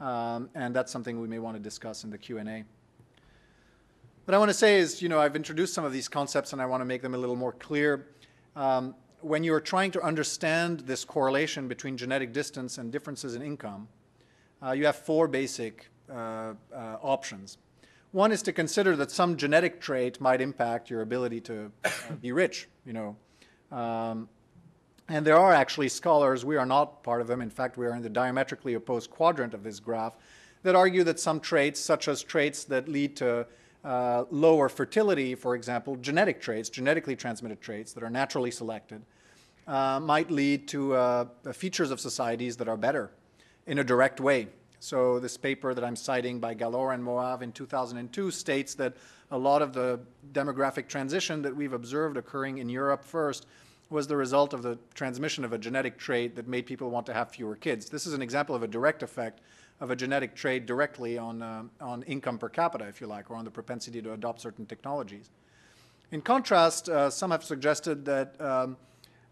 Um, 0.00 0.48
and 0.54 0.74
that's 0.74 0.92
something 0.92 1.20
we 1.20 1.28
may 1.28 1.38
want 1.38 1.56
to 1.56 1.62
discuss 1.62 2.04
in 2.04 2.10
the 2.10 2.18
Q&A. 2.18 2.64
What 4.24 4.34
I 4.34 4.38
want 4.38 4.50
to 4.50 4.54
say 4.54 4.78
is, 4.78 5.02
you 5.02 5.08
know, 5.08 5.18
I've 5.18 5.36
introduced 5.36 5.74
some 5.74 5.84
of 5.84 5.92
these 5.92 6.06
concepts 6.06 6.52
and 6.52 6.62
I 6.62 6.66
want 6.66 6.82
to 6.82 6.84
make 6.84 7.02
them 7.02 7.14
a 7.14 7.18
little 7.18 7.34
more 7.34 7.52
clear. 7.52 8.08
Um, 8.54 8.94
when 9.20 9.44
you're 9.44 9.60
trying 9.60 9.90
to 9.92 10.02
understand 10.02 10.80
this 10.80 11.04
correlation 11.04 11.68
between 11.68 11.96
genetic 11.96 12.32
distance 12.32 12.78
and 12.78 12.92
differences 12.92 13.34
in 13.34 13.42
income, 13.42 13.88
uh, 14.62 14.72
you 14.72 14.86
have 14.86 14.96
four 14.96 15.28
basic 15.28 15.88
uh, 16.10 16.14
uh, 16.14 16.54
options. 17.02 17.58
One 18.12 18.32
is 18.32 18.42
to 18.42 18.52
consider 18.52 18.96
that 18.96 19.10
some 19.10 19.36
genetic 19.36 19.80
trait 19.80 20.20
might 20.20 20.40
impact 20.40 20.88
your 20.88 21.02
ability 21.02 21.40
to 21.42 21.70
uh, 21.84 21.90
be 22.20 22.32
rich, 22.32 22.68
you 22.86 22.92
know. 22.92 23.16
Um, 23.70 24.28
and 25.08 25.26
there 25.26 25.38
are 25.38 25.52
actually 25.52 25.88
scholars, 25.88 26.44
we 26.44 26.56
are 26.56 26.66
not 26.66 27.02
part 27.02 27.20
of 27.20 27.26
them, 27.26 27.40
in 27.40 27.50
fact, 27.50 27.76
we 27.76 27.86
are 27.86 27.94
in 27.94 28.02
the 28.02 28.10
diametrically 28.10 28.74
opposed 28.74 29.10
quadrant 29.10 29.54
of 29.54 29.62
this 29.62 29.80
graph, 29.80 30.16
that 30.62 30.74
argue 30.74 31.04
that 31.04 31.20
some 31.20 31.40
traits, 31.40 31.80
such 31.80 32.08
as 32.08 32.22
traits 32.22 32.64
that 32.64 32.88
lead 32.88 33.16
to 33.16 33.46
uh, 33.84 34.24
lower 34.30 34.68
fertility, 34.68 35.34
for 35.34 35.54
example, 35.54 35.96
genetic 35.96 36.40
traits, 36.40 36.68
genetically 36.68 37.16
transmitted 37.16 37.60
traits 37.60 37.92
that 37.92 38.02
are 38.02 38.10
naturally 38.10 38.50
selected, 38.50 39.02
uh, 39.66 40.00
might 40.00 40.30
lead 40.30 40.66
to 40.68 40.94
uh, 40.94 41.24
features 41.52 41.90
of 41.90 42.00
societies 42.00 42.56
that 42.56 42.68
are 42.68 42.76
better 42.76 43.10
in 43.66 43.78
a 43.78 43.84
direct 43.84 44.20
way. 44.20 44.48
So 44.80 45.18
this 45.18 45.36
paper 45.36 45.74
that 45.74 45.84
I'm 45.84 45.96
citing 45.96 46.38
by 46.38 46.54
Galor 46.54 46.94
and 46.94 47.04
Moav 47.04 47.42
in 47.42 47.52
2002 47.52 48.30
states 48.30 48.74
that 48.74 48.94
a 49.30 49.38
lot 49.38 49.60
of 49.60 49.72
the 49.72 50.00
demographic 50.32 50.88
transition 50.88 51.42
that 51.42 51.54
we've 51.54 51.72
observed 51.72 52.16
occurring 52.16 52.58
in 52.58 52.68
Europe 52.68 53.04
first 53.04 53.46
was 53.90 54.06
the 54.06 54.16
result 54.16 54.52
of 54.52 54.62
the 54.62 54.78
transmission 54.94 55.44
of 55.44 55.52
a 55.52 55.58
genetic 55.58 55.98
trait 55.98 56.36
that 56.36 56.46
made 56.46 56.66
people 56.66 56.90
want 56.90 57.06
to 57.06 57.14
have 57.14 57.30
fewer 57.30 57.56
kids. 57.56 57.88
This 57.88 58.06
is 58.06 58.12
an 58.12 58.22
example 58.22 58.54
of 58.54 58.62
a 58.62 58.68
direct 58.68 59.02
effect 59.02 59.40
of 59.80 59.90
a 59.90 59.96
genetic 59.96 60.34
trait 60.34 60.66
directly 60.66 61.18
on, 61.18 61.42
uh, 61.42 61.62
on 61.80 62.02
income 62.02 62.38
per 62.38 62.48
capita, 62.48 62.86
if 62.86 63.00
you 63.00 63.06
like, 63.06 63.30
or 63.30 63.36
on 63.36 63.44
the 63.44 63.50
propensity 63.50 64.02
to 64.02 64.12
adopt 64.12 64.40
certain 64.40 64.66
technologies. 64.66 65.30
In 66.10 66.20
contrast, 66.20 66.88
uh, 66.88 67.10
some 67.10 67.30
have 67.30 67.44
suggested 67.44 68.04
that 68.06 68.40
um, 68.40 68.76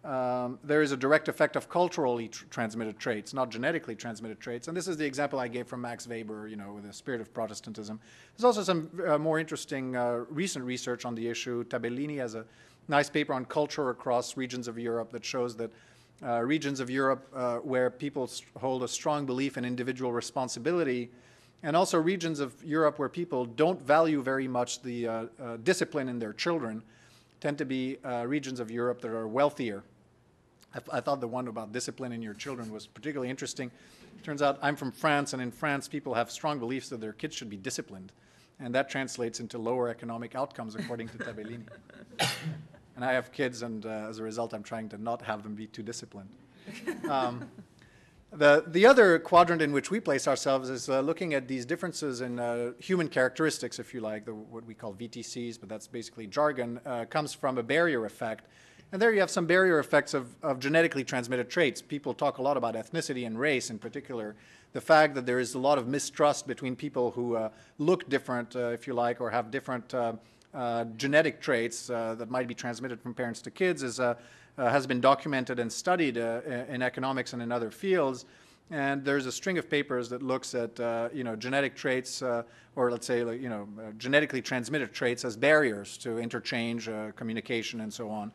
um, 0.07 0.61
there 0.63 0.83
is 0.83 0.93
a 0.93 0.97
direct 0.97 1.29
effect 1.29 1.57
of 1.57 1.69
culturally 1.69 2.29
tr- 2.29 2.45
transmitted 2.49 2.99
traits, 2.99 3.35
not 3.35 3.51
genetically 3.51 3.97
transmitted 3.97 4.39
traits. 4.39 4.69
And 4.69 4.77
this 4.77 4.87
is 4.87 4.97
the 4.97 5.05
example 5.05 5.41
I 5.41 5.49
gave 5.49 5.67
from 5.67 5.81
Max 5.81 6.07
Weber, 6.07 6.47
you 6.47 6.55
know, 6.55 6.75
with 6.75 6.87
the 6.87 6.93
spirit 6.93 7.21
of 7.21 7.35
Protestantism. 7.35 7.99
There's 8.37 8.45
also 8.45 8.63
some 8.63 8.89
uh, 9.05 9.19
more 9.19 9.41
interesting 9.41 9.97
uh, 9.97 10.25
recent 10.29 10.65
research 10.65 11.05
on 11.05 11.17
the 11.17 11.27
issue. 11.27 11.65
Tabellini 11.65 12.19
has 12.19 12.37
a 12.37 12.45
nice 12.87 13.11
paper 13.11 13.33
on 13.33 13.47
culture 13.47 13.91
across 13.91 14.37
regions 14.37 14.69
of 14.69 14.79
Europe 14.79 15.11
that 15.11 15.25
shows 15.25 15.57
that 15.57 15.73
uh, 16.25 16.41
regions 16.41 16.81
of 16.81 16.89
Europe 16.89 17.29
uh, 17.35 17.57
where 17.57 17.91
people 17.91 18.31
hold 18.59 18.83
a 18.83 18.89
strong 18.89 19.27
belief 19.27 19.59
in 19.59 19.65
individual 19.65 20.13
responsibility, 20.13 21.11
and 21.63 21.77
also 21.77 21.99
regions 22.01 22.41
of 22.41 22.55
Europe 22.65 22.99
where 22.99 23.09
people 23.09 23.45
don't 23.45 23.81
value 23.83 24.23
very 24.23 24.49
much 24.49 24.83
the 24.83 25.07
uh, 25.07 25.25
uh 25.41 25.57
discipline 25.59 26.09
in 26.09 26.19
their 26.19 26.33
children, 26.33 26.83
tend 27.41 27.59
to 27.59 27.65
be 27.65 27.99
uh, 28.05 28.25
regions 28.27 28.61
of 28.61 28.71
Europe 28.71 29.01
that 29.01 29.11
are 29.11 29.29
wealthier. 29.29 29.83
I, 30.75 30.99
I, 30.99 31.01
thought 31.01 31.21
the 31.21 31.29
one 31.29 31.49
about 31.49 31.73
discipline 31.73 32.13
in 32.13 32.23
your 32.23 32.35
children 32.35 32.73
was 32.73 32.87
particularly 32.87 33.31
interesting. 33.31 33.71
Turns 34.23 34.43
out 34.43 34.59
I'm 34.63 34.77
from 34.77 34.93
France, 34.93 35.33
and 35.33 35.43
in 35.43 35.51
France, 35.51 35.87
people 35.87 36.15
have 36.15 36.31
strong 36.31 36.59
beliefs 36.59 36.89
that 36.89 37.01
their 37.01 37.13
kids 37.13 37.37
should 37.37 37.51
be 37.51 37.57
disciplined. 37.57 38.13
And 38.59 38.75
that 38.75 38.89
translates 38.89 39.41
into 39.41 39.59
lower 39.59 39.89
economic 39.89 40.35
outcomes, 40.35 40.75
according 40.75 41.09
to 41.09 41.19
Tabellini. 41.19 41.67
And 42.97 43.05
I 43.05 43.13
have 43.13 43.31
kids, 43.31 43.63
and 43.63 43.85
uh, 43.87 44.09
as 44.09 44.19
a 44.19 44.23
result, 44.23 44.55
I'm 44.55 44.63
trying 44.63 44.89
to 44.89 44.99
not 44.99 45.23
have 45.23 45.43
them 45.43 45.55
be 45.55 45.67
too 45.67 45.83
disciplined. 45.83 46.31
Um, 47.09 47.49
the, 48.33 48.65
the 48.67 48.85
other 48.87 49.19
quadrant 49.21 49.63
in 49.63 49.73
which 49.73 49.91
we 49.91 50.01
place 50.01 50.27
ourselves 50.27 50.69
is 50.69 50.89
uh, 50.89 51.01
looking 51.01 51.33
at 51.33 51.47
these 51.47 51.65
differences 51.65 52.21
in 52.21 52.41
uh, 52.41 52.73
human 52.79 53.09
characteristics, 53.09 53.79
if 53.79 53.95
you 53.95 54.01
like, 54.01 54.25
the, 54.25 54.35
what 54.35 54.65
we 54.67 54.75
call 54.75 54.93
VTCs, 54.93 55.59
but 55.61 55.69
that's 55.69 55.87
basically 55.87 56.27
jargon, 56.27 56.81
uh, 56.85 57.05
comes 57.05 57.33
from 57.33 57.57
a 57.57 57.63
barrier 57.63 58.05
effect. 58.05 58.47
And 58.93 59.01
there 59.01 59.13
you 59.13 59.21
have 59.21 59.31
some 59.31 59.47
barrier 59.47 59.79
effects 59.79 60.13
of, 60.13 60.35
of 60.43 60.59
genetically 60.59 61.05
transmitted 61.05 61.49
traits. 61.49 61.81
People 61.81 62.15
talk 62.15 62.39
a 62.39 62.43
lot 62.43 62.57
about 62.57 62.75
ethnicity 62.75 63.27
and 63.27 63.39
race 63.39 63.71
in 63.71 63.79
particular. 63.79 64.37
The 64.73 64.81
fact 64.81 65.15
that 65.15 65.25
there 65.25 65.39
is 65.39 65.55
a 65.55 65.59
lot 65.59 65.79
of 65.79 65.89
mistrust 65.89 66.47
between 66.47 66.77
people 66.77 67.13
who 67.13 67.37
uh, 67.37 67.51
look 67.79 68.09
different, 68.09 68.55
uh, 68.55 68.69
if 68.69 68.87
you 68.87 68.95
like, 68.95 69.21
or 69.21 69.31
have 69.31 69.51
different 69.51 69.95
uh, 69.95 70.15
genetic 70.97 71.41
traits 71.41 71.91
uh, 71.91 72.15
that 72.15 72.31
might 72.31 72.49
be 72.49 72.55
transmitted 72.55 73.01
from 73.01 73.15
parents 73.15 73.43
to 73.43 73.51
kids 73.51 73.83
is, 73.83 74.01
uh, 74.01 74.15
has 74.57 74.87
been 74.87 75.01
documented 75.01 75.59
and 75.59 75.71
studied 75.71 76.17
in 76.17 76.83
economics 76.83 77.33
and 77.33 77.43
in 77.43 77.53
other 77.53 77.71
fields. 77.71 78.25
And 78.71 79.05
there's 79.05 79.27
a 79.27 79.33
string 79.33 79.59
of 79.59 79.71
papers 79.71 80.09
that 80.09 80.23
looks 80.23 80.55
at 80.55 80.81
uh, 80.81 81.09
you 81.13 81.23
know 81.23 81.37
genetic 81.37 81.77
traits, 81.77 82.21
uh, 82.21 82.43
or 82.75 82.91
let's 82.91 83.07
say 83.07 83.19
you 83.19 83.49
know 83.49 83.69
uh, 83.79 83.93
genetically 83.97 84.43
transmitted 84.43 84.93
traits 84.93 85.25
as 85.25 85.37
barriers 85.37 85.97
to 85.99 86.19
interchange, 86.19 86.91
communication, 87.15 87.81
and 87.83 87.93
so 87.93 88.11
on. 88.11 88.33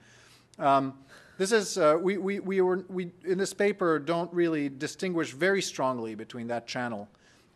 Um, 0.57 0.93
this 1.37 1.51
is 1.51 1.77
we, 1.99 2.17
we, 2.17 2.39
we, 2.39 2.61
were, 2.61 2.85
we 2.87 3.11
in 3.25 3.37
this 3.37 3.53
paper 3.53 3.99
don't 3.99 4.31
really 4.33 4.69
distinguish 4.69 5.33
very 5.33 5.61
strongly 5.61 6.15
between 6.15 6.47
that 6.47 6.65
channel 6.65 7.09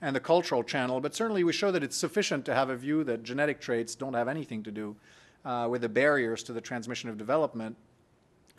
and 0.05 0.15
the 0.15 0.19
cultural 0.19 0.63
channel, 0.63 1.01
but 1.01 1.15
certainly 1.15 1.43
we 1.43 1.51
show 1.51 1.71
that 1.71 1.81
it's 1.81 1.97
sufficient 1.97 2.45
to 2.45 2.53
have 2.53 2.69
a 2.69 2.75
view 2.75 3.03
that 3.03 3.23
genetic 3.23 3.59
traits 3.59 3.95
don't 3.95 4.13
have 4.13 4.27
anything 4.27 4.61
to 4.61 4.69
do 4.69 4.95
uh, 5.43 5.67
with 5.67 5.81
the 5.81 5.89
barriers 5.89 6.43
to 6.43 6.53
the 6.53 6.61
transmission 6.61 7.09
of 7.09 7.17
development, 7.17 7.75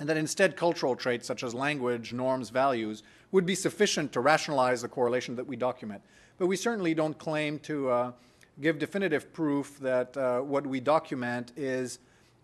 and 0.00 0.08
that 0.08 0.16
instead 0.16 0.56
cultural 0.56 0.96
traits 0.96 1.24
such 1.24 1.44
as 1.44 1.54
language, 1.54 2.12
norms, 2.12 2.50
values 2.50 3.04
would 3.30 3.46
be 3.46 3.54
sufficient 3.54 4.12
to 4.12 4.18
rationalize 4.18 4.82
the 4.82 4.88
correlation 4.88 5.36
that 5.36 5.46
we 5.46 5.54
document. 5.54 6.02
But 6.36 6.48
we 6.48 6.56
certainly 6.56 6.94
don't 6.94 7.16
claim 7.16 7.60
to 7.60 7.90
uh, 7.90 8.12
give 8.60 8.80
definitive 8.80 9.32
proof 9.32 9.78
that 9.78 10.16
uh, 10.16 10.40
what 10.40 10.66
we 10.66 10.80
document 10.80 11.52
is 11.56 12.00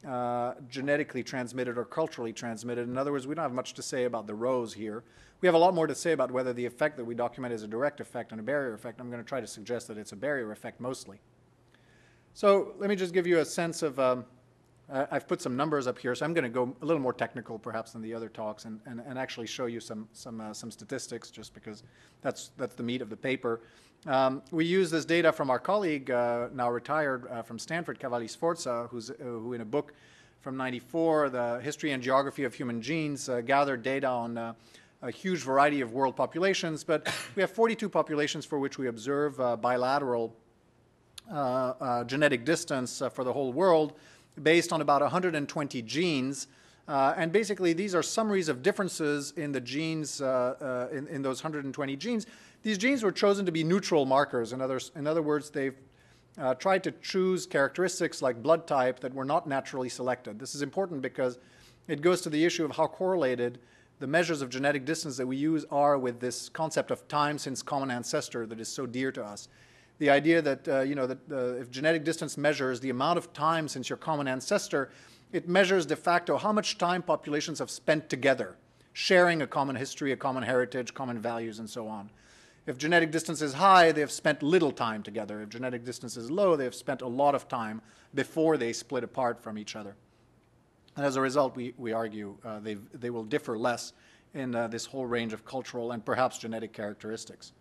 uh, 0.06 0.54
genetically 0.68 1.24
transmitted 1.24 1.76
or 1.76 1.84
culturally 1.84 2.32
transmitted. 2.32 2.88
In 2.88 2.96
other 2.96 3.10
words, 3.10 3.26
we 3.26 3.34
don't 3.34 3.42
have 3.42 3.52
much 3.52 3.74
to 3.74 3.82
say 3.82 4.04
about 4.04 4.28
the 4.28 4.34
rows 4.34 4.72
here. 4.72 5.02
We 5.42 5.48
have 5.48 5.56
a 5.56 5.58
lot 5.58 5.74
more 5.74 5.88
to 5.88 5.94
say 5.94 6.12
about 6.12 6.30
whether 6.30 6.52
the 6.52 6.64
effect 6.64 6.96
that 6.96 7.04
we 7.04 7.16
document 7.16 7.52
is 7.52 7.64
a 7.64 7.66
direct 7.66 8.00
effect 8.00 8.30
and 8.30 8.38
a 8.38 8.44
barrier 8.44 8.74
effect. 8.74 9.00
I'm 9.00 9.10
going 9.10 9.22
to 9.22 9.28
try 9.28 9.40
to 9.40 9.46
suggest 9.46 9.88
that 9.88 9.98
it's 9.98 10.12
a 10.12 10.16
barrier 10.16 10.52
effect 10.52 10.80
mostly. 10.80 11.20
So 12.32 12.74
let 12.78 12.88
me 12.88 12.94
just 12.94 13.12
give 13.12 13.26
you 13.26 13.40
a 13.40 13.44
sense 13.44 13.82
of, 13.82 13.98
um, 13.98 14.24
I've 14.88 15.26
put 15.26 15.42
some 15.42 15.56
numbers 15.56 15.88
up 15.88 15.98
here, 15.98 16.14
so 16.14 16.24
I'm 16.24 16.32
going 16.32 16.44
to 16.44 16.48
go 16.48 16.76
a 16.80 16.86
little 16.86 17.02
more 17.02 17.12
technical 17.12 17.58
perhaps 17.58 17.90
than 17.90 18.02
the 18.02 18.14
other 18.14 18.28
talks 18.28 18.66
and, 18.66 18.78
and, 18.86 19.02
and 19.04 19.18
actually 19.18 19.48
show 19.48 19.66
you 19.66 19.80
some, 19.80 20.08
some, 20.12 20.40
uh, 20.40 20.54
some 20.54 20.70
statistics 20.70 21.28
just 21.28 21.54
because 21.54 21.82
that's, 22.20 22.52
that's 22.56 22.76
the 22.76 22.84
meat 22.84 23.02
of 23.02 23.10
the 23.10 23.16
paper. 23.16 23.62
Um, 24.06 24.42
we 24.52 24.64
use 24.64 24.92
this 24.92 25.04
data 25.04 25.32
from 25.32 25.50
our 25.50 25.58
colleague, 25.58 26.08
uh, 26.12 26.50
now 26.54 26.70
retired 26.70 27.26
uh, 27.28 27.42
from 27.42 27.58
Stanford, 27.58 27.98
Cavalli 27.98 28.28
Sforza, 28.28 28.86
who's, 28.92 29.10
uh, 29.10 29.14
who 29.18 29.54
in 29.54 29.60
a 29.60 29.64
book 29.64 29.92
from 30.40 30.56
94, 30.56 31.30
The 31.30 31.60
History 31.62 31.90
and 31.90 32.02
Geography 32.02 32.44
of 32.44 32.54
Human 32.54 32.80
Genes, 32.80 33.28
uh, 33.28 33.40
gathered 33.40 33.82
data 33.82 34.06
on 34.08 34.38
uh, 34.38 34.54
a 35.02 35.10
huge 35.10 35.40
variety 35.40 35.80
of 35.80 35.92
world 35.92 36.14
populations, 36.14 36.84
but 36.84 37.12
we 37.34 37.40
have 37.42 37.50
42 37.50 37.88
populations 37.88 38.44
for 38.44 38.58
which 38.58 38.78
we 38.78 38.86
observe 38.86 39.38
uh, 39.40 39.56
bilateral 39.56 40.34
uh, 41.30 41.34
uh, 41.34 42.04
genetic 42.04 42.44
distance 42.44 43.02
uh, 43.02 43.08
for 43.08 43.24
the 43.24 43.32
whole 43.32 43.52
world 43.52 43.94
based 44.42 44.72
on 44.72 44.80
about 44.80 45.02
120 45.02 45.82
genes. 45.82 46.46
Uh, 46.88 47.14
and 47.16 47.32
basically, 47.32 47.72
these 47.72 47.94
are 47.94 48.02
summaries 48.02 48.48
of 48.48 48.62
differences 48.62 49.32
in 49.36 49.52
the 49.52 49.60
genes, 49.60 50.20
uh, 50.20 50.88
in, 50.92 51.06
in, 51.08 51.22
those 51.22 51.42
120 51.42 51.96
genes. 51.96 52.26
These 52.62 52.78
genes 52.78 53.02
were 53.02 53.12
chosen 53.12 53.44
to 53.46 53.52
be 53.52 53.64
neutral 53.64 54.04
markers. 54.04 54.52
In 54.52 54.60
other, 54.60 54.80
in 54.96 55.06
other 55.06 55.22
words, 55.22 55.50
they've 55.50 55.76
tried 56.58 56.82
to 56.84 56.92
choose 57.02 57.46
characteristics 57.46 58.22
like 58.22 58.42
blood 58.42 58.66
type 58.66 59.00
that 59.00 59.14
were 59.14 59.24
not 59.24 59.46
naturally 59.46 59.88
selected. 59.88 60.38
This 60.38 60.54
is 60.54 60.62
important 60.62 61.02
because 61.02 61.38
it 61.88 62.00
goes 62.00 62.20
to 62.22 62.30
the 62.30 62.44
issue 62.44 62.64
of 62.64 62.72
how 62.72 62.86
correlated 62.86 63.58
the 63.98 64.06
measures 64.06 64.42
of 64.42 64.50
genetic 64.50 64.84
distance 64.84 65.16
that 65.16 65.26
we 65.26 65.36
use 65.36 65.64
are 65.70 65.98
with 65.98 66.20
this 66.20 66.48
concept 66.48 66.90
of 66.90 67.06
time 67.08 67.38
since 67.38 67.62
common 67.62 67.90
ancestor 67.90 68.46
that 68.46 68.60
is 68.60 68.68
so 68.68 68.86
dear 68.86 69.12
to 69.12 69.24
us. 69.24 69.48
The 69.98 70.10
idea 70.10 70.42
that, 70.42 70.68
uh, 70.68 70.80
you 70.80 70.94
know, 70.94 71.06
that 71.06 71.18
uh, 71.30 71.60
if 71.60 71.70
genetic 71.70 72.04
distance 72.04 72.36
measures 72.36 72.80
the 72.80 72.90
amount 72.90 73.18
of 73.18 73.32
time 73.32 73.68
since 73.68 73.88
your 73.88 73.98
common 73.98 74.26
ancestor, 74.26 74.90
it 75.32 75.48
measures 75.48 75.86
de 75.86 75.96
facto 75.96 76.36
how 76.36 76.52
much 76.52 76.78
time 76.78 77.02
populations 77.02 77.58
have 77.58 77.70
spent 77.70 78.10
together, 78.10 78.56
sharing 78.92 79.42
a 79.42 79.46
common 79.46 79.76
history, 79.76 80.12
a 80.12 80.16
common 80.16 80.42
heritage, 80.42 80.92
common 80.94 81.18
values, 81.20 81.58
and 81.58 81.70
so 81.70 81.86
on. 81.86 82.10
If 82.66 82.78
genetic 82.78 83.10
distance 83.10 83.42
is 83.42 83.54
high, 83.54 83.92
they 83.92 84.00
have 84.00 84.12
spent 84.12 84.42
little 84.42 84.70
time 84.70 85.02
together. 85.02 85.40
If 85.42 85.48
genetic 85.48 85.84
distance 85.84 86.16
is 86.16 86.30
low, 86.30 86.54
they 86.54 86.64
have 86.64 86.74
spent 86.74 87.02
a 87.02 87.08
lot 87.08 87.34
of 87.34 87.48
time 87.48 87.82
before 88.14 88.56
they 88.56 88.72
split 88.72 89.02
apart 89.02 89.42
from 89.42 89.58
each 89.58 89.74
other. 89.74 89.96
And 90.96 91.06
as 91.06 91.16
a 91.16 91.20
result, 91.20 91.56
we, 91.56 91.74
we 91.78 91.92
argue 91.92 92.36
uh, 92.44 92.60
they, 92.60 92.74
they 92.94 93.10
will 93.10 93.24
differ 93.24 93.56
less 93.56 93.92
in 94.34 94.54
uh, 94.54 94.68
this 94.68 94.86
whole 94.86 95.06
range 95.06 95.32
of 95.32 95.44
cultural 95.44 95.92
and 95.92 96.04
perhaps 96.04 96.38
genetic 96.38 96.72
characteristics. 96.72 97.52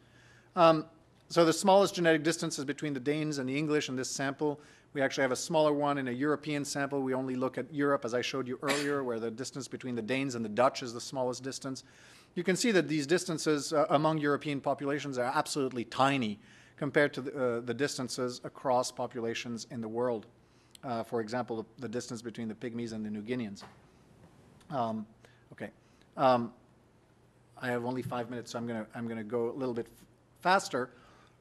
Um, 0.56 0.86
so 1.30 1.46
the 1.46 1.54
smallest 1.54 1.96
genetic 1.96 2.24
distance 2.24 2.60
is 2.60 2.66
between 2.66 2.94
the 2.94 3.00
Danes 3.00 3.38
and 3.38 3.48
the 3.48 3.58
English 3.58 3.88
in 3.88 3.96
this 3.96 4.10
sample. 4.10 4.60
We 4.94 5.02
actually 5.02 5.22
have 5.22 5.32
a 5.32 5.38
smaller 5.38 5.72
one 5.72 5.98
in 5.98 6.10
a 6.10 6.12
European 6.12 6.66
sample. 6.66 7.02
We 7.02 7.14
only 7.14 7.36
look 7.36 7.58
at 7.58 7.74
Europe, 7.74 8.04
as 8.04 8.14
I 8.14 8.22
showed 8.22 8.48
you 8.48 8.60
earlier, 8.62 9.04
where 9.06 9.20
the 9.20 9.32
distance 9.32 9.70
between 9.70 9.96
the 9.96 10.02
Danes 10.02 10.36
and 10.36 10.44
the 10.44 10.50
Dutch 10.50 10.84
is 10.84 10.94
the 10.94 11.00
smallest 11.00 11.44
distance. 11.44 11.86
You 12.36 12.44
can 12.44 12.58
see 12.58 12.72
that 12.72 12.90
these 12.90 13.08
distances 13.08 13.72
uh, 13.72 13.86
among 13.90 14.18
European 14.18 14.60
populations 14.60 15.18
are 15.18 15.32
absolutely 15.34 15.86
tiny 15.86 16.40
compared 16.76 17.14
to 17.14 17.22
the, 17.22 17.32
uh, 17.32 17.60
the 17.62 17.74
distances 17.74 18.42
across 18.44 18.92
populations 18.92 19.68
in 19.72 19.80
the 19.80 19.88
world. 19.88 20.26
Uh, 20.84 21.04
for 21.04 21.22
example, 21.22 21.58
the, 21.58 21.82
the, 21.82 21.88
distance 21.88 22.22
between 22.22 22.48
the 22.48 22.56
Pygmies 22.56 22.92
and 22.94 23.06
the 23.06 23.10
New 23.10 23.22
Guineans. 23.22 23.64
Um, 24.72 25.06
okay. 25.52 25.70
Um, 26.18 26.52
I 27.62 27.68
have 27.68 27.86
only 27.86 28.02
five 28.02 28.32
minutes, 28.32 28.52
so 28.52 28.58
I'm 28.58 28.66
going 28.66 28.84
to 28.84 28.88
I'm 28.96 29.08
gonna 29.08 29.24
go 29.24 29.52
a 29.52 29.58
little 29.58 29.76
bit 29.76 29.88
faster. 30.42 30.90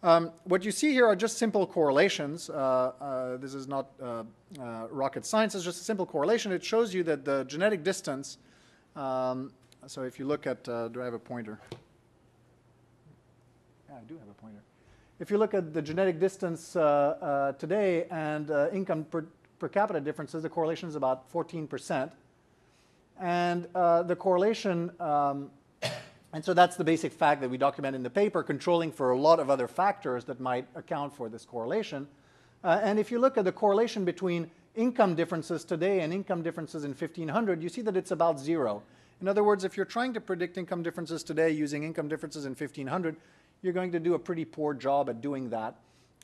Um, 0.03 0.33
what 0.45 0.65
you 0.65 0.71
see 0.71 0.93
here 0.93 1.07
are 1.07 1.17
just 1.17 1.39
simple 1.39 1.67
correlations. 1.67 2.49
Uh, 2.49 2.93
uh, 3.01 3.37
this 3.37 3.55
is 3.55 3.69
not 3.69 3.91
uh, 4.03 4.25
uh, 4.59 4.89
rocket 4.91 5.27
science, 5.27 5.55
it's 5.55 5.65
just 5.65 5.81
a 5.81 5.85
simple 5.85 6.07
correlation. 6.07 6.53
It 6.53 6.65
shows 6.65 6.95
you 6.95 7.03
that 7.05 7.25
the 7.25 7.45
genetic 7.45 7.83
distance, 7.85 8.39
um, 8.97 9.53
so 9.87 10.03
if 10.03 10.19
you 10.19 10.27
look 10.27 10.47
at, 10.47 10.67
uh, 10.69 10.89
do 10.89 11.03
I 11.03 11.05
have 11.05 11.15
a 11.15 11.19
pointer? 11.19 11.61
Yeah, 13.89 13.97
I 13.97 14.03
do 14.09 14.15
have 14.15 14.29
a 14.29 14.35
pointer. 14.35 14.61
If 15.21 15.31
you 15.31 15.39
look 15.39 15.55
at 15.55 15.73
the 15.73 15.83
genetic 15.83 16.19
distance 16.19 16.75
uh, 16.75 17.53
today 17.59 18.07
and 18.11 18.51
income 18.73 19.05
per, 19.05 19.27
per, 19.59 19.69
capita 19.69 20.01
differences, 20.01 20.43
the 20.43 20.49
correlation 20.49 20.89
is 20.89 20.97
about 20.97 21.31
14%. 21.33 22.11
And 23.21 23.65
the 23.65 24.17
correlation 24.19 24.91
um, 24.99 25.51
and 26.33 26.45
so 26.45 26.55
that's 26.55 26.77
the 26.77 26.85
basic 26.85 27.13
fact 27.13 27.41
that 27.41 27.51
we 27.51 27.59
document 27.59 27.97
in 27.97 28.03
the 28.03 28.11
paper, 28.11 28.43
controlling 28.43 28.93
for 28.93 29.11
a 29.11 29.19
lot 29.19 29.41
of 29.41 29.51
other 29.51 29.67
factors 29.67 30.25
that 30.25 30.39
might 30.39 30.67
account 30.77 31.15
for 31.15 31.29
this 31.29 31.45
correlation. 31.45 32.07
Uh, 32.63 32.81
and 32.83 32.99
if 32.99 33.11
you 33.11 33.19
look 33.19 33.37
at 33.37 33.45
the 33.45 33.53
correlation 33.53 34.05
between 34.05 34.49
income 34.77 35.17
differences 35.17 35.65
today 35.65 36.01
and 36.01 36.13
income 36.13 36.43
differences 36.43 36.85
in 36.85 36.91
1500, 36.91 37.63
you 37.63 37.69
see 37.69 37.83
that 37.83 37.97
it's 37.97 38.13
about 38.13 38.39
zero. 38.39 38.83
In 39.21 39.27
other 39.27 39.43
words, 39.43 39.65
if 39.65 39.77
you're 39.77 39.87
trying 39.87 40.15
to 40.15 40.21
predict 40.21 40.57
income 40.57 40.83
differences 40.83 41.25
today 41.25 41.51
using 41.51 41.83
income 41.83 42.09
differences 42.09 42.45
in 42.47 42.55
1500, 42.55 43.17
you're 43.63 43.73
going 43.73 43.93
to 43.93 44.01
do 44.01 44.15
a 44.15 44.19
pretty 44.19 44.45
poor 44.45 44.75
job 44.75 45.09
at 45.09 45.21
doing 45.21 45.51
that. 45.51 45.77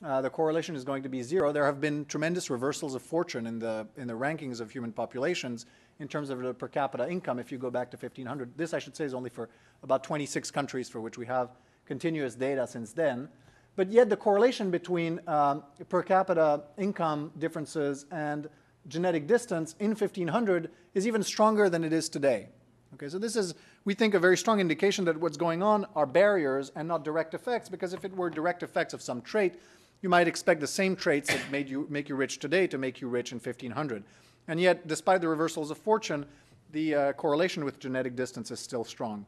Uh, 0.03 0.21
the 0.21 0.29
correlation 0.29 0.75
is 0.75 0.83
going 0.83 1.01
to 1.01 1.09
be 1.09 1.23
zero. 1.23 1.51
There 1.51 1.65
have 1.65 1.81
been 1.81 2.05
tremendous 2.05 2.49
reversals 2.51 2.93
of 2.93 3.01
fortune 3.01 3.47
in 3.47 3.57
the, 3.57 3.87
in 3.97 4.07
the 4.07 4.13
rankings 4.13 4.61
of 4.61 4.69
human 4.69 4.91
populations 4.91 5.65
in 5.99 6.07
terms 6.07 6.29
of 6.29 6.39
the 6.39 6.53
per 6.53 6.67
capita 6.67 7.09
income 7.09 7.39
if 7.39 7.51
you 7.51 7.57
go 7.57 7.71
back 7.71 7.89
to 7.91 7.97
1500. 7.97 8.55
This, 8.55 8.73
I 8.73 8.79
should 8.79 8.95
say, 8.95 9.05
is 9.05 9.15
only 9.15 9.31
for 9.31 9.49
about 9.81 10.03
26 10.03 10.51
countries 10.51 10.87
for 10.87 11.01
which 11.01 11.17
we 11.17 11.25
have 11.25 11.49
continuous 11.85 12.35
data 12.35 12.67
since 12.67 12.93
then. 12.93 13.27
But 13.75 13.91
yet 13.91 14.09
the 14.09 14.17
correlation 14.17 14.69
between 14.69 15.19
um, 15.27 15.63
per 15.89 16.03
capita 16.03 16.63
income 16.77 17.31
differences 17.39 18.05
and 18.11 18.49
genetic 18.87 19.27
distance 19.27 19.75
in 19.79 19.89
1500 19.89 20.69
is 20.93 21.07
even 21.07 21.23
stronger 21.23 21.69
than 21.69 21.83
it 21.83 21.93
is 21.93 22.07
today. 22.07 22.49
Okay, 22.97 23.09
so 23.09 23.19
this 23.19 23.35
is, 23.35 23.53
we 23.85 23.93
think, 23.93 24.15
a 24.15 24.19
very 24.19 24.35
strong 24.35 24.59
indication 24.59 25.05
that 25.05 25.19
what's 25.19 25.37
going 25.37 25.61
on 25.61 25.85
are 25.95 26.07
barriers 26.07 26.71
and 26.75 26.87
not 26.87 27.03
direct 27.03 27.35
effects, 27.35 27.69
because 27.69 27.93
if 27.93 28.03
it 28.03 28.15
were 28.15 28.27
direct 28.27 28.63
effects 28.63 28.91
of 28.91 29.03
some 29.03 29.21
trait, 29.21 29.61
you 30.01 30.09
might 30.09 30.27
expect 30.27 30.61
the 30.61 30.67
same 30.67 30.95
traits 30.95 31.31
that 31.31 31.51
made 31.51 31.69
you, 31.69 31.85
make 31.91 32.09
you 32.09 32.15
rich 32.15 32.39
today 32.39 32.65
to 32.65 32.79
make 32.79 32.99
you 32.99 33.07
rich 33.07 33.31
in 33.33 33.37
1500. 33.37 34.03
And 34.47 34.59
yet, 34.59 34.87
despite 34.87 35.21
the 35.21 35.27
reversals 35.27 35.69
of 35.69 35.77
fortune, 35.77 36.25
the 36.71 36.95
uh, 36.95 37.13
correlation 37.13 37.63
with 37.63 37.79
genetic 37.79 38.15
distance 38.15 38.49
is 38.49 38.59
still 38.59 38.83
strong. 38.83 39.27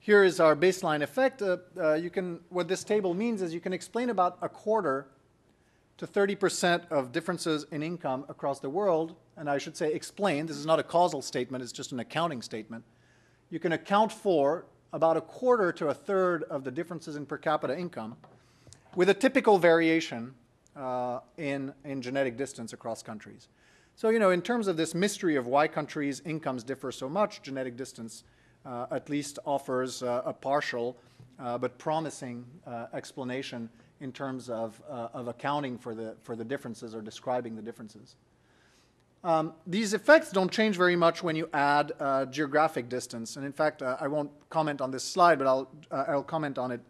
Here 0.00 0.24
is 0.24 0.40
our 0.40 0.56
baseline 0.56 1.02
effect. 1.02 1.40
Uh, 1.40 1.58
uh, 1.76 1.94
you 1.94 2.10
can, 2.10 2.40
what 2.48 2.66
this 2.66 2.82
table 2.82 3.14
means 3.14 3.42
is 3.42 3.54
you 3.54 3.60
can 3.60 3.72
explain 3.72 4.10
about 4.10 4.38
a 4.42 4.48
quarter 4.48 5.06
to 5.98 6.06
30% 6.06 6.88
of 6.90 7.12
differences 7.12 7.66
in 7.70 7.82
income 7.82 8.24
across 8.28 8.60
the 8.60 8.70
world. 8.70 9.16
And 9.36 9.50
I 9.50 9.58
should 9.58 9.76
say 9.76 9.92
explain. 9.92 10.46
This 10.46 10.56
is 10.56 10.64
not 10.64 10.78
a 10.78 10.82
causal 10.82 11.20
statement, 11.20 11.62
it's 11.62 11.72
just 11.72 11.92
an 11.92 12.00
accounting 12.00 12.40
statement. 12.40 12.84
You 13.50 13.58
can 13.58 13.72
account 13.72 14.12
for 14.12 14.66
about 14.92 15.16
a 15.16 15.20
quarter 15.20 15.72
to 15.72 15.88
a 15.88 15.94
third 15.94 16.44
of 16.44 16.64
the 16.64 16.70
differences 16.70 17.16
in 17.16 17.26
per 17.26 17.36
capita 17.36 17.76
income 17.76 18.16
with 18.94 19.08
a 19.10 19.14
typical 19.14 19.58
variation 19.58 20.34
uh, 20.76 21.20
in, 21.36 21.72
in 21.84 22.00
genetic 22.00 22.36
distance 22.36 22.72
across 22.72 23.02
countries. 23.02 23.48
So, 23.96 24.10
you 24.10 24.20
know, 24.20 24.30
in 24.30 24.42
terms 24.42 24.68
of 24.68 24.76
this 24.76 24.94
mystery 24.94 25.34
of 25.34 25.46
why 25.46 25.66
countries' 25.66 26.22
incomes 26.24 26.62
differ 26.62 26.92
so 26.92 27.08
much, 27.08 27.42
genetic 27.42 27.76
distance 27.76 28.22
uh, 28.64 28.86
at 28.92 29.08
least 29.08 29.40
offers 29.44 30.02
uh, 30.02 30.22
a 30.24 30.32
partial 30.32 30.96
uh, 31.38 31.58
but 31.58 31.78
promising 31.78 32.44
uh, 32.66 32.86
explanation 32.92 33.68
in 34.00 34.12
terms 34.12 34.48
of, 34.48 34.80
uh, 34.88 35.08
of 35.12 35.28
accounting 35.28 35.78
for 35.78 35.94
the, 35.94 36.16
for 36.22 36.36
the 36.36 36.44
differences 36.44 36.94
or 36.94 37.00
describing 37.00 37.56
the 37.56 37.62
differences. 37.62 38.16
Um, 39.24 39.52
these 39.66 39.94
effects 39.94 40.30
don't 40.30 40.50
change 40.50 40.76
very 40.76 40.94
much 40.94 41.22
when 41.22 41.34
you 41.34 41.48
add 41.52 41.92
uh, 41.98 42.24
geographic 42.26 42.88
distance. 42.88 43.36
And 43.36 43.44
in 43.44 43.52
fact, 43.52 43.82
I 43.82 44.06
won't 44.06 44.30
comment 44.48 44.80
on 44.80 44.92
this 44.92 45.02
slide, 45.02 45.38
but 45.38 45.48
I'll, 45.48 45.68
I'll 45.90 46.22
comment 46.22 46.56
on 46.56 46.70
it 46.70 46.80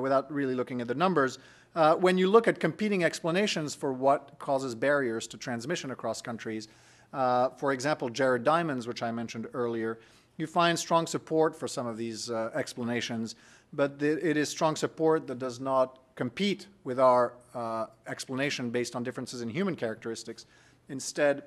without 0.00 0.32
really 0.32 0.54
looking 0.54 0.80
at 0.80 0.88
the 0.88 0.94
numbers. 0.94 1.38
Uh, 1.74 1.94
when 1.94 2.18
you 2.18 2.28
look 2.28 2.48
at 2.48 2.58
competing 2.58 3.04
explanations 3.04 3.74
for 3.74 3.92
what 3.92 4.38
causes 4.38 4.74
barriers 4.74 5.26
to 5.28 5.36
transmission 5.36 5.90
across 5.90 6.20
countries, 6.20 6.68
uh, 7.12 7.50
for 7.50 7.72
example, 7.72 8.08
Jared 8.08 8.44
Diamond's, 8.44 8.86
which 8.86 9.02
I 9.02 9.10
mentioned 9.10 9.46
earlier, 9.54 9.98
you 10.38 10.46
find 10.46 10.78
strong 10.78 11.06
support 11.06 11.54
for 11.54 11.68
some 11.68 11.86
of 11.86 11.96
these 11.96 12.30
uh, 12.30 12.50
explanations, 12.54 13.34
but 13.72 14.02
it 14.02 14.36
is 14.36 14.48
strong 14.48 14.76
support 14.76 15.26
that 15.26 15.38
does 15.38 15.60
not 15.60 15.98
compete 16.18 16.66
with 16.82 16.98
our 16.98 17.34
uh, 17.54 17.86
explanation 18.08 18.70
based 18.70 18.96
on 18.96 19.04
differences 19.04 19.40
in 19.40 19.48
human 19.48 19.76
characteristics. 19.76 20.46
Instead, 20.88 21.44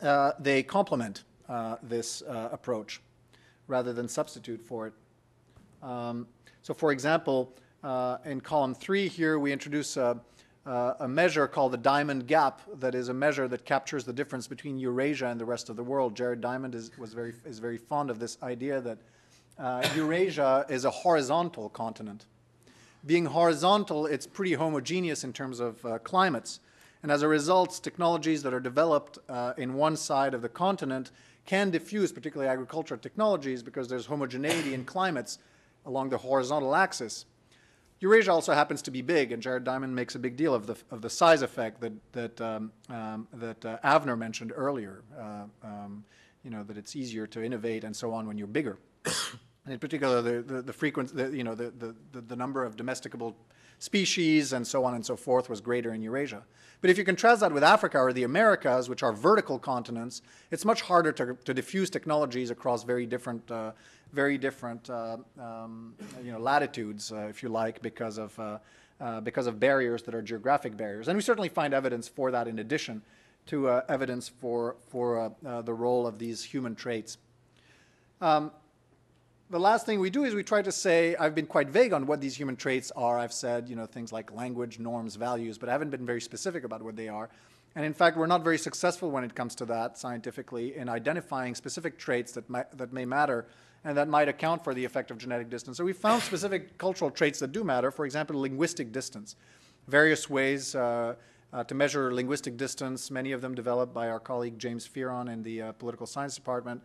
uh, 0.00 0.32
they 0.38 0.62
complement 0.62 1.24
uh, 1.50 1.76
this 1.82 2.22
approach 2.26 3.02
rather 3.68 3.92
than 3.92 4.08
substitute 4.08 4.62
for 4.62 4.86
it. 4.86 4.94
Um, 5.82 6.26
so, 6.62 6.72
for 6.72 6.92
example, 6.92 7.52
uh, 7.82 8.16
in 8.24 8.40
column 8.40 8.74
three 8.74 9.06
here, 9.06 9.38
we 9.38 9.52
introduce 9.52 9.98
a, 9.98 10.18
uh, 10.64 10.94
a, 11.00 11.06
measure 11.06 11.46
called 11.46 11.72
the 11.72 11.82
Diamond 11.92 12.26
Gap 12.26 12.62
that 12.78 12.94
is 12.94 13.10
a 13.10 13.14
measure 13.14 13.48
that 13.48 13.66
captures 13.66 14.04
the 14.04 14.14
difference 14.14 14.46
between 14.46 14.78
Eurasia 14.78 15.26
and 15.26 15.38
the 15.38 15.44
rest 15.44 15.68
of 15.68 15.76
the 15.76 15.84
world. 15.84 16.16
Jared 16.16 16.40
Diamond 16.40 16.74
is, 16.74 16.90
was 16.96 17.12
very, 17.12 17.34
is 17.44 17.58
very 17.58 17.76
fond 17.76 18.08
of 18.08 18.18
this 18.18 18.38
idea 18.42 18.80
that 18.80 18.98
uh, 19.58 19.86
Eurasia 19.94 20.64
is 20.70 20.86
a 20.86 20.90
horizontal 20.90 21.68
continent. 21.68 22.24
Being 23.06 23.26
horizontal, 23.26 24.06
it's 24.06 24.26
pretty 24.26 24.54
homogeneous 24.54 25.24
in 25.24 25.32
terms 25.32 25.60
of 25.60 25.84
uh, 25.84 25.98
climates. 25.98 26.60
And 27.02 27.12
as 27.12 27.22
a 27.22 27.28
result, 27.28 27.80
technologies 27.82 28.42
that 28.42 28.54
are 28.54 28.60
developed 28.60 29.18
uh, 29.28 29.52
in 29.58 29.74
one 29.74 29.96
side 29.96 30.32
of 30.32 30.40
the 30.40 30.48
continent 30.48 31.10
can 31.44 31.70
diffuse, 31.70 32.12
particularly 32.12 32.50
agricultural 32.50 32.98
technologies, 32.98 33.62
because 33.62 33.88
there's 33.88 34.06
homogeneity 34.06 34.72
in 34.72 34.84
climates 34.86 35.38
along 35.84 36.08
the 36.08 36.16
horizontal 36.16 36.74
axis. 36.74 37.26
Eurasia 38.00 38.32
also 38.32 38.54
happens 38.54 38.80
to 38.82 38.90
be 38.90 39.02
big, 39.02 39.32
and 39.32 39.42
Jared 39.42 39.64
Diamond 39.64 39.94
makes 39.94 40.14
a 40.14 40.18
big 40.18 40.36
deal 40.36 40.54
of 40.54 40.66
the, 40.66 40.76
of 40.90 41.02
the 41.02 41.10
size 41.10 41.42
effect 41.42 41.80
that, 41.82 41.92
that, 42.12 42.40
um, 42.40 42.72
um, 42.88 43.28
that 43.34 43.64
uh, 43.64 43.78
Avner 43.84 44.16
mentioned 44.16 44.52
earlier. 44.54 45.02
Uh, 45.18 45.44
um, 45.62 46.04
you 46.42 46.50
know, 46.50 46.62
that 46.62 46.76
it's 46.76 46.94
easier 46.94 47.26
to 47.26 47.42
innovate 47.42 47.84
and 47.84 47.96
so 47.96 48.12
on 48.12 48.26
when 48.26 48.38
you're 48.38 48.46
bigger. 48.46 48.78
And 49.64 49.72
in 49.72 49.78
particular, 49.78 50.20
the, 50.20 50.42
the, 50.42 50.62
the 50.62 50.72
frequency, 50.72 51.14
the, 51.14 51.36
you 51.36 51.44
know, 51.44 51.54
the, 51.54 51.94
the, 52.12 52.20
the 52.20 52.36
number 52.36 52.64
of 52.64 52.76
domesticable 52.76 53.34
species 53.78 54.52
and 54.52 54.66
so 54.66 54.84
on 54.84 54.94
and 54.94 55.04
so 55.04 55.16
forth 55.16 55.48
was 55.48 55.60
greater 55.60 55.92
in 55.94 56.02
Eurasia. 56.02 56.42
But 56.80 56.90
if 56.90 56.98
you 56.98 57.04
contrast 57.04 57.40
that 57.40 57.52
with 57.52 57.64
Africa 57.64 57.98
or 57.98 58.12
the 58.12 58.24
Americas, 58.24 58.88
which 58.88 59.02
are 59.02 59.12
vertical 59.12 59.58
continents, 59.58 60.22
it's 60.50 60.64
much 60.64 60.82
harder 60.82 61.12
to, 61.12 61.36
to 61.44 61.54
diffuse 61.54 61.90
technologies 61.90 62.50
across 62.50 62.84
very 62.84 63.06
different 63.06 63.50
uh, 63.50 63.72
very 64.14 64.38
different 64.38 64.88
uh, 64.88 65.16
um, 65.40 65.94
you 66.22 66.30
know, 66.30 66.38
latitudes, 66.38 67.12
uh, 67.12 67.26
if 67.28 67.42
you 67.42 67.48
like, 67.48 67.82
because 67.82 68.16
of, 68.16 68.38
uh, 68.38 68.58
uh, 69.00 69.20
because 69.20 69.46
of 69.46 69.58
barriers 69.58 70.02
that 70.04 70.14
are 70.14 70.22
geographic 70.22 70.76
barriers. 70.76 71.08
And 71.08 71.16
we 71.16 71.22
certainly 71.22 71.48
find 71.48 71.74
evidence 71.74 72.06
for 72.06 72.30
that 72.30 72.46
in 72.46 72.60
addition 72.60 73.02
to 73.46 73.68
uh, 73.68 73.82
evidence 73.88 74.28
for, 74.28 74.76
for 74.88 75.34
the 75.42 75.74
role 75.74 76.06
of 76.06 76.18
these 76.18 76.44
human 76.44 76.74
traits. 76.74 77.18
Um, 78.20 78.52
the 79.54 79.60
last 79.60 79.86
thing 79.86 80.00
we 80.00 80.10
do 80.10 80.24
is 80.24 80.34
we 80.34 80.42
try 80.42 80.62
to 80.62 80.72
say, 80.72 81.14
I've 81.14 81.32
been 81.32 81.46
quite 81.46 81.68
vague 81.68 81.92
on 81.92 82.06
what 82.06 82.20
these 82.20 82.36
human 82.36 82.56
traits 82.56 82.90
are. 82.96 83.20
I've 83.20 83.32
said, 83.32 83.68
you 83.68 83.76
know, 83.76 83.86
things 83.86 84.12
like 84.12 84.32
language, 84.32 84.80
norms, 84.80 85.14
values, 85.14 85.58
but 85.58 85.68
I 85.68 85.72
haven't 85.72 85.90
been 85.90 86.04
very 86.04 86.20
specific 86.20 86.64
about 86.64 86.82
what 86.82 86.96
they 86.96 87.06
are. 87.06 87.30
And 87.76 87.86
in 87.86 87.94
fact, 87.94 88.16
we're 88.16 88.26
not 88.26 88.42
very 88.42 88.58
successful 88.58 89.12
when 89.12 89.22
it 89.22 89.36
comes 89.36 89.54
to 89.54 89.64
that 89.66 89.96
scientifically 89.96 90.74
in 90.74 90.88
identifying 90.88 91.54
specific 91.54 91.98
traits 91.98 92.32
that, 92.32 92.50
might, 92.50 92.76
that 92.76 92.92
may 92.92 93.04
matter 93.04 93.46
and 93.84 93.96
that 93.96 94.08
might 94.08 94.28
account 94.28 94.64
for 94.64 94.74
the 94.74 94.84
effect 94.84 95.12
of 95.12 95.18
genetic 95.18 95.50
distance. 95.50 95.76
So 95.76 95.84
we 95.84 95.92
found 95.92 96.22
specific 96.22 96.76
cultural 96.76 97.12
traits 97.12 97.38
that 97.38 97.52
do 97.52 97.62
matter, 97.62 97.92
for 97.92 98.06
example, 98.06 98.40
linguistic 98.40 98.90
distance. 98.90 99.36
Various 99.86 100.28
ways 100.28 100.74
uh, 100.74 101.14
uh, 101.52 101.62
to 101.62 101.74
measure 101.76 102.12
linguistic 102.12 102.56
distance, 102.56 103.08
many 103.08 103.30
of 103.30 103.40
them 103.40 103.54
developed 103.54 103.94
by 103.94 104.08
our 104.08 104.18
colleague 104.18 104.58
James 104.58 104.88
Fearon 104.88 105.32
in 105.32 105.44
the 105.44 105.62
uh, 105.62 105.72
political 105.74 106.08
science 106.08 106.34
department. 106.34 106.82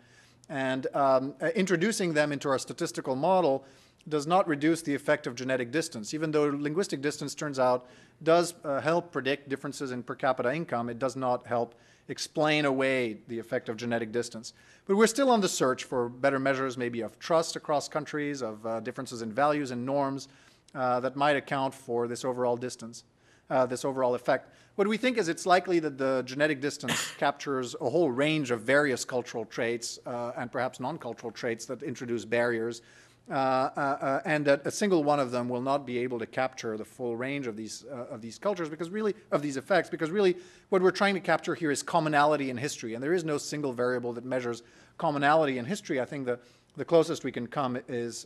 And 0.50 0.88
um, 0.96 1.36
uh, 1.42 1.48
introducing 1.56 2.14
them 2.14 2.32
into 2.32 2.50
our 2.50 2.58
statistical 2.58 3.16
model 3.16 3.66
does 4.08 4.26
not 4.26 4.48
reduce 4.48 4.82
the 4.82 4.96
effect 4.96 5.28
of 5.28 5.36
genetic 5.36 5.72
distance. 5.72 6.14
Even 6.14 6.32
though 6.32 6.46
linguistic 6.46 7.02
distance 7.02 7.36
turns 7.36 7.60
out 7.60 7.88
does 8.24 8.56
uh, 8.64 8.82
help 8.82 9.12
predict 9.12 9.50
differences 9.50 9.92
in 9.92 10.04
per 10.04 10.16
capita 10.16 10.54
income, 10.54 10.90
it 10.90 11.00
does 11.00 11.16
not 11.16 11.46
help 11.46 11.76
explain 12.08 12.66
away 12.66 13.18
the 13.28 13.38
effect 13.38 13.70
of 13.70 13.78
genetic 13.78 14.12
distance. 14.12 14.54
But 14.88 14.98
we're 14.98 15.08
still 15.08 15.30
on 15.30 15.42
the 15.42 15.50
search 15.50 15.84
for 15.84 16.10
better 16.10 16.40
measures, 16.40 16.78
maybe 16.78 17.02
of 17.02 17.20
trust 17.20 17.56
across 17.56 17.88
countries, 17.88 18.42
of 18.42 18.66
uh, 18.66 18.80
differences 18.80 19.22
in 19.22 19.32
values 19.32 19.70
and 19.70 19.86
norms 19.86 20.28
uh, 20.74 21.00
that 21.02 21.16
might 21.16 21.36
account 21.36 21.74
for 21.74 22.08
this 22.08 22.26
overall 22.26 22.58
distance, 22.58 23.04
uh, 23.50 23.66
this 23.66 23.86
overall 23.86 24.16
effect. 24.16 24.54
What 24.76 24.88
we 24.88 24.98
think 24.98 25.18
is 25.18 25.28
it's 25.28 25.46
likely 25.46 25.80
that 25.80 25.98
the 25.98 26.24
genetic 26.26 26.62
distance 26.62 27.12
captures 27.18 27.76
a 27.82 27.90
whole 27.90 28.12
range 28.12 28.52
of 28.52 28.62
various 28.62 29.04
cultural 29.04 29.46
traits 29.46 30.00
uh, 30.06 30.32
and 30.38 30.52
perhaps 30.52 30.80
non-cultural 30.80 31.32
traits 31.32 31.66
that 31.66 31.84
introduce 31.84 32.26
barriers 32.26 32.82
uh, 33.30 33.34
uh, 33.34 33.80
uh, 33.80 34.22
and 34.26 34.44
that 34.46 34.66
a 34.66 34.72
single 34.72 35.04
one 35.04 35.20
of 35.20 35.30
them 35.30 35.48
will 35.48 35.62
not 35.62 35.86
be 35.86 36.00
able 36.00 36.18
to 36.18 36.26
capture 36.26 36.78
the 36.78 36.86
full 36.86 37.16
range 37.16 37.46
of 37.46 37.56
these 37.56 37.84
of 37.84 38.22
these 38.22 38.40
cultures 38.40 38.70
because 38.70 38.90
really 38.90 39.14
of 39.32 39.44
these 39.44 39.56
effects 39.56 39.88
because 39.88 40.10
really 40.10 40.36
what 40.70 40.82
we're 40.82 40.90
trying 40.90 41.14
to 41.14 41.20
capture 41.20 41.54
here 41.54 41.70
is 41.70 41.84
commonality 41.84 42.50
in 42.50 42.58
history 42.58 42.96
and 42.96 43.04
there 43.04 43.14
is 43.14 43.24
no 43.24 43.38
single 43.38 43.72
variable 43.72 44.14
that 44.14 44.26
measures 44.26 44.64
commonality 44.98 45.60
in 45.60 45.66
history. 45.66 46.02
I 46.02 46.06
think 46.06 46.26
the 46.26 46.40
the 46.76 46.86
closest 46.86 47.24
we 47.24 47.32
can 47.32 47.46
come 47.46 47.78
is 47.88 48.26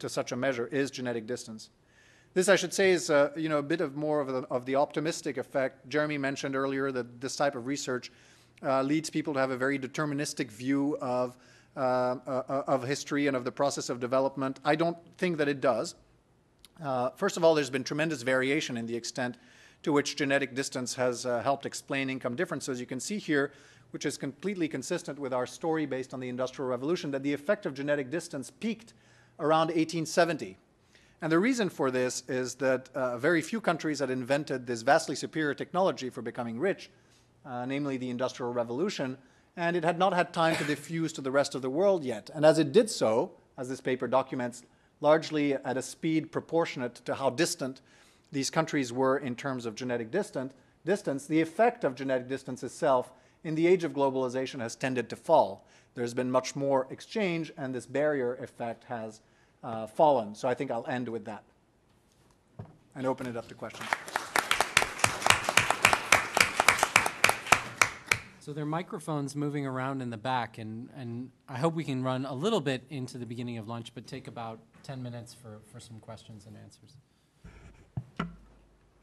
to 0.00 0.08
such 0.08 0.32
a 0.32 0.36
measure 0.36 0.66
is 0.66 0.90
genetic 0.90 1.28
distance. 1.28 1.70
This, 2.32 2.48
I 2.48 2.54
should 2.54 2.72
say, 2.72 2.92
is 2.92 3.10
uh, 3.10 3.30
you 3.36 3.48
know 3.48 3.58
a 3.58 3.62
bit 3.62 3.80
of 3.80 3.96
more 3.96 4.20
of 4.20 4.28
the, 4.28 4.42
of 4.50 4.64
the 4.64 4.76
optimistic 4.76 5.36
effect. 5.36 5.88
Jeremy 5.88 6.16
mentioned 6.16 6.54
earlier 6.54 6.92
that 6.92 7.20
this 7.20 7.34
type 7.34 7.56
of 7.56 7.66
research 7.66 8.12
uh, 8.62 8.82
leads 8.82 9.10
people 9.10 9.34
to 9.34 9.40
have 9.40 9.50
a 9.50 9.56
very 9.56 9.78
deterministic 9.78 10.50
view 10.50 10.96
of 11.00 11.36
uh, 11.76 11.80
uh, 11.80 12.64
of 12.66 12.84
history 12.84 13.26
and 13.26 13.36
of 13.36 13.44
the 13.44 13.52
process 13.52 13.88
of 13.88 13.98
development. 13.98 14.60
I 14.64 14.76
don't 14.76 14.96
think 15.18 15.38
that 15.38 15.48
it 15.48 15.60
does. 15.60 15.96
Uh, 16.82 17.10
first 17.10 17.36
of 17.36 17.44
all, 17.44 17.54
there's 17.54 17.70
been 17.70 17.84
tremendous 17.84 18.22
variation 18.22 18.76
in 18.76 18.86
the 18.86 18.96
extent 18.96 19.36
to 19.82 19.92
which 19.92 20.16
genetic 20.16 20.54
distance 20.54 20.94
has 20.94 21.26
uh, 21.26 21.42
helped 21.42 21.66
explain 21.66 22.10
income 22.10 22.36
differences. 22.36 22.80
You 22.80 22.86
can 22.86 23.00
see 23.00 23.18
here, 23.18 23.52
which 23.90 24.06
is 24.06 24.16
completely 24.16 24.68
consistent 24.68 25.18
with 25.18 25.32
our 25.32 25.46
story 25.46 25.86
based 25.86 26.14
on 26.14 26.20
the 26.20 26.28
Industrial 26.28 26.68
Revolution, 26.68 27.10
that 27.10 27.22
the 27.22 27.32
effect 27.32 27.66
of 27.66 27.74
genetic 27.74 28.10
distance 28.10 28.50
peaked 28.50 28.94
around 29.38 29.68
1870. 29.68 30.58
And 31.22 31.30
the 31.30 31.38
reason 31.38 31.68
for 31.68 31.90
this 31.90 32.22
is 32.28 32.54
that 32.56 32.88
uh, 32.94 33.18
very 33.18 33.42
few 33.42 33.60
countries 33.60 33.98
had 33.98 34.10
invented 34.10 34.66
this 34.66 34.80
vastly 34.80 35.14
superior 35.14 35.52
technology 35.52 36.08
for 36.08 36.22
becoming 36.22 36.58
rich, 36.58 36.90
uh, 37.44 37.66
namely 37.66 37.98
the 37.98 38.08
Industrial 38.08 38.52
Revolution, 38.52 39.18
and 39.56 39.76
it 39.76 39.84
had 39.84 39.98
not 39.98 40.14
had 40.14 40.32
time 40.32 40.56
to 40.56 40.64
diffuse 40.64 41.12
to 41.12 41.20
the 41.20 41.30
rest 41.30 41.54
of 41.54 41.60
the 41.60 41.68
world 41.68 42.04
yet. 42.04 42.30
And 42.34 42.46
as 42.46 42.58
it 42.58 42.72
did 42.72 42.88
so, 42.88 43.32
as 43.58 43.68
this 43.68 43.82
paper 43.82 44.08
documents, 44.08 44.62
largely 45.02 45.54
at 45.54 45.76
a 45.76 45.82
speed 45.82 46.32
proportionate 46.32 46.94
to 47.04 47.14
how 47.14 47.30
distant 47.30 47.82
these 48.32 48.48
countries 48.48 48.92
were 48.92 49.18
in 49.18 49.34
terms 49.34 49.66
of 49.66 49.74
genetic 49.74 50.10
distant, 50.10 50.52
distance, 50.86 51.26
the 51.26 51.40
effect 51.40 51.84
of 51.84 51.94
genetic 51.94 52.28
distance 52.28 52.62
itself 52.62 53.12
in 53.44 53.54
the 53.54 53.66
age 53.66 53.84
of 53.84 53.92
globalization 53.92 54.60
has 54.60 54.76
tended 54.76 55.10
to 55.10 55.16
fall. 55.16 55.66
There's 55.94 56.14
been 56.14 56.30
much 56.30 56.56
more 56.56 56.86
exchange, 56.90 57.52
and 57.58 57.74
this 57.74 57.86
barrier 57.86 58.36
effect 58.36 58.84
has 58.84 59.20
uh, 59.62 59.86
fallen. 59.86 60.34
So 60.34 60.48
I 60.48 60.54
think 60.54 60.70
I'll 60.70 60.86
end 60.86 61.08
with 61.08 61.24
that 61.26 61.44
and 62.94 63.06
open 63.06 63.26
it 63.26 63.36
up 63.36 63.48
to 63.48 63.54
questions. 63.54 63.88
So 68.40 68.54
there 68.54 68.64
are 68.64 68.66
microphones 68.66 69.36
moving 69.36 69.66
around 69.66 70.00
in 70.00 70.08
the 70.08 70.16
back, 70.16 70.58
and, 70.58 70.88
and 70.96 71.30
I 71.46 71.58
hope 71.58 71.74
we 71.74 71.84
can 71.84 72.02
run 72.02 72.24
a 72.24 72.32
little 72.32 72.60
bit 72.60 72.82
into 72.88 73.18
the 73.18 73.26
beginning 73.26 73.58
of 73.58 73.68
lunch, 73.68 73.92
but 73.94 74.06
take 74.06 74.28
about 74.28 74.58
10 74.82 75.02
minutes 75.02 75.34
for, 75.34 75.60
for 75.70 75.78
some 75.78 76.00
questions 76.00 76.46
and 76.46 76.56
answers. 76.56 76.96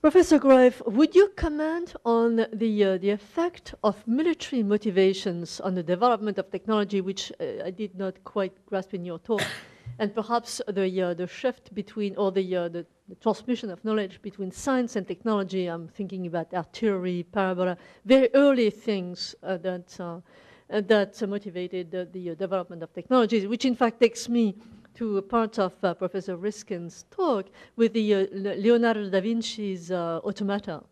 Professor 0.02 0.40
Greif, 0.40 0.82
would 0.86 1.14
you 1.16 1.30
comment 1.36 1.96
on 2.04 2.48
the, 2.52 2.84
uh, 2.84 2.98
the 2.98 3.10
effect 3.10 3.76
of 3.84 4.08
military 4.08 4.64
motivations 4.64 5.60
on 5.60 5.76
the 5.76 5.84
development 5.84 6.38
of 6.38 6.50
technology, 6.50 7.02
which 7.02 7.32
uh, 7.40 7.66
I 7.66 7.72
did 7.72 7.96
not 7.96 8.24
quite 8.24 8.54
grasp 8.66 8.94
in 8.94 9.06
your 9.06 9.20
talk, 9.20 9.44
and 10.00 10.14
perhaps 10.14 10.62
the, 10.68 11.02
uh, 11.02 11.14
the 11.14 11.28
shift 11.28 11.74
between, 11.74 12.16
or 12.16 12.32
the, 12.32 12.56
uh, 12.56 12.70
the 12.70 12.86
the 13.08 13.16
transmission 13.16 13.70
of 13.70 13.84
knowledge 13.86 14.22
between 14.22 14.52
science 14.52 14.96
and 14.96 15.08
technology. 15.08 15.68
I'm 15.68 15.88
thinking 15.88 16.28
about 16.28 16.54
artillery, 16.54 17.24
parabola, 17.32 17.78
very 18.06 18.30
early 18.34 18.70
things 18.70 19.34
uh, 19.44 19.58
that, 19.58 19.98
uh, 20.00 20.20
uh 20.70 20.82
that 20.82 21.28
motivated 21.28 21.92
the, 21.92 22.32
uh, 22.32 22.36
development 22.36 22.84
of 22.84 22.94
technologies, 22.94 23.48
which 23.48 23.64
in 23.64 23.76
fact 23.76 24.02
takes 24.02 24.28
me 24.28 24.56
to 24.96 25.18
a 25.18 25.22
part 25.22 25.60
of 25.60 25.80
Professor 25.80 26.36
Riskin's 26.36 27.06
talk 27.12 27.46
with 27.76 27.94
the 27.94 28.28
Leonardo 28.34 29.10
da 29.10 29.22
Vinci's 29.22 29.92
automata. 29.92 30.84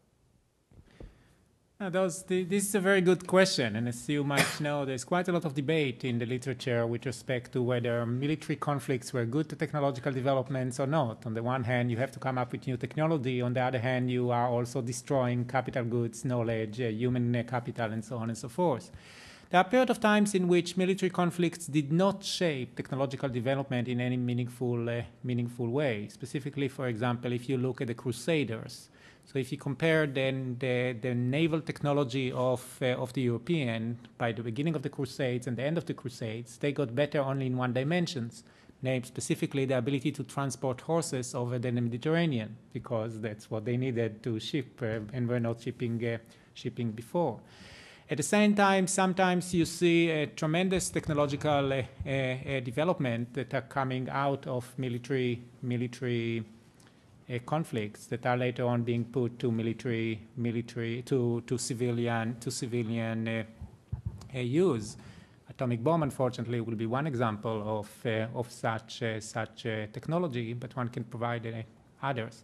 Uh, 1.78 1.90
those, 1.90 2.24
the, 2.24 2.46
this 2.46 2.70
is 2.70 2.74
a 2.74 2.80
very 2.80 3.02
good 3.02 3.28
question, 3.28 3.76
and 3.76 3.90
as 3.90 4.08
you 4.08 4.24
might 4.24 4.62
know, 4.62 4.86
there's 4.86 5.04
quite 5.04 5.28
a 5.28 5.32
lot 5.34 5.44
of 5.44 5.54
debate 5.54 6.06
in 6.06 6.18
the 6.18 6.26
literature 6.26 6.88
with 6.88 7.06
respect 7.06 7.52
to 7.52 7.62
whether 7.62 8.06
military 8.06 8.56
conflicts 8.56 9.12
were 9.12 9.26
good 9.26 9.50
to 9.50 9.58
technological 9.58 10.14
developments 10.14 10.80
or 10.80 10.88
not. 10.88 11.26
On 11.26 11.34
the 11.34 11.44
one 11.44 11.66
hand, 11.66 11.92
you 11.92 11.98
have 11.98 12.14
to 12.14 12.20
come 12.20 12.38
up 12.38 12.54
with 12.54 12.66
new 12.66 12.78
technology. 12.78 13.42
On 13.42 13.54
the 13.54 13.60
other 13.60 13.80
hand, 13.80 14.10
you 14.10 14.32
are 14.32 14.48
also 14.48 14.82
destroying 14.82 15.44
capital 15.44 15.84
goods, 15.84 16.24
knowledge, 16.24 16.80
uh, 16.80 16.86
human 16.86 17.44
capital, 17.44 17.92
and 17.92 18.06
so 18.06 18.16
on 18.16 18.30
and 18.30 18.38
so 18.38 18.48
forth. 18.48 18.90
There 19.56 19.62
are 19.62 19.70
periods 19.70 19.92
of 19.92 20.02
times 20.02 20.36
in 20.36 20.50
which 20.50 20.76
military 20.76 21.10
conflicts 21.10 21.68
did 21.68 21.90
not 21.90 22.26
shape 22.26 22.76
technological 22.76 23.30
development 23.30 23.88
in 23.88 24.02
any 24.02 24.18
meaningful, 24.18 24.90
uh, 24.90 25.04
meaningful 25.24 25.70
way. 25.70 26.10
Specifically, 26.10 26.68
for 26.68 26.88
example, 26.90 27.32
if 27.32 27.48
you 27.48 27.58
look 27.58 27.80
at 27.80 27.88
the 27.88 27.94
Crusaders, 27.94 28.90
so 29.24 29.40
if 29.40 29.54
you 29.54 29.58
compare 29.58 30.08
then 30.08 30.58
the, 30.60 30.98
the 31.00 31.16
naval 31.16 31.62
technology 31.62 32.34
of, 32.34 32.62
uh, 32.82 33.02
of 33.02 33.14
the 33.14 33.22
European 33.22 33.98
by 34.18 34.34
the 34.34 34.44
beginning 34.44 34.76
of 34.76 34.82
the 34.82 34.90
Crusades 34.90 35.48
and 35.48 35.56
the 35.56 35.64
end 35.64 35.78
of 35.78 35.86
the 35.86 35.94
Crusades, 35.94 36.58
they 36.58 36.74
got 36.74 36.94
better 36.94 37.22
only 37.22 37.46
in 37.46 37.56
one 37.56 37.72
dimension, 37.72 38.32
named 38.82 39.06
specifically 39.06 39.64
the 39.64 39.78
ability 39.78 40.12
to 40.12 40.26
transport 40.26 40.82
horses 40.82 41.34
over 41.34 41.58
the 41.60 41.72
Mediterranean, 41.72 42.58
because 42.74 43.22
that's 43.22 43.50
what 43.50 43.64
they 43.64 43.78
needed 43.78 44.22
to 44.22 44.38
ship 44.38 44.82
uh, 44.82 45.00
and 45.14 45.30
were 45.30 45.40
not 45.40 45.62
shipping, 45.62 46.06
uh, 46.06 46.18
shipping 46.54 46.92
before. 46.92 47.40
At 48.08 48.18
the 48.18 48.24
same 48.24 48.54
time, 48.54 48.86
sometimes 48.86 49.52
you 49.52 49.66
see 49.66 50.12
a 50.12 50.28
tremendous 50.28 50.92
technological 50.92 51.74
uh, 51.74 51.82
uh, 52.08 52.60
development 52.60 53.34
that 53.34 53.52
are 53.56 53.64
coming 53.64 54.08
out 54.12 54.46
of 54.46 54.72
military, 54.78 55.42
military 55.64 56.44
uh, 57.28 57.40
conflicts 57.48 58.06
that 58.06 58.24
are 58.28 58.38
later 58.38 58.64
on 58.66 58.84
being 58.84 59.06
put 59.06 59.40
to 59.40 59.52
military, 59.52 60.22
military 60.38 61.02
to, 61.02 61.42
to 61.48 61.58
civilian, 61.58 62.40
to 62.42 62.52
civilian 62.52 63.44
use. 64.36 64.98
Atomic 65.50 65.84
bomb, 65.84 66.04
unfortunately, 66.04 66.62
will 66.62 66.76
be 66.76 66.86
one 66.86 67.08
example 67.08 67.80
of, 67.80 67.90
of 68.36 68.52
such, 68.52 69.02
such 69.20 69.64
technology, 69.64 70.54
but 70.54 70.76
one 70.76 70.90
can 70.90 71.06
provide 71.06 71.66
others. 72.04 72.44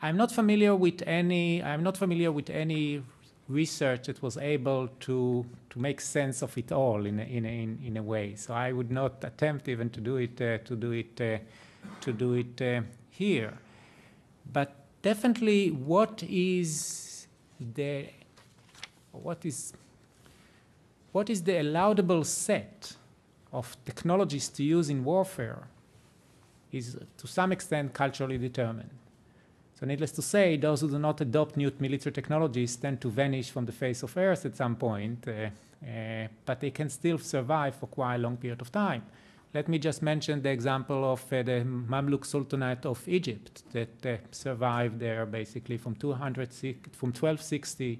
I'm 0.00 0.16
not 0.16 0.30
familiar 0.30 0.76
with 0.76 1.02
any, 1.08 1.60
I'm 1.60 1.82
not 1.82 1.96
familiar 1.96 2.30
with 2.30 2.50
any 2.50 3.02
research 3.48 4.06
that 4.06 4.22
was 4.22 4.36
able 4.36 4.88
to, 5.00 5.44
to 5.70 5.78
make 5.78 6.00
sense 6.00 6.42
of 6.42 6.56
it 6.56 6.72
all 6.72 7.06
in 7.06 7.18
a, 7.18 7.24
in, 7.24 7.44
a, 7.44 7.86
in 7.86 7.96
a 7.96 8.02
way. 8.02 8.34
So 8.36 8.54
I 8.54 8.72
would 8.72 8.90
not 8.90 9.24
attempt 9.24 9.68
even 9.68 9.90
to 9.90 10.00
do 10.00 10.16
it, 10.16 10.40
uh, 10.40 10.58
to 10.58 10.76
do 10.76 10.92
it, 10.92 11.20
uh, 11.20 11.38
to 12.00 12.12
do 12.12 12.34
it 12.34 12.62
uh, 12.62 12.82
here. 13.10 13.54
But 14.52 14.74
definitely, 15.02 15.70
what 15.70 16.22
is 16.22 17.26
the 17.74 18.06
what 19.12 19.44
is 19.44 19.72
what 21.12 21.28
is 21.28 21.42
the 21.42 21.60
allowable 21.60 22.24
set 22.24 22.96
of 23.52 23.76
technologies 23.84 24.48
to 24.48 24.64
use 24.64 24.88
in 24.88 25.04
warfare 25.04 25.68
is 26.72 26.96
to 27.18 27.26
some 27.26 27.52
extent 27.52 27.92
culturally 27.92 28.38
determined. 28.38 28.90
So, 29.82 29.86
needless 29.86 30.12
to 30.12 30.22
say, 30.22 30.56
those 30.56 30.82
who 30.82 30.88
do 30.88 30.98
not 31.00 31.20
adopt 31.20 31.56
new 31.56 31.72
military 31.80 32.12
technologies 32.12 32.76
tend 32.76 33.00
to 33.00 33.10
vanish 33.10 33.50
from 33.50 33.66
the 33.66 33.72
face 33.72 34.04
of 34.04 34.16
Earth 34.16 34.46
at 34.46 34.54
some 34.56 34.76
point, 34.76 35.26
uh, 35.26 35.50
uh, 35.84 36.28
but 36.46 36.60
they 36.60 36.70
can 36.70 36.88
still 36.88 37.18
survive 37.18 37.74
for 37.74 37.88
quite 37.88 38.14
a 38.14 38.18
long 38.18 38.36
period 38.36 38.60
of 38.60 38.70
time. 38.70 39.02
Let 39.52 39.68
me 39.68 39.80
just 39.80 40.00
mention 40.00 40.40
the 40.40 40.50
example 40.50 41.12
of 41.12 41.24
uh, 41.32 41.42
the 41.42 41.64
Mamluk 41.64 42.24
Sultanate 42.24 42.86
of 42.86 43.08
Egypt 43.08 43.64
that 43.72 44.06
uh, 44.06 44.18
survived 44.30 45.00
there 45.00 45.26
basically 45.26 45.78
from 45.78 45.96
from 45.96 46.12
1260 46.12 47.98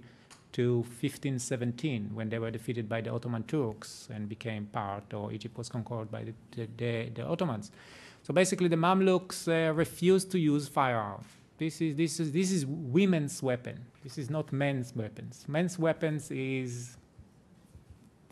to 0.53 0.77
1517 0.83 2.11
when 2.15 2.29
they 2.29 2.39
were 2.39 2.53
defeated 2.53 2.89
by 2.89 3.01
the 3.01 3.11
Ottoman 3.13 3.43
Turks 3.43 4.09
and 4.15 4.29
became 4.29 4.67
part, 4.67 5.13
or 5.15 5.33
Egypt 5.33 5.59
was 5.59 5.69
conquered 5.69 6.13
by 6.13 6.23
the, 6.23 6.35
the, 6.53 6.69
the, 6.77 7.11
the 7.13 7.27
Ottomans. 7.27 7.73
So 8.23 8.33
basically, 8.33 8.69
the 8.69 8.77
Mamluks 8.77 9.49
uh, 9.49 9.73
refused 9.75 10.31
to 10.31 10.39
use 10.39 10.69
firearms. 10.69 11.42
This 11.59 11.81
is, 11.81 11.97
this, 11.97 12.19
is, 12.19 12.33
this 12.33 12.51
is 12.51 12.67
women's 12.67 13.43
weapon. 13.43 13.85
This 14.03 14.19
is 14.19 14.31
not 14.31 14.53
men's 14.53 14.95
weapons. 14.97 15.45
Men's 15.47 15.79
weapons 15.79 16.31
is 16.31 16.97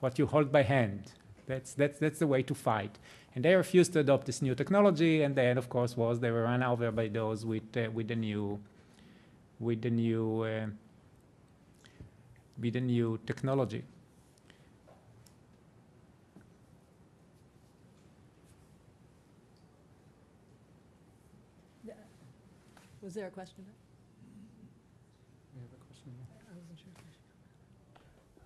what 0.00 0.18
you 0.18 0.26
hold 0.26 0.50
by 0.50 0.62
hand. 0.62 1.12
That's, 1.46 1.74
that's, 1.74 1.98
that's 1.98 2.18
the 2.18 2.26
way 2.26 2.42
to 2.42 2.54
fight. 2.54 2.98
And 3.34 3.44
they 3.44 3.54
refused 3.54 3.92
to 3.92 4.00
adopt 4.00 4.26
this 4.26 4.42
new 4.42 4.54
technology, 4.54 5.22
and 5.22 5.36
then, 5.36 5.58
of 5.58 5.68
course, 5.68 5.96
was 5.96 6.18
they 6.18 6.30
were 6.30 6.42
run 6.42 6.62
over 6.62 6.90
by 6.90 7.08
those 7.08 7.46
with, 7.46 7.76
uh, 7.76 7.88
with 7.92 8.08
the 8.08 8.16
new, 8.16 8.58
with 9.60 9.82
the 9.82 9.90
new, 9.90 10.42
uh, 10.42 10.66
with 12.60 12.72
the 12.72 12.80
new 12.80 13.18
technology. 13.26 13.84
Was 23.10 23.16
there 23.16 23.26
a 23.26 23.30
question? 23.30 23.64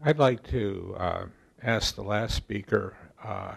I'd 0.03 0.19
like 0.19 0.43
to 0.45 0.97
uh, 0.99 1.27
ask 1.63 1.95
the 1.95 2.03
last 2.03 2.35
speaker 2.35 2.97
uh, 3.23 3.57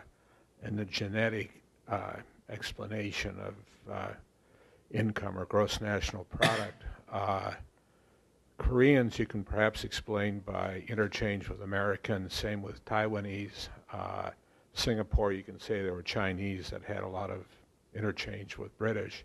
in 0.65 0.75
the 0.75 0.84
genetic 0.84 1.63
uh, 1.88 2.15
explanation 2.49 3.38
of 3.39 3.53
uh, 3.89 4.07
income 4.91 5.39
or 5.39 5.45
gross 5.45 5.79
national 5.79 6.25
product. 6.25 6.84
Uh, 7.09 7.53
Koreans, 8.57 9.17
you 9.17 9.25
can 9.25 9.45
perhaps 9.45 9.85
explain 9.85 10.39
by 10.39 10.84
interchange 10.89 11.47
with 11.47 11.61
Americans, 11.61 12.34
same 12.34 12.61
with 12.61 12.84
Taiwanese. 12.84 13.69
Uh, 13.93 14.31
Singapore, 14.73 15.31
you 15.31 15.41
can 15.41 15.57
say 15.57 15.81
there 15.81 15.93
were 15.93 16.03
Chinese 16.03 16.69
that 16.71 16.84
had 16.84 17.03
a 17.03 17.07
lot 17.07 17.29
of 17.29 17.45
interchange 17.95 18.57
with 18.57 18.77
British. 18.77 19.23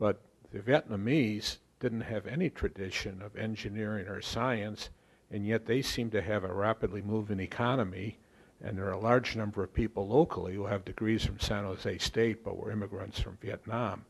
But 0.00 0.20
the 0.52 0.60
Vietnamese 0.60 1.58
didn't 1.80 2.02
have 2.02 2.26
any 2.26 2.50
tradition 2.50 3.20
of 3.22 3.36
engineering 3.36 4.08
or 4.08 4.20
science, 4.20 4.90
and 5.30 5.46
yet 5.46 5.66
they 5.66 5.82
seem 5.82 6.10
to 6.10 6.22
have 6.22 6.44
a 6.44 6.52
rapidly 6.52 7.02
moving 7.02 7.40
economy, 7.40 8.18
and 8.62 8.78
there 8.78 8.86
are 8.86 8.92
a 8.92 8.98
large 8.98 9.36
number 9.36 9.62
of 9.62 9.74
people 9.74 10.08
locally 10.08 10.54
who 10.54 10.66
have 10.66 10.84
degrees 10.84 11.24
from 11.24 11.38
San 11.38 11.64
Jose 11.64 11.98
State 11.98 12.42
but 12.42 12.56
were 12.56 12.70
immigrants 12.70 13.20
from 13.20 13.36
Vietnam. 13.42 14.04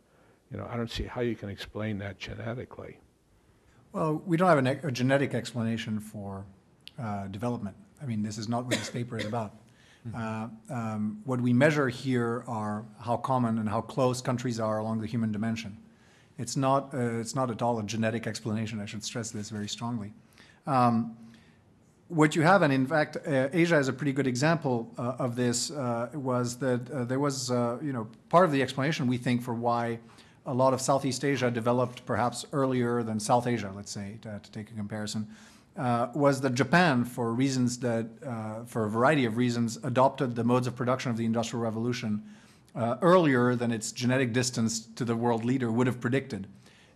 You 0.51 0.59
know, 0.59 0.69
I 0.71 0.77
don't 0.77 0.91
see 0.91 1.05
how 1.05 1.23
you 1.23 1.35
can 1.35 1.49
explain 1.49 1.99
that 1.99 2.19
genetically. 2.19 2.99
Well, 3.93 4.23
we 4.25 4.37
don't 4.37 4.49
have 4.49 4.59
an, 4.59 4.67
a 4.67 4.93
genetic 4.93 5.35
explanation 5.35 5.99
for 5.99 6.45
uh, 6.99 7.27
development. 7.29 7.77
I 8.01 8.07
mean, 8.07 8.23
this 8.23 8.39
is 8.39 8.49
not 8.49 8.65
what 8.65 8.77
this 8.77 8.91
paper 8.91 9.19
is 9.19 9.25
about. 9.25 9.57
Uh, 10.15 10.49
um, 10.71 11.21
what 11.25 11.41
we 11.41 11.53
measure 11.53 11.89
here 11.89 12.45
are 12.47 12.85
how 13.01 13.17
common 13.17 13.59
and 13.59 13.69
how 13.69 13.81
close 13.81 14.21
countries 14.21 14.61
are 14.61 14.79
along 14.79 15.01
the 15.01 15.07
human 15.07 15.33
dimension. 15.33 15.77
It's 16.39 16.57
not, 16.57 16.93
uh, 16.93 17.19
it's 17.19 17.35
not 17.35 17.51
at 17.51 17.63
all 17.63 17.79
a 17.79 17.83
genetic 17.83 18.27
explanation. 18.27 18.81
I 18.81 18.87
should 18.87 19.05
stress 19.05 19.31
this 19.31 19.51
very 19.51 19.69
strongly. 19.69 20.13
Um, 20.67 21.17
what 22.09 22.37
you 22.37 22.43
have, 22.43 22.63
and 22.63 22.73
in 22.73 22.87
fact, 22.87 23.17
uh, 23.27 23.49
Asia 23.53 23.79
is 23.79 23.89
a 23.89 23.93
pretty 23.93 24.13
good 24.13 24.27
example 24.27 24.93
uh, 24.97 25.15
of 25.19 25.35
this, 25.35 25.71
uh, 25.71 26.09
was 26.15 26.57
that 26.59 26.89
uh, 26.91 27.05
there 27.05 27.19
was, 27.19 27.51
uh, 27.51 27.79
you 27.83 27.93
know, 27.93 28.07
part 28.29 28.45
of 28.45 28.53
the 28.53 28.63
explanation 28.63 29.07
we 29.07 29.17
think 29.17 29.43
for 29.43 29.55
why 29.55 29.99
a 30.45 30.55
lot 30.55 30.73
of 30.73 30.81
Southeast 30.81 31.25
Asia 31.25 31.51
developed 31.51 32.07
perhaps 32.07 32.47
earlier 32.53 33.03
than 33.03 33.19
South 33.19 33.49
Asia, 33.49 33.73
let's 33.75 33.91
say, 33.91 34.19
to, 34.23 34.39
to 34.41 34.51
take 34.53 34.71
a 34.71 34.75
comparison, 34.75 35.27
uh, 35.77 36.09
was 36.15 36.41
that 36.43 36.55
Japan, 36.55 37.05
for 37.05 37.33
reasons 37.33 37.79
that, 37.81 38.07
for 38.67 38.85
a 38.85 38.91
variety 38.91 39.25
of 39.25 39.37
reasons, 39.37 39.77
adopted 39.83 40.37
the 40.37 40.45
modes 40.45 40.69
of 40.69 40.77
production 40.77 41.11
of 41.11 41.17
the 41.17 41.25
Industrial 41.25 41.63
Revolution 41.63 42.23
earlier 42.77 43.55
than 43.55 43.73
its 43.73 43.91
genetic 43.91 44.33
distance 44.33 44.81
to 44.81 45.05
the 45.05 45.17
world 45.17 45.45
leader 45.45 45.73
would 45.73 45.87
have 45.87 46.01
predicted. 46.01 46.47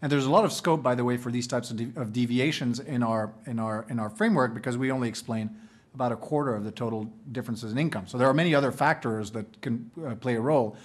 And 0.03 0.11
there's 0.11 0.25
a 0.25 0.31
lot 0.31 0.45
of 0.45 0.53
scope, 0.53 0.83
by 0.83 0.95
the 0.95 1.05
way, 1.05 1.17
for 1.17 1.31
these 1.31 1.47
types 1.47 1.71
of, 1.71 1.77
de 1.77 2.01
of 2.01 2.13
deviations 2.13 2.81
in 2.81 3.03
our, 3.03 3.33
in, 3.47 3.59
our, 3.59 3.85
in 3.89 3.99
our 3.99 4.09
framework 4.09 4.55
because 4.55 4.79
we 4.79 4.91
only 4.91 5.09
explain 5.09 5.51
about 5.95 6.13
a 6.13 6.17
quarter 6.17 6.55
of 6.55 6.65
the 6.65 6.71
total 6.71 7.11
differences 7.33 7.73
in 7.73 7.79
income. 7.79 8.07
So 8.07 8.17
there 8.17 8.29
are 8.29 8.35
many 8.35 8.55
other 8.55 8.73
factors 8.73 9.31
that 9.33 9.61
can 9.61 9.91
uh, 10.07 10.15
play 10.15 10.37
a 10.37 10.41
role. 10.41 10.77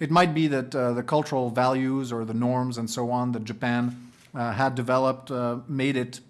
It 0.00 0.10
might 0.10 0.34
be 0.34 0.48
that 0.48 0.74
uh, 0.74 0.92
the 0.92 1.02
cultural 1.02 1.50
values 1.50 2.12
or 2.12 2.24
the 2.24 2.34
norms 2.34 2.78
and 2.78 2.88
so 2.88 3.10
on 3.10 3.32
that 3.32 3.44
Japan 3.44 4.10
uh, 4.34 4.52
had 4.52 4.74
developed 4.74 5.30
uh, 5.30 5.58
made 5.68 5.96
it 5.96 6.20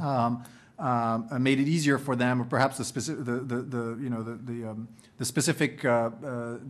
um, 0.00 0.44
uh, 0.80 1.38
made 1.38 1.60
it 1.60 1.68
easier 1.68 1.98
for 1.98 2.16
them, 2.16 2.40
or 2.40 2.44
perhaps 2.44 2.78
the 2.78 2.84
specific, 2.84 3.24
the, 3.24 3.32
the, 3.32 3.56
the 3.62 3.98
you 4.02 4.10
know 4.10 4.22
the 4.22 4.52
the, 4.52 4.70
um, 4.70 4.88
the 5.18 5.24
specific 5.24 5.84
uh, 5.84 6.10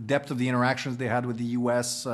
depth 0.07 0.31
of 0.31 0.39
the 0.39 0.49
interactions 0.49 0.97
they 0.97 1.09
had 1.09 1.25
with 1.25 1.39
the 1.39 1.45
U.S 1.45 2.07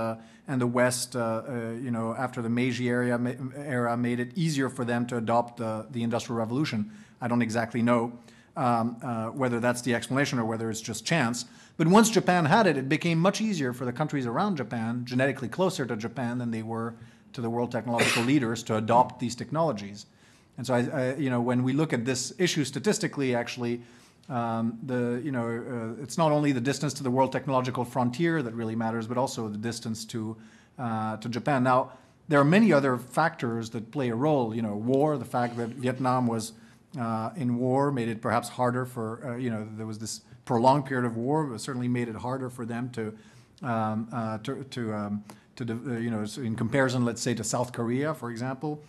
and 0.49 0.61
the 0.61 0.67
West, 0.67 1.17
uh, 1.17 1.43
uh, 1.49 1.71
you 1.81 1.91
know, 1.91 2.15
after 2.15 2.41
the 2.41 2.49
Meiji 2.49 2.89
era, 2.89 3.37
era, 3.57 3.97
made 3.97 4.21
it 4.21 4.31
easier 4.37 4.69
for 4.69 4.85
them 4.85 5.07
to 5.07 5.17
adopt 5.17 5.57
the, 5.57 5.87
the 5.91 6.03
Industrial 6.03 6.39
Revolution. 6.39 6.91
I 7.21 7.29
don't 7.29 7.43
exactly 7.43 7.83
know 7.83 8.13
um, 8.57 8.97
uh, 9.03 9.27
whether 9.27 9.59
that's 9.61 9.83
the 9.83 9.95
explanation 9.95 10.39
or 10.39 10.45
whether 10.45 10.71
it's 10.71 10.81
just 10.81 11.05
chance. 11.05 11.47
But 11.77 11.89
once 11.89 12.11
Japan 12.11 12.45
had 12.45 12.67
it, 12.67 12.77
it 12.77 12.89
became 12.89 13.19
much 13.19 13.41
easier 13.41 13.73
for 13.73 13.85
the 13.85 13.93
countries 13.93 14.25
around 14.25 14.57
Japan, 14.57 15.05
genetically 15.05 15.49
closer 15.49 15.85
to 15.85 15.97
Japan 15.97 16.39
than 16.39 16.51
they 16.51 16.63
were 16.63 16.95
to 17.33 17.41
the 17.41 17.51
world 17.51 17.73
technological 17.73 18.23
leaders, 18.23 18.63
to 18.65 18.77
adopt 18.77 19.19
these 19.19 19.35
technologies. 19.35 20.07
And 20.57 20.67
so, 20.67 20.75
I, 20.75 20.81
I, 20.81 21.15
you 21.17 21.31
know, 21.31 21.41
when 21.41 21.63
we 21.63 21.73
look 21.73 21.93
at 21.93 22.05
this 22.05 22.33
issue 22.39 22.65
statistically, 22.65 23.35
actually, 23.35 23.83
um, 24.29 24.79
the, 24.83 25.21
you 25.23 25.31
know, 25.31 25.47
uh, 25.47 26.03
it's 26.03 26.19
not 26.19 26.33
only 26.33 26.53
the 26.53 26.61
distance 26.61 26.95
to 26.95 27.03
the 27.03 27.11
world 27.11 27.31
technological 27.33 27.85
frontier 27.85 28.43
that 28.43 28.55
really 28.55 28.75
matters, 28.75 29.07
but 29.07 29.19
also 29.19 29.49
the 29.49 29.59
distance 29.59 30.05
to, 30.07 30.37
uh, 30.79 31.17
to 31.19 31.29
Japan. 31.29 31.63
Now, 31.63 31.93
there 32.29 32.41
are 32.41 32.45
many 32.45 32.73
other 32.73 32.99
factors 32.99 33.71
that 33.71 33.93
play 33.93 34.09
a 34.09 34.15
role. 34.15 34.55
You 34.55 34.63
know, 34.63 34.75
war, 34.75 35.17
the 35.17 35.25
fact 35.25 35.57
that 35.59 35.69
Vietnam 35.69 36.27
was 36.27 36.53
uh, 36.99 37.31
in 37.37 37.59
war 37.59 37.93
made 37.93 38.09
it 38.09 38.21
perhaps 38.21 38.49
harder 38.49 38.85
for, 38.85 39.25
uh, 39.25 39.37
you 39.37 39.51
know, 39.51 39.69
there 39.77 39.87
was 39.87 39.99
this 39.99 40.23
prolonged 40.45 40.87
period 40.87 41.07
of 41.07 41.17
war, 41.17 41.45
but 41.45 41.61
certainly 41.61 41.89
made 41.89 42.09
it 42.09 42.17
harder 42.17 42.51
for 42.51 42.65
them 42.65 42.91
to, 42.91 43.17
um, 43.63 44.09
uh, 44.13 44.39
to, 44.39 44.65
to, 44.65 44.95
um, 44.95 45.25
to 45.57 45.65
uh, 45.65 45.99
you 45.99 46.11
know, 46.11 46.25
in 46.37 46.57
comparison, 46.57 47.05
let's 47.05 47.23
say, 47.23 47.35
to 47.35 47.45
South 47.45 47.73
Korea, 47.73 48.15
for 48.15 48.31
example. 48.31 48.83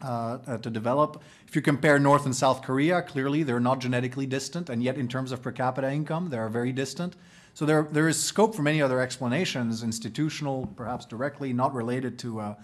Uh, 0.00 0.38
uh, 0.46 0.58
to 0.58 0.70
develop. 0.70 1.20
If 1.48 1.56
you 1.56 1.62
compare 1.62 1.98
North 1.98 2.24
and 2.24 2.36
South 2.36 2.62
Korea, 2.62 3.02
clearly 3.02 3.42
they're 3.42 3.58
not 3.58 3.80
genetically 3.80 4.26
distant, 4.26 4.70
and 4.70 4.80
yet 4.80 4.96
in 4.96 5.08
terms 5.08 5.32
of 5.32 5.42
per 5.42 5.50
capita 5.50 5.90
income, 5.90 6.30
they 6.30 6.38
are 6.38 6.48
very 6.48 6.70
distant. 6.70 7.16
So 7.54 7.66
there, 7.66 7.82
there 7.90 8.06
is 8.06 8.16
scope 8.16 8.54
for 8.54 8.62
many 8.62 8.80
other 8.80 9.00
explanations, 9.00 9.82
institutional, 9.82 10.68
perhaps 10.76 11.04
directly, 11.04 11.52
not 11.52 11.74
related 11.74 12.16
to, 12.20 12.38
uh, 12.38 12.54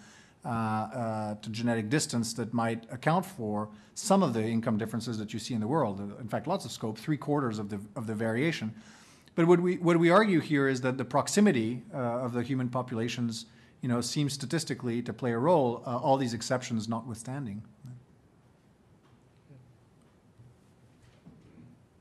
uh, 0.44 0.48
uh, 0.48 1.34
to 1.34 1.50
genetic 1.50 1.90
distance, 1.90 2.34
that 2.34 2.54
might 2.54 2.84
account 2.92 3.26
for 3.26 3.68
some 3.96 4.22
of 4.22 4.32
the 4.32 4.44
income 4.44 4.78
differences 4.78 5.18
that 5.18 5.32
you 5.32 5.40
see 5.40 5.54
in 5.54 5.60
the 5.60 5.66
world. 5.66 5.98
In 6.20 6.28
fact, 6.28 6.46
lots 6.46 6.64
of 6.64 6.70
scope, 6.70 6.96
three 6.96 7.16
quarters 7.16 7.58
of 7.58 7.68
the, 7.68 7.80
of 7.96 8.06
the 8.06 8.14
variation. 8.14 8.72
But 9.34 9.48
what 9.48 9.58
we, 9.58 9.78
what 9.78 9.96
we 9.96 10.08
argue 10.08 10.38
here 10.38 10.68
is 10.68 10.82
that 10.82 10.98
the 10.98 11.04
proximity 11.04 11.82
of 11.92 12.32
the 12.32 12.44
human 12.44 12.68
populations 12.68 13.46
you 13.84 13.88
know, 13.88 14.00
seems 14.00 14.32
statistically 14.32 15.02
to 15.02 15.12
play 15.12 15.32
a 15.32 15.38
role, 15.38 15.82
uh, 15.86 15.98
all 15.98 16.16
these 16.16 16.32
exceptions 16.32 16.88
notwithstanding. 16.88 17.62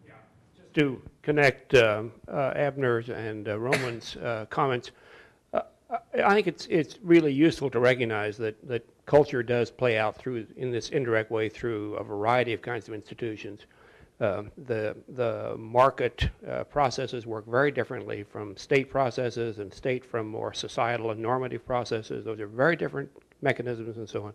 Yeah, 0.08 0.14
just 0.56 0.74
to 0.76 1.02
connect 1.24 1.74
uh, 1.74 2.04
uh, 2.30 2.54
Avner's 2.54 3.10
and 3.10 3.50
uh, 3.50 3.60
Romain's 3.60 4.16
uh, 4.16 4.46
comments, 4.50 4.92
uh, 5.54 5.64
I 6.24 6.34
think 6.34 6.48
it's 6.48 6.68
it's 6.68 7.00
really 7.04 7.34
useful 7.34 7.70
to 7.72 7.82
recognize 7.82 8.38
that 8.38 8.66
that 8.66 8.88
culture 9.06 9.44
does 9.44 9.70
play 9.70 9.98
out 9.98 10.16
through 10.16 10.48
in 10.56 10.72
this 10.72 10.88
indirect 10.88 11.32
way 11.32 11.50
through 11.50 11.96
a 11.96 12.04
variety 12.06 12.54
of 12.54 12.62
kinds 12.62 12.88
of 12.88 12.94
institutions. 12.94 13.66
Um, 14.24 14.52
the, 14.68 14.96
the 15.10 15.54
market 15.58 16.30
uh, 16.50 16.64
processes 16.64 17.26
work 17.26 17.46
very 17.46 17.72
differently 17.72 18.24
from 18.24 18.56
state 18.56 18.90
processes 18.90 19.60
and 19.60 19.74
state 19.74 20.06
from 20.06 20.28
more 20.28 20.54
societal 20.54 21.12
and 21.12 21.20
normative 21.20 21.66
processes. 21.66 22.24
Those 22.24 22.40
are 22.40 22.48
very 22.48 22.78
different 22.78 23.10
mechanisms 23.42 23.98
and 23.98 24.08
so 24.08 24.24
on. 24.24 24.34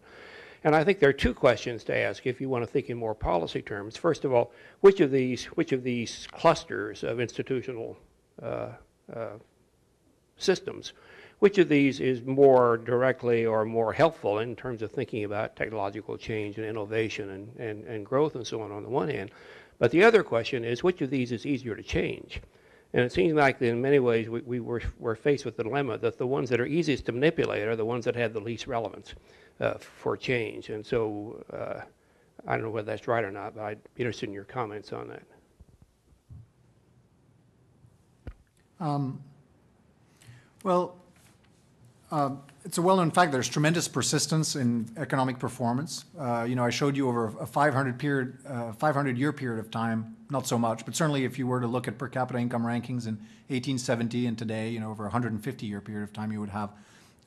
And 0.62 0.77
I 0.77 0.85
think 0.85 0.98
there 0.98 1.09
are 1.09 1.15
two 1.15 1.32
questions 1.32 1.85
to 1.85 1.97
ask 1.97 2.27
if 2.27 2.39
you 2.39 2.51
want 2.51 2.65
to 2.65 2.70
think 2.70 2.90
in 2.90 2.98
more 2.98 3.15
policy 3.15 3.62
terms. 3.62 3.97
First 3.97 4.27
of 4.27 4.32
all, 4.35 4.52
which 4.81 5.01
of 5.01 5.10
these, 5.10 5.47
which 5.47 5.73
of 5.73 5.82
these 5.82 6.28
clusters 6.32 7.02
of 7.02 7.19
institutional 7.19 7.97
uh, 8.43 8.73
uh, 9.10 9.39
systems, 10.36 10.93
which 11.39 11.56
of 11.56 11.70
these 11.70 11.98
is 12.01 12.20
more 12.23 12.77
directly 12.77 13.47
or 13.47 13.65
more 13.65 13.94
helpful 13.94 14.40
in 14.40 14.55
terms 14.55 14.82
of 14.82 14.93
thinking 14.93 15.24
about 15.24 15.56
technological 15.56 16.19
change 16.19 16.59
and 16.59 16.66
innovation 16.66 17.31
and, 17.31 17.56
and, 17.56 17.85
and 17.85 18.05
growth 18.05 18.35
and 18.35 18.47
so 18.47 18.60
on 18.60 18.70
on 18.70 18.82
the 18.82 18.90
one 18.90 19.09
hand, 19.09 19.31
but 19.79 19.91
the 19.91 20.05
other 20.05 20.23
question 20.23 20.65
is 20.65 20.83
which 20.83 21.01
of 21.01 21.11
these 21.11 21.33
is 21.33 21.47
easier 21.47 21.75
to 21.75 21.83
change? 21.83 22.41
And 22.95 23.05
it 23.05 23.13
seems 23.13 23.35
like 23.35 23.61
in 23.61 23.83
many 23.83 23.99
ways 23.99 24.29
we, 24.29 24.41
we 24.41 24.61
were, 24.61 24.83
were 24.99 25.15
faced 25.15 25.45
with 25.45 25.57
the 25.57 25.63
dilemma 25.63 25.99
that 25.99 26.17
the 26.17 26.27
ones 26.27 26.49
that 26.51 26.61
are 26.61 26.67
easiest 26.67 27.05
to 27.07 27.13
manipulate 27.13 27.69
are 27.69 27.77
the 27.77 27.85
ones 27.85 28.05
that 28.07 28.17
have 28.17 28.33
the 28.33 28.41
least 28.41 28.67
relevance 28.67 29.15
uh, 29.61 29.75
for 29.75 30.17
change. 30.17 30.71
And 30.71 30.85
so 30.85 31.45
uh, 31.53 31.83
I 32.47 32.53
don't 32.53 32.63
know 32.63 32.71
whether 32.71 32.87
that's 32.87 33.07
right 33.07 33.25
or 33.25 33.31
not, 33.31 33.55
but 33.55 33.63
I'd 33.63 33.95
be 33.95 34.03
interested 34.03 34.29
in 34.29 34.35
your 34.35 34.45
comments 34.45 34.93
on 34.93 35.09
that. 35.09 35.23
Um, 38.81 39.21
well, 40.63 40.98
uh, 42.11 42.31
it's 42.65 42.79
a 42.79 42.83
well-known 42.83 43.11
fact 43.11 43.33
there's 43.33 43.49
tremendous 43.49 43.89
persistence 43.89 44.57
in 44.57 44.89
economic 44.97 45.39
performance. 45.39 46.05
Uh, 46.19 46.45
you 46.49 46.55
know, 46.55 46.65
I 46.65 46.71
showed 46.71 46.97
you 46.97 47.09
over 47.09 47.29
a 47.41 47.47
500 47.47 47.99
period, 47.99 48.39
uh, 48.47 48.73
500 48.73 49.19
year 49.19 49.33
period 49.33 49.61
of 49.61 49.71
time, 49.71 50.17
not 50.31 50.47
so 50.47 50.59
much, 50.59 50.85
but 50.85 50.97
certainly 50.97 51.25
if 51.25 51.39
you 51.39 51.47
were 51.47 51.61
to 51.61 51.67
look 51.67 51.89
at 51.89 51.99
per 51.99 52.09
capita 52.09 52.39
income 52.39 52.63
rankings 52.63 53.07
in 53.07 53.17
1870 53.49 54.27
and 54.27 54.39
today, 54.39 54.71
you 54.71 54.81
know, 54.81 54.91
over 54.91 55.05
a 55.05 55.07
150 55.07 55.67
year 55.67 55.81
period 55.81 56.03
of 56.03 56.13
time, 56.13 56.33
you 56.33 56.41
would 56.41 56.51
have 56.51 56.71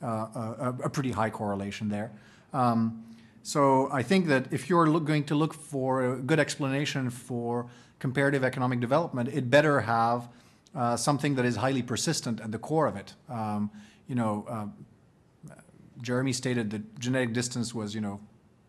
uh, 0.02 0.06
a, 0.06 0.74
a, 0.84 0.90
pretty 0.90 1.12
high 1.12 1.30
correlation 1.30 1.88
there. 1.88 2.10
Um, 2.52 3.04
so 3.44 3.88
I 3.92 4.02
think 4.02 4.26
that 4.26 4.52
if 4.52 4.68
you're 4.68 4.88
look, 4.88 5.04
going 5.04 5.24
to 5.24 5.34
look 5.34 5.54
for 5.54 6.14
a 6.14 6.16
good 6.16 6.40
explanation 6.40 7.10
for 7.10 7.66
comparative 7.98 8.42
economic 8.42 8.80
development, 8.80 9.28
it 9.28 9.48
better 9.48 9.80
have 9.80 10.28
uh, 10.74 10.96
something 10.96 11.34
that 11.36 11.44
is 11.44 11.56
highly 11.56 11.82
persistent 11.82 12.40
at 12.40 12.50
the 12.50 12.58
core 12.58 12.86
of 12.86 12.96
it. 12.96 13.14
Um, 13.28 13.70
you 14.12 14.16
know, 14.16 14.44
uh, 14.46 15.54
Jeremy 16.02 16.34
stated 16.34 16.70
that 16.72 16.98
genetic 16.98 17.32
distance 17.32 17.74
was, 17.74 17.94
you 17.94 18.02
know, 18.02 18.20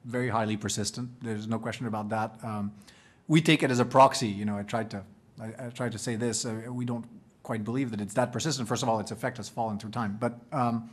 very 0.06 0.30
highly 0.30 0.56
persistent. 0.56 1.10
There's 1.22 1.50
no 1.50 1.60
question 1.60 1.86
about 1.86 2.08
that. 2.08 2.40
Um, 2.42 2.72
we 3.28 3.42
take 3.42 3.62
it 3.62 3.70
as 3.70 3.80
a 3.80 3.84
proxy. 3.84 4.30
You 4.30 4.46
know, 4.46 4.58
I 4.58 4.64
tried 4.64 4.90
to, 4.92 5.04
I, 5.42 5.66
I 5.66 5.70
tried 5.70 5.92
to 5.92 5.98
say 5.98 6.16
this. 6.16 6.46
Uh, 6.46 6.72
we 6.72 6.86
don't 6.86 7.06
quite 7.44 7.66
believe 7.66 7.92
that 7.92 8.00
it's 8.00 8.14
that 8.14 8.32
persistent. 8.32 8.70
First 8.70 8.84
of 8.84 8.90
all, 8.90 9.02
its 9.02 9.12
effect 9.12 9.36
has 9.36 9.50
fallen 9.50 9.78
through 9.80 9.90
time. 9.90 10.18
But, 10.18 10.40
um, 10.54 10.90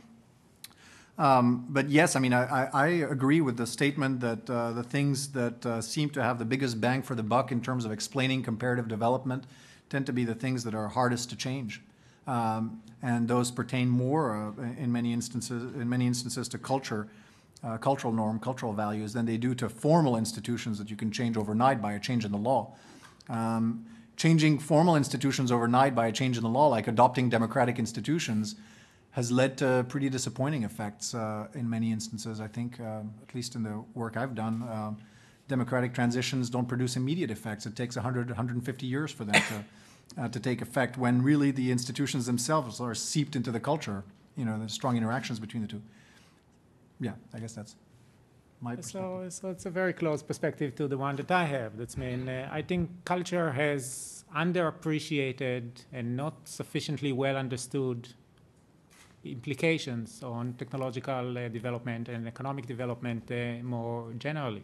um, 1.17 1.65
but 1.69 1.89
yes, 1.89 2.17
I 2.17 2.19
mean, 2.19 2.33
I, 2.33 2.65
I, 2.73 2.87
agree 2.87 3.39
with 3.39 3.55
the 3.55 3.65
statement 3.65 4.19
that 4.19 4.49
uh, 4.49 4.73
the 4.73 4.83
things 4.83 5.29
that 5.29 5.65
uh, 5.65 5.79
seem 5.79 6.09
to 6.09 6.21
have 6.21 6.39
the 6.39 6.45
biggest 6.45 6.81
bang 6.81 7.03
for 7.03 7.15
the 7.15 7.23
buck 7.23 7.53
in 7.53 7.61
terms 7.61 7.85
of 7.85 7.93
explaining 7.93 8.43
comparative 8.43 8.89
development 8.89 9.45
tend 9.89 10.07
to 10.07 10.11
be 10.11 10.25
the 10.25 10.35
things 10.35 10.65
that 10.65 10.75
are 10.75 10.89
hardest 10.89 11.29
to 11.29 11.37
change. 11.37 11.81
Um, 12.27 12.81
and 13.01 13.27
those 13.27 13.51
pertain 13.51 13.89
more 13.89 14.53
uh, 14.57 14.63
in 14.77 14.91
many 14.91 15.13
instances 15.13 15.73
in 15.75 15.89
many 15.89 16.07
instances 16.07 16.47
to 16.49 16.57
culture, 16.57 17.07
uh, 17.63 17.77
cultural 17.77 18.13
norm, 18.13 18.39
cultural 18.39 18.73
values 18.73 19.13
than 19.13 19.25
they 19.25 19.37
do 19.37 19.55
to 19.55 19.69
formal 19.69 20.17
institutions 20.17 20.77
that 20.77 20.89
you 20.89 20.95
can 20.95 21.11
change 21.11 21.37
overnight 21.37 21.81
by 21.81 21.93
a 21.93 21.99
change 21.99 22.25
in 22.25 22.31
the 22.31 22.37
law. 22.37 22.73
Um, 23.29 23.85
changing 24.17 24.59
formal 24.59 24.95
institutions 24.95 25.51
overnight 25.51 25.95
by 25.95 26.07
a 26.07 26.11
change 26.11 26.37
in 26.37 26.43
the 26.43 26.49
law, 26.49 26.67
like 26.67 26.87
adopting 26.87 27.29
democratic 27.29 27.79
institutions, 27.79 28.55
has 29.11 29.31
led 29.31 29.57
to 29.57 29.85
pretty 29.89 30.09
disappointing 30.09 30.63
effects 30.63 31.13
uh, 31.13 31.47
in 31.53 31.69
many 31.69 31.91
instances. 31.91 32.39
I 32.39 32.47
think, 32.47 32.79
uh, 32.79 33.01
at 33.27 33.35
least 33.35 33.55
in 33.55 33.63
the 33.63 33.83
work 33.93 34.15
I've 34.17 34.35
done, 34.35 34.63
um, 34.71 34.97
democratic 35.47 35.93
transitions 35.93 36.49
don't 36.49 36.67
produce 36.67 36.95
immediate 36.95 37.31
effects. 37.31 37.65
It 37.65 37.75
takes 37.75 37.95
100, 37.95 38.27
150 38.27 38.85
years 38.85 39.11
for 39.11 39.25
them 39.25 39.33
to 39.33 39.65
uh, 40.17 40.27
to 40.27 40.39
take 40.39 40.61
effect 40.61 40.97
when 40.97 41.21
really 41.21 41.51
the 41.51 41.71
institutions 41.71 42.25
themselves 42.25 42.79
are 42.79 42.93
seeped 42.95 43.35
into 43.35 43.51
the 43.51 43.59
culture, 43.59 44.03
you 44.35 44.45
know, 44.45 44.59
the 44.59 44.69
strong 44.69 44.97
interactions 44.97 45.39
between 45.39 45.61
the 45.61 45.67
two. 45.67 45.81
Yeah, 46.99 47.13
I 47.33 47.39
guess 47.39 47.53
that's 47.53 47.75
my 48.61 48.75
perspective. 48.75 49.33
So, 49.33 49.41
so 49.41 49.49
it's 49.49 49.65
a 49.65 49.69
very 49.69 49.93
close 49.93 50.21
perspective 50.21 50.75
to 50.75 50.87
the 50.87 50.97
one 50.97 51.15
that 51.15 51.31
I 51.31 51.45
have. 51.45 51.77
That's 51.77 51.97
mean, 51.97 52.29
uh, 52.29 52.49
I 52.51 52.61
think 52.61 52.89
culture 53.05 53.51
has 53.51 54.23
underappreciated 54.35 55.63
and 55.91 56.15
not 56.15 56.47
sufficiently 56.47 57.11
well 57.11 57.35
understood 57.35 58.07
implications 59.23 60.23
on 60.23 60.53
technological 60.53 61.37
uh, 61.37 61.47
development 61.47 62.09
and 62.09 62.27
economic 62.27 62.65
development 62.65 63.29
uh, 63.31 63.63
more 63.63 64.13
generally. 64.17 64.63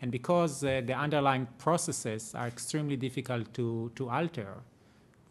And 0.00 0.10
because 0.10 0.64
uh, 0.64 0.82
the 0.84 0.94
underlying 0.94 1.46
processes 1.58 2.34
are 2.34 2.48
extremely 2.48 2.96
difficult 2.96 3.54
to, 3.54 3.92
to 3.94 4.10
alter, 4.10 4.56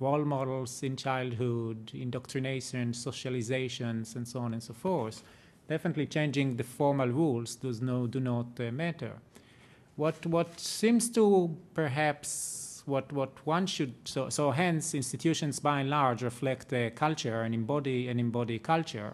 role 0.02 0.26
models 0.26 0.84
in 0.84 0.96
childhood, 0.96 1.92
indoctrination, 1.94 2.92
socializations, 2.92 4.16
and 4.16 4.28
so 4.28 4.40
on 4.40 4.54
and 4.54 4.64
so 4.64 4.74
forth. 4.74 5.24
Definitely 5.70 6.08
changing 6.08 6.58
the 6.58 6.64
formal 6.64 7.08
rules 7.08 7.56
does 7.56 7.82
no, 7.82 8.08
do 8.08 8.20
not 8.20 8.48
uh, 8.60 8.72
matter. 8.72 9.14
What, 9.96 10.26
what 10.26 10.60
seems 10.60 11.10
to 11.12 11.56
perhaps 11.74 12.84
what, 12.88 13.12
what 13.14 13.32
one 13.46 13.68
should, 13.68 13.94
so, 14.06 14.30
so 14.30 14.52
hence 14.52 14.96
institutions 14.96 15.60
by 15.60 15.82
and 15.82 15.90
large 15.90 16.24
reflect 16.24 16.74
uh, 16.74 16.90
culture 16.90 17.44
and 17.44 17.54
embody, 17.54 18.08
and 18.10 18.20
embody 18.20 18.58
culture. 18.58 19.14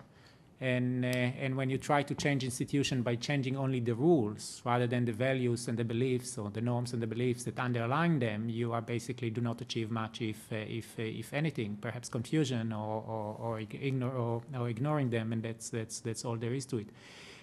And, 0.59 1.05
uh, 1.05 1.09
and 1.09 1.55
when 1.55 1.69
you 1.69 1.77
try 1.77 2.01
to 2.01 2.15
change 2.15 2.43
institution 2.43 3.03
by 3.03 3.15
changing 3.15 3.55
only 3.55 3.79
the 3.79 3.93
rules 3.93 4.59
rather 4.65 4.87
than 4.87 5.05
the 5.05 5.11
values 5.11 5.67
and 5.67 5.77
the 5.77 5.83
beliefs 5.83 6.35
or 6.37 6.49
the 6.49 6.61
norms 6.61 6.93
and 6.93 7.01
the 7.01 7.05
beliefs 7.05 7.43
that 7.43 7.59
underline 7.59 8.17
them, 8.17 8.49
you 8.49 8.73
are 8.73 8.81
basically 8.81 9.29
do 9.29 9.39
not 9.39 9.61
achieve 9.61 9.91
much, 9.91 10.19
if, 10.21 10.51
uh, 10.51 10.55
if, 10.55 10.97
uh, 10.97 11.03
if 11.03 11.31
anything, 11.31 11.77
perhaps 11.79 12.09
confusion 12.09 12.73
or, 12.73 13.03
or, 13.07 13.35
or, 13.39 13.59
ignore, 13.59 14.11
or, 14.11 14.41
or 14.57 14.67
ignoring 14.67 15.11
them, 15.11 15.31
and 15.31 15.43
that's, 15.43 15.69
that's, 15.69 15.99
that's 15.99 16.25
all 16.25 16.35
there 16.35 16.55
is 16.55 16.65
to 16.65 16.77
it. 16.77 16.87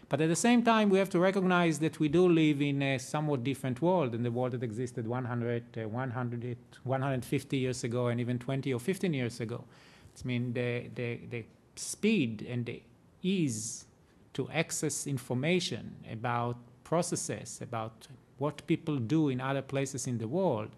But 0.08 0.20
at 0.20 0.28
the 0.28 0.36
same 0.36 0.64
time, 0.64 0.90
we 0.90 0.98
have 0.98 1.08
to 1.10 1.20
recognize 1.20 1.78
that 1.78 2.00
we 2.00 2.08
do 2.08 2.28
live 2.28 2.60
in 2.60 2.82
a 2.82 2.98
somewhat 2.98 3.44
different 3.44 3.80
world 3.80 4.12
than 4.12 4.24
the 4.24 4.30
world 4.30 4.52
that 4.52 4.62
existed 4.64 5.06
100, 5.06 5.78
uh, 5.78 5.88
100 5.88 6.56
150 6.82 7.56
years 7.56 7.84
ago, 7.84 8.08
and 8.08 8.20
even 8.20 8.40
20 8.40 8.74
or 8.74 8.80
15 8.80 9.14
years 9.14 9.40
ago. 9.40 9.64
I 10.22 10.26
mean, 10.26 10.52
the, 10.52 10.90
the, 10.94 11.20
the 11.30 11.44
speed 11.76 12.46
and 12.48 12.66
the 12.66 12.82
ease 13.24 13.86
to 14.34 14.48
access 14.50 15.06
information 15.06 15.96
about 16.12 16.56
processes, 16.84 17.60
about 17.60 18.06
what 18.38 18.64
people 18.66 18.96
do 18.98 19.28
in 19.30 19.40
other 19.40 19.62
places 19.62 20.06
in 20.06 20.18
the 20.18 20.28
world, 20.28 20.68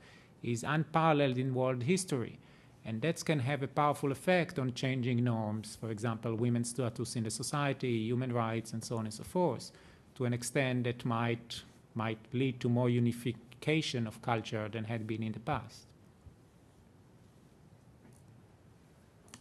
is 0.42 0.62
unparalleled 0.62 1.36
in 1.36 1.54
world 1.54 1.82
history. 1.82 2.38
And 2.84 3.02
that 3.02 3.24
can 3.24 3.40
have 3.40 3.64
a 3.64 3.68
powerful 3.68 4.12
effect 4.12 4.58
on 4.60 4.72
changing 4.74 5.24
norms, 5.24 5.76
for 5.80 5.90
example, 5.90 6.36
women's 6.36 6.70
status 6.70 7.16
in 7.16 7.24
the 7.24 7.30
society, 7.30 8.06
human 8.06 8.32
rights, 8.32 8.72
and 8.72 8.84
so 8.84 8.96
on 8.96 9.06
and 9.06 9.12
so 9.12 9.24
forth, 9.24 9.72
to 10.14 10.24
an 10.24 10.32
extent 10.32 10.84
that 10.84 11.04
might, 11.04 11.62
might 11.94 12.18
lead 12.32 12.60
to 12.60 12.68
more 12.68 12.88
unification 12.88 14.06
of 14.06 14.22
culture 14.22 14.68
than 14.68 14.84
had 14.84 15.06
been 15.06 15.24
in 15.24 15.32
the 15.32 15.40
past. 15.40 15.86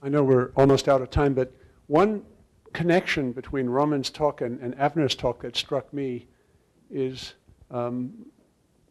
I 0.01 0.09
know 0.09 0.23
we're 0.23 0.49
almost 0.55 0.89
out 0.89 1.01
of 1.01 1.11
time, 1.11 1.35
but 1.35 1.51
one 1.87 2.23
connection 2.75 3.31
between 3.31 3.67
Romain's 3.67 4.09
talk 4.09 4.41
and, 4.41 4.59
and 4.59 4.77
Avner's 4.77 5.15
talk 5.15 5.41
that 5.41 5.55
struck 5.55 5.91
me 5.93 6.27
is 6.91 7.33
um, 7.71 8.13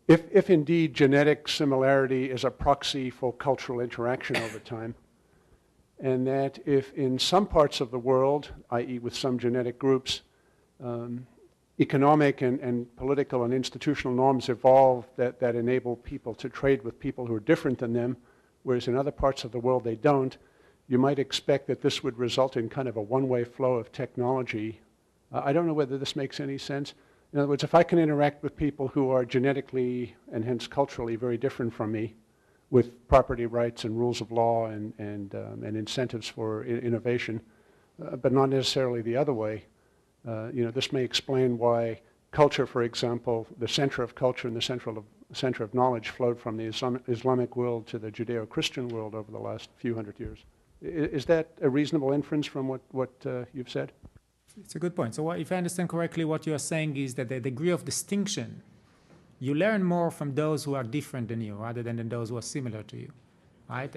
if, 0.08 0.22
if 0.32 0.50
indeed 0.50 0.94
genetic 0.94 1.48
similarity 1.48 2.30
is 2.30 2.44
a 2.44 2.50
proxy 2.50 3.10
for 3.10 3.32
cultural 3.32 3.80
interaction 3.80 4.36
over 4.38 4.58
time, 4.58 4.94
and 6.00 6.26
that 6.26 6.58
if 6.66 6.92
in 6.94 7.18
some 7.18 7.46
parts 7.46 7.80
of 7.80 7.90
the 7.90 7.98
world, 7.98 8.50
i.e., 8.70 8.98
with 8.98 9.14
some 9.14 9.38
genetic 9.38 9.78
groups, 9.78 10.22
um, 10.82 11.26
economic 11.78 12.40
and, 12.42 12.60
and 12.60 12.94
political 12.96 13.44
and 13.44 13.52
institutional 13.52 14.14
norms 14.14 14.48
evolve 14.48 15.06
that, 15.16 15.38
that 15.40 15.54
enable 15.54 15.96
people 15.96 16.34
to 16.34 16.48
trade 16.48 16.82
with 16.82 16.98
people 16.98 17.26
who 17.26 17.34
are 17.34 17.40
different 17.40 17.78
than 17.78 17.92
them, 17.92 18.16
whereas 18.62 18.88
in 18.88 18.96
other 18.96 19.10
parts 19.10 19.44
of 19.44 19.52
the 19.52 19.58
world 19.58 19.84
they 19.84 19.96
don't, 19.96 20.38
you 20.88 20.98
might 20.98 21.18
expect 21.18 21.66
that 21.66 21.80
this 21.80 22.02
would 22.02 22.18
result 22.18 22.56
in 22.56 22.68
kind 22.68 22.88
of 22.88 22.96
a 22.96 23.02
one-way 23.02 23.44
flow 23.44 23.74
of 23.74 23.90
technology. 23.92 24.80
Uh, 25.32 25.42
I 25.44 25.52
don't 25.52 25.66
know 25.66 25.74
whether 25.74 25.98
this 25.98 26.16
makes 26.16 26.40
any 26.40 26.58
sense. 26.58 26.94
In 27.32 27.38
other 27.38 27.48
words, 27.48 27.64
if 27.64 27.74
I 27.74 27.82
can 27.82 27.98
interact 27.98 28.42
with 28.42 28.56
people 28.56 28.88
who 28.88 29.10
are 29.10 29.24
genetically 29.24 30.14
and 30.32 30.44
hence 30.44 30.66
culturally 30.66 31.16
very 31.16 31.36
different 31.36 31.72
from 31.72 31.92
me, 31.92 32.14
with 32.70 33.06
property 33.06 33.46
rights 33.46 33.84
and 33.84 33.96
rules 33.96 34.20
of 34.20 34.32
law 34.32 34.66
and, 34.66 34.92
and, 34.98 35.34
um, 35.34 35.62
and 35.62 35.76
incentives 35.76 36.28
for 36.28 36.64
innovation, 36.64 37.40
uh, 38.04 38.16
but 38.16 38.32
not 38.32 38.48
necessarily 38.48 39.00
the 39.00 39.16
other 39.16 39.32
way, 39.32 39.64
uh, 40.26 40.48
you 40.52 40.64
know, 40.64 40.72
this 40.72 40.92
may 40.92 41.04
explain 41.04 41.56
why 41.56 42.00
culture, 42.32 42.66
for 42.66 42.82
example, 42.82 43.46
the 43.58 43.68
center 43.68 44.02
of 44.02 44.14
culture 44.14 44.48
and 44.48 44.56
the 44.56 44.62
central 44.62 44.98
of, 44.98 45.04
center 45.32 45.62
of 45.62 45.72
knowledge 45.72 46.08
flowed 46.08 46.40
from 46.40 46.56
the 46.56 46.64
Islam 46.64 47.00
Islamic 47.06 47.54
world 47.54 47.86
to 47.86 47.98
the 47.98 48.10
Judeo-Christian 48.10 48.88
world 48.88 49.14
over 49.14 49.30
the 49.30 49.38
last 49.38 49.70
few 49.76 49.94
hundred 49.94 50.18
years. 50.18 50.44
Is 50.84 51.24
that 51.26 51.48
a 51.62 51.70
reasonable 51.70 52.12
inference 52.12 52.46
from 52.46 52.68
what, 52.68 52.82
what 52.90 53.10
uh, 53.24 53.44
you've 53.54 53.70
said? 53.70 53.92
It's 54.60 54.76
a 54.76 54.78
good 54.78 54.94
point. 54.94 55.14
So, 55.14 55.30
if 55.30 55.50
I 55.50 55.56
understand 55.56 55.88
correctly, 55.88 56.24
what 56.24 56.46
you 56.46 56.54
are 56.54 56.58
saying 56.58 56.96
is 56.96 57.14
that 57.14 57.28
the 57.28 57.40
degree 57.40 57.70
of 57.70 57.84
distinction, 57.84 58.62
you 59.40 59.54
learn 59.54 59.82
more 59.82 60.10
from 60.10 60.34
those 60.34 60.62
who 60.64 60.74
are 60.74 60.84
different 60.84 61.28
than 61.28 61.40
you 61.40 61.54
rather 61.54 61.82
than 61.82 62.08
those 62.08 62.28
who 62.28 62.36
are 62.36 62.42
similar 62.42 62.82
to 62.84 62.96
you, 62.96 63.10
right? 63.68 63.94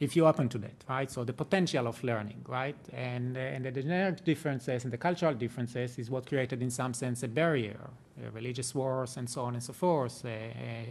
If 0.00 0.14
you're 0.14 0.28
open 0.28 0.48
to 0.50 0.58
that, 0.58 0.84
right? 0.88 1.10
So 1.10 1.24
the 1.24 1.32
potential 1.32 1.88
of 1.88 2.02
learning, 2.04 2.44
right? 2.46 2.76
And, 2.92 3.36
uh, 3.36 3.40
and 3.40 3.64
the 3.64 3.72
generic 3.72 4.24
differences 4.24 4.84
and 4.84 4.92
the 4.92 4.98
cultural 4.98 5.34
differences 5.34 5.98
is 5.98 6.08
what 6.08 6.26
created, 6.26 6.62
in 6.62 6.70
some 6.70 6.94
sense, 6.94 7.24
a 7.24 7.28
barrier, 7.28 7.80
uh, 7.80 8.30
religious 8.30 8.74
wars 8.76 9.16
and 9.16 9.28
so 9.28 9.42
on 9.42 9.54
and 9.54 9.62
so 9.62 9.72
forth, 9.72 10.24
uh, 10.24 10.28
uh 10.28 10.30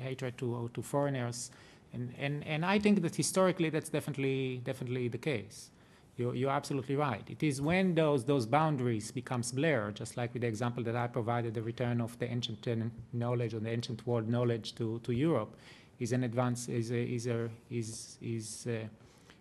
hatred 0.02 0.38
to, 0.40 0.70
to 0.74 0.82
foreigners, 0.82 1.52
and, 1.98 2.14
and, 2.18 2.46
and 2.46 2.66
I 2.66 2.80
think 2.80 3.02
that 3.02 3.16
historically 3.16 3.70
that's 3.70 3.90
definitely, 3.90 4.62
definitely 4.64 5.08
the 5.08 5.18
case. 5.18 5.72
You're, 6.18 6.36
you're 6.36 6.52
absolutely 6.52 6.96
right. 6.96 7.24
It 7.30 7.44
is 7.44 7.62
when 7.62 7.96
those, 7.96 8.24
those 8.26 8.46
boundaries 8.46 9.12
becomes 9.12 9.52
blurred, 9.52 9.96
just 9.96 10.18
like 10.18 10.34
with 10.34 10.42
the 10.42 10.48
example 10.48 10.84
that 10.84 10.96
I 10.96 11.08
provided, 11.08 11.54
the 11.54 11.62
return 11.62 12.02
of 12.02 12.18
the 12.20 12.26
ancient 12.26 12.68
knowledge 13.14 13.54
or 13.54 13.60
the 13.60 13.70
ancient 13.70 14.06
world 14.08 14.28
knowledge 14.28 14.76
to, 14.76 15.00
to 15.04 15.12
Europe 15.12 15.56
is 16.00 16.12
an 16.12 16.24
advance, 16.24 16.70
is 16.70 16.92
a, 16.92 17.04
is 17.18 17.28
a, 17.28 17.50
is, 17.70 18.18
is 18.22 18.68
a, 18.68 18.90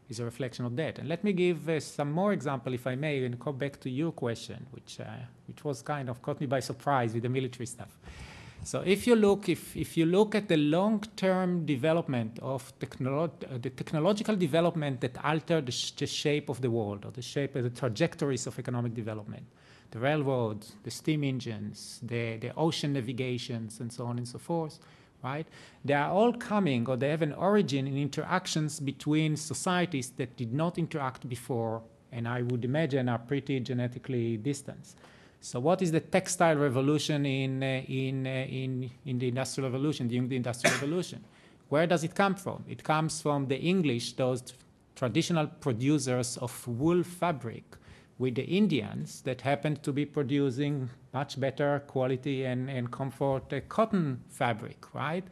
is 0.09 0.21
a 0.21 0.25
reflection 0.25 0.65
of 0.65 0.77
that. 0.77 0.99
And 0.99 1.09
let 1.09 1.25
me 1.25 1.33
give 1.33 1.69
uh, 1.69 1.81
some 1.81 2.13
more 2.13 2.33
example, 2.33 2.73
if 2.75 2.87
I 2.87 2.95
may, 2.95 3.25
and 3.25 3.39
go 3.39 3.53
back 3.53 3.81
to 3.81 3.91
your 3.91 4.13
question, 4.13 4.67
which, 4.71 5.01
uh, 5.01 5.05
which 5.49 5.65
was 5.65 5.83
kind 5.83 6.09
of 6.09 6.21
caught 6.23 6.41
me 6.41 6.47
by 6.47 6.61
surprise 6.61 7.15
with 7.15 7.23
the 7.23 7.29
military 7.29 7.67
stuff. 7.67 7.99
So 8.67 8.81
if 8.81 9.07
you 9.07 9.15
look, 9.15 9.49
if, 9.49 9.77
if 9.77 9.97
you 9.97 10.07
look 10.07 10.35
at 10.35 10.49
the 10.49 10.57
long-term 10.57 11.67
development 11.67 12.41
of 12.43 12.77
technolo 12.81 13.31
the 13.63 13.71
technological 13.71 14.35
development 14.35 15.01
that 15.03 15.25
altered 15.25 15.67
the, 15.67 15.73
sh 15.73 15.93
the, 15.93 16.07
shape 16.09 16.49
of 16.49 16.61
the 16.61 16.69
world 16.69 17.05
or 17.05 17.13
the 17.13 17.23
shape 17.23 17.55
of 17.55 17.63
the 17.63 17.71
trajectories 17.71 18.45
of 18.49 18.59
economic 18.59 18.93
development, 18.93 19.47
the 19.93 20.01
railroads, 20.01 20.73
the 20.83 20.91
steam 20.91 21.23
engines, 21.23 22.01
the, 22.03 22.39
the 22.39 22.53
ocean 22.57 22.93
navigations, 22.93 23.79
and 23.79 23.93
so 23.93 24.05
on 24.05 24.19
and 24.19 24.27
so 24.27 24.39
forth, 24.39 24.81
right? 25.23 25.47
They 25.85 25.95
are 25.95 26.11
all 26.11 26.33
coming 26.33 26.89
or 26.89 26.97
they 26.97 27.11
have 27.11 27.23
an 27.23 27.35
origin 27.35 27.87
in 27.87 27.97
interactions 27.97 28.81
between 28.81 29.37
societies 29.37 30.11
that 30.17 30.37
did 30.37 30.53
not 30.53 30.77
interact 30.77 31.29
before 31.29 31.83
and 32.11 32.27
I 32.27 32.43
would 32.43 32.65
imagine 32.65 33.09
are 33.09 33.19
pretty 33.19 33.61
genetically 33.61 34.39
distant. 34.39 34.97
So 35.47 35.61
what 35.61 35.81
is 35.81 35.93
the 35.93 36.01
textile 36.01 36.57
revolution 36.57 37.25
in, 37.25 37.63
uh, 37.63 37.67
in, 37.87 38.27
uh, 38.27 38.31
in, 38.31 38.91
in 39.05 39.21
the 39.21 39.29
industrial 39.29 39.71
revolution, 39.71 40.09
during 40.09 40.29
the 40.29 40.35
industrial 40.35 40.75
revolution? 40.81 41.23
Where 41.69 41.87
does 41.87 42.03
it 42.03 42.17
come 42.17 42.35
from? 42.35 42.65
It 42.69 42.83
comes 42.83 43.23
from 43.23 43.47
the 43.47 43.57
English, 43.57 44.15
those 44.15 44.55
traditional 44.97 45.47
producers 45.47 46.37
of 46.39 46.67
wool 46.67 47.05
fabric, 47.05 47.63
with 48.19 48.35
the 48.35 48.43
Indians 48.43 49.21
that 49.21 49.41
happened 49.43 49.85
to 49.85 49.93
be 49.93 50.05
producing 50.05 50.91
much 51.15 51.39
better 51.39 51.81
quality 51.87 52.45
and, 52.45 52.69
and 52.69 52.91
comfort 52.91 53.53
uh, 53.53 53.61
cotton 53.69 54.25
fabric, 54.29 54.93
right? 54.95 55.23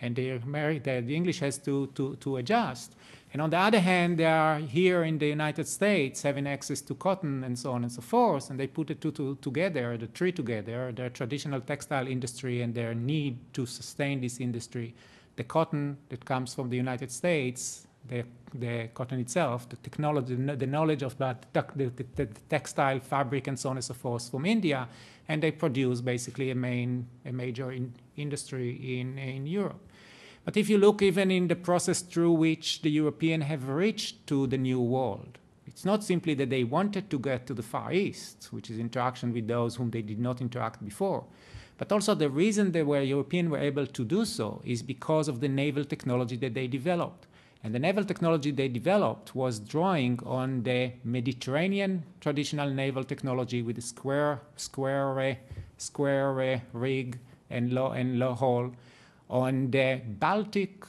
And 0.00 0.14
the, 0.14 0.38
the, 0.38 1.02
the 1.04 1.16
English 1.16 1.40
has 1.40 1.58
to, 1.58 1.88
to, 1.96 2.14
to 2.20 2.36
adjust. 2.36 2.94
And 3.34 3.42
on 3.42 3.50
the 3.50 3.58
other 3.58 3.80
hand, 3.80 4.18
they 4.18 4.26
are 4.26 4.60
here 4.60 5.02
in 5.02 5.18
the 5.18 5.26
United 5.26 5.66
States 5.66 6.22
having 6.22 6.46
access 6.46 6.80
to 6.82 6.94
cotton 6.94 7.42
and 7.42 7.58
so 7.58 7.72
on 7.72 7.82
and 7.82 7.90
so 7.90 8.00
forth, 8.00 8.48
and 8.48 8.60
they 8.60 8.68
put 8.68 8.86
the 8.86 8.94
two 8.94 9.10
to, 9.10 9.34
together, 9.42 9.96
the 9.98 10.06
three 10.06 10.30
together, 10.30 10.92
their 10.92 11.10
traditional 11.10 11.60
textile 11.60 12.06
industry 12.06 12.62
and 12.62 12.72
their 12.72 12.94
need 12.94 13.52
to 13.54 13.66
sustain 13.66 14.20
this 14.20 14.38
industry. 14.38 14.94
The 15.34 15.42
cotton 15.42 15.98
that 16.10 16.24
comes 16.24 16.54
from 16.54 16.70
the 16.70 16.76
United 16.76 17.10
States, 17.10 17.88
the, 18.06 18.24
the 18.54 18.90
cotton 18.94 19.18
itself, 19.18 19.68
the 19.68 19.76
technology, 19.78 20.36
the 20.36 20.66
knowledge 20.68 21.02
of 21.02 21.18
that, 21.18 21.44
the, 21.52 21.64
the, 21.74 22.06
the, 22.14 22.26
textile 22.48 23.00
fabric 23.00 23.48
and 23.48 23.58
so 23.58 23.70
on 23.70 23.78
and 23.78 23.84
so 23.84 23.94
forth 23.94 24.30
from 24.30 24.46
India, 24.46 24.86
and 25.26 25.42
they 25.42 25.50
produce 25.50 26.00
basically 26.00 26.52
a 26.52 26.54
main, 26.54 27.08
a 27.26 27.32
major 27.32 27.72
in, 27.72 27.92
industry 28.16 29.00
in, 29.00 29.18
in 29.18 29.44
Europe. 29.44 29.80
But 30.44 30.56
if 30.56 30.68
you 30.68 30.78
look 30.78 31.00
even 31.00 31.30
in 31.30 31.48
the 31.48 31.56
process 31.56 32.02
through 32.02 32.32
which 32.32 32.82
the 32.82 32.90
European 32.90 33.40
have 33.40 33.68
reached 33.68 34.26
to 34.26 34.46
the 34.46 34.58
new 34.58 34.80
world, 34.80 35.38
it's 35.66 35.84
not 35.84 36.04
simply 36.04 36.34
that 36.34 36.50
they 36.50 36.64
wanted 36.64 37.08
to 37.10 37.18
get 37.18 37.46
to 37.46 37.54
the 37.54 37.62
Far 37.62 37.92
East, 37.92 38.48
which 38.50 38.70
is 38.70 38.78
interaction 38.78 39.32
with 39.32 39.48
those 39.48 39.76
whom 39.76 39.90
they 39.90 40.02
did 40.02 40.20
not 40.20 40.40
interact 40.40 40.84
before, 40.84 41.24
but 41.78 41.90
also 41.90 42.14
the 42.14 42.28
reason 42.28 42.72
they 42.72 42.82
were 42.82 43.00
European 43.00 43.50
were 43.50 43.58
able 43.58 43.86
to 43.86 44.04
do 44.04 44.24
so 44.24 44.60
is 44.64 44.82
because 44.82 45.28
of 45.28 45.40
the 45.40 45.48
naval 45.48 45.84
technology 45.84 46.36
that 46.36 46.54
they 46.54 46.66
developed. 46.66 47.26
And 47.64 47.74
the 47.74 47.78
naval 47.78 48.04
technology 48.04 48.50
they 48.50 48.68
developed 48.68 49.34
was 49.34 49.58
drawing 49.58 50.20
on 50.26 50.62
the 50.64 50.92
Mediterranean 51.02 52.04
traditional 52.20 52.68
naval 52.68 53.02
technology 53.02 53.62
with 53.62 53.78
a 53.78 53.80
square, 53.80 54.42
square, 54.56 55.38
square 55.78 56.62
rig 56.74 57.18
and 57.48 57.72
low 57.72 57.92
and 57.92 58.18
low 58.18 58.34
hull, 58.34 58.72
on 59.28 59.70
the 59.70 60.00
Baltic 60.06 60.84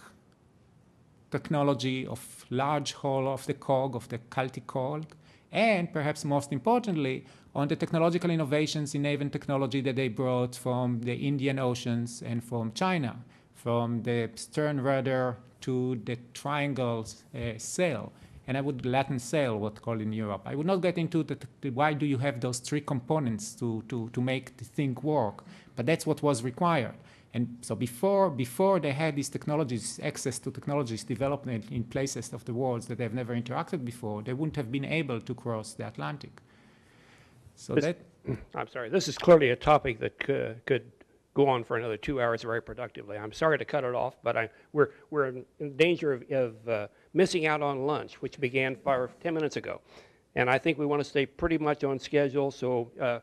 technology 1.32 2.06
of 2.08 2.46
large 2.50 2.94
hull 2.94 3.28
of 3.28 3.46
the 3.46 3.54
cog, 3.54 3.96
of 3.96 4.08
the 4.10 4.20
Celtic 4.30 4.68
cog, 4.68 5.06
and 5.52 5.92
perhaps 5.92 6.26
most 6.26 6.52
importantly, 6.52 7.26
on 7.54 7.68
the 7.68 7.76
technological 7.76 8.30
innovations 8.30 8.94
in 8.96 9.02
naval 9.02 9.30
technology 9.30 9.82
that 9.82 9.96
they 9.96 10.10
brought 10.10 10.56
from 10.56 11.00
the 11.02 11.16
Indian 11.16 11.58
Oceans 11.60 12.22
and 12.22 12.44
from 12.44 12.74
China, 12.74 13.16
from 13.54 14.04
the 14.04 14.30
stern 14.36 14.82
rudder 14.82 15.38
to 15.62 15.96
the 16.04 16.18
triangle 16.34 17.08
uh, 17.34 17.40
sail. 17.58 18.12
And 18.48 18.58
I 18.58 18.62
would 18.62 18.86
Latin 18.86 19.18
sail, 19.18 19.58
what 19.58 19.82
called 19.82 20.02
in 20.02 20.14
Europe. 20.14 20.44
I 20.46 20.54
would 20.54 20.68
not 20.68 20.82
get 20.82 20.98
into 20.98 21.24
the, 21.24 21.38
the, 21.62 21.72
why 21.72 21.94
do 21.94 22.06
you 22.06 22.20
have 22.20 22.42
those 22.42 22.60
three 22.60 22.82
components 22.82 23.56
to, 23.56 23.84
to, 23.90 24.10
to 24.10 24.22
make 24.22 24.58
the 24.58 24.66
thing 24.66 24.96
work, 25.02 25.46
but 25.76 25.86
that's 25.86 26.06
what 26.06 26.22
was 26.22 26.44
required. 26.44 26.96
And 27.36 27.58
so 27.60 27.76
before, 27.76 28.30
before 28.30 28.80
they 28.80 28.94
had 28.94 29.18
these 29.18 29.28
technologies, 29.28 30.00
access 30.02 30.40
to 30.40 30.52
technologies 30.52 31.04
developed 31.04 31.48
in, 31.48 31.84
places 31.84 32.32
of 32.32 32.46
the 32.46 32.54
world 32.54 32.84
that 32.84 32.98
they've 32.98 33.14
never 33.14 33.36
interacted 33.36 33.84
before, 33.84 34.24
they 34.24 34.32
wouldn't 34.32 34.56
have 34.56 34.72
been 34.72 34.86
able 34.86 35.20
to 35.20 35.34
cross 35.36 35.74
the 35.74 35.86
Atlantic. 35.86 36.42
So 37.56 37.76
this, 37.76 37.84
that... 37.84 37.98
I'm 38.56 38.70
sorry, 38.70 38.88
this 38.88 39.10
is 39.10 39.18
clearly 39.18 39.50
a 39.50 39.58
topic 39.58 40.00
that 40.00 40.18
could, 40.18 40.66
could 40.66 40.90
go 41.34 41.50
on 41.50 41.66
for 41.66 41.76
another 41.76 41.98
two 41.98 42.22
hours 42.22 42.42
very 42.44 42.62
productively. 42.62 43.18
I'm 43.18 43.34
sorry 43.34 43.58
to 43.58 43.66
cut 43.66 43.84
it 43.84 43.94
off, 43.94 44.16
but 44.24 44.38
I, 44.38 44.50
we're, 44.72 44.92
we're 45.10 45.28
in 45.60 45.76
danger 45.76 46.14
of, 46.14 46.32
of 46.32 46.70
uh, 46.70 46.88
missing 47.14 47.48
out 47.48 47.62
on 47.62 47.86
lunch, 47.86 48.22
which 48.22 48.40
began 48.40 48.78
five, 48.78 49.10
10 49.20 49.34
minutes 49.34 49.58
ago. 49.58 49.82
And 50.36 50.50
I 50.50 50.58
think 50.58 50.78
we 50.78 50.86
want 50.86 51.04
to 51.04 51.10
stay 51.10 51.26
pretty 51.26 51.58
much 51.58 51.84
on 51.84 52.00
schedule, 52.00 52.50
so 52.50 52.92
uh, 53.02 53.20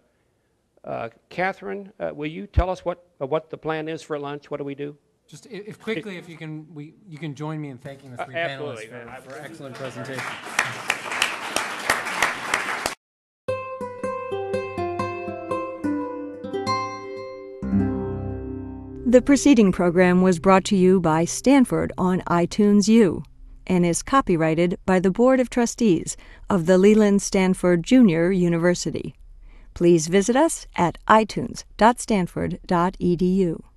uh, 0.85 1.09
Catherine, 1.29 1.93
uh, 2.01 2.11
will 2.15 2.31
you 2.31 2.47
tell 2.47 2.69
us 2.69 2.85
what, 2.85 3.07
uh, 3.21 3.27
what 3.27 3.51
the 3.51 3.59
plan 3.59 3.89
is 3.89 4.03
for 4.03 4.19
lunch? 4.19 4.51
What 4.51 4.57
do 4.59 4.65
we 4.65 4.75
do? 4.75 4.97
Just 5.29 5.47
if 5.47 5.81
quickly, 5.81 6.17
if 6.17 6.29
you 6.29 6.37
can, 6.37 6.67
we, 6.75 6.95
you 7.09 7.17
can 7.17 7.35
join 7.35 7.61
me 7.61 7.71
in 7.71 7.79
thanking 7.79 8.11
the 8.11 8.25
three 8.25 8.35
panelists 8.35 9.23
for, 9.23 9.31
for 9.31 9.41
excellent 9.41 9.77
presentation. 9.77 10.23
The 19.07 19.23
preceding 19.23 19.73
program 19.73 20.23
was 20.23 20.39
brought 20.39 20.65
to 20.65 20.77
you 20.77 20.99
by 20.99 21.27
Stanford 21.27 21.93
on 21.97 22.23
iTunes 22.23 22.89
U 22.89 23.23
and 23.67 23.87
is 23.87 24.03
copyrighted 24.03 24.79
by 24.87 25.01
the 25.01 25.11
Board 25.11 25.39
of 25.39 25.51
Trustees 25.51 26.17
of 26.51 26.67
the 26.67 26.79
Leland 26.79 27.23
Stanford 27.23 27.85
Junior 27.85 28.33
University 28.33 29.15
please 29.75 30.09
visit 30.09 30.37
us 30.37 30.67
at 30.77 30.99
itunes.stanford.edu. 31.09 33.72